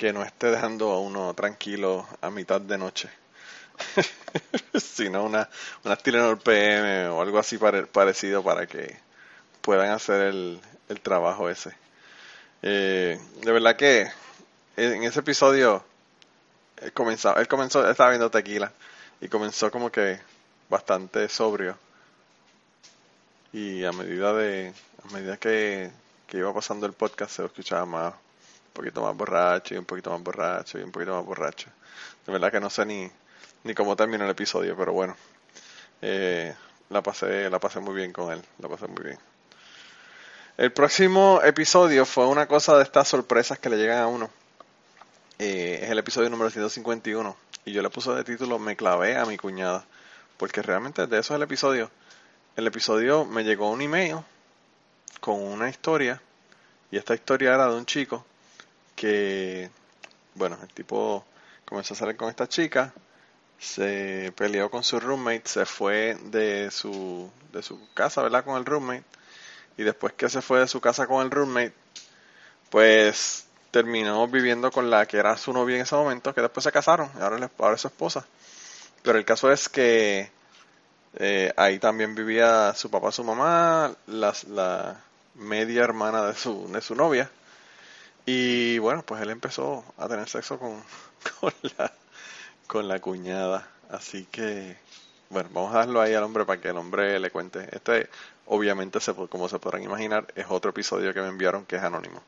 que 0.00 0.14
no 0.14 0.22
esté 0.22 0.46
dejando 0.50 0.92
a 0.92 0.98
uno 0.98 1.34
tranquilo 1.34 2.08
a 2.22 2.30
mitad 2.30 2.58
de 2.58 2.78
noche. 2.78 3.10
sino 4.80 5.24
una, 5.24 5.48
una 5.84 5.96
Tylenol 5.96 6.38
PM 6.38 7.08
o 7.08 7.20
algo 7.20 7.38
así 7.38 7.58
pare- 7.58 7.86
parecido 7.86 8.42
para 8.42 8.66
que 8.66 8.96
puedan 9.62 9.90
hacer 9.90 10.22
el, 10.22 10.60
el 10.88 11.00
trabajo 11.00 11.50
ese. 11.50 11.72
Eh, 12.62 13.20
de 13.42 13.52
verdad 13.52 13.76
que 13.76 14.08
en 14.76 15.04
ese 15.04 15.20
episodio 15.20 15.84
él 16.82 16.92
comenzó, 16.92 17.36
él 17.36 17.48
comenzó, 17.48 17.88
estaba 17.90 18.10
viendo 18.10 18.30
tequila 18.30 18.72
y 19.20 19.28
comenzó 19.28 19.70
como 19.70 19.90
que 19.92 20.20
bastante 20.70 21.28
sobrio 21.28 21.78
y 23.52 23.84
a 23.84 23.92
medida 23.92 24.32
de 24.34 24.72
a 25.04 25.12
medida 25.12 25.36
que, 25.36 25.90
que 26.26 26.38
iba 26.38 26.52
pasando 26.54 26.86
el 26.86 26.92
podcast 26.92 27.32
se 27.32 27.42
lo 27.42 27.46
escuchaba 27.48 27.84
más 27.86 28.14
poquito 28.72 29.02
más 29.02 29.16
borracho 29.16 29.74
y 29.74 29.78
un 29.78 29.84
poquito 29.84 30.10
más 30.10 30.22
borracho 30.22 30.78
y 30.78 30.82
un 30.82 30.92
poquito 30.92 31.14
más 31.14 31.24
borracho. 31.24 31.68
De 32.26 32.32
verdad 32.32 32.50
que 32.50 32.60
no 32.60 32.70
sé 32.70 32.86
ni 32.86 33.10
ni 33.64 33.74
cómo 33.74 33.94
terminó 33.94 34.24
el 34.24 34.30
episodio 34.30 34.74
pero 34.76 34.92
bueno 34.92 35.14
eh, 36.00 36.54
la 36.88 37.02
pasé 37.02 37.50
la 37.50 37.58
pasé 37.58 37.80
muy 37.80 37.94
bien 37.94 38.12
con 38.12 38.32
él 38.32 38.42
la 38.58 38.68
pasé 38.68 38.86
muy 38.86 39.04
bien. 39.04 39.18
El 40.56 40.72
próximo 40.72 41.40
episodio 41.42 42.04
fue 42.04 42.26
una 42.26 42.46
cosa 42.46 42.76
de 42.76 42.82
estas 42.82 43.08
sorpresas 43.08 43.58
que 43.58 43.70
le 43.70 43.78
llegan 43.78 43.98
a 43.98 44.06
uno. 44.08 44.28
Eh, 45.38 45.80
es 45.82 45.90
el 45.90 45.98
episodio 45.98 46.28
número 46.28 46.50
151 46.50 47.34
y 47.64 47.72
yo 47.72 47.80
le 47.80 47.88
puse 47.88 48.10
de 48.10 48.24
título 48.24 48.58
Me 48.58 48.76
clavé 48.76 49.16
a 49.16 49.24
mi 49.24 49.38
cuñada 49.38 49.86
porque 50.36 50.60
realmente 50.60 51.06
de 51.06 51.18
eso 51.18 51.32
es 51.32 51.36
el 51.36 51.42
episodio. 51.42 51.90
El 52.56 52.66
episodio 52.66 53.24
me 53.24 53.42
llegó 53.42 53.70
un 53.70 53.80
email 53.80 54.18
con 55.20 55.40
una 55.40 55.70
historia 55.70 56.20
y 56.90 56.98
esta 56.98 57.14
historia 57.14 57.54
era 57.54 57.68
de 57.68 57.76
un 57.76 57.86
chico 57.86 58.26
que 59.00 59.70
bueno 60.36 60.58
el 60.62 60.68
tipo 60.74 61.24
comenzó 61.66 61.94
a 61.94 61.98
salir 61.98 62.16
con 62.16 62.28
esta 62.30 62.48
chica 62.48 62.92
se 63.58 64.32
peleó 64.36 64.70
con 64.70 64.84
su 64.84 65.00
roommate 65.00 65.42
se 65.46 65.66
fue 65.66 66.16
de 66.26 66.70
su 66.72 67.30
de 67.52 67.62
su 67.62 67.78
casa 67.94 68.22
verdad 68.22 68.44
con 68.44 68.56
el 68.58 68.66
roommate 68.66 69.04
y 69.78 69.84
después 69.84 70.14
que 70.14 70.28
se 70.30 70.42
fue 70.42 70.60
de 70.60 70.68
su 70.68 70.80
casa 70.80 71.06
con 71.08 71.22
el 71.24 71.30
roommate 71.32 71.74
pues 72.70 73.46
terminó 73.70 74.26
viviendo 74.28 74.70
con 74.70 74.90
la 74.90 75.06
que 75.06 75.18
era 75.18 75.36
su 75.36 75.52
novia 75.52 75.76
en 75.76 75.82
ese 75.82 75.94
momento, 75.94 76.34
que 76.34 76.40
después 76.40 76.64
se 76.64 76.72
casaron, 76.72 77.10
y 77.18 77.22
ahora, 77.22 77.50
ahora 77.58 77.74
es 77.74 77.80
su 77.80 77.88
esposa. 77.88 78.26
Pero 79.02 79.18
el 79.18 79.24
caso 79.24 79.50
es 79.52 79.68
que 79.68 80.30
eh, 81.16 81.52
ahí 81.56 81.78
también 81.78 82.14
vivía 82.14 82.74
su 82.74 82.90
papá, 82.90 83.12
su 83.12 83.24
mamá, 83.24 83.92
las- 84.06 84.44
la 84.44 85.00
media 85.36 85.82
hermana 85.84 86.26
de 86.26 86.34
su, 86.34 86.70
de 86.72 86.80
su 86.80 86.94
novia. 86.94 87.30
Y 88.26 88.78
bueno, 88.78 89.02
pues 89.02 89.22
él 89.22 89.30
empezó 89.30 89.84
a 89.96 90.08
tener 90.08 90.28
sexo 90.28 90.58
con, 90.58 90.82
con, 91.40 91.52
la, 91.78 91.92
con 92.66 92.88
la 92.88 93.00
cuñada. 93.00 93.66
Así 93.90 94.26
que, 94.26 94.76
bueno, 95.30 95.48
vamos 95.52 95.74
a 95.74 95.78
darlo 95.78 96.00
ahí 96.00 96.14
al 96.14 96.22
hombre 96.22 96.44
para 96.44 96.60
que 96.60 96.68
el 96.68 96.76
hombre 96.76 97.18
le 97.18 97.30
cuente. 97.30 97.68
Este, 97.72 98.08
obviamente, 98.46 99.00
se, 99.00 99.14
como 99.14 99.48
se 99.48 99.58
podrán 99.58 99.82
imaginar, 99.82 100.26
es 100.34 100.46
otro 100.48 100.70
episodio 100.70 101.12
que 101.12 101.20
me 101.20 101.28
enviaron 101.28 101.66
que 101.66 101.76
es 101.76 101.82
anónimo. 101.82 102.20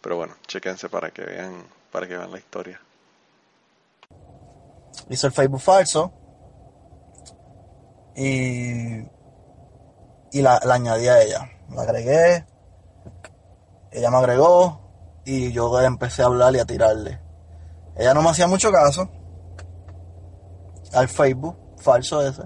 Pero 0.00 0.16
bueno, 0.16 0.34
chequense 0.46 0.88
para 0.88 1.10
que 1.10 1.22
vean, 1.22 1.64
para 1.92 2.06
que 2.06 2.16
vean 2.16 2.30
la 2.30 2.38
historia. 2.38 2.80
hice 5.08 5.26
el 5.26 5.32
Facebook 5.32 5.60
falso 5.60 6.12
y, 8.16 9.00
y 10.32 10.42
la, 10.42 10.60
la 10.64 10.74
añadí 10.74 11.08
a 11.08 11.22
ella. 11.22 11.50
La 11.70 11.82
agregué, 11.82 12.44
ella 13.92 14.10
me 14.10 14.16
agregó 14.16 14.85
y 15.26 15.52
yo 15.52 15.78
empecé 15.82 16.22
a 16.22 16.26
hablar 16.26 16.54
y 16.54 16.60
a 16.60 16.64
tirarle. 16.64 17.20
Ella 17.96 18.14
no 18.14 18.22
me 18.22 18.30
hacía 18.30 18.46
mucho 18.46 18.70
caso 18.70 19.08
al 20.92 21.08
Facebook 21.08 21.56
falso 21.76 22.26
ese. 22.26 22.42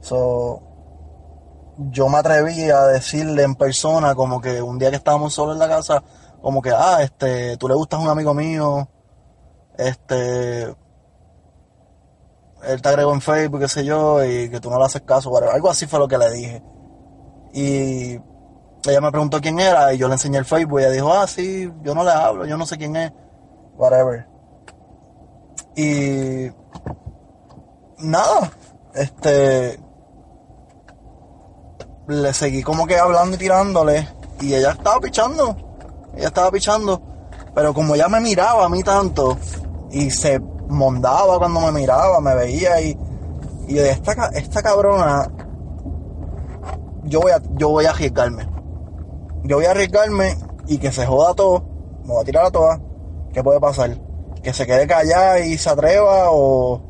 So, 0.00 0.62
yo 1.90 2.08
me 2.08 2.18
atreví 2.18 2.70
a 2.70 2.84
decirle 2.86 3.42
en 3.42 3.56
persona 3.56 4.14
como 4.14 4.40
que 4.40 4.62
un 4.62 4.78
día 4.78 4.90
que 4.90 4.96
estábamos 4.96 5.34
solos 5.34 5.56
en 5.56 5.58
la 5.58 5.68
casa, 5.68 6.02
como 6.40 6.62
que, 6.62 6.70
ah, 6.70 7.02
este, 7.02 7.56
tú 7.56 7.68
le 7.68 7.74
gustas 7.74 7.98
a 7.98 8.02
un 8.04 8.08
amigo 8.08 8.32
mío, 8.32 8.88
este, 9.76 10.62
él 12.62 12.82
te 12.82 12.88
agregó 12.88 13.12
en 13.12 13.20
Facebook, 13.20 13.60
qué 13.60 13.68
sé 13.68 13.84
yo, 13.84 14.24
y 14.24 14.48
que 14.50 14.60
tú 14.60 14.70
no 14.70 14.78
le 14.78 14.84
haces 14.84 15.02
caso, 15.02 15.30
whatever. 15.30 15.54
algo 15.54 15.68
así 15.68 15.86
fue 15.86 15.98
lo 15.98 16.06
que 16.06 16.18
le 16.18 16.30
dije. 16.30 16.62
Y 17.52 18.18
ella 18.90 19.00
me 19.00 19.10
preguntó 19.10 19.40
quién 19.40 19.60
era, 19.60 19.92
y 19.92 19.98
yo 19.98 20.08
le 20.08 20.14
enseñé 20.14 20.38
el 20.38 20.44
Facebook, 20.44 20.80
ella 20.80 20.90
dijo, 20.90 21.12
ah, 21.12 21.26
sí, 21.26 21.72
yo 21.82 21.94
no 21.94 22.04
le 22.04 22.10
hablo, 22.10 22.46
yo 22.46 22.56
no 22.56 22.66
sé 22.66 22.76
quién 22.76 22.96
es, 22.96 23.12
whatever. 23.76 24.26
Y 25.76 26.50
nada, 27.98 28.50
este, 28.94 29.78
le 32.08 32.32
seguí 32.32 32.62
como 32.62 32.86
que 32.86 32.98
hablando 32.98 33.36
y 33.36 33.38
tirándole. 33.38 34.08
Y 34.40 34.54
ella 34.54 34.72
estaba 34.72 34.98
pichando. 34.98 35.56
Ella 36.16 36.28
estaba 36.28 36.50
pichando. 36.50 37.00
Pero 37.54 37.74
como 37.74 37.94
ella 37.94 38.08
me 38.08 38.20
miraba 38.20 38.64
a 38.64 38.68
mí 38.68 38.82
tanto. 38.82 39.38
Y 39.90 40.10
se 40.10 40.40
mondaba 40.68 41.38
cuando 41.38 41.60
me 41.60 41.72
miraba, 41.72 42.20
me 42.20 42.34
veía 42.34 42.80
y. 42.80 42.98
Y 43.68 43.78
esta, 43.78 44.28
esta 44.32 44.62
cabrona. 44.62 45.30
Yo 47.04 47.20
voy 47.20 47.32
yo 47.56 47.68
voy 47.68 47.84
a 47.84 47.90
arriesgarme. 47.90 48.48
Yo 49.44 49.56
voy 49.56 49.66
a 49.66 49.70
arriesgarme 49.70 50.36
y 50.66 50.78
que 50.78 50.92
se 50.92 51.06
joda 51.06 51.34
todo. 51.34 51.64
Me 52.04 52.14
voy 52.14 52.22
a 52.22 52.24
tirar 52.24 52.46
a 52.46 52.50
todas. 52.50 52.80
¿Qué 53.32 53.42
puede 53.42 53.60
pasar? 53.60 53.98
Que 54.42 54.52
se 54.52 54.66
quede 54.66 54.86
callada 54.86 55.40
y 55.40 55.58
se 55.58 55.70
atreva 55.70 56.30
o, 56.30 56.82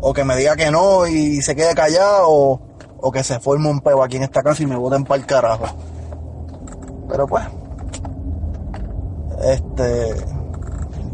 o 0.00 0.12
que 0.12 0.24
me 0.24 0.36
diga 0.36 0.56
que 0.56 0.70
no 0.70 1.06
y 1.06 1.42
se 1.42 1.54
quede 1.54 1.74
callada 1.74 2.26
o, 2.26 2.60
o 2.98 3.12
que 3.12 3.22
se 3.22 3.38
forme 3.40 3.68
un 3.68 3.80
peo 3.80 4.02
aquí 4.02 4.16
en 4.16 4.24
esta 4.24 4.42
casa 4.42 4.62
y 4.62 4.66
me 4.66 4.76
boten 4.76 5.04
para 5.04 5.20
el 5.20 5.26
carajo. 5.26 5.66
Pero 7.08 7.26
pues, 7.26 7.44
este, 9.42 10.14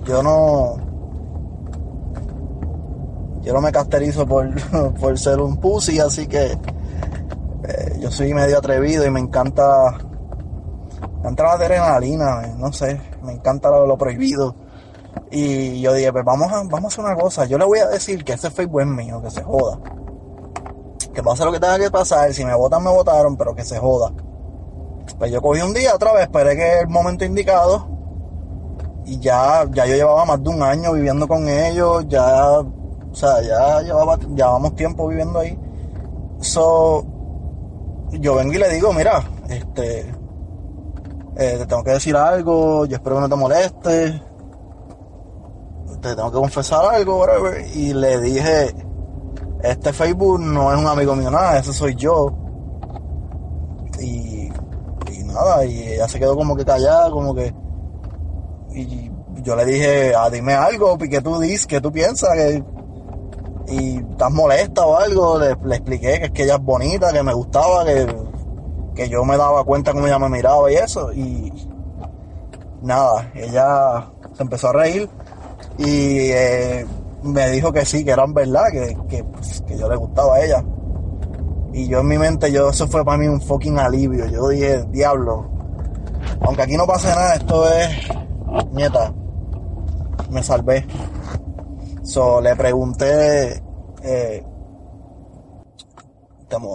yo 0.05 0.23
no, 0.23 0.77
yo 3.43 3.53
no 3.53 3.61
me 3.61 3.73
casterizo 3.73 4.27
por, 4.27 4.49
por 5.01 5.19
ser 5.19 5.41
un 5.41 5.57
pussy, 5.59 5.99
así 6.01 6.27
que 6.27 6.53
eh, 6.53 7.99
yo 8.01 8.11
soy 8.11 8.33
medio 8.35 8.59
atrevido 8.59 9.05
y 9.05 9.11
me 9.11 9.21
encanta, 9.21 9.99
me 11.23 11.31
encanta 11.31 11.43
la 11.45 11.53
adrenalina, 11.53 12.55
no 12.57 12.73
sé, 12.73 13.01
me 13.23 13.33
encanta 13.33 13.71
lo, 13.71 13.97
prohibido. 13.97 14.57
Y 15.31 15.81
yo 15.81 15.93
dije, 15.93 16.13
pues 16.13 16.25
vamos 16.25 16.53
a, 16.53 16.63
vamos 16.65 16.85
a 16.85 16.87
hacer 16.89 17.05
una 17.05 17.15
cosa, 17.15 17.45
yo 17.47 17.59
le 17.59 17.65
voy 17.65 17.79
a 17.79 17.89
decir 17.89 18.25
que 18.25 18.33
ese 18.33 18.51
Facebook 18.51 18.81
es 18.81 18.87
mío, 18.87 19.23
que 19.23 19.31
se 19.31 19.43
joda 19.43 19.79
que 21.13 21.23
pase 21.23 21.45
lo 21.45 21.53
que 21.53 21.61
tenga 21.61 21.79
que 21.79 21.91
pasar, 21.91 22.33
si 22.33 22.45
me 22.45 22.55
votan, 22.55 22.83
me 22.83 22.91
votaron, 22.91 23.37
pero 23.37 23.55
que 23.55 23.65
se 23.65 23.79
joda. 23.79 24.13
Pues 25.19 25.31
yo 25.31 25.43
cogí 25.43 25.61
un 25.61 25.75
día 25.75 25.95
otra 25.95 26.13
vez, 26.13 26.23
esperé 26.23 26.57
que 26.57 26.81
el 26.81 26.89
momento 26.89 27.25
indicado, 27.25 27.87
y 29.05 29.19
ya, 29.19 29.67
ya 29.73 29.87
yo 29.87 29.95
llevaba 29.95 30.25
más 30.25 30.43
de 30.43 30.49
un 30.49 30.63
año 30.63 30.93
viviendo 30.93 31.29
con 31.29 31.49
ellos, 31.49 32.07
ya, 32.09 32.61
o 32.61 33.15
sea, 33.15 33.43
ya 33.43 33.83
llevaba, 33.83 34.17
llevábamos 34.17 34.75
tiempo 34.75 35.09
viviendo 35.09 35.41
ahí. 35.41 35.59
So, 36.41 37.05
yo 38.13 38.35
vengo 38.37 38.53
y 38.53 38.59
le 38.59 38.69
digo, 38.71 38.93
mira, 38.93 39.23
este, 39.49 40.11
eh, 41.37 41.57
te 41.59 41.67
tengo 41.67 41.83
que 41.83 41.93
decir 41.93 42.17
algo, 42.17 42.85
yo 42.87 42.97
espero 42.97 43.17
que 43.17 43.23
no 43.23 43.29
te 43.29 43.37
moleste, 43.37 44.23
te 46.01 46.17
tengo 46.17 46.31
que 46.31 46.39
confesar 46.39 46.85
algo, 46.95 47.21
whatever, 47.21 47.65
y 47.75 47.95
le 47.95 48.21
dije, 48.21 48.75
este 49.63 49.93
Facebook 49.93 50.41
no 50.41 50.73
es 50.73 50.79
un 50.79 50.87
amigo 50.87 51.15
mío 51.15 51.31
nada, 51.31 51.59
ese 51.59 51.73
soy 51.73 51.95
yo. 51.95 52.33
Y, 54.01 54.51
y 55.13 55.25
nada, 55.25 55.65
y 55.65 55.83
ella 55.85 56.09
se 56.09 56.19
quedó 56.19 56.37
como 56.37 56.57
que 56.57 56.65
callada, 56.65 57.11
como 57.11 57.35
que... 57.35 57.55
Y 58.75 59.11
yo 59.43 59.55
le 59.55 59.65
dije, 59.65 60.15
ah, 60.15 60.29
dime 60.31 60.55
algo, 60.55 60.99
que 60.99 61.21
tú 61.21 61.39
dices, 61.39 61.67
que 61.67 61.81
tú 61.81 61.93
piensas, 61.93 62.31
que... 62.35 62.65
Y 63.69 63.99
estás 63.99 64.33
molesta 64.33 64.85
o 64.85 64.97
algo, 64.97 65.39
le, 65.39 65.53
expliqué 65.53 66.19
que 66.19 66.25
es 66.27 66.31
que 66.33 66.43
ella 66.43 66.57
es 66.57 66.63
bonita, 66.63 67.13
que 67.13 67.23
me 67.23 67.33
gustaba, 67.33 67.85
que, 67.85 68.07
que 68.95 69.09
yo 69.09 69.25
me 69.25 69.37
daba 69.37 69.65
cuenta 69.65 69.93
cómo 69.93 70.07
ella 70.07 70.19
me 70.19 70.29
miraba 70.29 70.71
y 70.71 70.77
eso. 70.77 71.13
Y 71.13 71.53
nada, 72.83 73.31
ella 73.35 74.11
se 74.35 74.43
empezó 74.43 74.69
a 74.69 74.73
reír 74.73 75.09
y 75.79 76.31
eh, 76.31 76.87
me 77.23 77.51
dijo 77.51 77.73
que 77.73 77.85
sí, 77.85 78.05
que 78.05 78.11
eran 78.11 78.35
verdad, 78.35 78.65
que, 79.09 79.25
pues, 79.25 79.63
que, 79.67 79.79
yo 79.79 79.89
le 79.89 79.97
gustaba 79.97 80.37
a 80.37 80.45
ella. 80.45 80.65
Y 81.73 81.89
yo 81.89 82.01
en 82.01 82.09
mi 82.09 82.19
mente, 82.19 82.53
yo 82.53 82.69
eso 82.69 82.87
fue 82.87 83.05
para 83.05 83.17
mí 83.17 83.27
un 83.29 83.41
fucking 83.41 83.79
alivio. 83.79 84.27
Yo 84.27 84.49
dije, 84.49 84.85
diablo, 84.91 85.49
aunque 86.43 86.63
aquí 86.63 86.77
no 86.77 86.87
pase 86.87 87.09
nada, 87.09 87.35
esto 87.35 87.67
es, 87.73 87.89
nieta, 88.73 89.13
me 90.31 90.43
salvé. 90.43 90.87
So, 92.03 92.41
le 92.41 92.55
pregunté, 92.57 93.63
eh, 94.03 94.45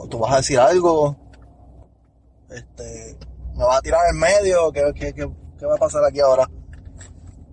¿tú 0.09 0.19
vas 0.19 0.33
a 0.33 0.37
decir 0.37 0.59
algo? 0.59 1.15
Este, 2.49 3.17
¿Me 3.55 3.63
vas 3.65 3.77
a 3.77 3.81
tirar 3.81 4.01
en 4.11 4.19
medio? 4.19 4.71
¿Qué, 4.71 4.83
qué, 4.95 5.13
qué, 5.13 5.29
qué 5.57 5.65
va 5.65 5.75
a 5.75 5.79
pasar 5.79 6.03
aquí 6.05 6.19
ahora? 6.19 6.49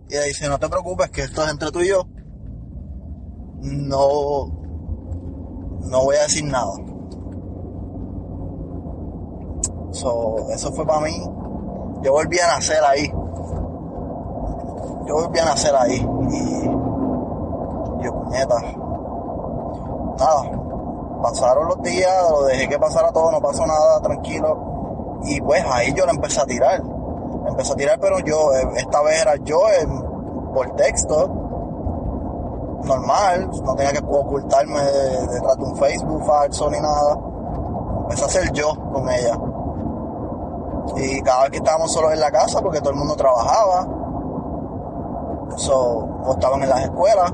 Y 0.09 0.15
ella 0.15 0.25
dice, 0.25 0.49
no 0.49 0.59
te 0.59 0.69
preocupes, 0.69 1.11
que 1.11 1.23
esto 1.23 1.43
es 1.45 1.51
entre 1.51 1.71
tú 1.71 1.81
y 1.81 1.89
yo 1.89 2.07
no, 3.65 4.47
no 5.81 6.05
voy 6.05 6.17
a 6.17 6.23
decir 6.23 6.45
nada. 6.45 6.73
eso 10.53 10.73
fue 10.73 10.87
para 10.87 11.01
mí. 11.01 11.31
Yo 12.03 12.13
volví 12.13 12.39
a 12.39 12.49
nacer 12.49 12.85
ahí. 12.85 13.09
Yo 15.07 15.15
volví 15.15 15.39
a 15.39 15.45
nacer 15.47 15.75
ahí. 15.75 15.97
Y 15.97 16.65
yo, 18.05 18.13
puñeta. 18.13 18.61
Nada. 20.19 20.61
Pasaron 21.23 21.69
los 21.69 21.83
días, 21.83 22.31
lo 22.31 22.45
dejé 22.45 22.69
que 22.69 22.79
pasara 22.79 23.11
todo, 23.11 23.33
no 23.33 23.41
pasó 23.41 23.67
nada, 23.67 24.01
tranquilo. 24.03 24.74
Y 25.25 25.41
pues 25.41 25.65
ahí 25.65 25.93
yo 25.95 26.05
le 26.07 26.13
empecé 26.13 26.41
a 26.41 26.45
tirar. 26.45 26.83
empecé 27.47 27.73
a 27.73 27.77
tirar, 27.77 27.99
pero 28.01 28.19
yo, 28.21 28.53
eh, 28.55 28.69
esta 28.77 29.03
vez 29.03 29.23
era 29.23 29.37
yo 29.37 29.61
por 30.53 30.71
texto 30.77 31.45
normal, 32.85 33.51
no 33.65 33.75
tenía 33.75 33.93
que 33.93 34.05
ocultarme 34.07 34.81
detrás 35.31 35.57
de 35.57 35.65
un 35.65 35.77
Facebook 35.77 36.25
falso 36.25 36.71
ni 36.71 36.81
nada. 36.81 37.19
Empecé 38.03 38.25
a 38.25 38.29
ser 38.29 38.53
yo 38.53 38.75
con 38.93 39.09
ella. 39.09 39.39
Y 40.97 41.23
cada 41.23 41.43
vez 41.43 41.51
que 41.51 41.57
estábamos 41.59 41.93
solos 41.93 42.13
en 42.13 42.21
la 42.21 42.31
casa, 42.31 42.61
porque 42.61 42.81
todo 42.81 42.91
el 42.91 42.97
mundo 42.97 43.17
trabajaba, 43.17 43.87
o 45.73 46.33
estaban 46.33 46.63
en 46.63 46.69
las 46.69 46.83
escuelas, 46.83 47.33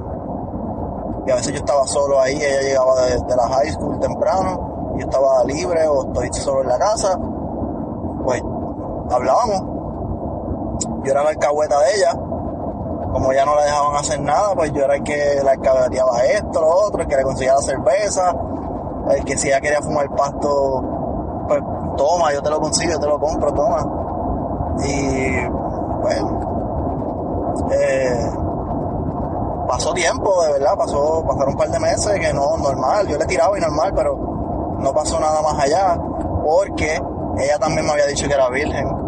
y 1.27 1.31
a 1.31 1.35
veces 1.35 1.53
yo 1.53 1.59
estaba 1.59 1.87
solo 1.87 2.21
ahí, 2.21 2.37
ella 2.37 2.61
llegaba 2.61 3.03
de, 3.03 3.37
la 3.37 3.49
high 3.49 3.73
school 3.73 3.99
temprano, 3.99 4.95
yo 4.97 5.05
estaba 5.05 5.45
libre 5.45 5.87
o 5.87 6.07
estoy 6.07 6.29
solo 6.33 6.63
en 6.63 6.69
la 6.69 6.79
casa, 6.79 7.19
hablábamos. 9.11 9.63
Yo 11.05 11.13
era 11.13 11.23
la 11.23 11.31
alcahueta 11.31 11.79
de 11.81 11.95
ella, 11.97 12.13
como 13.13 13.33
ya 13.33 13.45
no 13.45 13.55
la 13.57 13.65
dejaban 13.65 13.97
hacer 13.97 14.21
nada, 14.21 14.55
pues 14.55 14.73
yo 14.73 14.85
era 14.85 14.97
el 14.97 15.03
que 15.03 15.41
la 15.43 15.55
escabeteaba 15.55 16.25
esto, 16.25 16.61
lo 16.61 16.69
otro, 16.69 17.03
el 17.03 17.09
que 17.09 17.17
le 17.17 17.23
conseguía 17.23 17.55
la 17.55 17.63
cerveza, 17.63 18.35
el 19.11 19.25
que 19.25 19.37
si 19.37 19.49
ella 19.49 19.61
quería 19.61 19.83
fumar 19.83 20.09
pasto, 20.15 20.83
pues 21.49 21.61
toma, 21.97 22.33
yo 22.33 22.43
te 22.43 22.51
lo 22.51 22.61
consigo, 22.61 22.93
yo 22.93 23.01
te 23.01 23.07
lo 23.07 23.19
compro, 23.19 23.53
toma. 23.53 23.85
Y 24.85 25.49
bueno, 26.03 26.41
eh, 27.73 28.31
pasó 29.67 29.93
tiempo, 29.93 30.43
de 30.45 30.53
verdad, 30.53 30.77
pasó, 30.77 31.25
pasaron 31.27 31.51
un 31.51 31.57
par 31.57 31.71
de 31.71 31.81
meses 31.81 32.21
que 32.21 32.33
no, 32.33 32.57
normal, 32.59 33.07
yo 33.09 33.19
le 33.19 33.27
tiraba 33.27 33.59
y 33.59 33.61
normal, 33.61 33.93
pero 33.95 34.17
no 34.79 34.93
pasó 34.93 35.19
nada 35.19 35.43
más 35.43 35.59
allá, 35.59 35.99
porque 36.45 37.01
ella 37.39 37.59
también 37.59 37.87
me 37.87 37.93
había 37.93 38.07
dicho 38.07 38.29
que 38.29 38.35
era 38.35 38.49
virgen 38.49 39.00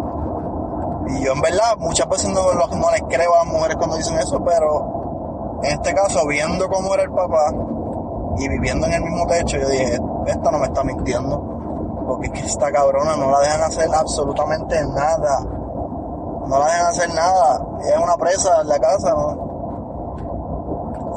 y 1.07 1.23
yo 1.23 1.33
en 1.33 1.41
verdad 1.41 1.75
muchas 1.79 2.07
veces 2.07 2.29
no, 2.29 2.53
no 2.53 2.91
les 2.91 3.01
creo 3.09 3.35
a 3.35 3.45
las 3.45 3.53
mujeres 3.53 3.77
cuando 3.77 3.97
dicen 3.97 4.17
eso, 4.17 4.41
pero 4.43 5.03
en 5.63 5.71
este 5.71 5.93
caso, 5.93 6.27
viendo 6.27 6.67
cómo 6.67 6.93
era 6.93 7.03
el 7.03 7.11
papá 7.11 7.53
y 8.37 8.49
viviendo 8.49 8.85
en 8.87 8.93
el 8.93 9.01
mismo 9.01 9.25
techo, 9.27 9.57
yo 9.57 9.69
dije, 9.69 9.97
esta 10.25 10.51
no 10.51 10.59
me 10.59 10.65
está 10.65 10.83
mintiendo. 10.83 11.41
Porque 12.05 12.27
es 12.27 12.33
que 12.33 12.41
esta 12.41 12.69
cabrona 12.69 13.15
no 13.15 13.31
la 13.31 13.39
dejan 13.39 13.61
hacer 13.61 13.87
absolutamente 13.95 14.75
nada. 14.87 15.39
No 15.39 16.59
la 16.59 16.65
dejan 16.65 16.87
hacer 16.87 17.13
nada. 17.13 17.65
Es 17.81 17.97
una 17.97 18.17
presa 18.17 18.59
en 18.61 18.67
la 18.67 18.77
casa, 18.77 19.11
¿no? 19.11 19.37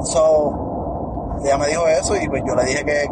So, 0.05 1.39
ella 1.43 1.59
me 1.59 1.67
dijo 1.67 1.85
eso 1.89 2.15
y 2.15 2.29
pues 2.29 2.45
yo 2.47 2.55
le 2.55 2.67
dije 2.67 2.85
que, 2.85 3.09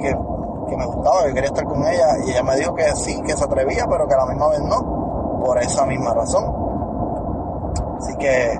que 0.68 0.77
me 0.77 0.87
gustaba, 0.87 1.25
que 1.25 1.35
quería 1.35 1.49
estar 1.49 1.64
con 1.64 1.85
ella. 1.85 2.16
Y 2.25 2.31
ella 2.31 2.45
me 2.45 2.55
dijo 2.55 2.77
que 2.77 2.95
sí, 2.95 3.20
que 3.22 3.37
se 3.37 3.43
atrevía, 3.43 3.89
pero 3.89 4.07
que 4.07 4.14
a 4.14 4.18
la 4.18 4.27
misma 4.27 4.51
vez 4.51 4.61
no. 4.61 5.41
Por 5.45 5.59
esa 5.59 5.85
misma 5.85 6.14
razón. 6.14 6.64
Que, 8.19 8.59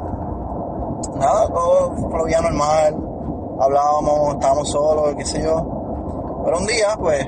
nada, 1.17 1.47
todo 1.49 1.95
fluía 2.11 2.41
normal, 2.41 2.97
hablábamos, 3.61 4.35
estábamos 4.35 4.71
solos, 4.71 5.15
qué 5.17 5.25
sé 5.25 5.43
yo. 5.43 6.43
Pero 6.45 6.59
un 6.59 6.67
día, 6.67 6.97
pues, 6.99 7.25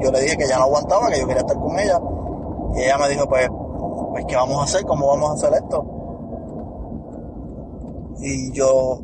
yo 0.00 0.10
le 0.10 0.20
dije 0.20 0.36
que 0.36 0.48
ya 0.48 0.58
no 0.58 0.64
aguantaba, 0.64 1.08
que 1.08 1.20
yo 1.20 1.26
quería 1.26 1.42
estar 1.42 1.58
con 1.58 1.78
ella. 1.78 2.00
Y 2.74 2.82
ella 2.82 2.98
me 2.98 3.08
dijo, 3.08 3.28
pues, 3.28 3.48
pues, 4.10 4.24
¿qué 4.26 4.36
vamos 4.36 4.60
a 4.60 4.64
hacer? 4.64 4.84
¿Cómo 4.84 5.08
vamos 5.08 5.30
a 5.30 5.34
hacer 5.34 5.62
esto? 5.62 5.84
Y 8.18 8.52
yo, 8.52 9.00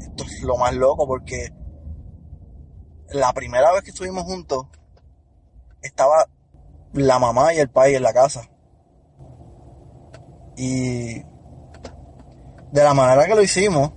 esto 0.00 0.24
es 0.24 0.42
lo 0.42 0.56
más 0.56 0.74
loco 0.74 1.06
porque 1.06 1.52
la 3.10 3.32
primera 3.32 3.72
vez 3.72 3.82
que 3.82 3.90
estuvimos 3.90 4.24
juntos, 4.24 4.66
estaba 5.82 6.26
la 6.92 7.18
mamá 7.18 7.54
y 7.54 7.58
el 7.58 7.70
padre 7.70 7.96
en 7.96 8.02
la 8.02 8.12
casa. 8.12 8.50
Y 10.56 11.22
de 12.72 12.84
la 12.84 12.94
manera 12.94 13.26
que 13.26 13.34
lo 13.34 13.42
hicimos 13.42 13.92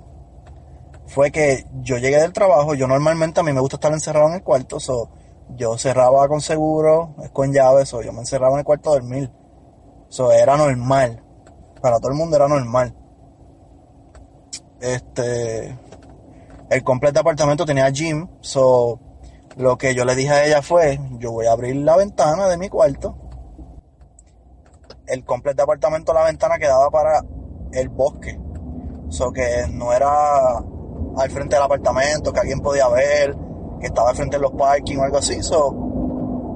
fue 1.08 1.32
que 1.32 1.66
yo 1.82 1.98
llegué 1.98 2.18
del 2.18 2.34
trabajo, 2.34 2.76
yo 2.76 2.88
normalmente 2.88 3.40
a 3.40 3.44
mí 3.44 3.52
me 3.52 3.62
gusta 3.62 3.78
estar 3.78 3.92
encerrado 3.92 4.28
en 4.28 4.36
el 4.36 4.44
cuarto, 4.44 4.80
so, 4.80 5.10
yo 5.56 5.78
cerraba 5.78 6.28
con 6.28 6.42
seguro, 6.42 7.16
es 7.24 7.32
con 7.32 7.52
llave, 7.52 7.84
eso, 7.84 8.02
yo 8.02 8.14
me 8.14 8.20
encerraba 8.20 8.54
en 8.54 8.60
el 8.60 8.66
cuarto 8.66 8.92
a 8.92 8.94
dormir. 8.94 9.32
Eso 10.10 10.32
era 10.32 10.58
normal. 10.58 11.24
Para 11.82 12.00
todo 12.00 12.12
el 12.12 12.18
mundo 12.18 12.36
era 12.36 12.48
normal. 12.48 12.96
Este. 14.80 15.78
El 16.70 16.84
completo 16.84 17.20
apartamento 17.20 17.66
tenía 17.66 17.90
gym. 17.90 18.28
So, 18.42 19.00
lo 19.56 19.78
que 19.78 19.94
yo 19.94 20.06
le 20.06 20.16
dije 20.16 20.32
a 20.32 20.46
ella 20.46 20.62
fue: 20.62 21.00
Yo 21.20 21.32
voy 21.32 21.46
a 21.46 21.52
abrir 21.52 21.76
la 21.78 21.96
ventana 21.96 22.48
de 22.48 22.58
mi 22.58 22.70
cuarto. 22.70 23.16
El 25.10 25.26
completo 25.26 25.64
apartamento, 25.64 26.14
la 26.14 26.24
ventana 26.24 26.58
quedaba 26.58 26.90
para 26.90 27.22
el 27.72 27.90
bosque. 27.90 28.40
So 29.10 29.32
que 29.32 29.66
no 29.72 29.92
era 29.92 30.58
al 31.18 31.30
frente 31.32 31.56
del 31.56 31.64
apartamento, 31.64 32.32
que 32.32 32.40
alguien 32.40 32.60
podía 32.60 32.88
ver, 32.90 33.36
que 33.80 33.88
estaba 33.88 34.10
al 34.12 34.16
frente 34.16 34.38
de 34.38 34.44
los 34.44 34.52
parking 34.52 34.98
o 34.98 35.04
algo 35.04 35.18
así. 35.18 35.42
So, 35.42 35.76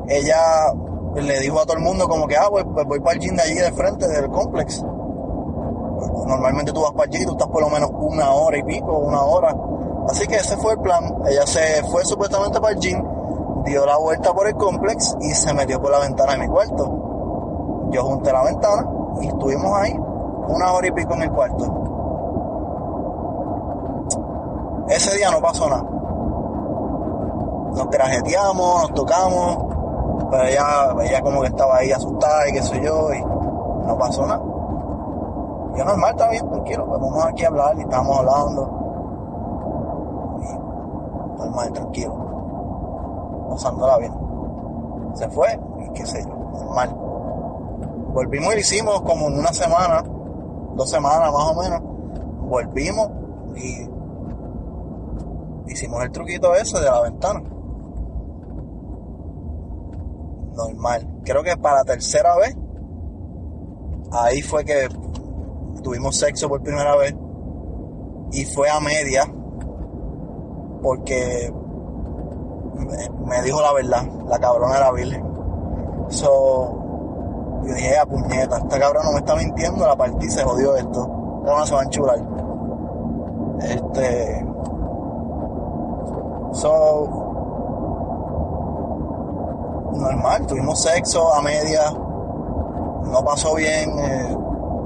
ella 0.07 0.71
le 1.15 1.39
dijo 1.39 1.59
a 1.59 1.65
todo 1.65 1.77
el 1.77 1.83
mundo 1.83 2.07
como 2.07 2.27
que, 2.27 2.37
ah, 2.37 2.47
pues, 2.49 2.65
pues 2.73 2.85
voy 2.85 2.99
para 2.99 3.13
el 3.13 3.19
gym 3.19 3.35
de 3.35 3.41
allí 3.41 3.55
del 3.55 3.73
frente 3.73 4.07
del 4.07 4.29
complex. 4.29 4.83
Normalmente 6.27 6.71
tú 6.71 6.81
vas 6.81 6.91
para 6.91 7.05
allí, 7.05 7.25
tú 7.25 7.31
estás 7.31 7.47
por 7.47 7.61
lo 7.61 7.69
menos 7.69 7.89
una 7.93 8.31
hora 8.31 8.57
y 8.57 8.63
pico, 8.63 8.97
una 8.99 9.21
hora. 9.21 9.55
Así 10.09 10.27
que 10.27 10.35
ese 10.35 10.57
fue 10.57 10.73
el 10.73 10.79
plan. 10.79 11.03
Ella 11.25 11.47
se 11.47 11.83
fue 11.89 12.03
supuestamente 12.05 12.59
para 12.59 12.73
el 12.73 12.79
gym, 12.79 13.01
dio 13.65 13.85
la 13.85 13.97
vuelta 13.97 14.33
por 14.33 14.47
el 14.47 14.55
complex 14.55 15.15
y 15.21 15.33
se 15.33 15.53
metió 15.53 15.81
por 15.81 15.91
la 15.91 15.99
ventana 15.99 16.33
de 16.33 16.39
mi 16.39 16.47
cuarto. 16.47 17.12
Yo 17.93 18.03
junté 18.03 18.33
la 18.33 18.43
ventana 18.43 18.89
y 19.21 19.27
estuvimos 19.27 19.71
ahí 19.77 19.95
una 20.47 20.73
hora 20.73 20.87
y 20.87 20.91
pico 20.91 21.13
en 21.13 21.21
el 21.21 21.31
cuarto. 21.31 21.63
Ese 24.87 25.15
día 25.15 25.29
no 25.29 25.39
pasó 25.39 25.69
nada. 25.69 25.83
Nos 27.75 27.89
trajeteamos, 27.91 28.81
nos 28.81 28.93
tocamos, 28.93 29.57
pero 30.31 30.43
ella, 30.43 30.95
ella 31.03 31.21
como 31.21 31.41
que 31.41 31.47
estaba 31.47 31.77
ahí 31.77 31.91
asustada 31.91 32.49
y 32.49 32.53
qué 32.53 32.63
sé 32.63 32.81
yo, 32.83 33.13
y 33.13 33.21
no 33.85 33.95
pasó 33.97 34.25
nada. 34.25 34.41
Yo 35.75 35.85
normal, 35.85 36.11
está 36.11 36.29
bien, 36.29 36.49
tranquilo, 36.49 36.85
pues 36.87 36.99
vamos 36.99 37.25
aquí 37.25 37.43
a 37.45 37.47
hablar 37.47 37.77
y 37.77 37.81
estamos 37.81 38.17
hablando. 38.17 38.69
Y 40.41 41.39
normal, 41.39 41.71
tranquilo. 41.73 42.15
Pasándola 43.49 43.97
bien. 43.97 44.13
Se 45.13 45.29
fue 45.29 45.59
y 45.79 45.89
qué 45.89 46.05
sé 46.07 46.23
yo, 46.23 46.35
normal. 46.65 47.02
Volvimos 48.13 48.53
y 48.53 48.55
lo 48.55 48.61
hicimos 48.61 49.01
como 49.01 49.27
en 49.27 49.39
una 49.39 49.51
semana, 49.51 50.03
dos 50.75 50.87
semanas 50.87 51.33
más 51.33 51.43
o 51.43 51.61
menos. 51.61 51.81
Volvimos 52.47 53.09
y 53.55 53.89
hicimos 55.71 56.03
el 56.03 56.11
truquito 56.11 56.53
ese 56.53 56.79
de 56.79 56.85
la 56.85 57.01
ventana. 57.01 57.41
Normal. 60.55 61.21
Creo 61.23 61.41
que 61.41 61.57
para 61.57 61.77
la 61.77 61.83
tercera 61.85 62.37
vez, 62.37 62.55
ahí 64.11 64.43
fue 64.43 64.63
que 64.63 64.87
tuvimos 65.81 66.15
sexo 66.15 66.47
por 66.47 66.61
primera 66.61 66.95
vez. 66.95 67.15
Y 68.31 68.45
fue 68.45 68.69
a 68.69 68.79
media. 68.79 69.25
Porque 70.83 71.51
me, 73.25 73.41
dijo 73.41 73.59
la 73.59 73.73
verdad. 73.73 74.07
La 74.27 74.39
cabrona 74.39 74.77
era 74.77 74.91
virgen. 74.91 75.23
So, 76.09 76.82
yo 77.65 77.73
dije, 77.73 77.97
a 77.97 78.05
puñeta, 78.05 78.57
esta 78.57 78.79
cabrona 78.79 79.05
no 79.05 79.13
me 79.13 79.19
está 79.19 79.35
mintiendo, 79.35 79.87
la 79.87 79.95
partí 79.95 80.29
se 80.29 80.43
jodió 80.43 80.75
esto. 80.75 81.07
no 81.45 81.65
se 81.65 81.73
va 81.73 81.81
a 81.81 81.83
enchular. 81.83 82.19
Este. 83.61 84.45
So. 86.53 87.19
Normal, 89.93 90.47
tuvimos 90.47 90.81
sexo 90.81 91.33
a 91.33 91.41
media. 91.41 91.91
No 91.91 93.23
pasó 93.23 93.55
bien. 93.55 93.89
Eh, 93.97 94.37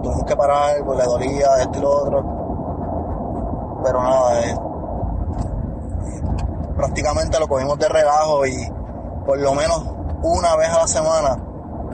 tuvimos 0.04 0.26
que 0.26 0.36
parar, 0.36 0.84
pues 0.86 1.00
le 1.00 1.06
dolía 1.06 1.62
esto 1.62 1.80
y 1.80 1.82
lo 1.82 1.90
otro. 1.90 3.80
Pero 3.84 4.04
nada, 4.04 4.42
eh, 4.42 4.56
prácticamente 6.76 7.40
lo 7.40 7.48
cogimos 7.48 7.80
de 7.80 7.90
relajo 7.90 8.46
y 8.46 8.72
por 9.26 9.40
lo 9.40 9.54
menos 9.56 9.84
una 10.24 10.56
vez 10.56 10.70
a 10.70 10.80
la 10.80 10.88
semana 10.88 11.47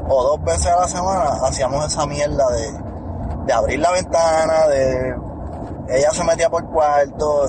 o 0.09 0.23
dos 0.23 0.43
veces 0.43 0.67
a 0.67 0.81
la 0.81 0.87
semana 0.87 1.29
hacíamos 1.43 1.85
esa 1.85 2.05
mierda 2.05 2.49
de, 2.51 2.71
de 3.45 3.53
abrir 3.53 3.79
la 3.79 3.91
ventana, 3.91 4.67
de 4.67 5.15
ella 5.89 6.11
se 6.11 6.23
metía 6.23 6.49
por 6.49 6.65
cuarto 6.69 7.47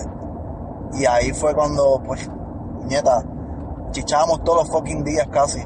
y 0.92 1.07
ahí 1.07 1.32
fue 1.32 1.55
cuando, 1.55 2.00
pues, 2.05 2.28
nieta, 2.84 3.22
chichábamos 3.90 4.42
todos 4.44 4.62
los 4.62 4.70
fucking 4.70 5.05
días 5.05 5.26
casi. 5.28 5.64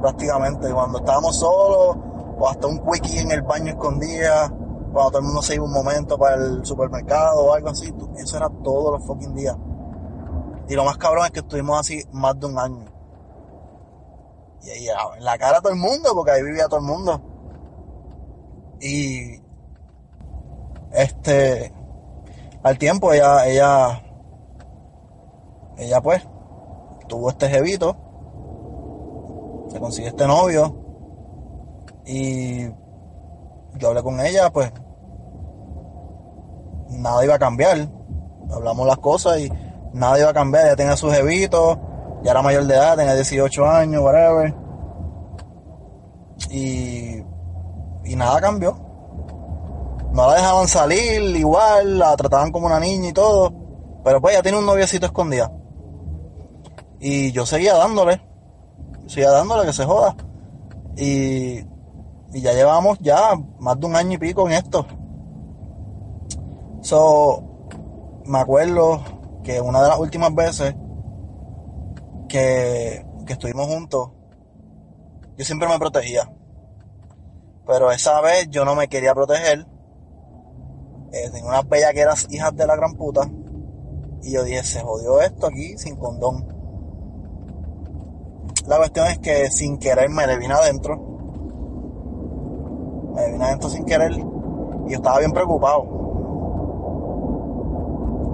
Prácticamente, 0.00 0.72
cuando 0.72 0.98
estábamos 0.98 1.38
solos 1.38 1.96
o 2.38 2.48
hasta 2.48 2.66
un 2.66 2.78
quickie 2.84 3.20
en 3.20 3.30
el 3.30 3.42
baño 3.42 3.72
escondía, 3.72 4.48
cuando 4.92 5.10
todo 5.10 5.18
el 5.18 5.24
mundo 5.24 5.42
se 5.42 5.54
iba 5.54 5.64
un 5.64 5.72
momento 5.72 6.18
para 6.18 6.36
el 6.36 6.64
supermercado 6.64 7.46
o 7.46 7.54
algo 7.54 7.68
así, 7.68 7.92
eso 8.16 8.36
era 8.36 8.48
todos 8.62 8.92
los 8.92 9.06
fucking 9.06 9.34
días. 9.34 9.56
Y 10.68 10.74
lo 10.74 10.84
más 10.84 10.96
cabrón 10.96 11.26
es 11.26 11.30
que 11.30 11.40
estuvimos 11.40 11.78
así 11.78 12.02
más 12.12 12.38
de 12.38 12.46
un 12.46 12.58
año. 12.58 12.95
Y 14.66 14.70
ahí 14.70 14.88
en 15.16 15.24
la 15.24 15.38
cara 15.38 15.58
a 15.58 15.60
todo 15.60 15.72
el 15.72 15.78
mundo, 15.78 16.10
porque 16.14 16.32
ahí 16.32 16.42
vivía 16.42 16.66
todo 16.66 16.80
el 16.80 16.86
mundo. 16.86 17.22
Y 18.80 19.40
este 20.92 21.72
al 22.62 22.76
tiempo 22.78 23.12
ella 23.12 23.46
ella 23.46 24.02
ella 25.78 26.00
pues 26.02 26.22
tuvo 27.08 27.30
este 27.30 27.48
jevito 27.48 27.96
se 29.68 29.80
consiguió 29.80 30.10
este 30.10 30.26
novio 30.26 30.86
y 32.04 32.68
yo 33.78 33.88
hablé 33.88 34.02
con 34.02 34.20
ella, 34.20 34.50
pues 34.50 34.72
nada 36.88 37.24
iba 37.24 37.34
a 37.34 37.38
cambiar. 37.38 37.88
Hablamos 38.50 38.86
las 38.86 38.98
cosas 38.98 39.40
y 39.40 39.52
nada 39.92 40.18
iba 40.18 40.30
a 40.30 40.34
cambiar. 40.34 40.66
Ya 40.66 40.76
tenía 40.76 40.96
su 40.96 41.10
jevito, 41.10 41.78
ya 42.22 42.30
era 42.30 42.42
mayor 42.42 42.64
de 42.64 42.74
edad, 42.74 42.96
tenía 42.96 43.14
18 43.14 43.66
años, 43.66 44.02
whatever. 44.02 44.54
Y, 46.50 47.22
y 48.04 48.16
nada 48.16 48.40
cambió. 48.40 48.76
No 50.12 50.26
la 50.28 50.34
dejaban 50.34 50.68
salir 50.68 51.36
igual, 51.36 51.98
la 51.98 52.16
trataban 52.16 52.50
como 52.52 52.66
una 52.66 52.80
niña 52.80 53.10
y 53.10 53.12
todo. 53.12 53.52
Pero 54.04 54.20
pues 54.20 54.34
ya 54.34 54.42
tiene 54.42 54.58
un 54.58 54.66
noviecito 54.66 55.06
escondido. 55.06 55.50
Y 57.00 57.32
yo 57.32 57.44
seguía 57.44 57.74
dándole. 57.74 58.22
Seguía 59.06 59.30
dándole 59.30 59.66
que 59.66 59.72
se 59.72 59.84
joda. 59.84 60.16
Y 60.96 61.64
y 62.36 62.42
ya 62.42 62.52
llevamos 62.52 62.98
ya 63.00 63.34
más 63.58 63.80
de 63.80 63.86
un 63.86 63.96
año 63.96 64.12
y 64.12 64.18
pico 64.18 64.46
en 64.46 64.52
esto. 64.52 64.86
So, 66.82 67.42
me 68.26 68.38
acuerdo 68.38 69.00
que 69.42 69.58
una 69.58 69.82
de 69.82 69.88
las 69.88 69.98
últimas 69.98 70.34
veces 70.34 70.74
que, 72.28 73.04
que 73.26 73.32
estuvimos 73.32 73.66
juntos, 73.66 74.10
yo 75.36 75.44
siempre 75.44 75.68
me 75.68 75.78
protegía. 75.78 76.30
Pero 77.66 77.90
esa 77.90 78.20
vez 78.20 78.48
yo 78.50 78.64
no 78.64 78.74
me 78.74 78.88
quería 78.88 79.14
proteger. 79.14 79.66
Eh, 81.12 81.30
tenía 81.30 81.48
unas 81.48 81.68
bellaqueras 81.68 82.26
hijas 82.30 82.54
de 82.56 82.66
la 82.66 82.76
gran 82.76 82.94
puta. 82.94 83.28
Y 84.22 84.32
yo 84.32 84.44
dije, 84.44 84.62
se 84.62 84.80
jodió 84.80 85.20
esto 85.20 85.46
aquí 85.46 85.76
sin 85.78 85.96
condón. 85.96 86.46
La 88.66 88.78
cuestión 88.78 89.06
es 89.06 89.18
que 89.18 89.50
sin 89.50 89.78
querer 89.78 90.08
me 90.10 90.26
le 90.26 90.38
vine 90.38 90.54
adentro 90.54 91.16
me 93.16 93.32
vine 93.32 93.44
adentro 93.44 93.70
sin 93.70 93.84
querer 93.86 94.12
y 94.12 94.18
yo 94.18 94.96
estaba 94.96 95.18
bien 95.20 95.32
preocupado. 95.32 95.84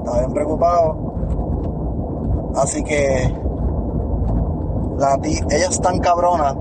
Estaba 0.00 0.18
bien 0.18 0.32
preocupado. 0.32 1.12
Así 2.56 2.82
que 2.82 3.32
la 5.02 5.18
ella 5.24 5.68
es 5.68 5.80
tan 5.80 5.98
cabrona 5.98 6.54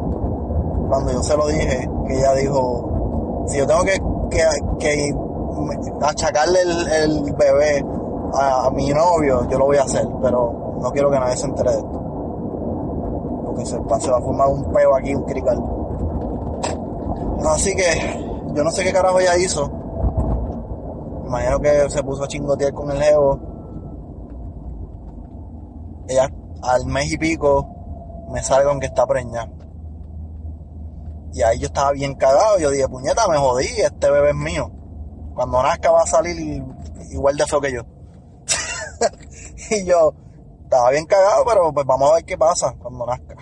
cuando 0.89 1.11
yo 1.11 1.21
se 1.21 1.37
lo 1.37 1.47
dije 1.47 1.87
que 2.07 2.17
ella 2.17 2.33
dijo 2.33 3.45
si 3.47 3.57
yo 3.59 3.67
tengo 3.67 3.83
que, 3.83 3.99
que, 4.79 5.15
achacarle 6.01 6.59
el, 7.03 7.33
bebé 7.33 7.85
a, 8.33 8.69
mi 8.71 8.89
novio 8.89 9.47
yo 9.47 9.59
lo 9.59 9.65
voy 9.65 9.77
a 9.77 9.83
hacer 9.83 10.07
pero 10.21 10.77
no 10.81 10.91
quiero 10.91 11.11
que 11.11 11.19
nadie 11.19 11.37
se 11.37 11.45
entere 11.45 11.71
de 11.71 11.77
esto 11.77 12.01
porque 13.45 13.65
se, 13.65 13.77
va 13.77 14.17
a 14.17 14.21
formar 14.21 14.47
un 14.47 14.63
peo 14.71 14.95
aquí 14.95 15.13
un 15.13 15.23
crical 15.23 15.63
Así 17.43 17.75
que 17.75 18.53
yo 18.53 18.63
no 18.63 18.69
sé 18.69 18.83
qué 18.83 18.93
carajo 18.93 19.19
ella 19.19 19.35
hizo. 19.35 19.67
Imagino 21.25 21.59
que 21.59 21.89
se 21.89 22.03
puso 22.03 22.23
a 22.23 22.27
chingotear 22.27 22.71
con 22.71 22.91
el 22.91 23.01
jevo. 23.01 23.39
Ella 26.07 26.29
al 26.61 26.85
mes 26.85 27.11
y 27.11 27.17
pico 27.17 27.80
me 28.31 28.41
sale 28.43 28.65
con 28.65 28.79
que 28.79 28.87
está 28.87 29.05
preñada. 29.05 29.49
Y 31.33 31.41
ahí 31.43 31.59
yo 31.59 31.67
estaba 31.67 31.91
bien 31.91 32.15
cagado. 32.15 32.59
Yo 32.59 32.69
dije, 32.71 32.87
puñeta, 32.87 33.27
me 33.27 33.37
jodí, 33.37 33.65
este 33.65 34.09
bebé 34.09 34.29
es 34.29 34.35
mío. 34.35 34.71
Cuando 35.33 35.63
nazca 35.63 35.91
va 35.91 36.01
a 36.01 36.07
salir 36.07 36.63
igual 37.09 37.37
de 37.37 37.45
feo 37.45 37.61
que 37.61 37.73
yo. 37.73 37.81
y 39.71 39.85
yo, 39.85 40.13
estaba 40.63 40.89
bien 40.91 41.05
cagado, 41.05 41.43
pero 41.45 41.73
pues 41.73 41.85
vamos 41.85 42.11
a 42.11 42.15
ver 42.15 42.25
qué 42.25 42.37
pasa 42.37 42.75
cuando 42.79 43.05
nazca. 43.05 43.35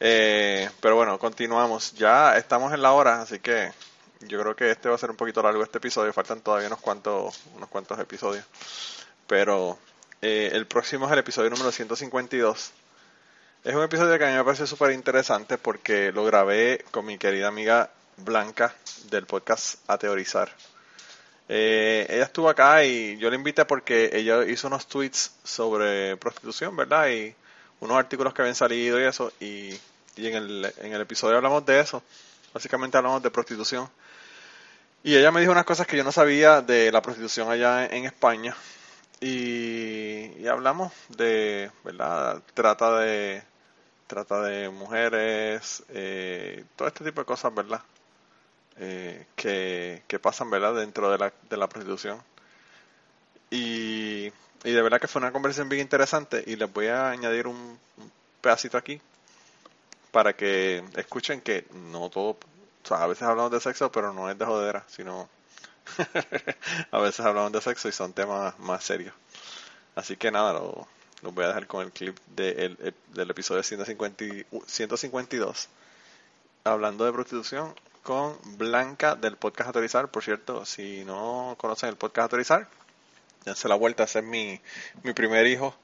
Eh, 0.01 0.69
pero 0.81 0.97
bueno, 0.97 1.17
continuamos. 1.21 1.93
Ya 1.93 2.37
estamos 2.37 2.75
en 2.75 2.83
la 2.83 2.91
hora, 2.91 3.23
así 3.23 3.39
que 3.39 3.71
yo 4.23 4.41
creo 4.41 4.57
que 4.57 4.73
este 4.73 4.89
va 4.89 4.97
a 4.97 4.99
ser 4.99 5.13
un 5.13 5.17
poquito 5.17 5.41
largo 5.45 5.63
este 5.63 5.79
episodio. 5.79 6.13
Faltan 6.13 6.41
todavía 6.41 6.67
unos 6.67 6.81
cuantos, 6.81 7.41
unos 7.55 7.69
cuantos 7.69 8.01
episodios. 8.01 8.45
Pero 9.29 9.79
eh, 10.21 10.51
el 10.55 10.67
próximo 10.67 11.07
es 11.07 11.13
el 11.13 11.21
episodio 11.21 11.51
número 11.51 11.71
152. 11.71 12.73
Es 13.63 13.75
un 13.77 13.85
episodio 13.85 14.19
que 14.19 14.25
a 14.25 14.29
mí 14.29 14.35
me 14.35 14.43
parece 14.43 14.67
súper 14.67 14.91
interesante 14.91 15.57
porque 15.57 16.11
lo 16.11 16.25
grabé 16.25 16.85
con 16.91 17.07
mi 17.07 17.17
querida 17.17 17.47
amiga 17.47 17.91
Blanca 18.17 18.75
del 19.09 19.27
podcast 19.27 19.89
A 19.89 19.99
Teorizar. 19.99 20.51
Eh, 21.49 22.07
ella 22.09 22.25
estuvo 22.25 22.49
acá 22.49 22.85
y 22.85 23.17
yo 23.19 23.31
la 23.31 23.37
invité 23.37 23.65
porque 23.65 24.11
ella 24.13 24.45
hizo 24.45 24.67
unos 24.67 24.87
tweets 24.87 25.33
sobre 25.45 26.17
prostitución, 26.17 26.77
¿verdad? 26.77 27.09
Y 27.09 27.35
unos 27.81 27.97
artículos 27.97 28.35
que 28.35 28.43
habían 28.43 28.55
salido 28.55 29.01
y 29.01 29.05
eso. 29.05 29.33
Y, 29.41 29.79
y 30.17 30.27
en, 30.27 30.35
el, 30.35 30.75
en 30.79 30.93
el 30.93 31.01
episodio 31.01 31.37
hablamos 31.37 31.65
de 31.67 31.81
eso. 31.81 32.03
Básicamente 32.53 32.97
hablamos 32.97 33.23
de 33.23 33.31
prostitución. 33.31 33.89
Y 35.03 35.15
ella 35.15 35.31
me 35.31 35.41
dijo 35.41 35.53
unas 35.53 35.65
cosas 35.65 35.87
que 35.87 35.97
yo 35.97 36.03
no 36.03 36.11
sabía 36.11 36.63
de 36.63 36.91
la 36.91 37.01
prostitución 37.01 37.51
allá 37.51 37.87
en 37.87 38.07
España. 38.07 38.57
Y, 39.21 40.47
hablamos 40.47 40.93
de, 41.17 41.71
¿verdad? 41.85 42.43
Trata 42.55 42.99
de, 43.01 43.43
trata 44.07 44.43
de 44.43 44.69
mujeres, 44.69 45.85
eh, 45.91 46.65
todo 46.77 46.89
este 46.89 47.05
tipo 47.05 47.21
de 47.21 47.25
cosas, 47.25 47.55
¿verdad? 47.55 47.83
Eh, 48.79 49.27
que, 49.37 50.19
pasan, 50.21 50.51
¿verdad? 50.51 50.75
Dentro 50.75 51.11
de 51.11 51.19
la, 51.19 51.33
de 51.49 51.57
la 51.57 51.69
prostitución. 51.69 52.23
Y, 53.51 54.33
y 54.65 54.73
de 54.73 54.83
verdad 54.83 55.01
que 55.01 55.09
fue 55.09 55.21
una 55.21 55.33
conversación 55.33 55.69
bien 55.69 55.83
interesante 55.83 56.43
y 56.47 56.57
les 56.57 56.73
voy 56.73 56.89
a 56.89 57.11
añadir 57.11 57.47
un, 57.47 57.79
pedacito 58.47 58.79
aquí 58.79 59.01
para 60.13 60.35
que 60.35 60.85
escuchen 60.95 61.41
que 61.41 61.67
no 61.91 62.09
todo, 62.11 62.31
o 62.31 62.39
sea, 62.87 63.03
a 63.03 63.07
veces 63.09 63.25
hablamos 63.25 63.51
de 63.51 63.61
sexo, 63.61 63.91
pero 63.91 64.13
no 64.13 64.31
es 64.31 64.39
de 64.39 64.45
jodera, 64.45 64.85
sino 64.89 65.29
a 66.93 66.99
veces 67.01 67.27
hablamos 67.27 67.51
de 67.53 67.61
sexo 67.61 67.89
y 67.89 67.93
son 67.93 68.13
temas 68.13 68.57
más 68.61 68.85
serios. 68.85 69.13
Así 69.97 70.17
que 70.17 70.31
nada, 70.31 70.53
lo, 70.53 70.87
voy 71.23 71.45
a 71.45 71.49
dejar 71.49 71.67
con 71.67 71.85
el 71.85 71.91
clip 71.91 72.17
de, 72.37 72.95
del 73.15 73.31
episodio 73.31 73.65
150, 73.65 74.25
152, 74.67 75.69
hablando 76.65 77.05
de 77.05 77.13
prostitución 77.13 77.75
con 78.07 78.39
Blanca 78.57 79.17
del 79.17 79.37
podcast 79.37 79.67
Autorizar. 79.67 80.09
Por 80.09 80.23
cierto, 80.23 80.65
si 80.65 81.05
no 81.05 81.57
conocen 81.59 81.89
el 81.89 81.97
podcast 81.97 82.27
Autorizar, 82.27 82.69
dense 83.45 83.69
la 83.69 83.75
vuelta, 83.75 84.05
ese 84.05 84.21
es 84.21 84.25
mi, 84.25 84.61
mi 85.03 85.13
primer 85.13 85.45
hijo. 85.49 85.75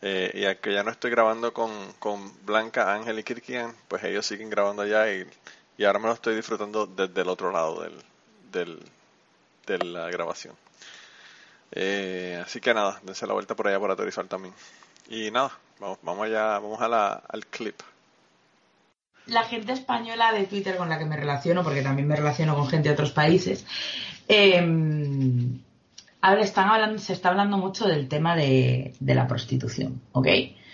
Eh, 0.00 0.30
y 0.32 0.62
que 0.62 0.72
ya 0.72 0.82
no 0.82 0.90
estoy 0.90 1.10
grabando 1.10 1.52
con, 1.52 1.70
con 1.98 2.32
Blanca, 2.46 2.94
Ángel 2.94 3.18
y 3.18 3.22
Kirkian, 3.22 3.76
pues 3.86 4.02
ellos 4.04 4.24
siguen 4.24 4.48
grabando 4.48 4.80
allá 4.80 5.12
y, 5.12 5.26
y 5.76 5.84
ahora 5.84 5.98
me 5.98 6.06
lo 6.06 6.14
estoy 6.14 6.36
disfrutando 6.36 6.86
desde 6.86 7.20
el 7.20 7.28
otro 7.28 7.52
lado 7.52 7.82
del, 7.82 8.02
del, 8.50 8.82
de 9.66 9.78
la 9.78 10.08
grabación. 10.08 10.56
Eh, 11.72 12.42
así 12.42 12.62
que 12.62 12.72
nada, 12.72 12.98
dense 13.02 13.26
la 13.26 13.34
vuelta 13.34 13.54
por 13.54 13.68
allá 13.68 13.78
por 13.78 13.90
autorizar 13.90 14.26
también. 14.26 14.54
Y 15.10 15.30
nada, 15.30 15.52
vamos, 15.78 15.98
vamos 16.00 16.24
allá, 16.24 16.58
vamos 16.60 16.80
a 16.80 16.88
la, 16.88 17.22
al 17.28 17.44
clip. 17.44 17.78
La 19.28 19.44
gente 19.44 19.72
española 19.72 20.32
de 20.32 20.44
Twitter 20.44 20.76
con 20.76 20.88
la 20.88 20.98
que 20.98 21.04
me 21.04 21.16
relaciono, 21.16 21.62
porque 21.62 21.82
también 21.82 22.08
me 22.08 22.16
relaciono 22.16 22.54
con 22.54 22.68
gente 22.68 22.88
de 22.88 22.94
otros 22.94 23.12
países, 23.12 23.64
eh, 24.28 24.60
ahora 26.20 26.42
están 26.42 26.68
hablando, 26.68 26.98
se 26.98 27.12
está 27.12 27.30
hablando 27.30 27.56
mucho 27.56 27.86
del 27.86 28.08
tema 28.08 28.36
de, 28.36 28.94
la 29.00 29.26
prostitución, 29.26 30.00
¿ok? 30.12 30.26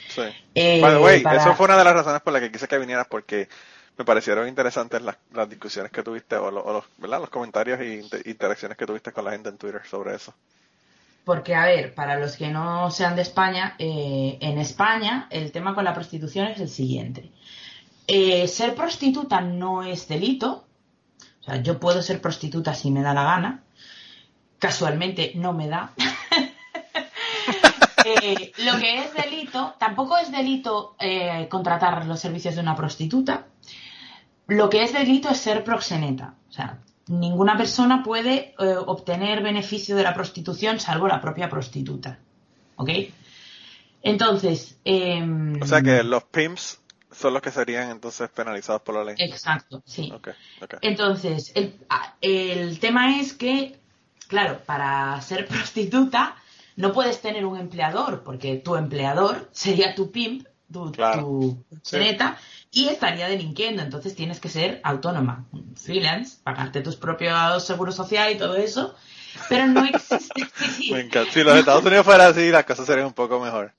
Sí. 0.08 0.22
Eh, 0.54 0.80
eso 0.80 1.54
fue 1.54 1.66
una 1.66 1.76
de 1.76 1.84
las 1.84 1.94
razones 1.94 2.22
por 2.22 2.32
las 2.32 2.42
que 2.42 2.52
quise 2.52 2.68
que 2.68 2.78
vinieras, 2.78 3.06
porque 3.08 3.48
me 3.96 4.04
parecieron 4.04 4.48
interesantes 4.48 5.02
las, 5.02 5.16
las 5.32 5.48
discusiones 5.48 5.92
que 5.92 6.02
tuviste 6.02 6.36
o, 6.36 6.50
los, 6.50 6.84
¿verdad? 6.98 7.20
los 7.20 7.30
comentarios 7.30 7.80
e 7.80 8.02
interacciones 8.24 8.76
que 8.76 8.86
tuviste 8.86 9.12
con 9.12 9.24
la 9.24 9.32
gente 9.32 9.48
en 9.48 9.56
Twitter 9.58 9.82
sobre 9.88 10.14
eso. 10.14 10.34
Porque, 11.24 11.54
a 11.54 11.64
ver, 11.64 11.94
para 11.94 12.18
los 12.18 12.36
que 12.36 12.48
no 12.48 12.90
sean 12.90 13.16
de 13.16 13.22
España, 13.22 13.76
eh, 13.78 14.36
en 14.40 14.58
España 14.58 15.26
el 15.30 15.52
tema 15.52 15.74
con 15.74 15.84
la 15.84 15.94
prostitución 15.94 16.48
es 16.48 16.60
el 16.60 16.68
siguiente. 16.68 17.30
Eh, 18.06 18.46
ser 18.48 18.74
prostituta 18.74 19.40
no 19.40 19.82
es 19.82 20.08
delito. 20.08 20.66
O 21.40 21.44
sea, 21.44 21.62
yo 21.62 21.78
puedo 21.78 22.02
ser 22.02 22.20
prostituta 22.20 22.74
si 22.74 22.90
me 22.90 23.02
da 23.02 23.14
la 23.14 23.24
gana. 23.24 23.62
Casualmente 24.58 25.32
no 25.34 25.52
me 25.52 25.68
da. 25.68 25.92
Eh, 28.06 28.52
lo 28.58 28.78
que 28.78 28.98
es 28.98 29.14
delito, 29.14 29.76
tampoco 29.78 30.18
es 30.18 30.30
delito 30.30 30.94
contratar 31.48 32.04
los 32.04 32.20
servicios 32.20 32.54
de 32.54 32.60
una 32.60 32.76
prostituta, 32.76 33.46
lo 34.46 34.68
que 34.68 34.82
es 34.82 34.92
delito 34.92 35.30
es 35.30 35.38
ser 35.38 35.64
proxeneta. 35.64 36.34
O 36.48 36.52
sea, 36.52 36.80
ninguna 37.08 37.56
persona 37.56 38.02
puede 38.02 38.54
eh, 38.58 38.76
obtener 38.86 39.42
beneficio 39.42 39.96
de 39.96 40.02
la 40.02 40.14
prostitución 40.14 40.80
salvo 40.80 41.08
la 41.08 41.20
propia 41.20 41.48
prostituta. 41.48 42.18
¿Ok? 42.76 42.90
Entonces. 44.02 44.78
Em, 44.84 45.60
o 45.62 45.66
sea 45.66 45.82
que 45.82 46.02
los 46.02 46.24
pimps 46.24 46.80
son 47.14 47.34
los 47.34 47.42
que 47.42 47.50
serían 47.50 47.90
entonces 47.90 48.28
penalizados 48.30 48.82
por 48.82 48.96
la 48.96 49.04
ley. 49.04 49.14
Exacto, 49.18 49.82
sí. 49.86 50.12
Entonces, 50.80 51.52
el, 51.54 51.74
el 52.20 52.78
tema 52.78 53.20
es 53.20 53.32
que, 53.32 53.78
claro, 54.28 54.60
para 54.64 55.20
ser 55.20 55.46
prostituta 55.48 56.36
no 56.76 56.92
puedes 56.92 57.20
tener 57.20 57.44
un 57.46 57.58
empleador, 57.58 58.22
porque 58.24 58.56
tu 58.56 58.76
empleador 58.76 59.48
sería 59.52 59.94
tu 59.94 60.10
pimp, 60.10 60.46
tu, 60.72 60.90
proxeneta 61.70 62.36
y 62.70 62.88
estaría 62.88 63.28
delinquiendo. 63.28 63.82
Entonces 63.82 64.14
tienes 64.14 64.40
que 64.40 64.48
ser 64.48 64.80
autónoma, 64.82 65.44
freelance, 65.76 66.38
pagarte 66.42 66.80
tus 66.80 66.96
propios 66.96 67.64
seguros 67.64 67.94
sociales 67.94 68.36
y 68.36 68.38
todo 68.38 68.56
eso. 68.56 68.94
Pero 69.48 69.66
no 69.66 69.84
existe. 69.84 70.46
Si 71.32 71.42
los 71.42 71.56
Estados 71.56 71.84
Unidos 71.84 72.04
fuera 72.04 72.28
así, 72.28 72.50
las 72.50 72.64
cosas 72.64 72.86
serían 72.86 73.06
un 73.06 73.12
poco 73.12 73.40
mejor. 73.40 73.72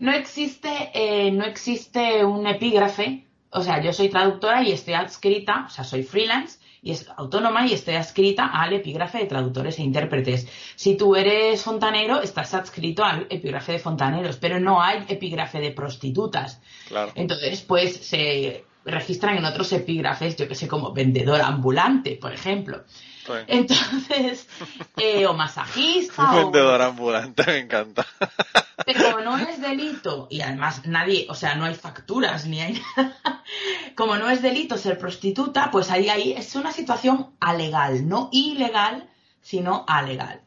No 0.00 0.12
existe, 0.12 0.90
eh, 0.94 1.30
no 1.30 1.44
existe 1.44 2.24
un 2.24 2.46
epígrafe. 2.46 3.26
O 3.50 3.62
sea, 3.62 3.82
yo 3.82 3.92
soy 3.92 4.08
traductora 4.08 4.62
y 4.62 4.72
estoy 4.72 4.94
adscrita, 4.94 5.66
o 5.66 5.70
sea, 5.70 5.84
soy 5.84 6.02
freelance 6.04 6.58
y 6.82 6.92
es 6.92 7.06
autónoma 7.16 7.66
y 7.66 7.74
estoy 7.74 7.94
adscrita 7.94 8.46
al 8.46 8.72
epígrafe 8.72 9.18
de 9.18 9.26
traductores 9.26 9.78
e 9.78 9.82
intérpretes. 9.82 10.48
Si 10.74 10.96
tú 10.96 11.16
eres 11.16 11.62
fontanero, 11.62 12.22
estás 12.22 12.54
adscrito 12.54 13.04
al 13.04 13.26
epígrafe 13.28 13.72
de 13.72 13.78
fontaneros, 13.78 14.36
pero 14.36 14.58
no 14.58 14.80
hay 14.80 15.04
epígrafe 15.06 15.60
de 15.60 15.72
prostitutas. 15.72 16.62
Entonces, 17.14 17.60
pues 17.60 17.96
se, 17.96 18.64
registran 18.84 19.36
en 19.36 19.44
otros 19.44 19.72
epígrafes, 19.72 20.36
yo 20.36 20.48
que 20.48 20.54
sé, 20.54 20.66
como 20.66 20.92
vendedor 20.92 21.40
ambulante, 21.42 22.16
por 22.16 22.32
ejemplo. 22.32 22.84
Entonces, 23.46 24.46
eh, 24.96 25.26
o 25.26 25.34
masajista. 25.34 26.32
vendedor 26.32 26.82
ambulante, 26.82 27.44
me 27.46 27.58
encanta. 27.58 28.06
Pero 28.86 29.04
como 29.04 29.20
no 29.20 29.38
es 29.38 29.60
delito, 29.60 30.26
y 30.30 30.40
además 30.40 30.86
nadie, 30.86 31.26
o 31.28 31.34
sea, 31.34 31.54
no 31.54 31.64
hay 31.64 31.74
facturas 31.74 32.46
ni 32.46 32.60
hay 32.60 32.82
nada, 32.96 33.42
como 33.94 34.16
no 34.16 34.30
es 34.30 34.42
delito 34.42 34.76
ser 34.78 34.98
prostituta, 34.98 35.70
pues 35.70 35.90
ahí, 35.90 36.08
ahí 36.08 36.32
es 36.32 36.54
una 36.54 36.72
situación 36.72 37.30
alegal, 37.40 38.08
no 38.08 38.28
ilegal, 38.32 39.08
sino 39.40 39.84
alegal. 39.86 40.42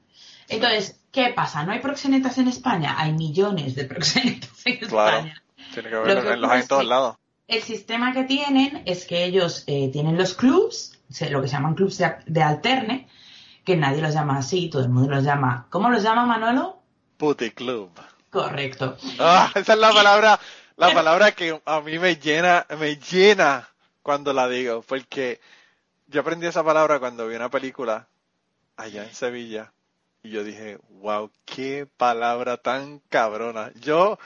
Entonces, 0.50 1.00
¿qué 1.12 1.34
pasa? 1.36 1.64
¿No 1.64 1.72
hay 1.72 1.80
proxenetas 1.80 2.38
en 2.38 2.48
España? 2.48 2.96
Hay 2.98 3.14
millones 3.14 3.76
de 3.76 3.86
proxenetas 3.86 4.66
en 4.66 4.84
España. 4.84 5.44
Tiene 5.74 5.90
que 5.90 5.96
haber, 5.96 6.38
los 6.38 6.52
hay 6.52 6.62
en 6.62 6.68
todos 6.68 6.86
lados. 6.86 7.16
El 7.48 7.62
sistema 7.62 8.14
que 8.14 8.24
tienen 8.24 8.84
es 8.86 9.06
que 9.06 9.26
ellos 9.26 9.64
eh, 9.68 9.90
tienen 9.92 10.18
los 10.18 10.34
clubs, 10.34 10.98
lo 11.30 11.42
que 11.42 11.48
se 11.48 11.54
llaman 11.54 11.76
clubs 11.76 12.02
de, 12.26 12.44
alterne, 12.44 13.08
que 13.64 13.76
nadie 13.76 14.02
los 14.02 14.14
llama 14.14 14.38
así, 14.38 14.70
todo 14.70 14.82
el 14.82 14.90
mundo 14.90 15.16
los 15.16 15.24
llama. 15.24 15.68
¿Cómo 15.70 15.90
los 15.90 16.04
llama 16.04 16.26
Manuelo? 16.26 16.80
Puticlub. 17.18 17.92
Correcto. 18.30 18.98
Ah, 19.20 19.52
esa 19.56 19.74
es 19.74 19.80
la 19.80 19.92
palabra, 19.92 20.40
la 20.76 20.94
palabra 20.94 21.32
que 21.32 21.62
a 21.66 21.82
mí 21.82 22.00
me 22.00 22.16
llena, 22.16 22.66
me 22.80 22.98
llena 22.98 23.70
cuando 24.02 24.34
la 24.34 24.50
digo, 24.50 24.82
porque 24.82 25.40
yo 26.08 26.22
aprendí 26.22 26.48
esa 26.48 26.64
palabra 26.64 27.00
cuando 27.00 27.28
vi 27.28 27.36
una 27.36 27.50
película 27.50 28.08
allá 28.76 29.04
en 29.04 29.14
Sevilla 29.14 29.72
y 30.24 30.30
yo 30.30 30.44
dije, 30.44 30.80
wow, 31.02 31.30
qué 31.46 31.86
palabra 31.98 32.58
tan 32.58 33.00
cabrona. 33.10 33.72
Yo 33.82 34.18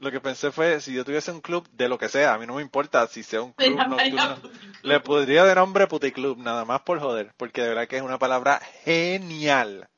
lo 0.00 0.10
que 0.10 0.20
pensé 0.20 0.50
fue, 0.50 0.80
si 0.80 0.94
yo 0.94 1.04
tuviese 1.04 1.30
un 1.30 1.40
club 1.40 1.68
de 1.72 1.88
lo 1.88 1.98
que 1.98 2.08
sea, 2.08 2.34
a 2.34 2.38
mí 2.38 2.46
no 2.46 2.54
me 2.54 2.62
importa 2.62 3.06
si 3.06 3.22
sea 3.22 3.42
un 3.42 3.52
club 3.52 3.76
nocturno, 3.76 4.38
le 4.82 5.00
podría 5.00 5.44
de 5.44 5.54
nombre 5.54 5.86
puticlub, 5.86 6.38
nada 6.38 6.64
más 6.64 6.80
por 6.80 6.98
joder, 7.00 7.34
porque 7.36 7.62
de 7.62 7.68
verdad 7.68 7.86
que 7.86 7.98
es 7.98 8.02
una 8.02 8.18
palabra 8.18 8.60
genial. 8.84 9.88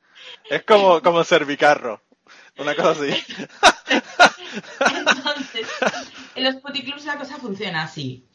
Es 0.51 0.65
como, 0.65 1.01
como 1.03 1.23
servicarro, 1.23 2.03
una 2.59 2.75
cosa 2.75 2.91
así. 2.91 3.15
Entonces, 4.81 5.69
en 6.35 6.45
los 6.45 6.57
puticlubs 6.57 7.05
la 7.05 7.17
cosa 7.17 7.37
funciona 7.37 7.85
así. 7.85 8.27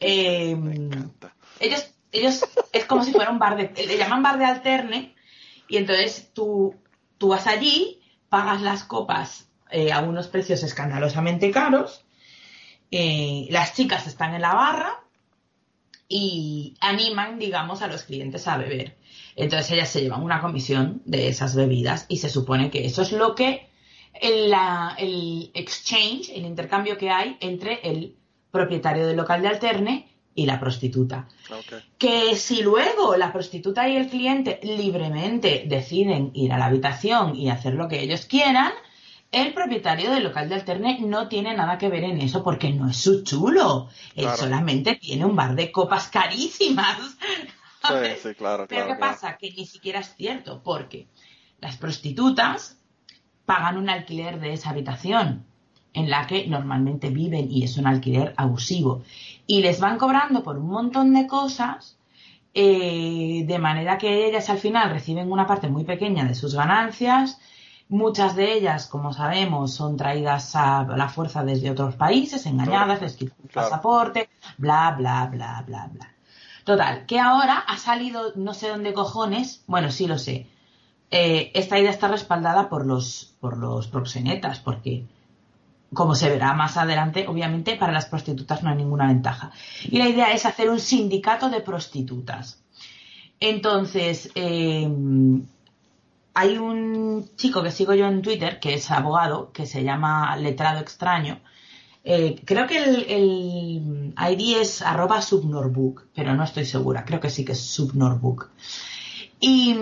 Eh, 0.00 0.56
ellos, 1.60 1.94
ellos 2.10 2.44
es 2.72 2.84
como 2.84 3.04
si 3.04 3.12
fuera 3.12 3.30
un 3.30 3.38
bar 3.38 3.56
de, 3.56 3.86
le 3.86 3.96
llaman 3.96 4.22
bar 4.22 4.38
de 4.38 4.44
alterne, 4.44 5.14
y 5.68 5.76
entonces 5.76 6.32
tú, 6.34 6.74
tú 7.16 7.28
vas 7.28 7.46
allí, 7.46 8.02
pagas 8.28 8.60
las 8.60 8.82
copas 8.84 9.51
eh, 9.72 9.92
a 9.92 10.00
unos 10.00 10.28
precios 10.28 10.62
escandalosamente 10.62 11.50
caros. 11.50 12.04
Eh, 12.90 13.46
las 13.50 13.74
chicas 13.74 14.06
están 14.06 14.34
en 14.34 14.42
la 14.42 14.54
barra 14.54 15.00
y 16.08 16.74
animan, 16.80 17.38
digamos, 17.38 17.82
a 17.82 17.86
los 17.86 18.04
clientes 18.04 18.46
a 18.46 18.58
beber. 18.58 18.96
Entonces 19.34 19.70
ellas 19.70 19.88
se 19.88 20.02
llevan 20.02 20.22
una 20.22 20.40
comisión 20.40 21.00
de 21.06 21.28
esas 21.28 21.54
bebidas 21.56 22.04
y 22.08 22.18
se 22.18 22.28
supone 22.28 22.70
que 22.70 22.84
eso 22.84 23.02
es 23.02 23.12
lo 23.12 23.34
que 23.34 23.68
el, 24.20 24.52
el 24.98 25.50
exchange, 25.54 26.30
el 26.34 26.44
intercambio 26.44 26.98
que 26.98 27.10
hay 27.10 27.38
entre 27.40 27.80
el 27.82 28.14
propietario 28.50 29.06
del 29.06 29.16
local 29.16 29.40
de 29.40 29.48
alterne 29.48 30.08
y 30.34 30.46
la 30.46 30.60
prostituta. 30.60 31.28
Que 31.98 32.36
si 32.36 32.62
luego 32.62 33.16
la 33.16 33.32
prostituta 33.32 33.88
y 33.88 33.96
el 33.96 34.08
cliente 34.08 34.60
libremente 34.62 35.64
deciden 35.66 36.30
ir 36.34 36.52
a 36.52 36.58
la 36.58 36.66
habitación 36.66 37.36
y 37.36 37.50
hacer 37.50 37.74
lo 37.74 37.88
que 37.88 38.00
ellos 38.00 38.26
quieran, 38.26 38.72
el 39.32 39.54
propietario 39.54 40.10
del 40.10 40.24
local 40.24 40.48
de 40.48 40.56
alterne 40.56 41.00
no 41.00 41.26
tiene 41.26 41.54
nada 41.54 41.78
que 41.78 41.88
ver 41.88 42.04
en 42.04 42.20
eso 42.20 42.44
porque 42.44 42.70
no 42.70 42.90
es 42.90 42.98
su 42.98 43.24
chulo. 43.24 43.88
Él 44.14 44.28
solamente 44.36 44.96
tiene 44.96 45.24
un 45.24 45.34
bar 45.34 45.54
de 45.56 45.72
copas 45.72 46.08
carísimas. 46.08 46.98
Sí, 47.84 47.94
sí, 48.22 48.34
claro, 48.36 48.66
Pero 48.68 48.86
¿qué 48.86 48.94
pasa? 48.94 49.36
Que 49.36 49.50
ni 49.50 49.66
siquiera 49.66 49.98
es 49.98 50.14
cierto 50.14 50.62
porque 50.62 51.08
las 51.58 51.76
prostitutas 51.76 52.78
pagan 53.44 53.76
un 53.76 53.90
alquiler 53.90 54.38
de 54.38 54.52
esa 54.52 54.70
habitación 54.70 55.44
en 55.92 56.08
la 56.08 56.28
que 56.28 56.46
normalmente 56.46 57.10
viven 57.10 57.50
y 57.50 57.64
es 57.64 57.76
un 57.78 57.88
alquiler 57.88 58.34
abusivo. 58.36 59.02
Y 59.48 59.62
les 59.62 59.80
van 59.80 59.98
cobrando 59.98 60.44
por 60.44 60.58
un 60.58 60.68
montón 60.68 61.12
de 61.12 61.26
cosas, 61.26 61.98
eh, 62.54 63.42
de 63.44 63.58
manera 63.58 63.98
que 63.98 64.28
ellas 64.28 64.48
al 64.48 64.58
final 64.58 64.90
reciben 64.90 65.32
una 65.32 65.48
parte 65.48 65.68
muy 65.68 65.82
pequeña 65.82 66.24
de 66.24 66.36
sus 66.36 66.54
ganancias 66.54 67.40
Muchas 67.92 68.34
de 68.36 68.54
ellas, 68.54 68.86
como 68.86 69.12
sabemos, 69.12 69.74
son 69.74 69.98
traídas 69.98 70.56
a 70.56 70.82
la 70.96 71.10
fuerza 71.10 71.44
desde 71.44 71.70
otros 71.70 71.94
países, 71.94 72.46
engañadas, 72.46 73.02
les 73.02 73.16
quitan 73.16 73.36
el 73.42 73.50
pasaporte, 73.50 74.30
bla, 74.56 74.94
bla, 74.96 75.26
bla, 75.26 75.62
bla, 75.66 75.90
bla. 75.92 76.10
Total, 76.64 77.04
que 77.04 77.20
ahora 77.20 77.58
ha 77.58 77.76
salido 77.76 78.32
no 78.34 78.54
sé 78.54 78.70
dónde 78.70 78.94
cojones, 78.94 79.62
bueno, 79.66 79.90
sí 79.90 80.06
lo 80.06 80.16
sé. 80.16 80.46
Eh, 81.10 81.50
esta 81.52 81.78
idea 81.78 81.90
está 81.90 82.08
respaldada 82.08 82.70
por 82.70 82.86
los, 82.86 83.36
por 83.40 83.58
los 83.58 83.88
proxenetas, 83.88 84.58
porque, 84.60 85.04
como 85.92 86.14
se 86.14 86.30
verá 86.30 86.54
más 86.54 86.78
adelante, 86.78 87.26
obviamente 87.28 87.76
para 87.76 87.92
las 87.92 88.06
prostitutas 88.06 88.62
no 88.62 88.70
hay 88.70 88.76
ninguna 88.76 89.08
ventaja. 89.08 89.52
Y 89.84 89.98
la 89.98 90.08
idea 90.08 90.32
es 90.32 90.46
hacer 90.46 90.70
un 90.70 90.80
sindicato 90.80 91.50
de 91.50 91.60
prostitutas. 91.60 92.64
Entonces, 93.38 94.30
eh, 94.34 94.88
hay 96.34 96.58
un 96.58 97.30
chico 97.36 97.62
que 97.62 97.70
sigo 97.70 97.94
yo 97.94 98.06
en 98.06 98.22
Twitter, 98.22 98.58
que 98.60 98.74
es 98.74 98.90
abogado, 98.90 99.52
que 99.52 99.66
se 99.66 99.84
llama 99.84 100.34
Letrado 100.36 100.80
Extraño. 100.80 101.40
Eh, 102.04 102.40
creo 102.44 102.66
que 102.66 102.78
el, 102.78 104.14
ID 104.16 104.56
es 104.60 104.82
arroba 104.82 105.22
subnorbook, 105.22 106.06
pero 106.14 106.34
no 106.34 106.44
estoy 106.44 106.64
segura. 106.64 107.04
Creo 107.04 107.20
que 107.20 107.30
sí 107.30 107.44
que 107.44 107.52
es 107.52 107.60
subnorbook. 107.60 108.50
Y, 109.40 109.76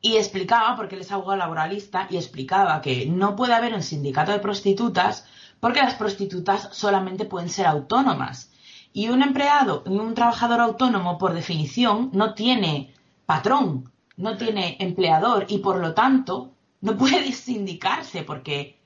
y 0.00 0.16
explicaba, 0.16 0.76
porque 0.76 0.96
él 0.96 1.00
es 1.00 1.12
abogado 1.12 1.38
laboralista, 1.38 2.06
y 2.10 2.16
explicaba 2.16 2.80
que 2.80 3.06
no 3.06 3.34
puede 3.34 3.54
haber 3.54 3.74
un 3.74 3.82
sindicato 3.82 4.32
de 4.32 4.38
prostitutas 4.38 5.24
porque 5.60 5.80
las 5.80 5.94
prostitutas 5.94 6.68
solamente 6.72 7.24
pueden 7.24 7.48
ser 7.48 7.66
autónomas. 7.66 8.52
Y 8.92 9.08
un 9.08 9.22
empleado, 9.22 9.82
un 9.86 10.14
trabajador 10.14 10.60
autónomo, 10.60 11.18
por 11.18 11.34
definición, 11.34 12.10
no 12.12 12.34
tiene 12.34 12.94
patrón 13.26 13.90
no 14.18 14.36
tiene 14.36 14.76
empleador 14.80 15.46
y 15.48 15.58
por 15.58 15.78
lo 15.78 15.94
tanto 15.94 16.52
no 16.82 16.96
puede 16.96 17.32
sindicarse 17.32 18.22
porque 18.22 18.78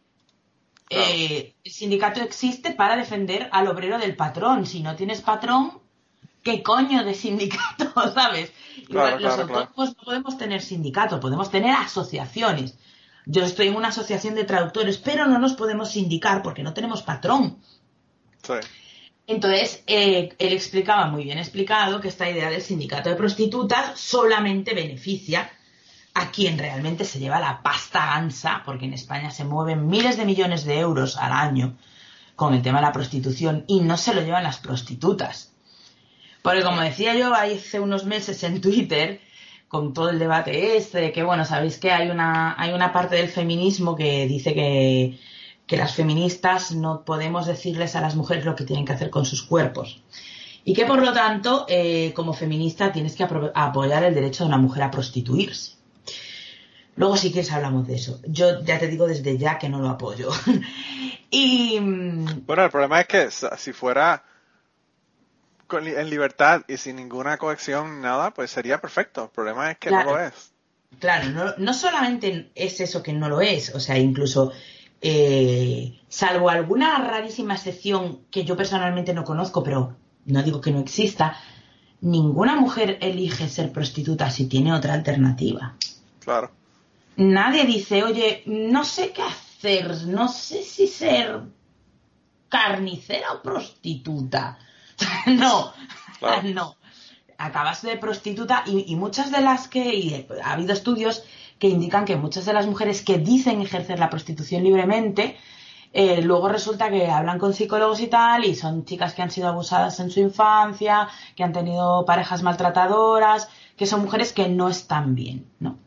eh, 0.88 1.54
el 1.64 1.72
sindicato 1.72 2.20
existe 2.20 2.72
para 2.72 2.96
defender 2.96 3.48
al 3.50 3.66
obrero 3.66 3.98
del 3.98 4.14
patrón. 4.14 4.66
Si 4.66 4.82
no 4.82 4.94
tienes 4.94 5.22
patrón, 5.22 5.80
¿qué 6.42 6.62
coño 6.62 7.02
de 7.02 7.14
sindicato, 7.14 7.92
sabes? 8.14 8.52
los 8.88 9.38
autónomos 9.38 9.96
no 9.96 10.04
podemos 10.04 10.36
tener 10.36 10.60
sindicato, 10.60 11.18
podemos 11.18 11.50
tener 11.50 11.74
asociaciones. 11.74 12.78
Yo 13.24 13.44
estoy 13.44 13.68
en 13.68 13.76
una 13.76 13.88
asociación 13.88 14.34
de 14.34 14.44
traductores, 14.44 14.98
pero 14.98 15.26
no 15.26 15.38
nos 15.38 15.54
podemos 15.54 15.92
sindicar 15.92 16.42
porque 16.42 16.62
no 16.62 16.74
tenemos 16.74 17.02
patrón. 17.02 17.58
Sí. 18.42 18.54
Entonces, 19.26 19.82
eh, 19.86 20.34
él 20.38 20.52
explicaba 20.52 21.06
muy 21.06 21.24
bien 21.24 21.38
explicado 21.38 22.00
que 22.00 22.08
esta 22.08 22.28
idea 22.28 22.50
del 22.50 22.62
sindicato 22.62 23.08
de 23.08 23.16
prostitutas 23.16 23.98
solamente 23.98 24.74
beneficia 24.74 25.50
a 26.14 26.30
quien 26.30 26.58
realmente 26.58 27.04
se 27.04 27.18
lleva 27.18 27.40
la 27.40 27.62
pasta 27.62 28.06
gansa, 28.06 28.62
porque 28.64 28.84
en 28.84 28.94
España 28.94 29.30
se 29.30 29.44
mueven 29.44 29.86
miles 29.86 30.16
de 30.16 30.24
millones 30.24 30.64
de 30.64 30.78
euros 30.78 31.16
al 31.16 31.32
año 31.32 31.76
con 32.36 32.54
el 32.54 32.62
tema 32.62 32.78
de 32.78 32.86
la 32.86 32.92
prostitución 32.92 33.64
y 33.66 33.80
no 33.80 33.96
se 33.96 34.14
lo 34.14 34.22
llevan 34.22 34.42
las 34.42 34.58
prostitutas. 34.58 35.52
Porque 36.42 36.62
como 36.62 36.80
decía 36.80 37.14
yo 37.14 37.32
hace 37.32 37.78
unos 37.80 38.04
meses 38.04 38.42
en 38.42 38.60
Twitter, 38.60 39.20
con 39.68 39.94
todo 39.94 40.10
el 40.10 40.18
debate 40.18 40.76
este, 40.76 41.12
que 41.12 41.22
bueno, 41.22 41.44
sabéis 41.44 41.78
que 41.78 41.92
hay 41.92 42.10
una, 42.10 42.60
hay 42.60 42.72
una 42.72 42.92
parte 42.92 43.16
del 43.16 43.28
feminismo 43.28 43.96
que 43.96 44.26
dice 44.26 44.52
que 44.52 45.18
que 45.66 45.76
las 45.76 45.94
feministas 45.94 46.72
no 46.72 47.04
podemos 47.04 47.46
decirles 47.46 47.96
a 47.96 48.00
las 48.00 48.14
mujeres 48.14 48.44
lo 48.44 48.56
que 48.56 48.64
tienen 48.64 48.84
que 48.84 48.92
hacer 48.92 49.10
con 49.10 49.24
sus 49.24 49.42
cuerpos. 49.42 50.02
Y 50.64 50.74
que 50.74 50.84
por 50.84 51.02
lo 51.02 51.12
tanto, 51.12 51.66
eh, 51.68 52.12
como 52.14 52.32
feminista, 52.32 52.92
tienes 52.92 53.16
que 53.16 53.24
apoyar 53.24 54.04
el 54.04 54.14
derecho 54.14 54.44
de 54.44 54.48
una 54.48 54.58
mujer 54.58 54.84
a 54.84 54.90
prostituirse. 54.90 55.72
Luego, 56.94 57.16
si 57.16 57.32
quieres, 57.32 57.50
hablamos 57.52 57.86
de 57.86 57.94
eso. 57.94 58.20
Yo 58.26 58.62
ya 58.62 58.78
te 58.78 58.86
digo 58.86 59.06
desde 59.06 59.38
ya 59.38 59.58
que 59.58 59.68
no 59.68 59.80
lo 59.80 59.88
apoyo. 59.88 60.30
y. 61.30 61.80
Mm, 61.80 62.46
bueno, 62.46 62.64
el 62.64 62.70
problema 62.70 63.00
es 63.00 63.06
que 63.06 63.30
si 63.30 63.72
fuera 63.72 64.24
en 65.78 66.10
libertad 66.10 66.62
y 66.68 66.76
sin 66.76 66.96
ninguna 66.96 67.38
coacción, 67.38 68.02
nada, 68.02 68.32
pues 68.32 68.50
sería 68.50 68.80
perfecto. 68.80 69.24
El 69.24 69.30
problema 69.30 69.70
es 69.70 69.78
que 69.78 69.90
no 69.90 70.04
lo 70.04 70.20
es. 70.20 70.52
Claro, 70.98 71.30
no, 71.30 71.54
no 71.56 71.72
solamente 71.72 72.50
es 72.54 72.80
eso 72.80 73.02
que 73.02 73.14
no 73.14 73.28
lo 73.30 73.40
es, 73.40 73.74
o 73.74 73.80
sea, 73.80 73.96
incluso 73.96 74.52
eh, 75.02 76.00
salvo 76.08 76.48
alguna 76.48 76.98
rarísima 76.98 77.54
excepción 77.54 78.20
que 78.30 78.44
yo 78.44 78.56
personalmente 78.56 79.12
no 79.12 79.24
conozco, 79.24 79.64
pero 79.64 79.96
no 80.26 80.42
digo 80.44 80.60
que 80.60 80.70
no 80.70 80.78
exista, 80.78 81.36
ninguna 82.00 82.54
mujer 82.54 82.98
elige 83.00 83.48
ser 83.48 83.72
prostituta 83.72 84.30
si 84.30 84.46
tiene 84.46 84.72
otra 84.72 84.94
alternativa. 84.94 85.74
Claro. 86.20 86.52
Nadie 87.16 87.66
dice, 87.66 88.04
oye, 88.04 88.42
no 88.46 88.84
sé 88.84 89.12
qué 89.12 89.22
hacer, 89.22 90.06
no 90.06 90.28
sé 90.28 90.62
si 90.62 90.86
ser 90.86 91.42
carnicera 92.48 93.32
o 93.32 93.42
prostituta. 93.42 94.58
no, 95.26 95.72
no. 96.54 96.76
Acabas 97.38 97.82
de 97.82 97.96
prostituta 97.96 98.62
y, 98.66 98.94
muchas 98.94 99.32
de 99.32 99.40
las 99.40 99.66
que, 99.66 100.28
ha 100.44 100.52
habido 100.52 100.72
estudios 100.72 101.24
que 101.62 101.68
indican 101.68 102.04
que 102.04 102.16
muchas 102.16 102.44
de 102.44 102.52
las 102.52 102.66
mujeres 102.66 103.02
que 103.02 103.18
dicen 103.18 103.60
ejercer 103.60 104.00
la 104.00 104.10
prostitución 104.10 104.64
libremente, 104.64 105.36
eh, 105.92 106.20
luego 106.20 106.48
resulta 106.48 106.90
que 106.90 107.06
hablan 107.06 107.38
con 107.38 107.54
psicólogos 107.54 108.00
y 108.00 108.08
tal, 108.08 108.44
y 108.44 108.56
son 108.56 108.84
chicas 108.84 109.14
que 109.14 109.22
han 109.22 109.30
sido 109.30 109.46
abusadas 109.46 110.00
en 110.00 110.10
su 110.10 110.18
infancia, 110.18 111.08
que 111.36 111.44
han 111.44 111.52
tenido 111.52 112.04
parejas 112.04 112.42
maltratadoras, 112.42 113.48
que 113.76 113.86
son 113.86 114.00
mujeres 114.02 114.32
que 114.32 114.48
no 114.48 114.68
están 114.68 115.14
bien, 115.14 115.52
¿no? 115.60 115.78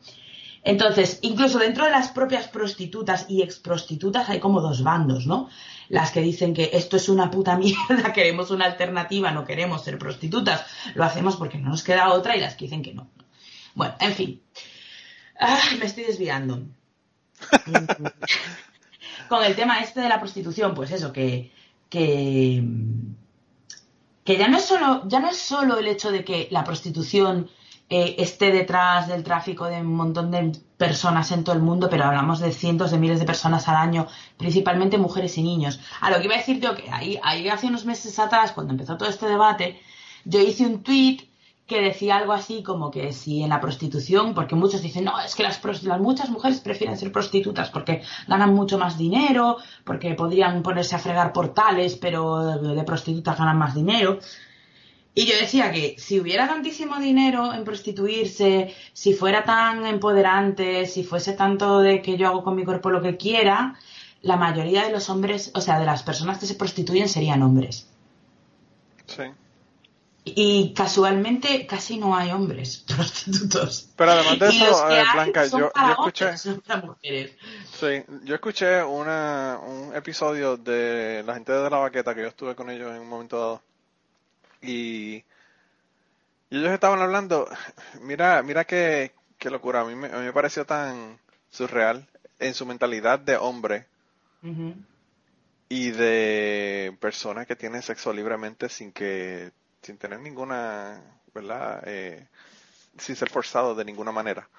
Entonces, 0.64 1.20
incluso 1.24 1.60
dentro 1.60 1.84
de 1.84 1.92
las 1.92 2.08
propias 2.08 2.48
prostitutas 2.48 3.26
y 3.28 3.42
exprostitutas 3.42 4.30
hay 4.30 4.40
como 4.40 4.62
dos 4.62 4.82
bandos, 4.82 5.28
¿no? 5.28 5.50
Las 5.90 6.12
que 6.12 6.22
dicen 6.22 6.54
que 6.54 6.70
esto 6.72 6.96
es 6.96 7.10
una 7.10 7.30
puta 7.30 7.58
mierda, 7.90 8.14
queremos 8.14 8.50
una 8.50 8.64
alternativa, 8.64 9.30
no 9.32 9.44
queremos 9.44 9.84
ser 9.84 9.98
prostitutas, 9.98 10.66
lo 10.94 11.04
hacemos 11.04 11.36
porque 11.36 11.58
no 11.58 11.72
nos 11.72 11.84
queda 11.84 12.14
otra 12.14 12.38
y 12.38 12.40
las 12.40 12.56
que 12.56 12.64
dicen 12.64 12.82
que 12.82 12.94
no. 12.94 13.10
Bueno, 13.74 13.96
en 14.00 14.14
fin. 14.14 14.42
Me 15.80 15.86
estoy 15.86 16.04
desviando. 16.06 16.64
Con 19.30 19.44
el 19.44 19.56
tema 19.56 19.80
este 19.80 20.02
de 20.02 20.10
la 20.10 20.20
prostitución, 20.20 20.74
pues 20.74 20.92
eso, 20.92 21.12
que, 21.12 21.52
que, 21.90 22.64
que 24.24 24.38
ya 24.38 24.48
no 24.48 24.58
es 24.58 24.66
solo, 24.66 25.04
ya 25.08 25.20
no 25.20 25.30
es 25.30 25.38
solo 25.38 25.78
el 25.78 25.88
hecho 25.88 26.12
de 26.12 26.24
que 26.24 26.48
la 26.52 26.64
prostitución 26.64 27.50
eh, 27.90 28.16
esté 28.18 28.52
detrás 28.52 29.08
del 29.08 29.24
tráfico 29.24 29.66
de 29.66 29.82
un 29.82 29.94
montón 29.96 30.32
de 30.32 30.54
personas 30.78 31.32
en 31.32 31.44
todo 31.44 31.56
el 31.56 31.62
mundo, 31.62 31.88
pero 31.90 32.06
hablamos 32.06 32.40
de 32.40 32.52
cientos 32.52 32.92
de 32.92 32.98
miles 32.98 33.20
de 33.20 33.26
personas 33.26 33.68
al 33.68 33.76
año, 33.76 34.08
principalmente 34.38 34.98
mujeres 34.98 35.38
y 35.38 35.44
niños. 35.44 35.80
A 36.02 36.10
lo 36.10 36.18
que 36.18 36.26
iba 36.26 36.36
a 36.36 36.40
decir 36.40 36.60
yo, 36.60 36.76
que 36.76 36.90
ahí, 36.90 37.20
ahí 37.24 37.48
hace 37.50 37.68
unos 37.68 37.86
meses 37.86 38.18
atrás, 38.20 38.54
cuando 38.54 38.74
empezó 38.74 38.98
todo 38.98 39.10
este 39.10 39.28
debate, 39.28 39.80
yo 40.24 40.40
hice 40.40 40.66
un 40.66 40.82
tweet 40.82 41.28
que 41.68 41.82
decía 41.82 42.18
algo 42.18 42.34
así 42.34 42.62
como 42.62 42.92
que 42.92 43.12
si 43.12 43.42
en 43.42 43.50
la 43.50 43.60
prostitución, 43.60 44.36
porque 44.36 44.56
muchos 44.56 44.82
dicen, 44.82 45.06
no, 45.06 45.20
es 45.20 45.34
que 45.36 45.44
las, 45.44 45.60
las, 45.84 46.00
muchas 46.00 46.30
mujeres 46.30 46.60
prefieren 46.60 46.98
ser 46.98 47.12
prostitutas 47.12 47.72
porque 47.72 48.04
ganan 48.28 48.54
mucho 48.54 48.78
más 48.78 48.98
dinero, 48.98 49.58
porque 49.84 50.14
podrían 50.14 50.62
ponerse 50.62 50.96
a 50.96 51.00
fregar 51.00 51.34
portales, 51.34 51.96
pero 51.96 52.58
de 52.60 52.84
prostitutas 52.84 53.38
ganan 53.38 53.58
más 53.58 53.74
dinero. 53.74 54.20
Y 55.16 55.26
yo 55.26 55.34
decía 55.40 55.72
que 55.72 55.96
si 55.98 56.20
hubiera 56.20 56.48
tantísimo 56.48 57.00
dinero 57.00 57.54
en 57.54 57.64
prostituirse, 57.64 58.76
si 58.94 59.14
fuera 59.14 59.44
tan 59.44 59.86
empoderante, 59.88 60.86
si 60.86 61.04
fuese 61.04 61.34
tanto 61.34 61.80
de 61.80 62.02
que 62.02 62.18
yo 62.18 62.28
hago 62.28 62.44
con 62.44 62.56
mi 62.56 62.66
cuerpo 62.66 62.92
lo 62.92 63.02
que 63.02 63.16
quiera, 63.16 63.76
la 64.22 64.36
mayoría 64.36 64.84
de 64.84 64.92
los 64.92 65.10
hombres, 65.10 65.52
o 65.56 65.62
sea, 65.62 65.80
de 65.80 65.86
las 65.86 66.04
personas 66.04 66.38
que 66.38 66.46
se 66.46 66.56
prostituyen 66.56 67.08
serían 67.08 67.42
hombres. 67.44 67.90
Sí. 69.08 69.24
Y 70.28 70.74
casualmente 70.74 71.68
casi 71.68 71.98
no 71.98 72.16
hay 72.16 72.32
hombres 72.32 72.78
prostitutos. 72.88 73.92
Pero 73.96 74.12
además 74.12 74.40
de 74.40 74.48
eso, 74.48 74.86
Blanca, 75.14 75.46
yo, 75.46 75.72
escuché. 75.92 76.36
Sí, 76.38 78.04
yo 78.24 78.34
escuché 78.34 78.84
una, 78.84 79.60
un 79.64 79.96
episodio 79.96 80.58
de 80.58 81.24
la 81.24 81.36
gente 81.36 81.52
de 81.52 81.70
la 81.70 81.78
baqueta 81.78 82.16
que 82.16 82.22
yo 82.22 82.28
estuve 82.28 82.56
con 82.56 82.72
ellos 82.72 82.92
en 82.96 83.02
un 83.02 83.08
momento 83.08 83.40
dado 83.40 83.62
y, 84.62 85.24
ellos 86.50 86.72
estaban 86.72 87.02
hablando, 87.02 87.48
mira, 88.02 88.42
mira 88.42 88.66
qué, 88.66 89.12
qué 89.38 89.50
locura, 89.50 89.82
a 89.82 89.86
mí, 89.86 89.96
me, 89.96 90.08
a 90.08 90.18
mí 90.18 90.26
me 90.26 90.34
pareció 90.34 90.66
tan 90.66 91.20
surreal 91.50 92.08
en 92.40 92.54
su 92.54 92.66
mentalidad 92.66 93.20
de 93.20 93.38
hombre 93.38 93.88
y 95.70 95.90
de 95.90 96.96
personas 97.00 97.48
que 97.48 97.56
tienen 97.56 97.82
sexo 97.82 98.14
libremente 98.14 98.70
sin 98.70 98.92
que, 98.92 99.52
sin 99.86 99.98
tener 99.98 100.20
ninguna, 100.20 101.00
¿verdad? 101.34 101.84
Eh, 101.86 102.28
sin 102.98 103.16
ser 103.16 103.30
forzado 103.30 103.76
de 103.76 103.86
ninguna 103.86 104.12
manera. 104.12 104.50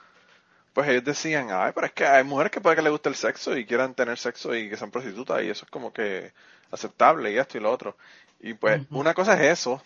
Pues 0.73 0.89
ellos 0.89 1.05
decían, 1.05 1.49
ay, 1.51 1.73
pero 1.75 1.87
es 1.87 1.93
que 1.93 2.07
hay 2.07 2.23
mujeres 2.23 2.53
que 2.53 2.61
puede 2.61 2.77
que 2.77 2.83
les 2.83 2.93
guste 2.93 3.09
el 3.09 3.17
sexo 3.17 3.57
y 3.57 3.67
quieran 3.67 3.95
tener 3.95 4.19
sexo 4.19 4.55
y 4.55 4.69
que 4.69 4.77
sean 4.77 4.91
prostitutas 4.91 5.43
y 5.43 5.51
eso 5.51 5.65
es 5.65 5.71
como 5.71 5.93
que 5.93 6.33
aceptable 6.71 7.33
y 7.33 7.39
esto 7.39 7.59
y 7.59 7.61
lo 7.61 7.73
otro. 7.73 7.97
Y 8.41 8.55
pues 8.55 8.83
una 8.91 9.15
cosa 9.15 9.35
es 9.35 9.59
eso 9.59 9.83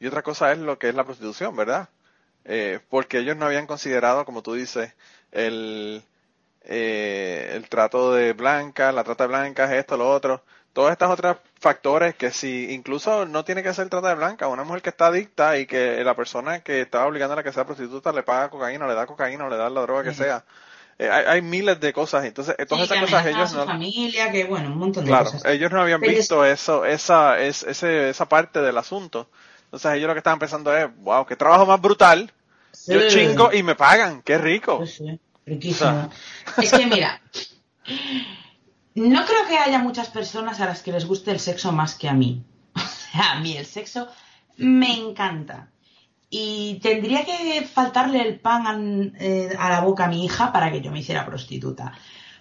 y 0.00 0.06
otra 0.06 0.22
cosa 0.22 0.52
es 0.52 0.58
lo 0.58 0.78
que 0.78 0.88
es 0.88 0.94
la 0.94 1.04
prostitución, 1.04 1.54
¿verdad? 1.56 1.88
Eh, 2.44 2.80
porque 2.88 3.18
ellos 3.18 3.36
no 3.36 3.46
habían 3.46 3.66
considerado, 3.66 4.24
como 4.24 4.42
tú 4.42 4.54
dices, 4.54 4.94
el, 5.32 6.02
eh, 6.62 7.52
el 7.54 7.68
trato 7.68 8.12
de 8.14 8.32
blancas, 8.32 8.94
la 8.94 9.04
trata 9.04 9.24
de 9.24 9.28
blancas, 9.28 9.72
esto, 9.72 9.96
lo 9.96 10.10
otro. 10.10 10.44
Todos 10.74 10.90
estos 10.90 11.08
otros 11.08 11.36
factores 11.60 12.16
que 12.16 12.32
si 12.32 12.72
incluso 12.74 13.26
no 13.26 13.44
tiene 13.44 13.62
que 13.62 13.72
ser 13.72 13.88
trata 13.88 14.08
de 14.08 14.16
blanca, 14.16 14.48
una 14.48 14.64
mujer 14.64 14.82
que 14.82 14.90
está 14.90 15.06
adicta 15.06 15.56
y 15.56 15.66
que 15.66 16.02
la 16.02 16.14
persona 16.14 16.60
que 16.60 16.82
está 16.82 17.06
obligando 17.06 17.38
a 17.38 17.42
que 17.44 17.52
sea 17.52 17.64
prostituta 17.64 18.12
le 18.12 18.24
paga 18.24 18.50
cocaína, 18.50 18.84
o 18.84 18.88
le 18.88 18.94
da 18.94 19.06
cocaína, 19.06 19.46
o 19.46 19.48
le 19.48 19.56
da 19.56 19.70
la 19.70 19.82
droga 19.82 20.02
que 20.02 20.12
sea. 20.12 20.44
Eh, 20.98 21.08
hay, 21.08 21.42
miles 21.42 21.78
de 21.80 21.92
cosas, 21.92 22.24
entonces 22.24 22.56
todas 22.68 22.84
esas 22.84 23.00
cosas 23.00 23.26
ellos 23.26 23.52
no... 23.52 23.66
familia, 23.66 24.30
que 24.30 24.44
bueno, 24.44 24.68
un 24.70 24.78
montón 24.78 25.04
de 25.04 25.10
claro, 25.10 25.30
ellos 25.44 25.72
no 25.72 25.80
habían 25.80 26.00
visto 26.00 26.44
eso, 26.44 26.84
esa, 26.84 27.40
es, 27.40 27.62
ese, 27.64 28.10
esa 28.10 28.28
parte 28.28 28.60
del 28.60 28.76
asunto. 28.76 29.28
Entonces 29.64 29.92
ellos 29.94 30.08
lo 30.08 30.14
que 30.14 30.18
estaban 30.18 30.38
pensando 30.38 30.76
es, 30.76 30.88
wow, 30.98 31.24
qué 31.24 31.36
trabajo 31.36 31.66
más 31.66 31.80
brutal. 31.80 32.32
Yo 32.86 33.08
chingo 33.08 33.52
y 33.52 33.62
me 33.62 33.76
pagan, 33.76 34.22
qué 34.22 34.38
rico. 34.38 34.84
Sí, 34.86 35.18
riquísimo. 35.46 36.10
es 36.58 36.72
que 36.72 36.86
mira, 36.86 37.20
no 38.94 39.24
creo 39.24 39.46
que 39.48 39.58
haya 39.58 39.78
muchas 39.78 40.08
personas 40.08 40.60
a 40.60 40.66
las 40.66 40.82
que 40.82 40.92
les 40.92 41.06
guste 41.06 41.30
el 41.30 41.40
sexo 41.40 41.72
más 41.72 41.94
que 41.94 42.08
a 42.08 42.12
mí. 42.12 42.44
A 43.14 43.40
mí 43.40 43.56
el 43.56 43.66
sexo 43.66 44.08
me 44.56 44.92
encanta. 44.92 45.70
Y 46.30 46.80
tendría 46.82 47.24
que 47.24 47.62
faltarle 47.62 48.22
el 48.22 48.40
pan 48.40 49.14
eh, 49.20 49.54
a 49.56 49.70
la 49.70 49.80
boca 49.82 50.06
a 50.06 50.08
mi 50.08 50.24
hija 50.24 50.52
para 50.52 50.72
que 50.72 50.80
yo 50.80 50.90
me 50.90 50.98
hiciera 50.98 51.24
prostituta. 51.24 51.92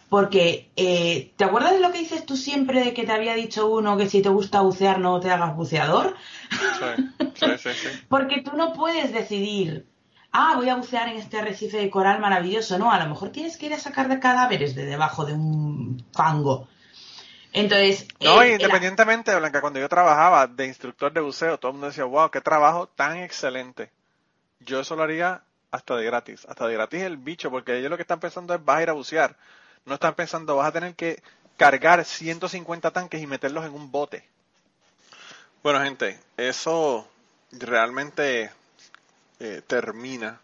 Porque, 0.09 0.71
eh, 0.75 1.31
¿te 1.35 1.43
acuerdas 1.43 1.73
de 1.73 1.79
lo 1.79 1.91
que 1.91 1.99
dices 1.99 2.25
tú 2.25 2.37
siempre 2.37 2.83
de 2.83 2.93
que 2.93 3.03
te 3.03 3.11
había 3.11 3.35
dicho 3.35 3.67
uno 3.67 3.97
que 3.97 4.09
si 4.09 4.21
te 4.21 4.29
gusta 4.29 4.61
bucear 4.61 4.99
no 4.99 5.19
te 5.19 5.31
hagas 5.31 5.55
buceador? 5.55 6.15
Sí, 6.49 7.45
sí, 7.57 7.69
sí, 7.73 7.87
Porque 8.09 8.41
tú 8.41 8.55
no 8.55 8.73
puedes 8.73 9.11
decidir, 9.11 9.87
ah, 10.33 10.53
voy 10.55 10.69
a 10.69 10.75
bucear 10.75 11.07
en 11.07 11.17
este 11.17 11.39
arrecife 11.39 11.77
de 11.77 11.89
coral 11.89 12.19
maravilloso. 12.19 12.77
No, 12.77 12.91
a 12.91 13.01
lo 13.01 13.09
mejor 13.09 13.29
tienes 13.29 13.57
que 13.57 13.67
ir 13.67 13.73
a 13.73 13.79
sacar 13.79 14.09
de 14.09 14.19
cadáveres 14.19 14.75
de 14.75 14.85
debajo 14.85 15.25
de 15.25 15.33
un 15.33 16.05
fango. 16.13 16.67
Entonces. 17.53 18.07
No, 18.19 18.43
independientemente, 18.45 19.35
Blanca, 19.35 19.61
cuando 19.61 19.79
yo 19.79 19.87
trabajaba 19.87 20.47
de 20.47 20.65
instructor 20.67 21.13
de 21.13 21.21
buceo, 21.21 21.57
todo 21.57 21.69
el 21.69 21.73
mundo 21.75 21.87
decía, 21.87 22.03
wow, 22.03 22.29
qué 22.29 22.41
trabajo 22.41 22.87
tan 22.87 23.17
excelente. 23.17 23.91
Yo 24.59 24.81
eso 24.81 24.95
lo 24.95 25.03
haría 25.03 25.43
hasta 25.71 25.95
de 25.95 26.05
gratis. 26.05 26.45
Hasta 26.49 26.67
de 26.67 26.73
gratis 26.73 27.01
el 27.03 27.17
bicho, 27.17 27.49
porque 27.49 27.77
ellos 27.77 27.89
lo 27.89 27.95
que 27.95 28.03
están 28.03 28.19
pensando 28.19 28.53
es 28.53 28.65
vas 28.65 28.77
a 28.77 28.83
ir 28.83 28.89
a 28.89 28.93
bucear 28.93 29.37
no 29.85 29.95
están 29.95 30.15
pensando, 30.15 30.55
vas 30.55 30.67
a 30.67 30.71
tener 30.71 30.95
que 30.95 31.21
cargar 31.57 32.03
150 32.03 32.91
tanques 32.91 33.21
y 33.21 33.27
meterlos 33.27 33.65
en 33.65 33.73
un 33.73 33.91
bote. 33.91 34.25
Bueno, 35.61 35.81
gente, 35.81 36.19
eso 36.37 37.07
realmente 37.51 38.51
eh, 39.45 39.61
termina 39.67 40.39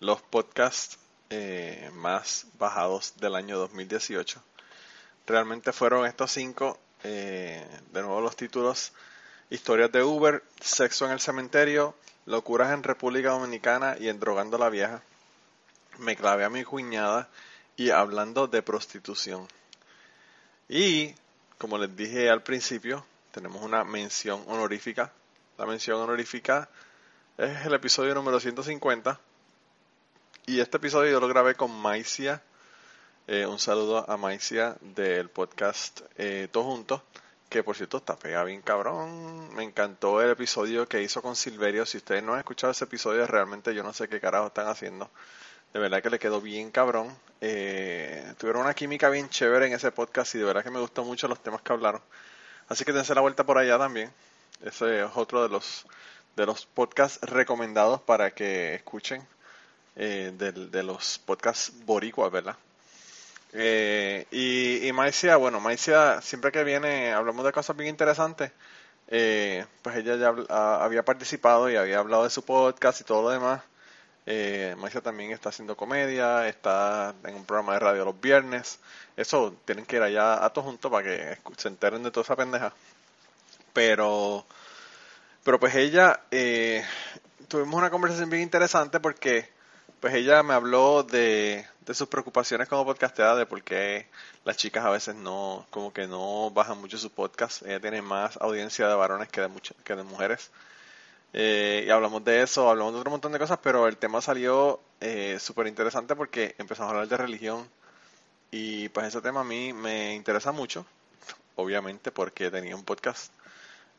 los 0.00 0.20
podcasts 0.20 0.98
eh, 1.30 1.88
más 1.92 2.46
bajados 2.58 3.14
del 3.18 3.36
año 3.36 3.56
2018. 3.56 4.42
Realmente 5.28 5.72
fueron 5.72 6.06
estos 6.06 6.32
cinco, 6.32 6.76
eh, 7.04 7.64
de 7.92 8.02
nuevo 8.02 8.20
los 8.20 8.34
títulos, 8.34 8.94
historias 9.48 9.92
de 9.92 10.02
Uber, 10.02 10.42
sexo 10.60 11.06
en 11.06 11.12
el 11.12 11.20
cementerio, 11.20 11.94
locuras 12.26 12.72
en 12.72 12.82
República 12.82 13.30
Dominicana 13.30 13.94
y 14.00 14.08
en 14.08 14.18
Drogando 14.18 14.58
la 14.58 14.70
Vieja. 14.70 15.04
Me 15.98 16.16
clavé 16.16 16.42
a 16.42 16.50
mi 16.50 16.64
cuñada 16.64 17.28
y 17.76 17.90
hablando 17.90 18.48
de 18.48 18.60
prostitución. 18.60 19.46
Y, 20.68 21.14
como 21.58 21.78
les 21.78 21.94
dije 21.94 22.28
al 22.28 22.42
principio, 22.42 23.06
tenemos 23.30 23.62
una 23.62 23.84
mención 23.84 24.42
honorífica. 24.48 25.12
La 25.58 25.64
mención 25.64 26.00
honorífica 26.00 26.68
es 27.38 27.66
el 27.66 27.74
episodio 27.74 28.14
número 28.14 28.38
150. 28.38 29.18
Y 30.46 30.60
este 30.60 30.76
episodio 30.76 31.12
yo 31.12 31.20
lo 31.20 31.28
grabé 31.28 31.54
con 31.54 31.70
Maicia. 31.70 32.42
Eh, 33.26 33.46
un 33.46 33.58
saludo 33.58 34.08
a 34.10 34.16
Maicia 34.16 34.76
del 34.80 35.30
podcast 35.30 36.02
eh, 36.18 36.48
Juntos. 36.52 37.02
Que 37.48 37.62
por 37.62 37.76
cierto 37.76 37.98
está 37.98 38.16
pegado 38.16 38.46
bien 38.46 38.62
cabrón. 38.62 39.54
Me 39.54 39.62
encantó 39.62 40.20
el 40.22 40.30
episodio 40.30 40.86
que 40.88 41.02
hizo 41.02 41.22
con 41.22 41.36
Silverio. 41.36 41.86
Si 41.86 41.98
ustedes 41.98 42.22
no 42.22 42.34
han 42.34 42.40
escuchado 42.40 42.70
ese 42.70 42.84
episodio, 42.84 43.26
realmente 43.26 43.74
yo 43.74 43.82
no 43.82 43.92
sé 43.92 44.08
qué 44.08 44.20
carajo 44.20 44.48
están 44.48 44.68
haciendo. 44.68 45.10
De 45.72 45.80
verdad 45.80 46.02
que 46.02 46.10
le 46.10 46.18
quedó 46.18 46.40
bien 46.40 46.70
cabrón. 46.70 47.16
Eh, 47.40 48.34
tuvieron 48.38 48.62
una 48.62 48.74
química 48.74 49.08
bien 49.08 49.28
chévere 49.28 49.66
en 49.66 49.72
ese 49.74 49.90
podcast 49.90 50.34
y 50.34 50.38
de 50.38 50.44
verdad 50.44 50.62
que 50.62 50.70
me 50.70 50.80
gustó 50.80 51.04
mucho 51.04 51.28
los 51.28 51.42
temas 51.42 51.62
que 51.62 51.72
hablaron. 51.72 52.02
Así 52.68 52.84
que 52.84 52.92
dense 52.92 53.14
la 53.14 53.20
vuelta 53.20 53.44
por 53.44 53.58
allá 53.58 53.78
también. 53.78 54.12
Ese 54.62 55.04
es 55.04 55.10
otro 55.14 55.42
de 55.42 55.48
los 55.48 55.86
de 56.36 56.46
los 56.46 56.66
podcasts 56.66 57.20
recomendados 57.22 58.00
para 58.00 58.32
que 58.32 58.74
escuchen 58.74 59.26
eh, 59.96 60.32
de, 60.36 60.82
los 60.82 61.18
podcasts 61.18 61.72
boricuas, 61.84 62.32
¿verdad? 62.32 62.56
Eh, 63.52 64.26
y, 64.30 64.86
y 64.86 64.92
Maicia, 64.92 65.36
bueno, 65.36 65.60
Maicia, 65.60 66.20
siempre 66.22 66.52
que 66.52 66.64
viene 66.64 67.12
hablamos 67.12 67.44
de 67.44 67.52
cosas 67.52 67.76
bien 67.76 67.90
interesantes. 67.90 68.52
eh, 69.08 69.66
pues 69.82 69.96
ella 69.96 70.16
ya 70.16 70.28
había 70.84 71.04
participado 71.04 71.70
y 71.70 71.76
había 71.76 71.98
hablado 71.98 72.24
de 72.24 72.30
su 72.30 72.42
podcast 72.44 73.00
y 73.02 73.04
todo 73.04 73.22
lo 73.22 73.30
demás. 73.30 73.62
Eh, 74.26 74.76
también 75.02 75.32
está 75.32 75.48
haciendo 75.48 75.76
comedia, 75.76 76.46
está 76.48 77.14
en 77.24 77.34
un 77.34 77.44
programa 77.44 77.74
de 77.74 77.80
radio 77.80 78.04
los 78.04 78.20
viernes. 78.20 78.78
Eso 79.16 79.54
tienen 79.64 79.84
que 79.86 79.96
ir 79.96 80.02
allá 80.02 80.44
a 80.44 80.50
todos 80.52 80.66
juntos 80.66 80.90
para 80.90 81.04
que 81.04 81.38
se 81.56 81.68
enteren 81.68 82.02
de 82.02 82.10
toda 82.10 82.24
esa 82.24 82.36
pendeja. 82.36 82.72
Pero, 83.72 84.44
pero 85.44 85.58
pues 85.58 85.74
ella, 85.74 86.20
eh, 86.30 86.84
tuvimos 87.48 87.74
una 87.74 87.90
conversación 87.90 88.30
bien 88.30 88.42
interesante 88.42 89.00
porque 89.00 89.50
pues 90.00 90.14
ella 90.14 90.42
me 90.42 90.54
habló 90.54 91.02
de, 91.02 91.66
de 91.86 91.94
sus 91.94 92.08
preocupaciones 92.08 92.68
como 92.68 92.84
podcastera, 92.84 93.34
de 93.36 93.46
por 93.46 93.62
qué 93.62 94.08
las 94.44 94.56
chicas 94.56 94.84
a 94.84 94.90
veces 94.90 95.14
no, 95.14 95.66
como 95.70 95.92
que 95.92 96.06
no 96.06 96.50
bajan 96.50 96.78
mucho 96.78 96.98
su 96.98 97.10
podcast. 97.10 97.62
Ella 97.62 97.80
tiene 97.80 98.02
más 98.02 98.36
audiencia 98.38 98.88
de 98.88 98.94
varones 98.94 99.28
que 99.28 99.40
de, 99.40 99.50
que 99.84 99.94
de 99.96 100.02
mujeres. 100.02 100.50
Eh, 101.32 101.84
y 101.86 101.90
hablamos 101.90 102.24
de 102.24 102.42
eso, 102.42 102.68
hablamos 102.68 102.92
de 102.92 103.00
otro 103.00 103.10
montón 103.10 103.32
de 103.32 103.38
cosas, 103.38 103.58
pero 103.62 103.88
el 103.88 103.96
tema 103.96 104.20
salió 104.20 104.80
eh, 105.00 105.38
súper 105.40 105.66
interesante 105.66 106.14
porque 106.14 106.54
empezamos 106.58 106.90
a 106.90 106.94
hablar 106.94 107.08
de 107.08 107.16
religión. 107.16 107.68
Y 108.50 108.88
pues 108.90 109.06
ese 109.06 109.20
tema 109.22 109.40
a 109.40 109.44
mí 109.44 109.72
me 109.72 110.14
interesa 110.14 110.52
mucho, 110.52 110.84
obviamente, 111.56 112.12
porque 112.12 112.50
tenía 112.50 112.76
un 112.76 112.84
podcast 112.84 113.32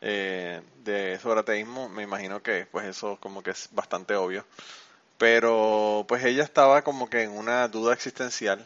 eh, 0.04 0.62
de 0.84 1.18
sobre 1.20 1.40
ateísmo. 1.40 1.90
Me 1.90 2.04
imagino 2.04 2.44
que 2.44 2.68
pues 2.72 2.86
eso 2.86 3.18
como 3.20 3.42
que 3.42 3.52
es 3.52 3.70
bastante 3.72 4.16
obvio. 4.16 4.46
Pero 5.18 6.06
pues 6.08 6.24
ella 6.26 6.44
estaba 6.44 6.84
como 6.84 7.10
que 7.10 7.24
en 7.24 7.32
una 7.32 7.68
duda 7.70 7.94
existencial. 7.94 8.66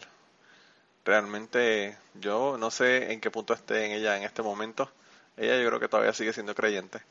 Realmente 1.06 1.98
yo 2.16 2.58
no 2.58 2.72
sé 2.72 3.14
en 3.14 3.22
qué 3.22 3.32
punto 3.32 3.54
esté 3.54 3.86
en 3.86 3.92
ella 3.94 4.18
en 4.18 4.24
este 4.24 4.42
momento. 4.42 4.92
Ella 5.38 5.62
yo 5.62 5.68
creo 5.68 5.80
que 5.80 5.88
todavía 5.88 6.14
sigue 6.14 6.34
siendo 6.34 6.56
creyente. 6.56 7.02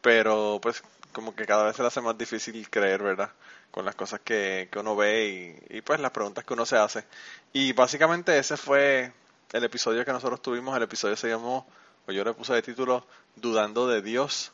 Pero 0.00 0.60
pues 0.62 0.82
como 1.12 1.34
que 1.34 1.46
cada 1.46 1.64
vez 1.64 1.76
se 1.76 1.82
le 1.82 1.88
hace 1.88 2.00
más 2.00 2.16
difícil 2.16 2.70
creer, 2.70 3.02
¿verdad? 3.02 3.30
Con 3.70 3.84
las 3.84 3.94
cosas 3.96 4.20
que, 4.20 4.68
que 4.70 4.78
uno 4.78 4.96
ve 4.96 5.60
y, 5.70 5.80
pues 5.82 6.00
las 6.00 6.12
preguntas 6.12 6.44
que 6.44 6.54
uno 6.54 6.66
se 6.66 6.76
hace. 6.76 7.04
Y 7.52 7.72
básicamente 7.72 8.38
ese 8.38 8.56
fue 8.56 9.12
el 9.52 9.64
episodio 9.64 10.04
que 10.04 10.12
nosotros 10.12 10.40
tuvimos. 10.42 10.76
El 10.76 10.84
episodio 10.84 11.16
se 11.16 11.28
llamó, 11.28 11.66
o 12.06 12.12
yo 12.12 12.24
le 12.24 12.34
puse 12.34 12.54
de 12.54 12.62
título, 12.62 13.06
Dudando 13.36 13.88
de 13.88 14.02
Dios. 14.02 14.52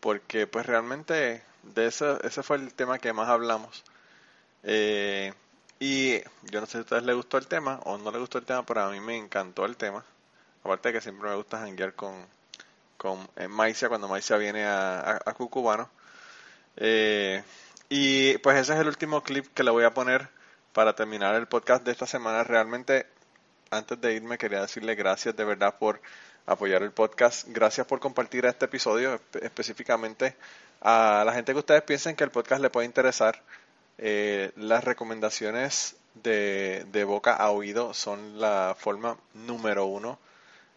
Porque 0.00 0.46
pues 0.46 0.66
realmente 0.66 1.42
de 1.62 1.86
ese, 1.86 2.18
ese 2.22 2.42
fue 2.42 2.56
el 2.56 2.74
tema 2.74 2.98
que 2.98 3.12
más 3.12 3.28
hablamos. 3.28 3.84
Eh, 4.62 5.32
y 5.78 6.18
yo 6.50 6.60
no 6.60 6.66
sé 6.66 6.72
si 6.72 6.78
a 6.78 6.80
ustedes 6.82 7.02
les 7.02 7.16
gustó 7.16 7.38
el 7.38 7.46
tema 7.46 7.80
o 7.84 7.98
no 7.98 8.10
les 8.10 8.20
gustó 8.20 8.38
el 8.38 8.44
tema, 8.44 8.64
pero 8.64 8.82
a 8.82 8.90
mí 8.90 9.00
me 9.00 9.16
encantó 9.16 9.64
el 9.64 9.76
tema. 9.76 10.04
Aparte 10.64 10.88
de 10.88 10.94
que 10.94 11.00
siempre 11.00 11.28
me 11.30 11.36
gusta 11.36 11.58
janguear 11.58 11.94
con, 11.94 12.26
con 12.96 13.28
eh, 13.36 13.48
Maicia 13.48 13.88
cuando 13.88 14.08
Maicia 14.08 14.36
viene 14.36 14.64
a, 14.64 15.20
a, 15.24 15.34
Cucubano. 15.34 15.90
Eh, 16.76 17.42
y 17.88 18.38
pues 18.38 18.58
ese 18.58 18.74
es 18.74 18.80
el 18.80 18.88
último 18.88 19.22
clip 19.22 19.46
que 19.54 19.62
le 19.62 19.70
voy 19.70 19.84
a 19.84 19.94
poner 19.94 20.28
para 20.72 20.94
terminar 20.94 21.34
el 21.34 21.46
podcast 21.46 21.84
de 21.84 21.92
esta 21.92 22.06
semana. 22.06 22.42
Realmente, 22.44 23.06
antes 23.70 24.00
de 24.00 24.14
irme, 24.14 24.38
quería 24.38 24.62
decirle 24.62 24.94
gracias 24.94 25.36
de 25.36 25.44
verdad 25.44 25.78
por 25.78 26.00
apoyar 26.46 26.82
el 26.82 26.92
podcast. 26.92 27.46
Gracias 27.48 27.86
por 27.86 28.00
compartir 28.00 28.46
este 28.46 28.64
episodio, 28.66 29.20
específicamente 29.42 30.36
a 30.80 31.22
la 31.26 31.32
gente 31.32 31.52
que 31.52 31.58
ustedes 31.58 31.82
piensen 31.82 32.16
que 32.16 32.24
el 32.24 32.30
podcast 32.30 32.62
le 32.62 32.70
puede 32.70 32.86
interesar. 32.86 33.42
Eh, 33.98 34.52
las 34.56 34.84
recomendaciones 34.84 35.96
de, 36.14 36.86
de, 36.92 37.04
boca 37.04 37.34
a 37.34 37.50
oído 37.50 37.94
son 37.94 38.40
la 38.40 38.74
forma 38.78 39.16
número 39.34 39.86
uno 39.86 40.18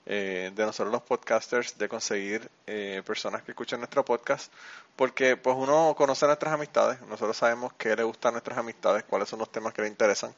eh, 0.05 0.51
de 0.55 0.65
nosotros 0.65 0.91
los 0.91 1.03
podcasters 1.03 1.77
de 1.77 1.87
conseguir 1.87 2.49
eh, 2.65 3.03
personas 3.05 3.43
que 3.43 3.51
escuchen 3.51 3.79
nuestro 3.79 4.03
podcast 4.03 4.51
porque 4.95 5.37
pues 5.37 5.55
uno 5.55 5.93
conoce 5.95 6.25
nuestras 6.25 6.51
amistades 6.51 6.99
nosotros 7.01 7.37
sabemos 7.37 7.73
qué 7.73 7.95
le 7.95 8.01
gustan 8.01 8.29
a 8.29 8.31
nuestras 8.33 8.57
amistades 8.57 9.03
cuáles 9.03 9.29
son 9.29 9.37
los 9.37 9.51
temas 9.51 9.71
que 9.71 9.83
le 9.83 9.87
interesan 9.87 10.33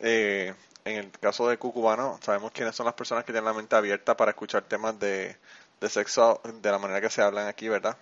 eh, 0.00 0.52
en 0.86 0.98
el 0.98 1.10
caso 1.10 1.48
de 1.48 1.58
Cucubano 1.58 2.18
sabemos 2.22 2.52
quiénes 2.52 2.76
son 2.76 2.86
las 2.86 2.94
personas 2.94 3.24
que 3.24 3.32
tienen 3.32 3.44
la 3.46 3.52
mente 3.52 3.74
abierta 3.74 4.16
para 4.16 4.30
escuchar 4.30 4.62
temas 4.62 4.98
de, 5.00 5.36
de 5.80 5.88
sexo 5.90 6.40
de 6.44 6.70
la 6.70 6.78
manera 6.78 7.00
que 7.00 7.10
se 7.10 7.22
hablan 7.22 7.48
aquí 7.48 7.68
verdad 7.68 7.96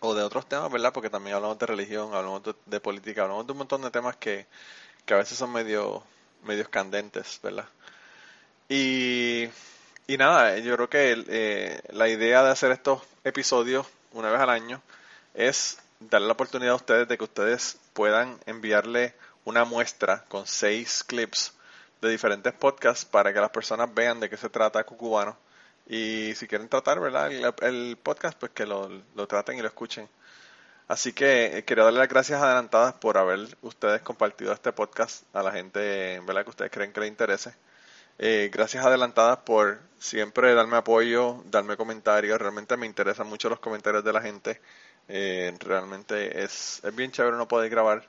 o 0.00 0.14
de 0.14 0.22
otros 0.24 0.48
temas, 0.48 0.70
¿verdad? 0.72 0.92
Porque 0.92 1.10
también 1.10 1.36
hablamos 1.36 1.60
de 1.60 1.66
religión, 1.66 2.12
hablamos 2.12 2.42
de, 2.66 2.80
política, 2.80 3.22
hablamos 3.22 3.46
de 3.46 3.52
un 3.52 3.58
montón 3.58 3.82
de 3.82 3.90
temas 3.92 4.16
que, 4.16 4.46
que 5.06 5.14
a 5.14 5.18
veces 5.18 5.38
son 5.38 5.52
medio 5.52 6.02
medios 6.42 6.68
candentes, 6.68 7.38
¿verdad? 7.40 7.66
Y, 8.68 9.48
y 10.08 10.16
nada, 10.16 10.58
yo 10.58 10.74
creo 10.74 10.90
que 10.90 11.24
eh, 11.28 11.80
la 11.90 12.08
idea 12.08 12.42
de 12.42 12.50
hacer 12.50 12.72
estos 12.72 13.00
episodios 13.22 13.86
una 14.12 14.28
vez 14.28 14.40
al 14.40 14.50
año 14.50 14.82
es 15.34 15.78
darle 16.00 16.26
la 16.26 16.32
oportunidad 16.32 16.72
a 16.72 16.76
ustedes 16.76 17.06
de 17.06 17.16
que 17.16 17.24
ustedes 17.24 17.78
puedan 17.92 18.40
enviarle 18.46 19.14
una 19.44 19.64
muestra 19.64 20.24
con 20.24 20.48
seis 20.48 21.04
clips 21.04 21.52
de 22.02 22.10
diferentes 22.10 22.52
podcasts 22.52 23.04
para 23.04 23.32
que 23.32 23.40
las 23.40 23.50
personas 23.50 23.94
vean 23.94 24.20
de 24.20 24.28
qué 24.28 24.36
se 24.36 24.50
trata 24.50 24.84
Cucubano 24.84 25.36
y 25.86 26.34
si 26.34 26.46
quieren 26.46 26.68
tratar, 26.68 27.00
¿verdad? 27.00 27.30
El, 27.62 27.96
podcast, 28.02 28.38
pues 28.38 28.52
que 28.52 28.66
lo, 28.66 28.88
traten 29.28 29.58
y 29.58 29.62
lo 29.62 29.68
escuchen. 29.68 30.08
Así 30.88 31.12
que 31.12 31.58
eh, 31.58 31.64
quería 31.64 31.84
darle 31.84 32.00
las 32.00 32.08
gracias 32.08 32.42
adelantadas 32.42 32.94
por 32.94 33.18
haber 33.18 33.56
ustedes 33.62 34.02
compartido 34.02 34.52
este 34.52 34.72
podcast 34.72 35.24
a 35.34 35.42
la 35.42 35.52
gente, 35.52 36.20
¿verdad? 36.26 36.44
Que 36.44 36.50
ustedes 36.50 36.70
creen 36.70 36.92
que 36.92 37.00
les 37.00 37.08
interese. 37.08 37.54
Eh, 38.18 38.50
gracias 38.52 38.84
adelantadas 38.84 39.38
por 39.38 39.80
siempre 39.98 40.54
darme 40.54 40.76
apoyo, 40.76 41.42
darme 41.46 41.76
comentarios. 41.76 42.40
Realmente 42.40 42.76
me 42.76 42.86
interesan 42.86 43.26
mucho 43.28 43.48
los 43.48 43.60
comentarios 43.60 44.04
de 44.04 44.12
la 44.12 44.20
gente. 44.20 44.60
Eh, 45.08 45.56
realmente 45.60 46.42
es, 46.42 46.80
es 46.84 46.94
bien 46.94 47.12
chévere 47.12 47.36
no 47.36 47.48
poder 47.48 47.70
grabar 47.70 48.08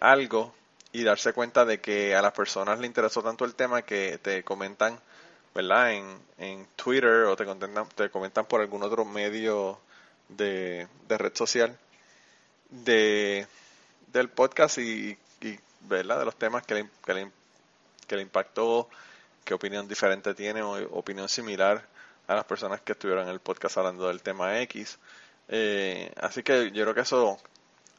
algo 0.00 0.52
y 0.92 1.04
darse 1.04 1.32
cuenta 1.32 1.64
de 1.64 1.80
que 1.80 2.14
a 2.14 2.22
las 2.22 2.32
personas 2.32 2.78
les 2.78 2.86
interesó 2.86 3.22
tanto 3.22 3.44
el 3.44 3.54
tema 3.54 3.82
que 3.82 4.18
te 4.18 4.42
comentan 4.42 4.98
¿verdad? 5.56 5.92
En, 5.92 6.20
en 6.36 6.66
Twitter 6.76 7.24
o 7.24 7.34
te 7.34 7.46
comentan, 7.46 7.88
te 7.94 8.10
comentan 8.10 8.44
por 8.44 8.60
algún 8.60 8.82
otro 8.82 9.06
medio 9.06 9.80
de, 10.28 10.86
red 11.08 11.34
social 11.34 11.78
de, 12.68 13.46
del 14.12 14.28
podcast 14.28 14.76
y, 14.76 15.16
¿verdad? 15.80 16.18
De 16.18 16.24
los 16.26 16.36
temas 16.36 16.66
que 16.66 16.74
le, 16.74 16.90
que 17.06 17.14
le, 17.14 17.30
que 18.06 18.16
le 18.16 18.22
impactó, 18.22 18.90
qué 19.46 19.54
opinión 19.54 19.88
diferente 19.88 20.34
tiene 20.34 20.60
o 20.60 20.74
opinión 20.98 21.26
similar 21.26 21.86
a 22.26 22.34
las 22.34 22.44
personas 22.44 22.82
que 22.82 22.92
estuvieron 22.92 23.24
en 23.24 23.30
el 23.30 23.40
podcast 23.40 23.78
hablando 23.78 24.08
del 24.08 24.20
tema 24.20 24.60
X. 24.60 24.98
Eh, 25.48 26.12
así 26.20 26.42
que 26.42 26.70
yo 26.72 26.82
creo 26.82 26.94
que 26.94 27.00
eso 27.00 27.38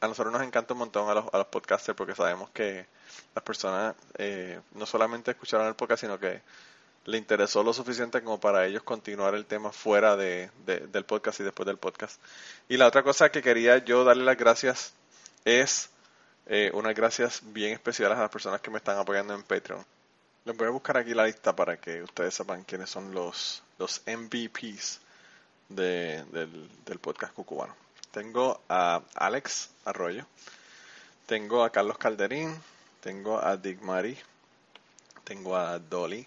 a 0.00 0.08
nosotros 0.08 0.32
nos 0.32 0.42
encanta 0.42 0.74
un 0.74 0.80
montón 0.80 1.08
a 1.10 1.14
los, 1.14 1.24
a 1.32 1.38
los 1.38 1.46
podcasters 1.46 1.96
porque 1.96 2.14
sabemos 2.14 2.50
que 2.50 2.86
las 3.34 3.44
personas 3.44 3.94
eh, 4.16 4.60
no 4.74 4.86
solamente 4.86 5.32
escucharon 5.32 5.66
el 5.66 5.74
podcast, 5.74 6.02
sino 6.02 6.18
que 6.18 6.40
le 7.04 7.18
interesó 7.18 7.62
lo 7.62 7.72
suficiente 7.72 8.22
como 8.22 8.38
para 8.38 8.66
ellos 8.66 8.82
continuar 8.82 9.34
el 9.34 9.46
tema 9.46 9.72
fuera 9.72 10.16
de, 10.16 10.50
del 10.66 11.04
podcast 11.04 11.40
y 11.40 11.44
después 11.44 11.66
del 11.66 11.78
podcast. 11.78 12.20
Y 12.68 12.76
la 12.76 12.86
otra 12.86 13.02
cosa 13.02 13.30
que 13.30 13.42
quería 13.42 13.78
yo 13.78 14.04
darle 14.04 14.24
las 14.24 14.36
gracias 14.36 14.92
es 15.44 15.90
eh, 16.46 16.70
unas 16.74 16.94
gracias 16.94 17.40
bien 17.44 17.72
especiales 17.72 18.18
a 18.18 18.22
las 18.22 18.30
personas 18.30 18.60
que 18.60 18.70
me 18.70 18.78
están 18.78 18.98
apoyando 18.98 19.34
en 19.34 19.42
Patreon. 19.42 19.84
Les 20.44 20.56
voy 20.56 20.66
a 20.66 20.70
buscar 20.70 20.98
aquí 20.98 21.14
la 21.14 21.24
lista 21.24 21.56
para 21.56 21.78
que 21.78 22.02
ustedes 22.02 22.34
sepan 22.34 22.64
quiénes 22.64 22.90
son 22.90 23.14
los, 23.14 23.62
los 23.78 24.02
MVPs 24.06 25.00
de, 25.70 26.24
del, 26.30 26.68
del 26.84 26.98
podcast 26.98 27.32
cucubano. 27.32 27.87
Tengo 28.10 28.60
a 28.68 29.02
Alex 29.14 29.70
Arroyo, 29.84 30.26
tengo 31.26 31.62
a 31.62 31.70
Carlos 31.70 31.98
Calderín, 31.98 32.58
tengo 33.00 33.38
a 33.44 33.56
Dick 33.56 33.82
Mari, 33.82 34.16
tengo 35.24 35.56
a 35.56 35.78
Dolly, 35.78 36.26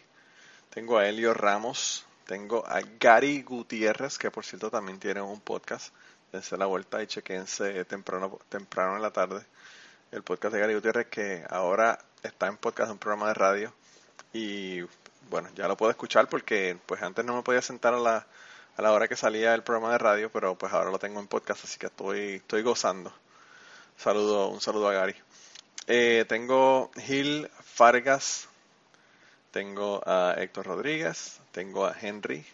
tengo 0.69 0.99
a 0.99 1.07
Elio 1.07 1.33
Ramos, 1.33 2.05
tengo 2.25 2.63
a 2.67 2.81
Gary 2.99 3.41
Gutiérrez, 3.41 4.17
que 4.17 4.29
por 4.29 4.45
cierto 4.45 4.69
también 4.69 4.99
tiene 4.99 5.21
un 5.21 5.41
podcast. 5.41 5.93
Dense 6.31 6.55
la 6.55 6.67
vuelta 6.67 7.01
y 7.01 7.07
chequense 7.07 7.83
temprano, 7.85 8.39
temprano 8.47 8.95
en 8.95 9.01
la 9.01 9.11
tarde. 9.11 9.43
El 10.11 10.23
podcast 10.23 10.53
de 10.53 10.61
Gary 10.61 10.75
Gutiérrez, 10.75 11.07
que 11.07 11.43
ahora 11.49 11.99
está 12.21 12.47
en 12.47 12.57
podcast, 12.57 12.91
un 12.91 12.99
programa 12.99 13.27
de 13.29 13.33
radio. 13.33 13.73
Y 14.33 14.81
bueno, 15.29 15.49
ya 15.55 15.67
lo 15.67 15.75
puedo 15.75 15.89
escuchar 15.89 16.29
porque 16.29 16.77
pues 16.85 17.01
antes 17.01 17.25
no 17.25 17.35
me 17.35 17.41
podía 17.41 17.61
sentar 17.61 17.95
a 17.95 17.99
la, 17.99 18.27
la 18.81 18.91
hora 18.91 19.07
que 19.07 19.15
salía 19.15 19.53
el 19.53 19.63
programa 19.63 19.93
de 19.93 19.97
radio, 19.99 20.31
pero 20.31 20.55
pues 20.55 20.73
ahora 20.73 20.91
lo 20.91 20.99
tengo 20.99 21.19
en 21.19 21.27
podcast, 21.27 21.63
así 21.63 21.77
que 21.79 21.87
estoy, 21.87 22.35
estoy 22.35 22.63
gozando. 22.63 23.13
Saludo, 23.97 24.49
un 24.49 24.61
saludo 24.61 24.89
a 24.89 24.93
Gary. 24.93 25.15
Eh, 25.87 26.25
tengo 26.27 26.91
Gil 26.97 27.49
Fargas 27.63 28.49
tengo 29.51 30.01
a 30.05 30.33
Héctor 30.37 30.65
Rodríguez, 30.65 31.39
tengo 31.51 31.85
a 31.85 31.93
Henry, 31.99 32.45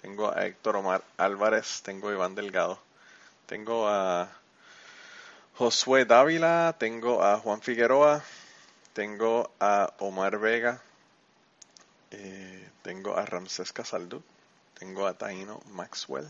tengo 0.00 0.28
a 0.28 0.44
Héctor 0.44 0.76
Omar 0.76 1.04
Álvarez, 1.16 1.82
tengo 1.82 2.08
a 2.08 2.12
Iván 2.12 2.34
Delgado, 2.34 2.80
tengo 3.46 3.88
a 3.88 4.28
Josué 5.54 6.04
Dávila, 6.04 6.74
tengo 6.78 7.22
a 7.22 7.38
Juan 7.38 7.62
Figueroa, 7.62 8.24
tengo 8.92 9.52
a 9.60 9.92
Omar 10.00 10.38
Vega, 10.38 10.82
eh, 12.10 12.68
tengo 12.82 13.16
a 13.16 13.24
Ramsés 13.24 13.72
Casaldú, 13.72 14.20
tengo 14.82 15.06
a 15.06 15.14
Taino 15.14 15.60
Maxwell. 15.70 16.26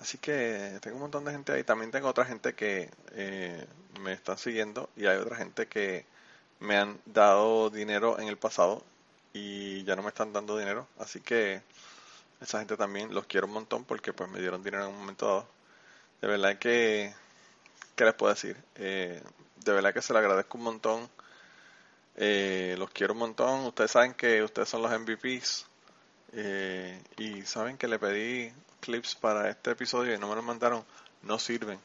Así 0.00 0.18
que 0.18 0.76
tengo 0.82 0.96
un 0.96 1.02
montón 1.02 1.24
de 1.24 1.30
gente 1.30 1.52
ahí. 1.52 1.62
También 1.62 1.92
tengo 1.92 2.08
otra 2.08 2.24
gente 2.24 2.52
que 2.54 2.90
eh, 3.12 3.64
me 4.00 4.12
está 4.12 4.36
siguiendo 4.36 4.90
y 4.96 5.06
hay 5.06 5.18
otra 5.18 5.36
gente 5.36 5.68
que 5.68 6.04
me 6.58 6.76
han 6.76 6.98
dado 7.06 7.70
dinero 7.70 8.18
en 8.18 8.26
el 8.26 8.36
pasado 8.38 8.82
y 9.32 9.84
ya 9.84 9.94
no 9.94 10.02
me 10.02 10.08
están 10.08 10.32
dando 10.32 10.58
dinero. 10.58 10.88
Así 10.98 11.20
que 11.20 11.62
esa 12.40 12.58
gente 12.58 12.76
también 12.76 13.14
los 13.14 13.26
quiero 13.26 13.46
un 13.46 13.52
montón 13.52 13.84
porque 13.84 14.12
pues 14.12 14.28
me 14.28 14.40
dieron 14.40 14.64
dinero 14.64 14.82
en 14.86 14.90
un 14.90 14.98
momento 14.98 15.26
dado. 15.26 15.48
De 16.20 16.26
verdad 16.26 16.58
que, 16.58 17.14
¿qué 17.94 18.04
les 18.04 18.14
puedo 18.14 18.34
decir? 18.34 18.56
Eh, 18.74 19.22
de 19.64 19.72
verdad 19.72 19.94
que 19.94 20.02
se 20.02 20.12
lo 20.12 20.18
agradezco 20.18 20.58
un 20.58 20.64
montón. 20.64 21.08
Eh, 22.16 22.74
los 22.78 22.90
quiero 22.90 23.12
un 23.12 23.20
montón. 23.20 23.60
Ustedes 23.66 23.92
saben 23.92 24.14
que 24.14 24.42
ustedes 24.42 24.68
son 24.68 24.82
los 24.82 24.90
MVPs. 24.90 25.68
Eh, 26.36 27.00
y 27.18 27.42
saben 27.42 27.76
que 27.76 27.88
le 27.88 27.98
pedí 27.98 28.52
clips 28.80 29.14
para 29.14 29.48
este 29.48 29.70
episodio 29.70 30.14
y 30.14 30.18
no 30.18 30.28
me 30.28 30.34
los 30.34 30.44
mandaron. 30.44 30.84
No 31.22 31.38
sirven. 31.38 31.78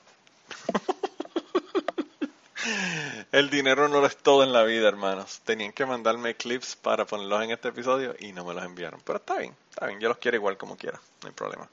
El 3.32 3.50
dinero 3.50 3.88
no 3.88 4.02
lo 4.02 4.08
es 4.08 4.18
todo 4.18 4.44
en 4.44 4.52
la 4.52 4.64
vida, 4.64 4.88
hermanos. 4.88 5.42
Tenían 5.46 5.72
que 5.72 5.86
mandarme 5.86 6.36
clips 6.36 6.76
para 6.76 7.06
ponerlos 7.06 7.44
en 7.44 7.52
este 7.52 7.70
episodio 7.70 8.16
y 8.20 8.34
no 8.34 8.44
me 8.44 8.54
los 8.54 8.64
enviaron. 8.64 9.00
Pero 9.06 9.20
está 9.20 9.38
bien, 9.38 9.56
está 9.70 9.88
bien. 9.88 10.00
Yo 10.00 10.10
los 10.10 10.18
quiero 10.18 10.38
igual 10.38 10.58
como 10.58 10.76
quiera, 10.76 11.00
no 11.22 11.28
hay 11.28 11.34
problema. 11.34 11.70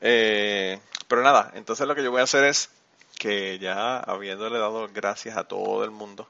Eh, 0.00 0.80
pero 1.06 1.22
nada, 1.22 1.52
entonces 1.54 1.86
lo 1.86 1.94
que 1.94 2.02
yo 2.02 2.10
voy 2.10 2.20
a 2.20 2.24
hacer 2.24 2.44
es 2.44 2.70
que 3.18 3.58
ya 3.58 3.98
habiéndole 3.98 4.58
dado 4.58 4.88
gracias 4.92 5.36
a 5.36 5.44
todo 5.44 5.84
el 5.84 5.90
mundo 5.90 6.28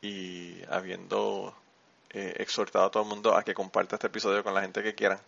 y 0.00 0.62
habiendo 0.70 1.54
eh, 2.10 2.34
exhortado 2.38 2.86
a 2.86 2.90
todo 2.90 3.02
el 3.02 3.08
mundo 3.08 3.36
a 3.36 3.42
que 3.42 3.54
comparta 3.54 3.96
este 3.96 4.08
episodio 4.08 4.42
con 4.44 4.54
la 4.54 4.62
gente 4.62 4.82
que 4.82 4.94
quieran, 4.94 5.20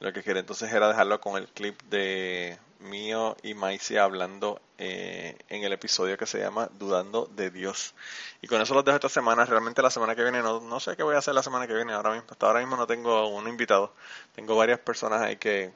lo 0.00 0.12
que 0.12 0.22
quería 0.22 0.40
entonces 0.40 0.72
era 0.72 0.88
dejarlo 0.88 1.20
con 1.20 1.36
el 1.36 1.48
clip 1.48 1.80
de 1.84 2.58
mío 2.80 3.36
y 3.42 3.54
Maicia 3.54 4.04
hablando 4.04 4.60
eh, 4.78 5.36
en 5.48 5.64
el 5.64 5.72
episodio 5.72 6.18
que 6.18 6.26
se 6.26 6.38
llama 6.38 6.68
Dudando 6.78 7.26
de 7.34 7.50
Dios. 7.50 7.94
Y 8.42 8.46
con 8.46 8.60
eso 8.60 8.74
los 8.74 8.84
dejo 8.84 8.96
esta 8.96 9.08
semana. 9.08 9.44
Realmente 9.46 9.82
la 9.82 9.90
semana 9.90 10.14
que 10.14 10.22
viene 10.22 10.42
no, 10.42 10.60
no 10.60 10.80
sé 10.80 10.96
qué 10.96 11.02
voy 11.02 11.14
a 11.14 11.18
hacer 11.18 11.34
la 11.34 11.42
semana 11.42 11.66
que 11.66 11.74
viene. 11.74 11.94
Ahora 11.94 12.10
mismo, 12.12 12.26
hasta 12.30 12.46
ahora 12.46 12.60
mismo 12.60 12.76
no 12.76 12.86
tengo 12.86 13.28
un 13.28 13.48
invitado. 13.48 13.92
Tengo 14.34 14.56
varias 14.56 14.78
personas 14.80 15.22
ahí 15.22 15.36
que, 15.36 15.72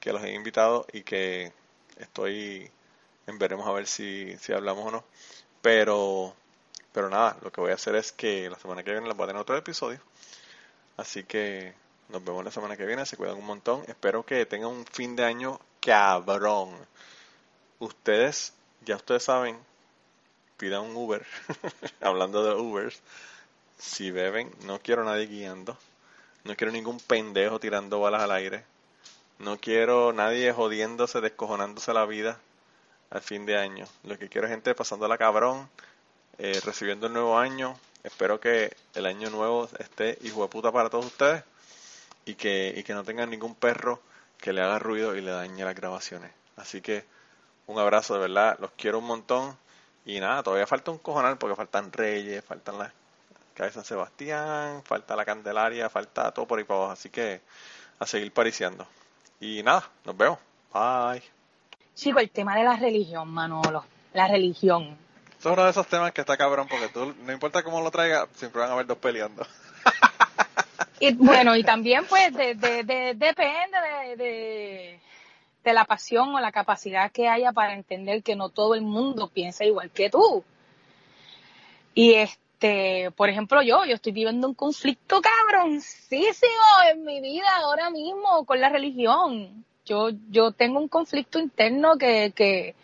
que 0.00 0.12
los 0.12 0.22
he 0.24 0.32
invitado 0.32 0.86
y 0.92 1.02
que 1.02 1.52
estoy 1.98 2.70
en 3.26 3.38
veremos 3.38 3.66
a 3.68 3.72
ver 3.72 3.86
si, 3.86 4.36
si 4.38 4.52
hablamos 4.52 4.86
o 4.86 4.90
no. 4.90 5.04
Pero, 5.60 6.34
pero 6.98 7.10
nada, 7.10 7.36
lo 7.42 7.52
que 7.52 7.60
voy 7.60 7.70
a 7.70 7.74
hacer 7.74 7.94
es 7.94 8.10
que 8.10 8.50
la 8.50 8.58
semana 8.58 8.82
que 8.82 8.90
viene 8.90 9.06
les 9.06 9.16
voy 9.16 9.22
a 9.22 9.26
tener 9.28 9.40
otro 9.40 9.56
episodio. 9.56 10.00
Así 10.96 11.22
que 11.22 11.72
nos 12.08 12.24
vemos 12.24 12.44
la 12.44 12.50
semana 12.50 12.76
que 12.76 12.84
viene, 12.84 13.06
se 13.06 13.16
cuidan 13.16 13.36
un 13.36 13.46
montón. 13.46 13.84
Espero 13.86 14.26
que 14.26 14.44
tengan 14.46 14.70
un 14.70 14.84
fin 14.84 15.14
de 15.14 15.24
año 15.24 15.60
cabrón. 15.80 16.70
Ustedes, 17.78 18.52
ya 18.84 18.96
ustedes 18.96 19.22
saben, 19.22 19.56
pidan 20.56 20.80
un 20.80 20.96
Uber. 20.96 21.24
Hablando 22.00 22.42
de 22.42 22.60
Ubers, 22.60 23.00
si 23.78 24.10
beben, 24.10 24.52
no 24.64 24.80
quiero 24.80 25.04
nadie 25.04 25.28
guiando. 25.28 25.78
No 26.42 26.56
quiero 26.56 26.72
ningún 26.72 26.98
pendejo 26.98 27.60
tirando 27.60 28.00
balas 28.00 28.22
al 28.22 28.32
aire. 28.32 28.64
No 29.38 29.56
quiero 29.56 30.12
nadie 30.12 30.52
jodiéndose, 30.52 31.20
descojonándose 31.20 31.92
la 31.92 32.06
vida 32.06 32.40
al 33.10 33.22
fin 33.22 33.46
de 33.46 33.56
año. 33.56 33.86
Lo 34.02 34.18
que 34.18 34.28
quiero 34.28 34.48
es 34.48 34.52
gente 34.52 34.74
pasándola 34.74 35.16
cabrón, 35.16 35.70
eh, 36.38 36.60
recibiendo 36.64 37.06
el 37.06 37.12
nuevo 37.12 37.38
año. 37.38 37.76
Espero 38.04 38.40
que 38.40 38.76
el 38.94 39.06
año 39.06 39.30
nuevo 39.30 39.68
esté 39.78 40.18
hijo 40.22 40.42
de 40.42 40.48
puta 40.48 40.72
para 40.72 40.88
todos 40.88 41.06
ustedes 41.06 41.44
y 42.24 42.34
que, 42.34 42.72
y 42.76 42.82
que 42.82 42.94
no 42.94 43.04
tengan 43.04 43.30
ningún 43.30 43.54
perro 43.54 44.00
que 44.38 44.52
le 44.52 44.62
haga 44.62 44.78
ruido 44.78 45.16
y 45.16 45.20
le 45.20 45.30
dañe 45.30 45.64
las 45.64 45.74
grabaciones. 45.74 46.30
Así 46.56 46.80
que 46.80 47.04
un 47.66 47.78
abrazo 47.78 48.14
de 48.14 48.20
verdad, 48.20 48.56
los 48.60 48.70
quiero 48.72 48.98
un 48.98 49.06
montón 49.06 49.56
y 50.06 50.20
nada, 50.20 50.42
todavía 50.42 50.66
falta 50.66 50.90
un 50.90 50.98
cojonal 50.98 51.36
porque 51.38 51.56
faltan 51.56 51.92
Reyes, 51.92 52.44
faltan 52.44 52.78
las 52.78 52.92
cabezas 53.54 53.74
San 53.74 53.84
Sebastián, 53.84 54.82
falta 54.84 55.16
la 55.16 55.24
Candelaria, 55.24 55.90
falta 55.90 56.30
todo 56.32 56.46
por 56.46 56.58
ahí 56.58 56.64
para 56.64 56.78
abajo, 56.78 56.92
así 56.92 57.10
que 57.10 57.40
a 57.98 58.06
seguir 58.06 58.32
pariciando. 58.32 58.86
Y 59.40 59.62
nada, 59.62 59.90
nos 60.04 60.16
vemos. 60.16 60.38
Bye. 60.72 61.22
Chico, 61.94 62.20
el 62.20 62.30
tema 62.30 62.56
de 62.56 62.64
la 62.64 62.76
religión, 62.76 63.28
Manolo, 63.28 63.84
la 64.14 64.28
religión. 64.28 64.96
Es 65.48 65.52
uno 65.52 65.64
de 65.64 65.70
esos 65.70 65.86
temas 65.86 66.12
que 66.12 66.20
está 66.20 66.36
cabrón 66.36 66.68
porque 66.68 66.88
tú, 66.88 67.14
no 67.24 67.32
importa 67.32 67.62
cómo 67.62 67.80
lo 67.80 67.90
traigas, 67.90 68.28
siempre 68.34 68.60
van 68.60 68.68
a 68.68 68.74
haber 68.74 68.86
dos 68.86 68.98
peleando. 68.98 69.46
Y 71.00 71.14
bueno, 71.14 71.54
y 71.54 71.62
también 71.62 72.04
pues 72.06 72.34
de, 72.34 72.54
depende 73.14 73.78
de, 74.16 75.00
de, 75.62 75.72
la 75.72 75.84
pasión 75.84 76.34
o 76.34 76.40
la 76.40 76.50
capacidad 76.50 77.12
que 77.12 77.28
haya 77.28 77.52
para 77.52 77.74
entender 77.74 78.24
que 78.24 78.34
no 78.34 78.48
todo 78.48 78.74
el 78.74 78.82
mundo 78.82 79.28
piensa 79.28 79.64
igual 79.64 79.90
que 79.90 80.10
tú. 80.10 80.42
Y 81.94 82.14
este, 82.14 83.12
por 83.12 83.28
ejemplo, 83.28 83.62
yo, 83.62 83.84
yo 83.84 83.94
estoy 83.94 84.10
viviendo 84.10 84.48
un 84.48 84.54
conflicto 84.54 85.22
cabroncísimo 85.22 86.64
en 86.90 87.04
mi 87.04 87.20
vida 87.20 87.46
ahora 87.62 87.90
mismo 87.90 88.44
con 88.44 88.60
la 88.60 88.68
religión. 88.68 89.64
Yo, 89.86 90.10
yo 90.30 90.50
tengo 90.50 90.80
un 90.80 90.88
conflicto 90.88 91.38
interno 91.38 91.96
que, 91.96 92.32
que, 92.34 92.74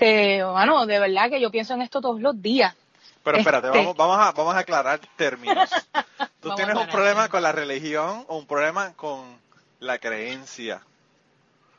que, 0.00 0.42
bueno, 0.42 0.86
de 0.86 0.98
verdad 0.98 1.28
que 1.28 1.42
yo 1.42 1.50
pienso 1.50 1.74
en 1.74 1.82
esto 1.82 2.00
todos 2.00 2.22
los 2.22 2.40
días. 2.40 2.74
Pero 3.22 3.36
espérate, 3.36 3.66
este. 3.66 3.78
vamos, 3.78 3.94
vamos, 3.96 4.16
a, 4.18 4.32
vamos 4.32 4.54
a 4.54 4.60
aclarar 4.60 4.98
términos. 5.14 5.68
¿Tú 6.40 6.54
tienes 6.54 6.74
un 6.74 6.86
problema 6.88 7.28
con 7.28 7.42
la 7.42 7.52
religión 7.52 8.24
o 8.28 8.38
un 8.38 8.46
problema 8.46 8.94
con 8.94 9.38
la 9.78 9.98
creencia? 9.98 10.80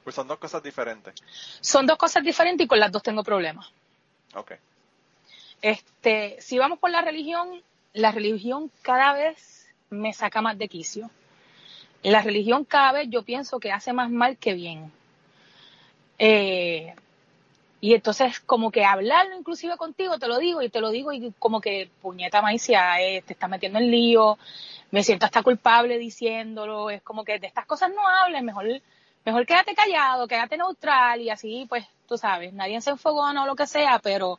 Pues 0.03 0.15
son 0.15 0.27
dos 0.27 0.38
cosas 0.38 0.61
diferentes. 0.61 1.15
Son 1.61 1.88
dos 1.88 1.98
cosas 1.98 2.23
diferentes 2.23 2.65
y 2.65 2.68
con 2.68 2.80
las 2.80 2.91
dos 2.91 3.02
tengo 3.02 3.23
problemas. 3.23 3.72
Ok. 4.35 4.52
Este, 5.64 6.38
si 6.41 6.60
vamos 6.60 6.77
por 6.77 6.91
la 6.91 7.02
religión, 7.02 7.64
la 7.93 8.11
religión 8.11 8.72
cada 8.84 9.14
vez 9.14 9.68
me 9.89 10.14
saca 10.14 10.43
más 10.43 10.60
de 10.60 10.68
quicio. 10.68 11.10
La 12.03 12.22
religión 12.22 12.65
cada 12.65 12.91
vez 12.91 13.07
yo 13.10 13.23
pienso 13.23 13.60
que 13.60 13.72
hace 13.72 13.93
más 13.93 14.11
mal 14.11 14.38
que 14.38 14.53
bien. 14.53 14.91
Eh, 16.19 16.93
y 17.84 17.95
entonces, 17.95 18.40
como 18.40 18.72
que 18.72 18.86
hablarlo 18.86 19.36
inclusive 19.36 19.76
contigo, 19.76 20.20
te 20.20 20.28
lo 20.28 20.38
digo 20.38 20.62
y 20.62 20.70
te 20.70 20.80
lo 20.80 20.91
digo 20.91 21.12
y 21.12 21.34
como 21.40 21.60
que, 21.60 21.90
puñeta 21.99 22.40
Maicia, 22.44 23.02
eh, 23.02 23.24
te 23.26 23.34
está 23.34 23.48
metiendo 23.48 23.80
en 23.80 23.90
lío, 23.90 24.38
me 24.91 25.03
siento 25.03 25.26
hasta 25.26 25.41
culpable 25.41 25.98
diciéndolo, 25.98 26.91
es 26.91 27.02
como 27.02 27.24
que 27.26 27.40
de 27.40 27.48
estas 27.48 27.66
cosas 27.66 27.90
no 27.90 28.08
hables, 28.08 28.44
mejor, 28.44 28.68
mejor 29.26 29.45
quédate 29.48 29.74
callado, 29.74 30.28
quédate 30.28 30.58
neutral 30.58 31.22
y 31.22 31.32
así, 31.32 31.66
pues, 31.68 31.84
tú 32.08 32.20
sabes, 32.20 32.53
nadie 32.53 32.80
se 32.82 32.91
enfogona 32.91 33.44
o 33.44 33.48
lo 33.48 33.56
que 33.56 33.66
sea, 33.66 33.98
pero 33.98 34.38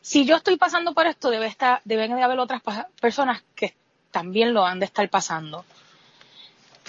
si 0.00 0.24
yo 0.24 0.34
estoy 0.34 0.56
pasando 0.56 0.94
por 0.94 1.06
esto, 1.06 1.30
debe 1.30 1.46
estar, 1.46 1.80
deben 1.84 2.16
de 2.16 2.22
haber 2.22 2.40
otras 2.40 2.60
personas 3.00 3.44
que 3.54 3.74
también 4.10 4.52
lo 4.52 4.66
han 4.66 4.80
de 4.80 4.86
estar 4.86 5.08
pasando. 5.08 5.64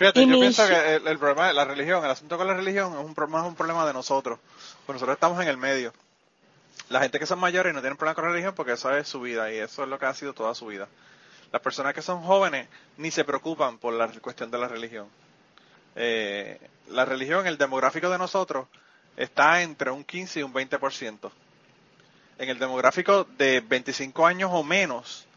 Fíjate, 0.02 0.26
yo 0.26 0.40
pienso 0.40 0.68
que 0.68 0.96
el, 0.96 1.20
problema 1.20 1.46
de 1.46 1.54
la 1.54 1.64
religión, 1.64 2.04
el 2.04 2.10
asunto 2.10 2.36
con 2.36 2.48
la 2.48 2.56
religión 2.56 2.92
es 2.98 3.06
un, 3.06 3.14
problema, 3.14 3.42
es 3.42 3.48
un 3.48 3.54
problema 3.56 3.86
de 3.86 3.94
nosotros. 3.94 4.40
Pues 4.84 4.96
nosotros 4.96 5.14
estamos 5.16 5.40
en 5.44 5.48
el 5.48 5.58
medio. 5.58 5.94
La 6.90 7.02
gente 7.02 7.20
que 7.20 7.28
son 7.28 7.38
mayores 7.38 7.72
no 7.72 7.82
tienen 7.82 7.98
problema 7.98 8.16
con 8.16 8.24
la 8.24 8.32
religión 8.32 8.56
porque 8.56 8.72
eso 8.72 8.90
es 8.96 9.08
su 9.08 9.22
vida 9.22 9.52
y 9.54 9.58
eso 9.58 9.84
es 9.84 9.90
lo 9.90 10.00
que 10.00 10.08
ha 10.08 10.14
sido 10.16 10.34
toda 10.34 10.56
su 10.56 10.66
vida. 10.66 10.88
Las 11.52 11.62
personas 11.62 11.94
que 11.94 12.02
son 12.02 12.24
jóvenes 12.24 12.68
ni 12.98 13.12
se 13.12 13.24
preocupan 13.24 13.78
por 13.78 13.94
la 13.94 14.08
cuestión 14.08 14.50
de 14.50 14.58
la 14.58 14.68
religión. 14.68 15.08
Eh, 15.96 16.60
la 16.88 17.06
religión, 17.06 17.46
el 17.46 17.60
demográfico 17.60 18.10
de 18.10 18.18
nosotros, 18.18 18.68
está 19.18 19.62
entre 19.62 19.92
un 19.92 20.04
15 20.04 20.40
y 20.40 20.44
un 20.44 20.52
20%. 20.52 21.32
En 22.40 22.50
el 22.50 22.58
demográfico 22.58 23.26
de 23.38 23.60
25 23.62 24.26
años 24.26 24.50
o 24.52 24.64
menos, 24.64 25.28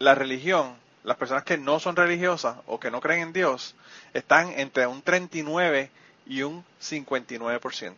la 0.00 0.16
religión 0.16 0.74
las 1.06 1.16
personas 1.16 1.44
que 1.44 1.56
no 1.56 1.78
son 1.78 1.94
religiosas 1.94 2.56
o 2.66 2.80
que 2.80 2.90
no 2.90 3.00
creen 3.00 3.20
en 3.20 3.32
Dios 3.32 3.76
están 4.12 4.50
entre 4.58 4.88
un 4.88 5.02
39 5.02 5.88
y 6.26 6.42
un 6.42 6.64
59%. 6.82 7.94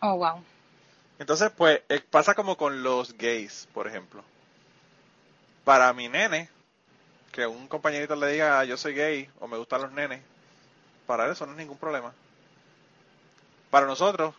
Oh, 0.00 0.16
wow. 0.16 0.42
Entonces, 1.20 1.52
pues, 1.56 1.80
eh, 1.88 2.00
pasa 2.00 2.34
como 2.34 2.56
con 2.56 2.82
los 2.82 3.16
gays, 3.16 3.68
por 3.72 3.86
ejemplo. 3.86 4.24
Para 5.64 5.92
mi 5.92 6.08
nene, 6.08 6.48
que 7.30 7.46
un 7.46 7.68
compañerito 7.68 8.16
le 8.16 8.32
diga 8.32 8.64
yo 8.64 8.76
soy 8.76 8.94
gay 8.94 9.30
o 9.38 9.46
me 9.46 9.56
gustan 9.56 9.82
los 9.82 9.92
nenes, 9.92 10.20
para 11.06 11.30
eso 11.30 11.46
no 11.46 11.52
es 11.52 11.58
ningún 11.58 11.78
problema. 11.78 12.12
Para 13.70 13.86
nosotros, 13.86 14.34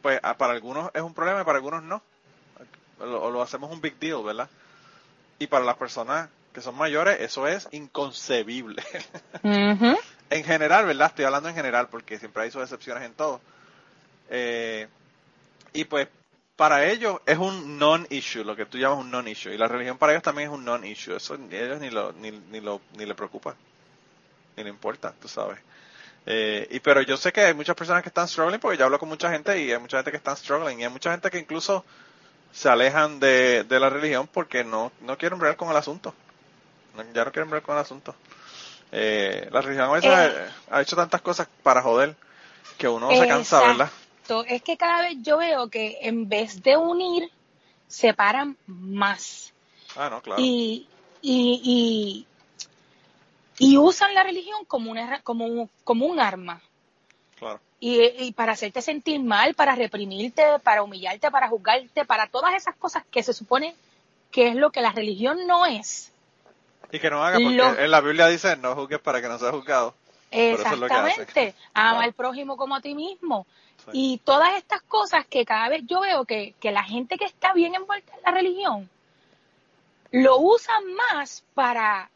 pues 0.00 0.18
para 0.38 0.54
algunos 0.54 0.90
es 0.94 1.02
un 1.02 1.12
problema 1.12 1.42
y 1.42 1.44
para 1.44 1.58
algunos 1.58 1.82
no. 1.82 2.00
O 3.00 3.30
lo 3.30 3.42
hacemos 3.42 3.70
un 3.70 3.82
big 3.82 3.98
deal, 3.98 4.22
¿verdad? 4.22 4.48
Y 5.38 5.46
para 5.46 5.66
las 5.66 5.76
personas 5.76 6.30
que 6.54 6.62
son 6.62 6.76
mayores, 6.76 7.20
eso 7.20 7.46
es 7.46 7.68
inconcebible. 7.72 8.82
en 9.42 10.44
general, 10.44 10.86
¿verdad? 10.86 11.08
Estoy 11.08 11.24
hablando 11.26 11.48
en 11.48 11.54
general 11.54 11.88
porque 11.88 12.18
siempre 12.18 12.44
hay 12.44 12.50
sus 12.50 12.62
excepciones 12.62 13.02
en 13.02 13.12
todo. 13.12 13.40
Eh, 14.30 14.88
y 15.72 15.84
pues 15.84 16.08
para 16.56 16.86
ellos 16.86 17.20
es 17.26 17.36
un 17.36 17.78
non-issue, 17.78 18.44
lo 18.44 18.54
que 18.54 18.66
tú 18.66 18.78
llamas 18.78 19.00
un 19.00 19.10
non-issue. 19.10 19.52
Y 19.52 19.58
la 19.58 19.68
religión 19.68 19.98
para 19.98 20.12
ellos 20.12 20.22
también 20.22 20.48
es 20.48 20.54
un 20.54 20.64
non-issue. 20.64 21.16
Eso 21.16 21.34
ellos 21.50 21.80
ni, 21.80 21.90
lo, 21.90 22.12
ni, 22.12 22.30
ni, 22.30 22.60
lo, 22.60 22.80
ni 22.96 23.04
le 23.04 23.14
preocupa. 23.14 23.56
ni 24.56 24.62
le 24.62 24.70
importa, 24.70 25.12
tú 25.20 25.28
sabes. 25.28 25.58
Eh, 26.26 26.68
y 26.70 26.80
pero 26.80 27.02
yo 27.02 27.16
sé 27.16 27.32
que 27.32 27.42
hay 27.42 27.54
muchas 27.54 27.76
personas 27.76 28.02
que 28.02 28.08
están 28.08 28.28
struggling 28.28 28.60
porque 28.60 28.78
yo 28.78 28.86
hablo 28.86 28.98
con 28.98 29.10
mucha 29.10 29.30
gente 29.30 29.60
y 29.60 29.72
hay 29.72 29.78
mucha 29.78 29.98
gente 29.98 30.10
que 30.10 30.16
están 30.16 30.36
struggling 30.36 30.80
y 30.80 30.84
hay 30.84 30.90
mucha 30.90 31.10
gente 31.10 31.30
que 31.30 31.38
incluso 31.38 31.84
se 32.50 32.68
alejan 32.68 33.20
de, 33.20 33.66
la 33.68 33.90
religión 33.90 34.28
porque 34.32 34.64
no, 34.64 34.92
no 35.00 35.18
quieren 35.18 35.38
ver 35.38 35.56
con 35.56 35.68
el 35.70 35.76
asunto. 35.76 36.14
Ya 37.12 37.24
no 37.24 37.32
quieren 37.32 37.50
ver 37.50 37.62
con 37.62 37.74
el 37.74 37.82
asunto. 37.82 38.14
Eh, 38.92 39.48
la 39.50 39.60
religión 39.60 39.88
a 39.88 39.92
veces 39.92 40.10
eh. 40.12 40.50
ha, 40.70 40.80
hecho 40.80 40.94
tantas 40.94 41.20
cosas 41.20 41.48
para 41.62 41.82
joder 41.82 42.14
que 42.78 42.86
uno 42.86 43.10
se 43.10 43.26
cansa, 43.26 43.60
¿verdad? 43.60 43.90
Es 44.46 44.62
que 44.62 44.76
cada 44.76 45.02
vez 45.02 45.16
yo 45.20 45.38
veo 45.38 45.68
que 45.68 45.98
en 46.02 46.28
vez 46.28 46.62
de 46.62 46.76
unir, 46.76 47.30
separan 47.88 48.56
más. 48.66 49.52
Ah, 49.96 50.08
no, 50.10 50.22
claro. 50.22 50.40
Y, 50.40 50.86
y, 51.20 52.26
y, 53.58 53.76
usan 53.76 54.14
la 54.14 54.22
religión 54.22 54.64
como, 54.66 54.90
una, 54.90 55.20
como, 55.22 55.46
un, 55.46 55.70
como 55.84 56.06
un 56.06 56.20
arma. 56.20 56.60
Claro. 57.38 57.60
Y, 57.80 58.00
y, 58.00 58.32
para 58.32 58.52
hacerte 58.52 58.80
sentir 58.80 59.20
mal, 59.20 59.54
para 59.54 59.74
reprimirte, 59.74 60.42
para 60.62 60.82
humillarte, 60.82 61.30
para 61.30 61.48
juzgarte, 61.48 62.04
para 62.04 62.28
todas 62.28 62.54
esas 62.54 62.76
cosas 62.76 63.04
que 63.10 63.22
se 63.22 63.34
supone 63.34 63.74
que 64.30 64.48
es 64.48 64.54
lo 64.56 64.70
que 64.70 64.80
la 64.80 64.92
religión 64.92 65.46
no 65.46 65.66
es. 65.66 66.13
Y 66.94 67.00
que 67.00 67.10
no 67.10 67.24
haga, 67.24 67.40
porque 67.40 67.82
en 67.82 67.90
la 67.90 68.00
Biblia 68.00 68.28
dice 68.28 68.56
no 68.56 68.76
juzgues 68.76 69.00
para 69.00 69.20
que 69.20 69.26
no 69.26 69.36
seas 69.36 69.50
juzgado. 69.50 69.96
Exactamente. 70.30 71.52
Ama 71.74 72.04
al 72.04 72.12
prójimo 72.12 72.56
como 72.56 72.76
a 72.76 72.80
ti 72.80 72.94
mismo. 72.94 73.48
Y 73.92 74.18
todas 74.18 74.56
estas 74.56 74.80
cosas 74.82 75.26
que 75.26 75.44
cada 75.44 75.68
vez 75.68 75.82
yo 75.86 76.00
veo 76.00 76.24
que, 76.24 76.54
que 76.60 76.70
la 76.70 76.84
gente 76.84 77.16
que 77.16 77.24
está 77.24 77.52
bien 77.52 77.74
envuelta 77.74 78.14
en 78.14 78.22
la 78.22 78.30
religión 78.30 78.88
lo 80.12 80.36
usan 80.36 80.84
más 80.94 81.42
para 81.54 82.08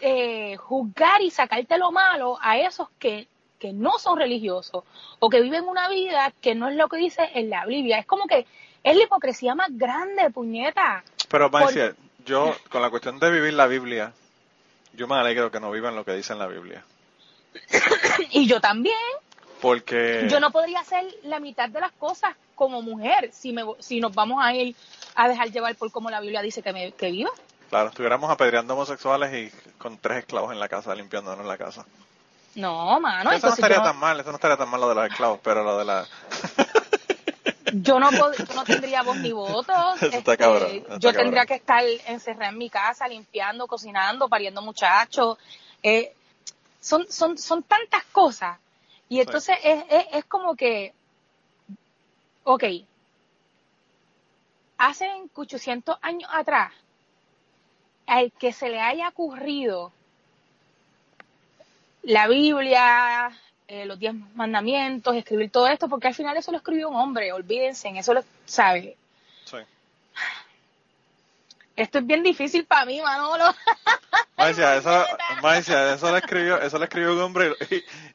eh, 0.00 0.56
juzgar 0.58 1.22
y 1.22 1.30
sacarte 1.30 1.78
lo 1.78 1.90
malo 1.90 2.36
a 2.42 2.58
esos 2.58 2.90
que, 2.98 3.26
que 3.58 3.72
no 3.72 3.98
son 3.98 4.18
religiosos 4.18 4.84
o 5.18 5.30
que 5.30 5.40
viven 5.40 5.64
una 5.64 5.88
vida 5.88 6.30
que 6.42 6.54
no 6.54 6.68
es 6.68 6.76
lo 6.76 6.88
que 6.88 6.98
dice 6.98 7.30
en 7.32 7.48
la 7.48 7.64
Biblia. 7.64 8.00
Es 8.00 8.04
como 8.04 8.26
que 8.26 8.46
es 8.84 8.96
la 8.96 9.02
hipocresía 9.02 9.54
más 9.54 9.70
grande, 9.70 10.28
puñeta. 10.28 11.02
Pero, 11.30 11.48
Marcia, 11.48 11.94
yo, 12.28 12.54
con 12.70 12.82
la 12.82 12.90
cuestión 12.90 13.18
de 13.18 13.30
vivir 13.30 13.54
la 13.54 13.66
Biblia, 13.66 14.12
yo 14.92 15.08
me 15.08 15.16
alegro 15.16 15.50
que 15.50 15.58
no 15.58 15.70
vivan 15.70 15.96
lo 15.96 16.04
que 16.04 16.12
dice 16.12 16.32
en 16.32 16.38
la 16.38 16.46
Biblia. 16.46 16.84
y 18.30 18.46
yo 18.46 18.60
también. 18.60 18.96
Porque... 19.60 20.28
Yo 20.30 20.38
no 20.38 20.52
podría 20.52 20.80
hacer 20.80 21.04
la 21.24 21.40
mitad 21.40 21.68
de 21.68 21.80
las 21.80 21.92
cosas 21.92 22.36
como 22.54 22.82
mujer 22.82 23.30
si, 23.32 23.52
me, 23.52 23.64
si 23.80 24.00
nos 24.00 24.14
vamos 24.14 24.38
a 24.40 24.54
ir 24.54 24.76
a 25.16 25.28
dejar 25.28 25.50
llevar 25.50 25.74
por 25.74 25.90
como 25.90 26.10
la 26.10 26.20
Biblia 26.20 26.42
dice 26.42 26.62
que, 26.62 26.72
me, 26.72 26.92
que 26.92 27.10
viva. 27.10 27.30
Claro, 27.70 27.88
estuviéramos 27.88 28.30
apedreando 28.30 28.74
homosexuales 28.74 29.32
y 29.34 29.72
con 29.78 29.98
tres 29.98 30.18
esclavos 30.18 30.52
en 30.52 30.60
la 30.60 30.68
casa, 30.68 30.94
limpiándonos 30.94 31.44
la 31.44 31.58
casa. 31.58 31.84
No, 32.54 32.98
mano. 33.00 33.30
Eso 33.32 33.48
no 33.48 33.54
estaría 33.54 33.82
tan 33.82 33.98
mal, 33.98 34.18
eso 34.20 34.30
no 34.30 34.36
estaría 34.36 34.56
tan 34.56 34.68
mal 34.68 34.80
lo 34.80 34.88
de 34.88 34.94
los 34.94 35.06
esclavos, 35.06 35.40
pero 35.42 35.64
lo 35.64 35.78
de 35.78 35.84
la... 35.84 36.06
yo 37.72 37.98
no, 37.98 38.10
no 38.10 38.64
tendría 38.64 39.02
voz 39.02 39.16
ni 39.18 39.32
voto. 39.32 39.72
Este, 40.00 40.84
yo 40.98 41.12
tendría 41.12 41.46
que 41.46 41.54
estar 41.54 41.84
encerrada 42.06 42.50
en 42.50 42.58
mi 42.58 42.70
casa, 42.70 43.08
limpiando, 43.08 43.66
cocinando, 43.66 44.28
pariendo 44.28 44.62
muchachos. 44.62 45.38
Eh, 45.82 46.12
son, 46.80 47.10
son, 47.10 47.36
son 47.38 47.62
tantas 47.62 48.04
cosas 48.12 48.58
y 49.08 49.20
entonces 49.20 49.56
es, 49.64 49.84
es, 50.12 50.24
como 50.26 50.54
que, 50.54 50.92
ok, 52.44 52.64
hace 54.76 55.10
800 55.34 55.98
años 56.02 56.30
atrás, 56.32 56.72
al 58.06 58.32
que 58.32 58.52
se 58.52 58.68
le 58.68 58.80
haya 58.80 59.08
ocurrido 59.08 59.92
la 62.02 62.28
Biblia, 62.28 63.30
eh, 63.68 63.84
los 63.84 63.98
diez 63.98 64.14
mandamientos, 64.34 65.14
escribir 65.14 65.50
todo 65.50 65.68
esto, 65.68 65.88
porque 65.88 66.08
al 66.08 66.14
final 66.14 66.34
eso 66.38 66.50
lo 66.50 66.56
escribió 66.56 66.88
un 66.88 66.96
hombre, 66.96 67.32
olvídense, 67.32 67.90
eso 67.96 68.14
lo 68.14 68.24
sabe. 68.46 68.96
Sí. 69.44 69.58
Esto 71.76 71.98
es 71.98 72.06
bien 72.06 72.22
difícil 72.22 72.64
para 72.64 72.86
mí, 72.86 73.00
Manolo. 73.02 73.44
Maicia, 74.38 74.76
eso, 74.76 75.04
eso 75.94 76.10
lo 76.10 76.16
escribió, 76.16 76.60
eso 76.62 76.78
lo 76.78 76.84
escribió 76.84 77.12
un 77.12 77.20
hombre 77.20 77.54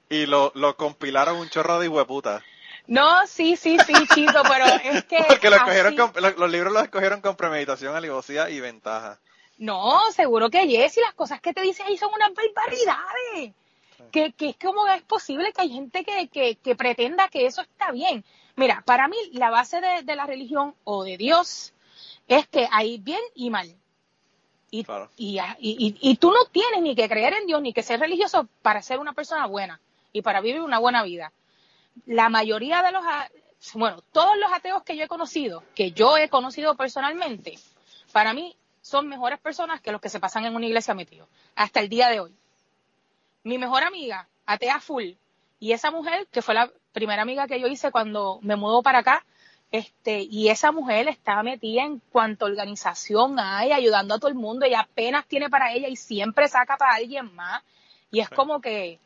y, 0.09 0.25
lo, 0.25 0.51
lo, 0.55 0.75
compilaron 0.75 1.37
un 1.37 1.49
chorro 1.49 1.79
de 1.79 1.87
hueputa. 1.87 2.43
No, 2.87 3.25
sí, 3.27 3.55
sí, 3.55 3.77
sí, 3.85 3.93
chico, 4.13 4.41
pero 4.49 4.65
es 4.65 5.05
que. 5.05 5.23
Porque 5.27 5.51
lo 5.51 5.57
escogieron 5.57 5.95
los, 5.95 6.51
libros 6.51 6.73
los 6.73 6.83
escogieron 6.83 7.21
con 7.21 7.35
premeditación, 7.35 7.95
alivosía 7.95 8.49
y 8.49 8.59
ventaja. 8.59 9.19
No, 9.59 9.99
seguro 10.11 10.49
que 10.49 10.67
yes, 10.67 10.97
y 10.97 11.01
las 11.01 11.13
cosas 11.13 11.39
que 11.39 11.53
te 11.53 11.61
dice 11.61 11.83
ahí 11.83 11.95
son 11.95 12.11
unas 12.11 12.31
barbaridades. 12.33 13.53
Que, 14.13 14.31
que 14.31 14.49
es 14.49 14.57
como 14.57 14.87
es 14.87 15.01
posible 15.01 15.51
que 15.51 15.61
hay 15.61 15.71
gente 15.71 16.05
que, 16.05 16.27
que, 16.27 16.55
que, 16.55 16.75
pretenda 16.75 17.27
que 17.29 17.47
eso 17.47 17.61
está 17.61 17.91
bien. 17.91 18.23
Mira, 18.55 18.83
para 18.85 19.07
mí 19.07 19.17
la 19.31 19.49
base 19.49 19.81
de, 19.81 20.03
de 20.03 20.15
la 20.15 20.27
religión 20.27 20.75
o 20.83 21.03
de 21.03 21.17
Dios 21.17 21.73
es 22.27 22.47
que 22.47 22.69
hay 22.71 22.99
bien 22.99 23.21
y 23.33 23.49
mal. 23.49 23.75
Y, 24.69 24.85
y, 25.17 25.39
y, 25.59 25.97
y, 25.99 26.15
tú 26.17 26.31
no 26.31 26.45
tienes 26.45 26.81
ni 26.81 26.95
que 26.95 27.09
creer 27.09 27.33
en 27.33 27.47
Dios 27.47 27.61
ni 27.61 27.73
que 27.73 27.83
ser 27.83 27.99
religioso 27.99 28.47
para 28.61 28.81
ser 28.81 28.99
una 28.99 29.13
persona 29.13 29.45
buena 29.45 29.79
y 30.11 30.21
para 30.21 30.41
vivir 30.41 30.61
una 30.61 30.79
buena 30.79 31.03
vida. 31.03 31.31
La 32.05 32.29
mayoría 32.29 32.81
de 32.81 32.91
los, 32.91 33.03
bueno, 33.73 34.01
todos 34.11 34.37
los 34.37 34.51
ateos 34.51 34.83
que 34.83 34.95
yo 34.95 35.03
he 35.03 35.07
conocido, 35.07 35.63
que 35.75 35.91
yo 35.91 36.17
he 36.17 36.29
conocido 36.29 36.75
personalmente, 36.75 37.59
para 38.11 38.33
mí 38.33 38.55
son 38.81 39.07
mejores 39.07 39.39
personas 39.39 39.81
que 39.81 39.91
los 39.91 40.01
que 40.01 40.09
se 40.09 40.19
pasan 40.19 40.45
en 40.45 40.55
una 40.55 40.65
iglesia 40.65 40.93
metidos, 40.93 41.29
hasta 41.55 41.79
el 41.79 41.89
día 41.89 42.09
de 42.09 42.19
hoy. 42.19 42.35
Mi 43.43 43.57
mejor 43.57 43.83
amiga, 43.83 44.27
atea 44.45 44.79
full, 44.79 45.13
y 45.59 45.71
esa 45.71 45.91
mujer, 45.91 46.27
que 46.31 46.41
fue 46.41 46.53
la 46.53 46.69
primera 46.91 47.21
amiga 47.21 47.47
que 47.47 47.59
yo 47.59 47.67
hice 47.67 47.91
cuando 47.91 48.39
me 48.41 48.55
mudó 48.55 48.81
para 48.83 48.99
acá, 48.99 49.25
este, 49.71 50.21
y 50.21 50.49
esa 50.49 50.71
mujer 50.71 51.07
está 51.07 51.41
metida 51.41 51.83
en 51.83 51.99
cuanto 52.11 52.45
organización 52.45 53.39
hay, 53.39 53.71
ayudando 53.71 54.13
a 54.13 54.19
todo 54.19 54.27
el 54.27 54.35
mundo, 54.35 54.65
y 54.65 54.73
apenas 54.73 55.25
tiene 55.25 55.49
para 55.49 55.73
ella 55.73 55.87
y 55.87 55.95
siempre 55.95 56.47
saca 56.47 56.77
para 56.77 56.95
alguien 56.95 57.33
más. 57.33 57.63
Y 58.11 58.19
es 58.19 58.29
como 58.29 58.61
que 58.61 58.99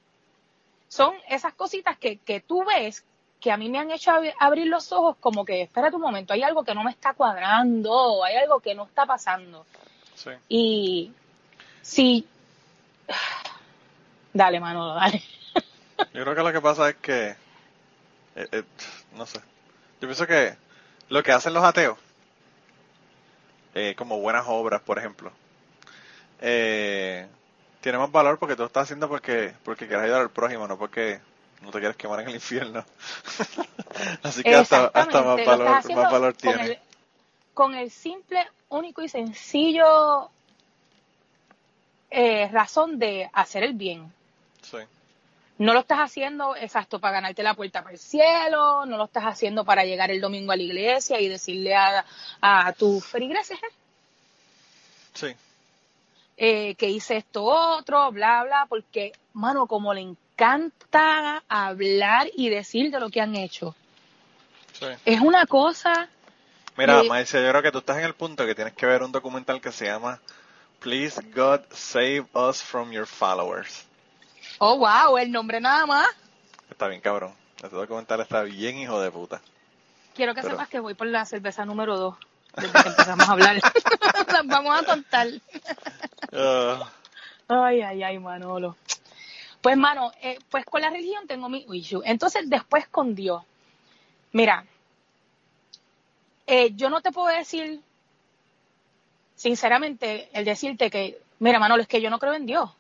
son 0.90 1.14
esas 1.30 1.54
cositas 1.54 1.98
que, 1.98 2.18
que 2.18 2.42
tú 2.42 2.66
ves 2.66 3.06
que 3.40 3.52
a 3.52 3.58
mí 3.58 3.70
me 3.70 3.80
han 3.80 3.92
hecho 3.92 4.12
abrir 4.40 4.68
los 4.68 4.92
ojos 4.92 5.16
como 5.20 5.46
que, 5.46 5.62
espera 5.62 5.90
un 5.94 6.02
momento, 6.02 6.34
hay 6.34 6.44
algo 6.44 6.64
que 6.64 6.74
no 6.74 6.84
me 6.84 6.92
está 6.92 7.14
cuadrando, 7.14 8.24
hay 8.24 8.36
algo 8.36 8.60
que 8.60 8.74
no 8.74 8.86
está 8.86 9.06
pasando. 9.06 9.66
Sí. 10.16 10.32
Y 10.50 11.12
si... 11.82 12.28
Dale, 14.38 14.60
Manolo, 14.60 14.94
dale. 14.94 15.24
Yo 16.14 16.24
creo 16.24 16.36
que 16.36 16.44
lo 16.44 16.54
que 16.54 16.62
pasa 16.62 16.90
es 16.90 16.96
que, 16.98 17.30
eh, 18.36 18.48
eh, 18.52 18.64
no 19.16 19.26
sé, 19.26 19.40
yo 20.00 20.08
pienso 20.08 20.28
que 20.28 20.56
lo 21.10 21.24
que 21.24 21.32
hacen 21.32 21.56
los 21.56 21.64
ateos, 21.64 21.98
eh, 23.74 23.96
como 23.98 24.20
buenas 24.20 24.46
obras, 24.48 24.80
por 24.82 25.00
ejemplo, 25.00 25.32
tiene 26.40 27.98
más 27.98 28.12
valor 28.12 28.38
porque 28.38 28.56
tú 28.56 28.62
lo 28.62 28.68
estás 28.68 28.84
haciendo 28.84 29.10
porque, 29.10 29.56
porque 29.64 29.88
quieres 29.88 30.04
ayudar 30.04 30.22
al 30.22 30.30
prójimo, 30.30 30.68
no 30.68 30.78
porque 30.78 31.20
no 31.62 31.72
te 31.72 31.80
quieres 31.80 31.98
quemar 31.98 32.20
en 32.20 32.28
el 32.28 32.36
infierno. 32.36 32.86
Así 34.22 34.44
que 34.44 34.54
hasta, 34.54 34.86
hasta 34.94 35.24
más 35.24 35.44
valor, 35.44 35.96
más 35.96 36.12
valor 36.12 36.34
tiene. 36.36 36.80
Con 37.56 37.74
el, 37.74 37.90
simple, 37.90 38.48
único 38.70 39.02
y 39.02 39.10
sencillo 39.10 40.30
eh, 42.10 42.50
razón 42.52 43.00
de 43.00 43.30
hacer 43.34 43.64
el 43.64 43.74
bien. 43.74 44.14
Sí 44.72 44.78
no 45.60 45.74
lo 45.74 45.80
estás 45.80 45.98
haciendo 45.98 46.56
exacto 46.56 47.00
para 47.00 47.14
ganarte 47.14 47.42
la 47.42 47.56
puerta 47.56 47.82
para 47.82 47.94
el 47.94 48.00
cielo, 48.00 48.86
no 48.86 48.96
lo 48.98 49.06
estás 49.06 49.24
haciendo 49.24 49.66
para 49.66 49.86
llegar 49.86 50.12
el 50.12 50.22
domingo 50.22 50.52
a 50.52 50.56
la 50.56 50.62
iglesia 50.62 51.20
y 51.20 51.28
decirle 51.28 51.76
a, 51.76 52.06
a 52.42 52.74
tu 52.74 53.02
feligreses 53.02 53.58
sí. 55.18 55.36
Eh, 56.38 56.76
que 56.76 56.90
hice 56.90 57.18
esto 57.18 57.44
otro, 57.44 58.12
bla, 58.12 58.44
bla, 58.44 58.68
porque, 58.70 59.12
mano, 59.34 59.66
como 59.66 59.94
le 59.94 60.02
encanta 60.02 61.44
hablar 61.48 62.30
y 62.36 62.50
decir 62.50 62.92
de 62.92 63.00
lo 63.00 63.10
que 63.10 63.22
han 63.22 63.36
hecho. 63.36 63.76
Sí. 64.74 64.86
Es 65.04 65.20
una 65.20 65.48
cosa... 65.48 66.08
Mira, 66.78 67.02
eh, 67.02 67.26
yo 67.26 67.50
creo 67.50 67.64
que 67.64 67.72
tú 67.72 67.80
estás 67.80 67.98
en 67.98 68.04
el 68.04 68.14
punto 68.14 68.46
que 68.46 68.54
tienes 68.54 68.74
que 68.76 68.86
ver 68.86 69.02
un 69.02 69.12
documental 69.12 69.60
que 69.60 69.72
se 69.72 69.86
llama 69.86 70.22
Please 70.80 71.20
God 71.34 71.62
Save 71.72 72.28
Us 72.34 72.62
from 72.62 72.92
Your 72.92 73.08
Followers. 73.08 73.87
Oh, 74.60 74.78
wow, 74.78 75.18
el 75.18 75.32
nombre 75.32 75.62
nada 75.62 75.86
más. 75.86 76.08
Está 76.70 76.88
bien, 76.88 77.02
cabrón. 77.02 77.34
Este 77.58 77.76
documental 77.76 78.22
está 78.22 78.42
bien, 78.44 78.78
hijo 78.78 79.00
de 79.00 79.12
puta. 79.12 79.42
Quiero 80.16 80.34
que 80.34 80.42
sepas 80.42 80.68
que 80.68 80.80
voy 80.80 80.96
por 80.96 81.08
la 81.08 81.26
cerveza 81.26 81.64
número 81.66 81.98
2 81.98 82.16
desde 82.56 82.84
que 82.84 82.90
empezamos 82.90 83.30
a 83.30 83.32
hablar. 83.32 83.60
Vamos 84.46 84.82
a 84.82 84.86
contar. 84.86 85.28
Ah. 86.34 86.92
Ay, 87.48 87.82
ay, 87.82 88.04
ay, 88.04 88.20
Manolo. 88.20 88.76
Pues, 89.62 89.78
mano, 89.78 90.12
eh, 90.22 90.40
pues 90.50 90.66
con 90.66 90.82
la 90.82 90.90
religión 90.90 91.28
tengo 91.28 91.50
mi 91.50 91.66
issue. 91.72 92.02
Entonces, 92.04 92.50
después 92.50 92.88
con 92.88 93.14
Dios. 93.14 93.44
Mira, 94.32 94.66
eh, 96.48 96.72
yo 96.76 96.90
no 96.90 97.02
te 97.02 97.12
puedo 97.12 97.28
decir, 97.28 97.82
sinceramente, 99.36 100.30
el 100.34 100.46
decirte 100.46 100.90
que, 100.90 101.20
mira, 101.40 101.60
Manolo, 101.60 101.84
es 101.84 101.88
que 101.88 102.02
yo 102.02 102.10
no 102.10 102.20
creo 102.20 102.34
en 102.34 102.46
Dios 102.46 102.72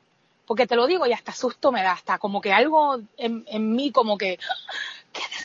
porque 0.48 0.66
te 0.66 0.78
lo 0.78 0.88
digo 0.88 1.06
y 1.06 1.14
hasta 1.14 1.34
susto 1.34 1.72
me 1.74 1.84
da, 1.84 1.92
hasta 1.92 2.18
como 2.18 2.40
que 2.40 2.54
algo 2.54 3.00
en, 3.18 3.44
en 3.48 3.76
mí 3.76 3.92
como 3.92 4.18
que, 4.18 4.40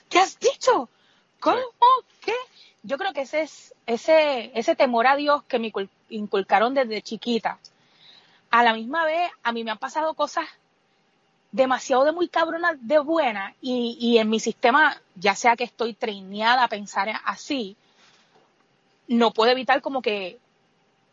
¿qué, 0.09 0.21
has 0.21 0.39
dicho? 0.39 0.89
¿Cómo? 1.41 1.61
¿Qué? 2.21 2.35
Yo 2.85 2.97
creo 2.97 3.13
que 3.13 3.23
ese 3.23 3.43
es 3.43 3.75
ese, 3.85 4.53
ese 4.55 4.77
temor 4.77 5.09
a 5.09 5.17
Dios 5.17 5.43
que 5.45 5.59
me 5.59 5.73
inculcaron 6.09 6.73
desde 6.73 7.03
chiquita. 7.03 7.59
A 8.51 8.63
la 8.63 8.75
misma 8.75 9.05
vez, 9.05 9.33
a 9.43 9.51
mí 9.51 9.65
me 9.65 9.73
han 9.73 9.79
pasado 9.79 10.15
cosas 10.15 10.47
demasiado 11.51 12.05
de 12.05 12.13
muy 12.13 12.29
cabrona 12.29 12.73
de 12.81 12.99
buena 13.01 13.55
y, 13.61 13.99
y 14.01 14.19
en 14.19 14.31
mi 14.31 14.39
sistema, 14.39 15.01
ya 15.17 15.35
sea 15.35 15.57
que 15.57 15.65
estoy 15.65 15.95
traineada 15.95 16.63
a 16.63 16.69
pensar 16.69 17.13
así, 17.25 17.77
no 19.09 19.33
puedo 19.33 19.51
evitar 19.51 19.83
como 19.83 20.01
que 20.01 20.39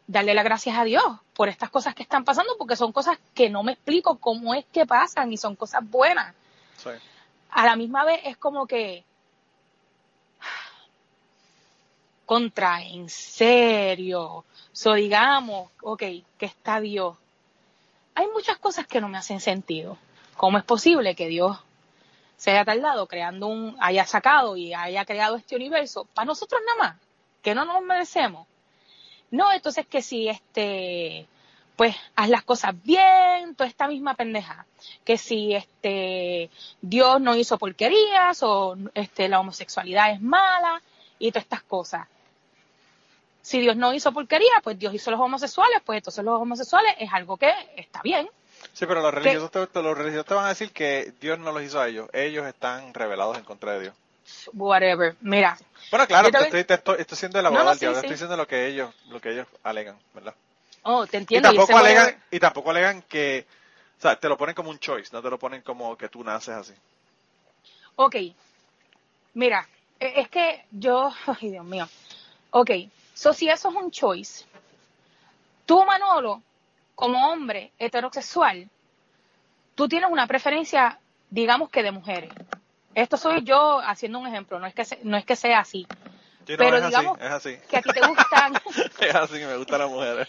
darle 0.06 0.36
las 0.36 0.45
gracias 0.45 0.78
a 0.78 0.84
Dios 0.84 1.03
por 1.40 1.48
estas 1.48 1.70
cosas 1.70 1.95
que 1.95 2.03
están 2.03 2.26
pasando, 2.26 2.57
porque 2.57 2.76
son 2.76 2.91
cosas 2.91 3.18
que 3.34 3.49
no 3.49 3.64
me 3.64 3.72
explico 3.72 4.18
cómo 4.18 4.53
es 4.53 4.66
que 4.74 4.86
pasan 4.86 5.32
y 5.32 5.38
son 5.38 5.56
cosas 5.56 5.90
buenas. 5.90 6.36
A 7.49 7.66
la 7.66 7.78
misma 7.78 8.03
vez 8.03 8.20
es 8.26 8.36
como 8.36 8.68
que 8.68 9.06
contra, 12.26 12.82
en 12.82 13.07
serio. 13.07 14.44
So 14.74 14.95
digamos, 14.95 15.72
ok, 15.82 16.03
que 16.38 16.45
está 16.45 16.82
Dios. 16.82 17.16
Hay 18.16 18.28
muchas 18.28 18.57
cosas 18.57 18.86
que 18.86 18.99
no 18.99 19.07
me 19.07 19.18
hacen 19.18 19.40
sentido. 19.40 19.98
¿Cómo 20.36 20.57
es 20.57 20.66
posible 20.66 21.16
que 21.16 21.30
Dios 21.30 21.57
se 22.36 22.52
haya 22.52 22.66
tardado 22.66 23.07
creando 23.07 23.48
un, 23.48 23.78
haya 23.80 24.06
sacado 24.06 24.57
y 24.57 24.74
haya 24.74 25.06
creado 25.06 25.38
este 25.38 25.56
universo 25.56 26.03
para 26.03 26.26
nosotros 26.26 26.60
nada 26.66 26.90
más, 26.90 27.02
que 27.41 27.56
no 27.56 27.64
nos 27.64 27.82
merecemos? 27.82 28.45
No, 29.31 29.51
entonces 29.51 29.85
que 29.88 30.01
si 30.01 30.27
este, 30.27 31.27
pues 31.76 31.95
haz 32.15 32.30
las 32.30 32.43
cosas 32.43 32.73
bien, 32.84 33.56
toda 33.56 33.69
esta 33.69 33.88
misma 33.88 34.15
pendeja. 34.15 34.65
Que 35.06 35.18
si 35.18 35.56
este 35.56 36.49
Dios 36.81 37.22
no 37.22 37.35
hizo 37.35 37.57
porquerías 37.57 38.43
o 38.43 38.76
este 38.93 39.30
la 39.30 39.39
homosexualidad 39.39 40.11
es 40.11 40.22
mala 40.22 40.81
y 41.19 41.31
todas 41.31 41.43
estas 41.43 41.64
cosas. 41.64 42.07
Si 43.41 43.60
Dios 43.60 43.77
no 43.77 43.93
hizo 43.93 44.11
porquería, 44.11 44.61
pues 44.64 44.77
Dios 44.77 44.93
hizo 44.93 45.10
los 45.11 45.19
homosexuales, 45.19 45.81
pues 45.85 45.97
entonces 45.97 46.23
los 46.23 46.41
homosexuales 46.41 46.95
es 46.99 47.11
algo 47.14 47.38
que 47.38 47.51
está 47.77 48.01
bien. 48.01 48.30
Sí, 48.73 48.85
pero 48.85 49.01
los 49.01 49.14
religiosos, 49.14 49.51
te, 49.51 49.81
los 49.81 49.97
religiosos 49.97 50.26
te 50.26 50.34
van 50.34 50.45
a 50.45 50.49
decir 50.49 50.72
que 50.72 51.14
Dios 51.22 51.39
no 51.39 51.51
los 51.51 51.64
hizo 51.64 51.80
a 51.80 51.88
ellos. 51.88 52.10
Ellos 52.14 52.45
están 52.45 52.93
revelados 52.93 53.38
en 53.38 53.43
contra 53.43 53.73
de 53.73 53.81
Dios. 53.81 53.93
Whatever. 54.53 55.15
Mira. 55.22 55.57
Bueno, 55.91 56.07
claro, 56.07 56.30
te, 56.30 56.60
estoy, 56.60 56.95
estoy, 56.99 57.18
siendo 57.18 57.39
el 57.39 57.45
abogado 57.45 57.76
diablo, 57.76 57.97
estoy 57.97 58.11
diciendo 58.11 58.38
lo 58.38 58.47
que 58.47 58.68
ellos, 58.68 58.93
lo 59.10 59.19
que 59.19 59.31
ellos 59.31 59.47
alegan, 59.64 59.97
¿verdad? 60.14 60.35
Oh, 60.84 61.06
te 61.07 61.18
entiendo. 61.18 61.49
Y 61.49 61.56
tampoco, 61.56 61.77
alegan, 61.77 62.23
y 62.31 62.39
tampoco 62.39 62.69
alegan 62.72 63.01
que, 63.03 63.45
o 63.97 64.01
sea, 64.01 64.19
te 64.19 64.30
lo 64.30 64.38
ponen 64.38 64.56
como 64.56 64.69
un 64.69 64.80
choice, 64.80 65.10
no 65.11 65.22
te 65.22 65.30
lo 65.30 65.39
ponen 65.39 65.61
como 65.61 65.97
que 65.97 66.10
tú 66.10 66.23
naces 66.23 66.56
así. 66.56 66.73
Ok. 67.95 68.15
Mira, 69.34 69.68
e, 69.99 70.22
es 70.22 70.30
que 70.30 70.65
yo, 70.72 71.11
ay 71.26 71.51
Dios 71.51 71.65
mío. 71.65 71.88
Ok, 72.51 72.72
so 73.14 73.34
si 73.34 73.49
eso 73.49 73.69
es 73.69 73.76
un 73.76 73.91
choice, 73.91 74.45
tú 75.65 75.84
Manolo, 75.85 76.41
como 76.95 77.31
hombre 77.31 77.72
heterosexual, 77.77 78.69
tú 79.76 79.88
tienes 79.88 80.10
una 80.10 80.27
preferencia, 80.27 80.99
digamos 81.30 81.69
que 81.69 81.84
de 81.84 81.91
mujeres. 81.91 82.31
Esto 83.00 83.16
soy 83.18 83.44
yo 83.44 83.80
haciendo 83.80 84.20
un 84.20 84.28
ejemplo, 84.28 84.60
no 84.60 84.68
es 84.68 84.74
que, 84.74 84.86
no 85.04 85.16
es 85.16 85.26
que 85.26 85.36
sea 85.36 85.60
así. 85.60 85.88
pero 86.46 86.82
digamos 86.82 87.18
es 87.20 87.32
así. 87.32 87.58
que 87.70 87.78
a 87.78 87.82
ti 87.82 87.90
te 87.94 88.06
gustan. 88.06 88.54
es 89.00 89.16
así, 89.16 89.34
me 89.40 89.56
gustan 89.56 89.80
las 89.80 89.90
mujeres. 89.90 90.28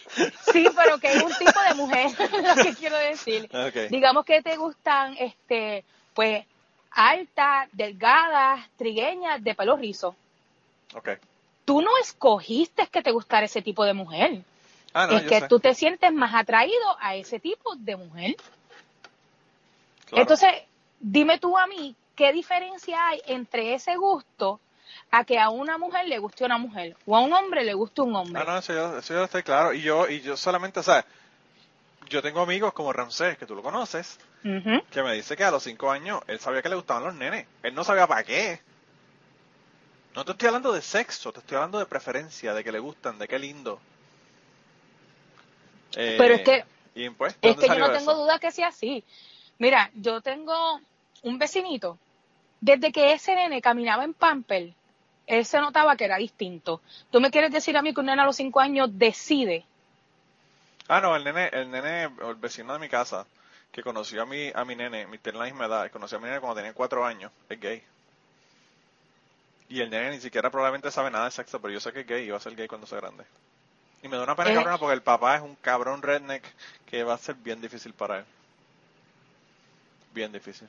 sí, 0.53 0.69
pero 0.77 0.99
que 0.99 1.13
es 1.13 1.23
un 1.23 1.33
tipo 1.35 1.61
de 1.69 1.75
mujer, 1.75 2.11
lo 2.57 2.63
que 2.63 2.75
quiero 2.75 2.97
decir. 2.97 3.51
Digamos 3.91 4.25
que 4.25 4.41
te 4.41 4.57
gustan, 4.57 5.17
este, 5.19 5.85
pues, 6.15 6.45
altas, 6.93 7.69
delgadas, 7.73 8.65
trigueñas, 8.77 9.43
de 9.43 9.55
pelo 9.55 9.77
rizo. 9.77 10.15
Okay. 10.95 11.17
Tú 11.65 11.83
no 11.83 11.91
escogiste 12.01 12.87
que 12.87 13.03
te 13.03 13.11
gustara 13.11 13.47
ese 13.47 13.63
tipo 13.63 13.85
de 13.85 13.95
mujer. 13.95 14.43
Ah, 14.95 15.09
es 15.11 15.23
que 15.23 15.49
tú 15.49 15.59
te 15.59 15.75
sientes 15.75 16.13
más 16.13 16.35
atraído 16.35 16.97
a 17.01 17.15
ese 17.15 17.41
tipo 17.41 17.75
de 17.77 17.97
mujer. 17.97 18.37
Entonces, 20.13 20.51
dime 20.99 21.39
tú 21.39 21.57
a 21.57 21.67
mí, 21.69 21.95
¿qué 22.21 22.35
diferencia 22.35 23.09
hay 23.09 23.23
entre 23.29 23.73
ese 23.73 23.97
gusto 23.97 24.61
a 25.11 25.25
que 25.25 25.39
a 25.39 25.49
una 25.49 25.79
mujer 25.79 26.07
le 26.07 26.19
guste 26.19 26.45
una 26.45 26.59
mujer 26.59 26.95
o 27.07 27.17
a 27.17 27.21
un 27.21 27.33
hombre 27.33 27.65
le 27.65 27.73
guste 27.73 28.03
un 28.03 28.15
hombre? 28.15 28.43
Ah, 28.43 28.45
no, 28.47 28.59
eso 28.59 28.75
yo, 28.75 28.99
eso 28.99 29.25
estoy 29.25 29.43
claro. 29.43 29.73
Y 29.73 29.81
yo, 29.81 30.07
y 30.07 30.21
yo 30.21 30.37
solamente, 30.37 30.81
o 30.81 30.83
sea, 30.83 31.07
yo 32.11 32.21
tengo 32.21 32.43
amigos 32.43 32.75
como 32.75 32.93
Ramsés, 32.93 33.39
que 33.39 33.47
tú 33.47 33.55
lo 33.55 33.63
conoces, 33.63 34.19
que 34.43 35.03
me 35.03 35.15
dice 35.15 35.35
que 35.35 35.45
a 35.45 35.51
los 35.51 35.63
cinco 35.63 35.91
años 35.91 36.21
él 36.27 36.39
sabía 36.41 36.61
que 36.61 36.69
le 36.69 36.75
gustaban 36.75 37.05
los 37.05 37.15
nenes. 37.15 37.47
Él 37.63 37.75
no 37.75 37.85
sabía 37.85 38.07
para 38.07 38.23
qué. 38.23 38.61
No 40.15 40.23
te 40.27 40.33
estoy 40.33 40.49
hablando 40.49 40.73
de 40.73 40.83
sexo, 40.83 41.33
te 41.33 41.41
estoy 41.41 41.57
hablando 41.57 41.79
de 41.79 41.87
preferencia, 41.87 42.53
de 42.53 42.63
que 42.63 42.71
le 42.71 42.81
gustan, 42.81 43.19
de 43.19 43.29
qué 43.29 43.39
lindo. 43.39 43.81
Pero 45.95 46.35
es 46.35 46.43
que, 46.43 46.65
pues, 47.17 47.35
es 47.41 47.57
que 47.57 47.67
yo 47.67 47.79
no 47.79 47.93
tengo 47.93 48.15
duda 48.15 48.39
que 48.39 48.51
sea 48.51 48.69
así. 48.69 49.05
Mira, 49.59 49.91
yo 49.95 50.21
tengo 50.21 50.81
un 51.23 51.39
vecinito, 51.39 51.99
desde 52.61 52.93
que 52.93 53.12
ese 53.12 53.35
nene 53.35 53.62
caminaba 53.62 54.05
en 54.05 54.15
Pamper, 54.15 54.74
él 55.27 55.45
se 55.45 55.61
notaba 55.61 55.97
que 55.97 56.05
era 56.05 56.16
distinto. 56.16 56.81
¿Tú 57.11 57.20
me 57.20 57.31
quieres 57.31 57.53
decir 57.53 57.77
a 57.77 57.82
mí 57.82 57.95
que 57.95 58.01
un 58.01 58.07
nene 58.07 58.23
a 58.23 58.27
los 58.27 58.37
cinco 58.37 58.61
años 58.61 58.91
decide? 58.93 59.65
Ah, 60.89 61.01
no, 61.01 61.15
el 61.15 61.23
nene, 61.24 61.49
el 61.53 61.70
nene, 61.70 62.05
el 62.05 62.35
vecino 62.35 62.73
de 62.73 62.81
mi 62.81 62.89
casa, 62.89 63.27
que 63.70 63.82
conoció 63.82 64.23
a 64.23 64.27
mi, 64.27 64.51
a 64.53 64.65
mi 64.65 64.74
nene, 64.74 65.07
mi 65.07 65.19
tiene 65.19 65.39
la 65.39 65.45
misma 65.45 65.66
edad, 65.66 65.91
conoció 65.91 66.19
a 66.19 66.20
mi 66.20 66.27
nene 66.27 66.41
cuando 66.41 66.57
tenía 66.57 66.74
cuatro 66.74 67.05
años, 67.07 67.31
es 67.49 67.61
gay. 67.61 67.82
Y 69.69 69.81
el 69.81 69.89
nene 69.89 70.11
ni 70.11 70.20
siquiera 70.20 70.51
probablemente 70.51 70.91
sabe 70.91 71.12
nada 71.12 71.27
de 71.27 71.31
sexo, 71.31 71.61
pero 71.61 71.73
yo 71.73 71.81
sé 71.81 71.93
que 71.93 72.01
es 72.01 72.07
gay 72.07 72.27
y 72.27 72.31
va 72.31 72.39
a 72.39 72.41
ser 72.41 72.57
gay 72.57 72.66
cuando 72.66 72.89
sea 72.89 72.99
grande. 72.99 73.24
Y 74.03 74.09
me 74.09 74.16
da 74.16 74.24
una 74.24 74.35
pena 74.35 74.51
eh. 74.51 74.55
cabrona 74.55 74.78
porque 74.78 74.95
el 74.95 75.03
papá 75.03 75.37
es 75.37 75.43
un 75.43 75.55
cabrón 75.57 76.03
redneck 76.03 76.43
que 76.87 77.05
va 77.05 77.15
a 77.15 77.19
ser 77.19 77.37
bien 77.37 77.61
difícil 77.61 77.93
para 77.93 78.19
él. 78.19 78.24
Bien 80.12 80.32
difícil. 80.32 80.69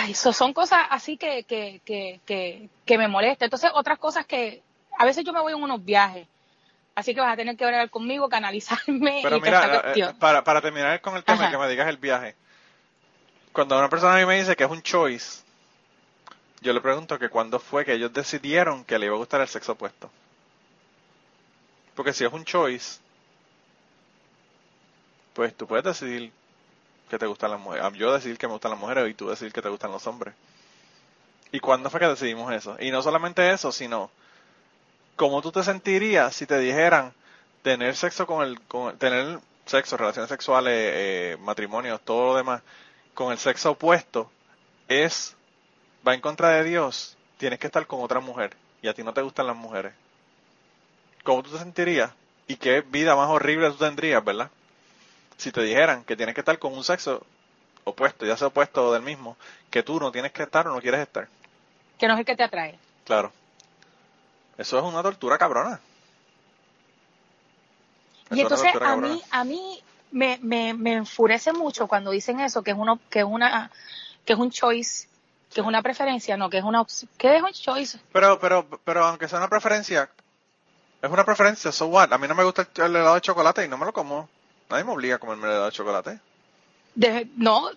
Ay, 0.00 0.14
son 0.14 0.52
cosas 0.52 0.86
así 0.90 1.16
que, 1.16 1.42
que, 1.42 1.80
que, 1.84 2.68
que, 2.86 2.98
me 2.98 3.08
molestan. 3.08 3.46
Entonces, 3.46 3.70
otras 3.74 3.98
cosas 3.98 4.26
que 4.26 4.62
a 4.96 5.04
veces 5.04 5.24
yo 5.24 5.32
me 5.32 5.40
voy 5.40 5.52
en 5.52 5.62
unos 5.62 5.84
viajes. 5.84 6.28
Así 6.94 7.14
que 7.14 7.20
vas 7.20 7.32
a 7.32 7.36
tener 7.36 7.56
que 7.56 7.64
hablar 7.64 7.90
conmigo, 7.90 8.28
canalizarme. 8.28 9.20
Pero 9.22 9.40
mira, 9.40 9.92
eh, 9.94 10.14
para, 10.18 10.44
para 10.44 10.60
terminar 10.60 11.00
con 11.00 11.16
el 11.16 11.24
tema 11.24 11.50
que 11.50 11.58
me 11.58 11.68
digas 11.68 11.88
el 11.88 11.96
viaje. 11.96 12.36
Cuando 13.52 13.76
una 13.76 13.88
persona 13.88 14.14
a 14.14 14.18
mí 14.18 14.26
me 14.26 14.38
dice 14.38 14.54
que 14.54 14.64
es 14.64 14.70
un 14.70 14.82
choice, 14.82 15.42
yo 16.60 16.72
le 16.72 16.80
pregunto 16.80 17.18
que 17.18 17.28
cuándo 17.28 17.58
fue 17.58 17.84
que 17.84 17.94
ellos 17.94 18.12
decidieron 18.12 18.84
que 18.84 18.98
le 19.00 19.06
iba 19.06 19.16
a 19.16 19.18
gustar 19.18 19.40
el 19.40 19.48
sexo 19.48 19.72
opuesto. 19.72 20.10
Porque 21.96 22.12
si 22.12 22.24
es 22.24 22.32
un 22.32 22.44
choice, 22.44 23.00
pues 25.34 25.56
tú 25.56 25.66
puedes 25.66 25.84
decidir 25.84 26.32
que 27.08 27.18
te 27.18 27.26
gustan 27.26 27.50
las 27.50 27.60
mujeres. 27.60 27.92
Yo 27.94 28.12
decidir 28.12 28.38
que 28.38 28.46
me 28.46 28.52
gustan 28.52 28.70
las 28.70 28.80
mujeres 28.80 29.08
y 29.10 29.14
tú 29.14 29.28
decidir 29.28 29.52
que 29.52 29.62
te 29.62 29.68
gustan 29.68 29.90
los 29.90 30.06
hombres. 30.06 30.34
¿Y 31.50 31.60
cuándo 31.60 31.90
fue 31.90 32.00
que 32.00 32.06
decidimos 32.06 32.52
eso? 32.52 32.76
Y 32.78 32.90
no 32.90 33.02
solamente 33.02 33.50
eso, 33.50 33.72
sino 33.72 34.10
cómo 35.16 35.40
tú 35.42 35.50
te 35.50 35.62
sentirías 35.62 36.34
si 36.34 36.46
te 36.46 36.58
dijeran 36.58 37.12
tener 37.62 37.96
sexo 37.96 38.26
con 38.26 38.46
el, 38.46 38.60
con, 38.62 38.96
tener 38.98 39.40
sexo, 39.66 39.96
relaciones 39.96 40.28
sexuales, 40.28 40.72
eh, 40.74 41.36
matrimonios, 41.40 42.00
todo 42.02 42.32
lo 42.32 42.36
demás, 42.36 42.62
con 43.14 43.32
el 43.32 43.38
sexo 43.38 43.72
opuesto, 43.72 44.30
es, 44.88 45.36
va 46.06 46.14
en 46.14 46.20
contra 46.20 46.50
de 46.50 46.64
Dios, 46.64 47.16
tienes 47.38 47.58
que 47.58 47.66
estar 47.66 47.86
con 47.86 48.02
otra 48.02 48.20
mujer 48.20 48.56
y 48.82 48.88
a 48.88 48.94
ti 48.94 49.02
no 49.02 49.12
te 49.12 49.22
gustan 49.22 49.46
las 49.46 49.56
mujeres. 49.56 49.94
¿cómo 51.28 51.42
tú 51.42 51.50
te 51.50 51.58
sentirías? 51.58 52.10
¿Y 52.46 52.56
qué 52.56 52.80
vida 52.80 53.14
más 53.14 53.28
horrible 53.28 53.68
tú 53.70 53.76
tendrías, 53.76 54.24
verdad? 54.24 54.50
Si 55.38 55.50
te 55.50 55.62
dijeran 55.62 56.04
que 56.04 56.16
tienes 56.16 56.34
que 56.34 56.42
estar 56.42 56.58
con 56.58 56.74
un 56.74 56.84
sexo 56.84 57.24
opuesto, 57.84 58.26
ya 58.26 58.36
sea 58.36 58.48
opuesto 58.48 58.88
o 58.88 58.92
del 58.92 59.02
mismo, 59.02 59.36
que 59.70 59.82
tú 59.82 59.98
no 59.98 60.12
tienes 60.12 60.32
que 60.32 60.42
estar 60.42 60.68
o 60.68 60.74
no 60.74 60.80
quieres 60.80 61.00
estar. 61.00 61.28
Que 61.96 62.06
no 62.06 62.14
es 62.14 62.20
el 62.20 62.26
que 62.26 62.36
te 62.36 62.42
atrae. 62.42 62.78
Claro. 63.04 63.32
Eso 64.58 64.78
es 64.78 64.84
una 64.84 65.02
tortura 65.02 65.38
cabrona. 65.38 65.80
y 68.30 68.40
entonces 68.40 68.72
a 68.80 68.96
mí, 68.96 69.22
a 69.30 69.44
mí 69.44 69.82
me, 70.10 70.38
me, 70.42 70.74
me 70.74 70.94
enfurece 70.94 71.52
mucho 71.52 71.86
cuando 71.86 72.10
dicen 72.10 72.40
eso, 72.40 72.62
que 72.62 72.72
es 72.72 72.76
uno, 72.76 73.00
que 73.08 73.20
es 73.20 73.24
una, 73.24 73.70
que 74.24 74.32
es 74.32 74.38
un 74.38 74.50
choice, 74.50 75.08
que 75.54 75.60
es 75.60 75.66
una 75.66 75.82
preferencia, 75.82 76.36
no, 76.36 76.50
que 76.50 76.58
es 76.58 76.64
una 76.64 76.84
¿Qué 77.16 77.36
es 77.36 77.42
un 77.42 77.52
choice? 77.52 77.98
Pero, 78.12 78.38
pero, 78.38 78.66
pero 78.84 79.04
aunque 79.04 79.28
sea 79.28 79.38
una 79.38 79.48
preferencia, 79.48 80.10
es 81.00 81.10
una 81.10 81.24
preferencia, 81.24 81.70
so 81.72 81.86
what? 81.86 82.12
A 82.12 82.18
mí 82.18 82.26
no 82.26 82.34
me 82.34 82.44
gusta 82.44 82.66
el 82.76 82.96
helado 82.96 83.14
de 83.14 83.20
chocolate 83.20 83.64
y 83.64 83.68
no 83.68 83.78
me 83.78 83.86
lo 83.86 83.92
como. 83.92 84.28
Nadie 84.68 84.84
me 84.84 84.92
obliga 84.92 85.16
a 85.16 85.18
comerme 85.18 85.46
el 85.46 85.52
helado 85.52 85.66
de 85.66 85.72
chocolate. 85.72 86.20
no, 87.36 87.70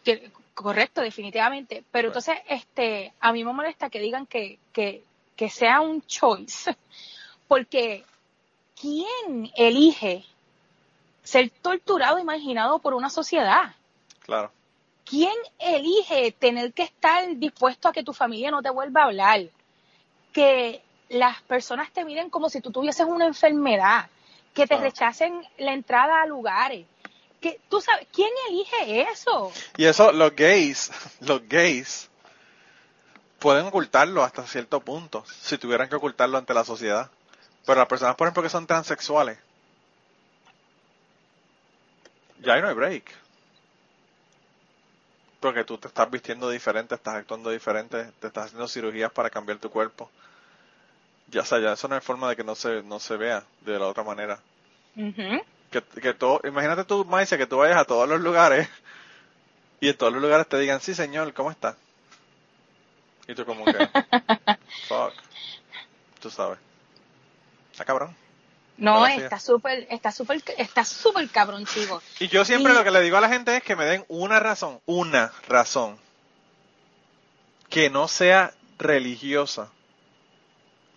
correcto, 0.53 1.01
definitivamente. 1.01 1.83
Pero 1.91 2.09
entonces, 2.09 2.37
este, 2.47 3.13
a 3.19 3.31
mí 3.31 3.43
me 3.43 3.53
molesta 3.53 3.89
que 3.89 3.99
digan 3.99 4.25
que, 4.25 4.59
que, 4.73 5.03
que 5.35 5.49
sea 5.49 5.81
un 5.81 6.01
choice. 6.05 6.75
Porque, 7.47 8.03
¿quién 8.79 9.51
elige 9.55 10.25
ser 11.23 11.49
torturado 11.61 12.17
e 12.17 12.21
imaginado 12.21 12.79
por 12.79 12.93
una 12.93 13.09
sociedad. 13.09 13.73
Claro. 14.25 14.51
¿Quién 15.05 15.33
elige 15.59 16.31
tener 16.31 16.73
que 16.73 16.83
estar 16.83 17.35
dispuesto 17.35 17.87
a 17.87 17.93
que 17.93 18.03
tu 18.03 18.13
familia 18.13 18.51
no 18.51 18.61
te 18.61 18.69
vuelva 18.69 19.01
a 19.01 19.05
hablar? 19.05 19.41
Que 20.31 20.81
las 21.09 21.41
personas 21.43 21.91
te 21.91 22.05
miren 22.05 22.29
como 22.29 22.49
si 22.49 22.61
tú 22.61 22.71
tuvieses 22.71 23.05
una 23.05 23.25
enfermedad, 23.25 24.09
que 24.53 24.67
te 24.67 24.77
rechacen 24.77 25.41
la 25.57 25.73
entrada 25.73 26.21
a 26.21 26.25
lugares. 26.25 26.85
Que, 27.39 27.59
tú 27.69 27.81
sabes, 27.81 28.07
¿quién 28.13 28.29
elige 28.49 29.01
eso? 29.11 29.51
Y 29.77 29.85
eso, 29.85 30.11
los 30.11 30.35
gays, 30.35 30.91
los 31.21 31.47
gays 31.47 32.09
pueden 33.39 33.65
ocultarlo 33.65 34.23
hasta 34.23 34.45
cierto 34.45 34.79
punto, 34.81 35.25
si 35.41 35.57
tuvieran 35.57 35.89
que 35.89 35.95
ocultarlo 35.95 36.37
ante 36.37 36.53
la 36.53 36.63
sociedad. 36.63 37.09
Pero 37.65 37.79
las 37.79 37.87
personas, 37.87 38.15
por 38.15 38.27
ejemplo, 38.27 38.43
que 38.43 38.49
son 38.49 38.67
transexuales, 38.67 39.37
ya 42.39 42.53
ahí 42.53 42.61
no 42.61 42.69
hay 42.69 42.75
break. 42.75 43.11
Porque 45.39 45.63
tú 45.63 45.77
te 45.77 45.87
estás 45.87 46.09
vistiendo 46.11 46.49
diferente, 46.49 46.93
estás 46.93 47.15
actuando 47.15 47.49
diferente, 47.49 48.11
te 48.19 48.27
estás 48.27 48.45
haciendo 48.45 48.67
cirugías 48.67 49.11
para 49.11 49.29
cambiar 49.31 49.57
tu 49.57 49.71
cuerpo. 49.71 50.11
Ya, 51.31 51.41
o 51.41 51.45
sea, 51.45 51.59
ya 51.59 51.73
eso 51.73 51.87
no 51.87 51.95
hay 51.95 52.01
forma 52.01 52.29
de 52.29 52.35
que 52.35 52.43
no 52.43 52.55
se, 52.55 52.83
no 52.83 52.99
se 52.99 53.15
vea 53.15 53.43
de 53.61 53.79
la 53.79 53.87
otra 53.87 54.03
manera. 54.03 54.39
que, 54.95 55.81
que 55.81 56.13
todo, 56.13 56.41
imagínate 56.43 56.83
tú, 56.83 57.05
Maisa, 57.05 57.37
que 57.37 57.47
tú 57.47 57.57
vayas 57.57 57.77
a 57.77 57.85
todos 57.85 58.07
los 58.07 58.19
lugares 58.19 58.67
y 59.79 59.89
en 59.89 59.97
todos 59.97 60.11
los 60.11 60.21
lugares 60.21 60.47
te 60.47 60.59
digan, 60.59 60.81
sí 60.81 60.93
señor, 60.93 61.33
¿cómo 61.33 61.49
está? 61.49 61.77
Y 63.27 63.33
tú 63.33 63.45
como 63.45 63.63
que, 63.63 63.71
fuck, 64.87 65.13
tú 66.19 66.29
sabes. 66.29 66.59
Está 67.71 67.85
cabrón. 67.85 68.15
No, 68.77 69.05
está 69.07 69.39
súper, 69.39 69.87
está 69.89 70.11
súper, 70.11 70.41
está 70.57 70.83
súper 70.83 71.29
cabrón, 71.29 71.65
chico. 71.65 72.01
Y 72.19 72.27
yo 72.27 72.43
siempre 72.43 72.73
lo 72.73 72.83
que 72.83 72.91
le 72.91 73.01
digo 73.01 73.15
a 73.15 73.21
la 73.21 73.29
gente 73.29 73.55
es 73.55 73.63
que 73.63 73.75
me 73.75 73.85
den 73.85 74.03
una 74.07 74.39
razón, 74.39 74.81
una 74.85 75.31
razón, 75.47 75.97
que 77.69 77.89
no 77.89 78.07
sea 78.07 78.53
religiosa 78.79 79.69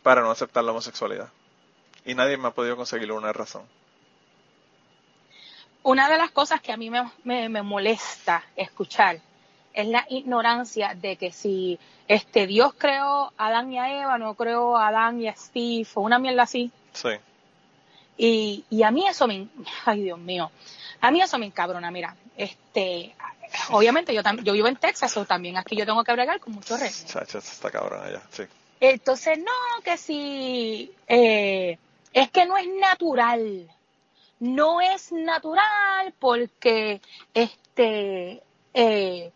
para 0.05 0.20
no 0.20 0.31
aceptar 0.31 0.62
la 0.62 0.70
homosexualidad. 0.70 1.31
Y 2.05 2.14
nadie 2.14 2.36
me 2.36 2.48
ha 2.48 2.51
podido 2.51 2.76
conseguir 2.76 3.10
una 3.10 3.32
razón. 3.32 3.62
Una 5.82 6.10
de 6.10 6.18
las 6.18 6.31
cosas 6.31 6.60
que 6.60 6.72
a 6.72 6.76
mí 6.76 6.90
me, 6.90 7.48
me, 7.48 7.62
molesta 7.62 8.44
escuchar 8.55 9.18
es 9.72 9.89
la 9.89 10.05
ignorancia 10.10 10.94
de 10.94 11.16
que 11.16 11.32
si 11.32 11.78
este 12.06 12.47
Dios 12.47 12.74
creó 12.76 13.32
a 13.39 13.47
Adán 13.47 13.72
y 13.72 13.78
a 13.78 14.02
Eva, 14.02 14.18
no 14.18 14.35
creó 14.35 14.76
a 14.76 14.89
Adán 14.89 15.22
y 15.22 15.28
a 15.28 15.35
Steve, 15.35 15.89
o 15.94 16.02
una 16.02 16.18
mierda 16.18 16.43
así. 16.43 16.70
Sí. 16.93 17.09
Y, 18.18 18.64
y 18.68 18.82
a 18.82 18.90
mí 18.90 19.06
eso 19.06 19.26
me, 19.26 19.48
ay 19.86 20.02
Dios 20.02 20.18
mío, 20.18 20.51
a 21.01 21.10
mí 21.10 21.20
eso 21.22 21.39
me 21.39 21.47
encabrona, 21.47 21.90
mira, 21.90 22.14
este, 22.36 23.14
obviamente 23.70 24.14
yo, 24.14 24.20
yo 24.43 24.52
vivo 24.52 24.68
en 24.68 24.76
Texas, 24.76 25.16
o 25.16 25.24
también 25.24 25.56
aquí 25.56 25.76
yo 25.76 25.86
tengo 25.86 26.05
que 26.05 26.12
bregar 26.12 26.40
con 26.40 26.52
muchos 26.52 26.78
reyes. 26.78 27.06
Chacha, 27.06 27.39
está 27.39 27.70
cabrona 27.70 28.05
allá, 28.05 28.22
sí. 28.31 28.44
Entonces, 28.80 29.38
no, 29.38 29.82
que 29.82 29.96
si, 29.96 30.92
eh, 31.09 31.78
es 32.12 32.30
que 32.30 32.46
no 32.46 32.56
es 32.56 32.66
natural, 32.68 33.70
no 34.40 34.80
es 34.80 35.12
natural 35.12 36.14
porque, 36.18 37.01
este, 37.32 38.42
eh, 38.74 39.32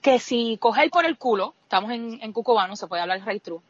que 0.00 0.18
si 0.18 0.56
coger 0.58 0.90
por 0.90 1.04
el 1.04 1.18
culo, 1.18 1.54
estamos 1.62 1.90
en, 1.90 2.18
en 2.22 2.32
Cucubano, 2.32 2.76
se 2.76 2.86
puede 2.86 3.02
hablar 3.02 3.24
rey 3.24 3.40
true, 3.40 3.60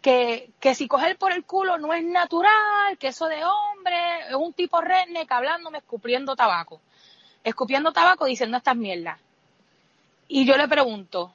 que, 0.00 0.50
que 0.60 0.74
si 0.74 0.86
coger 0.86 1.16
por 1.16 1.32
el 1.32 1.44
culo 1.44 1.78
no 1.78 1.92
es 1.92 2.04
natural, 2.04 2.96
que 2.98 3.08
eso 3.08 3.26
de 3.26 3.44
hombre 3.44 4.28
es 4.28 4.34
un 4.34 4.52
tipo 4.52 4.80
redneck 4.80 5.30
hablándome, 5.30 5.78
escupiendo 5.78 6.36
tabaco. 6.36 6.80
Escupiendo 7.42 7.92
tabaco 7.92 8.24
diciendo 8.24 8.56
estas 8.56 8.76
mierdas. 8.76 9.18
Y 10.28 10.46
yo 10.46 10.56
le 10.56 10.68
pregunto, 10.68 11.34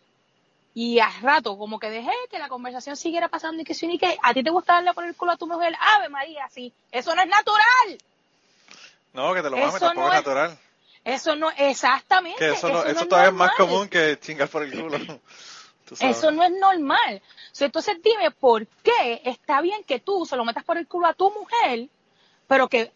y 0.74 1.00
a 1.00 1.10
rato, 1.22 1.58
como 1.58 1.80
que 1.80 1.90
dejé 1.90 2.12
que 2.30 2.40
la 2.40 2.48
conversación 2.48 2.96
siguiera 2.96 3.28
pasando 3.28 3.62
y 3.62 3.66
que 3.66 3.74
si 3.74 3.88
ni 3.88 3.98
que 3.98 4.18
a 4.22 4.34
ti 4.34 4.44
te 4.44 4.52
gusta 4.52 4.74
darle 4.74 4.94
por 4.94 5.06
el 5.06 5.16
culo 5.16 5.32
a 5.32 5.38
tu 5.38 5.48
mujer, 5.48 5.76
Ave 5.80 6.10
María, 6.10 6.48
sí, 6.50 6.72
eso 6.92 7.16
no 7.16 7.22
es 7.22 7.28
natural. 7.28 7.98
No, 9.14 9.34
que 9.34 9.42
te 9.42 9.50
lo 9.50 9.58
mames, 9.58 9.80
tampoco 9.80 10.08
es 10.08 10.14
natural. 10.14 10.60
Eso 11.04 11.36
no, 11.36 11.50
exactamente. 11.52 12.52
eso, 12.52 12.68
todavía 12.70 13.30
es 13.30 13.34
más 13.34 13.56
común 13.56 13.90
que 13.90 14.20
chingar 14.20 14.48
por 14.50 14.64
el 14.64 14.72
culo. 14.72 15.00
Eso 16.00 16.30
no 16.30 16.44
es 16.44 16.52
normal. 16.52 17.20
Entonces 17.60 17.98
dime, 18.04 18.30
¿por 18.30 18.68
qué 18.84 19.24
está 19.26 19.60
bien 19.60 19.84
que 19.84 20.00
tú 20.00 20.24
se 20.24 20.36
lo 20.36 20.46
metas 20.46 20.64
por 20.64 20.78
el 20.78 20.88
culo 20.88 21.08
a 21.08 21.16
tu 21.16 21.32
mujer, 21.32 21.88
pero 22.48 22.68
que 22.68 22.92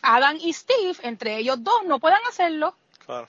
Adam 0.00 0.38
y 0.40 0.50
Steve, 0.54 0.96
entre 1.02 1.36
ellos 1.36 1.62
dos, 1.62 1.84
no 1.84 1.98
puedan 1.98 2.24
hacerlo? 2.26 2.74
Claro. 3.04 3.28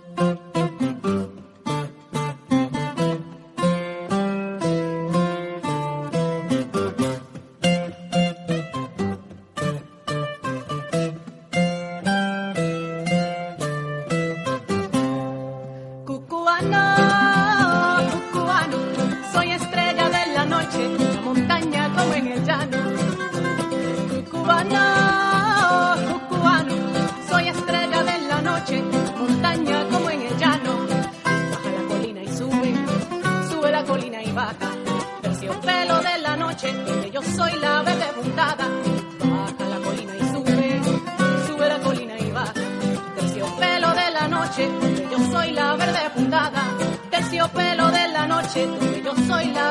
calle 48.53 49.01
yo 49.03 49.13
soy 49.27 49.45
la 49.53 49.70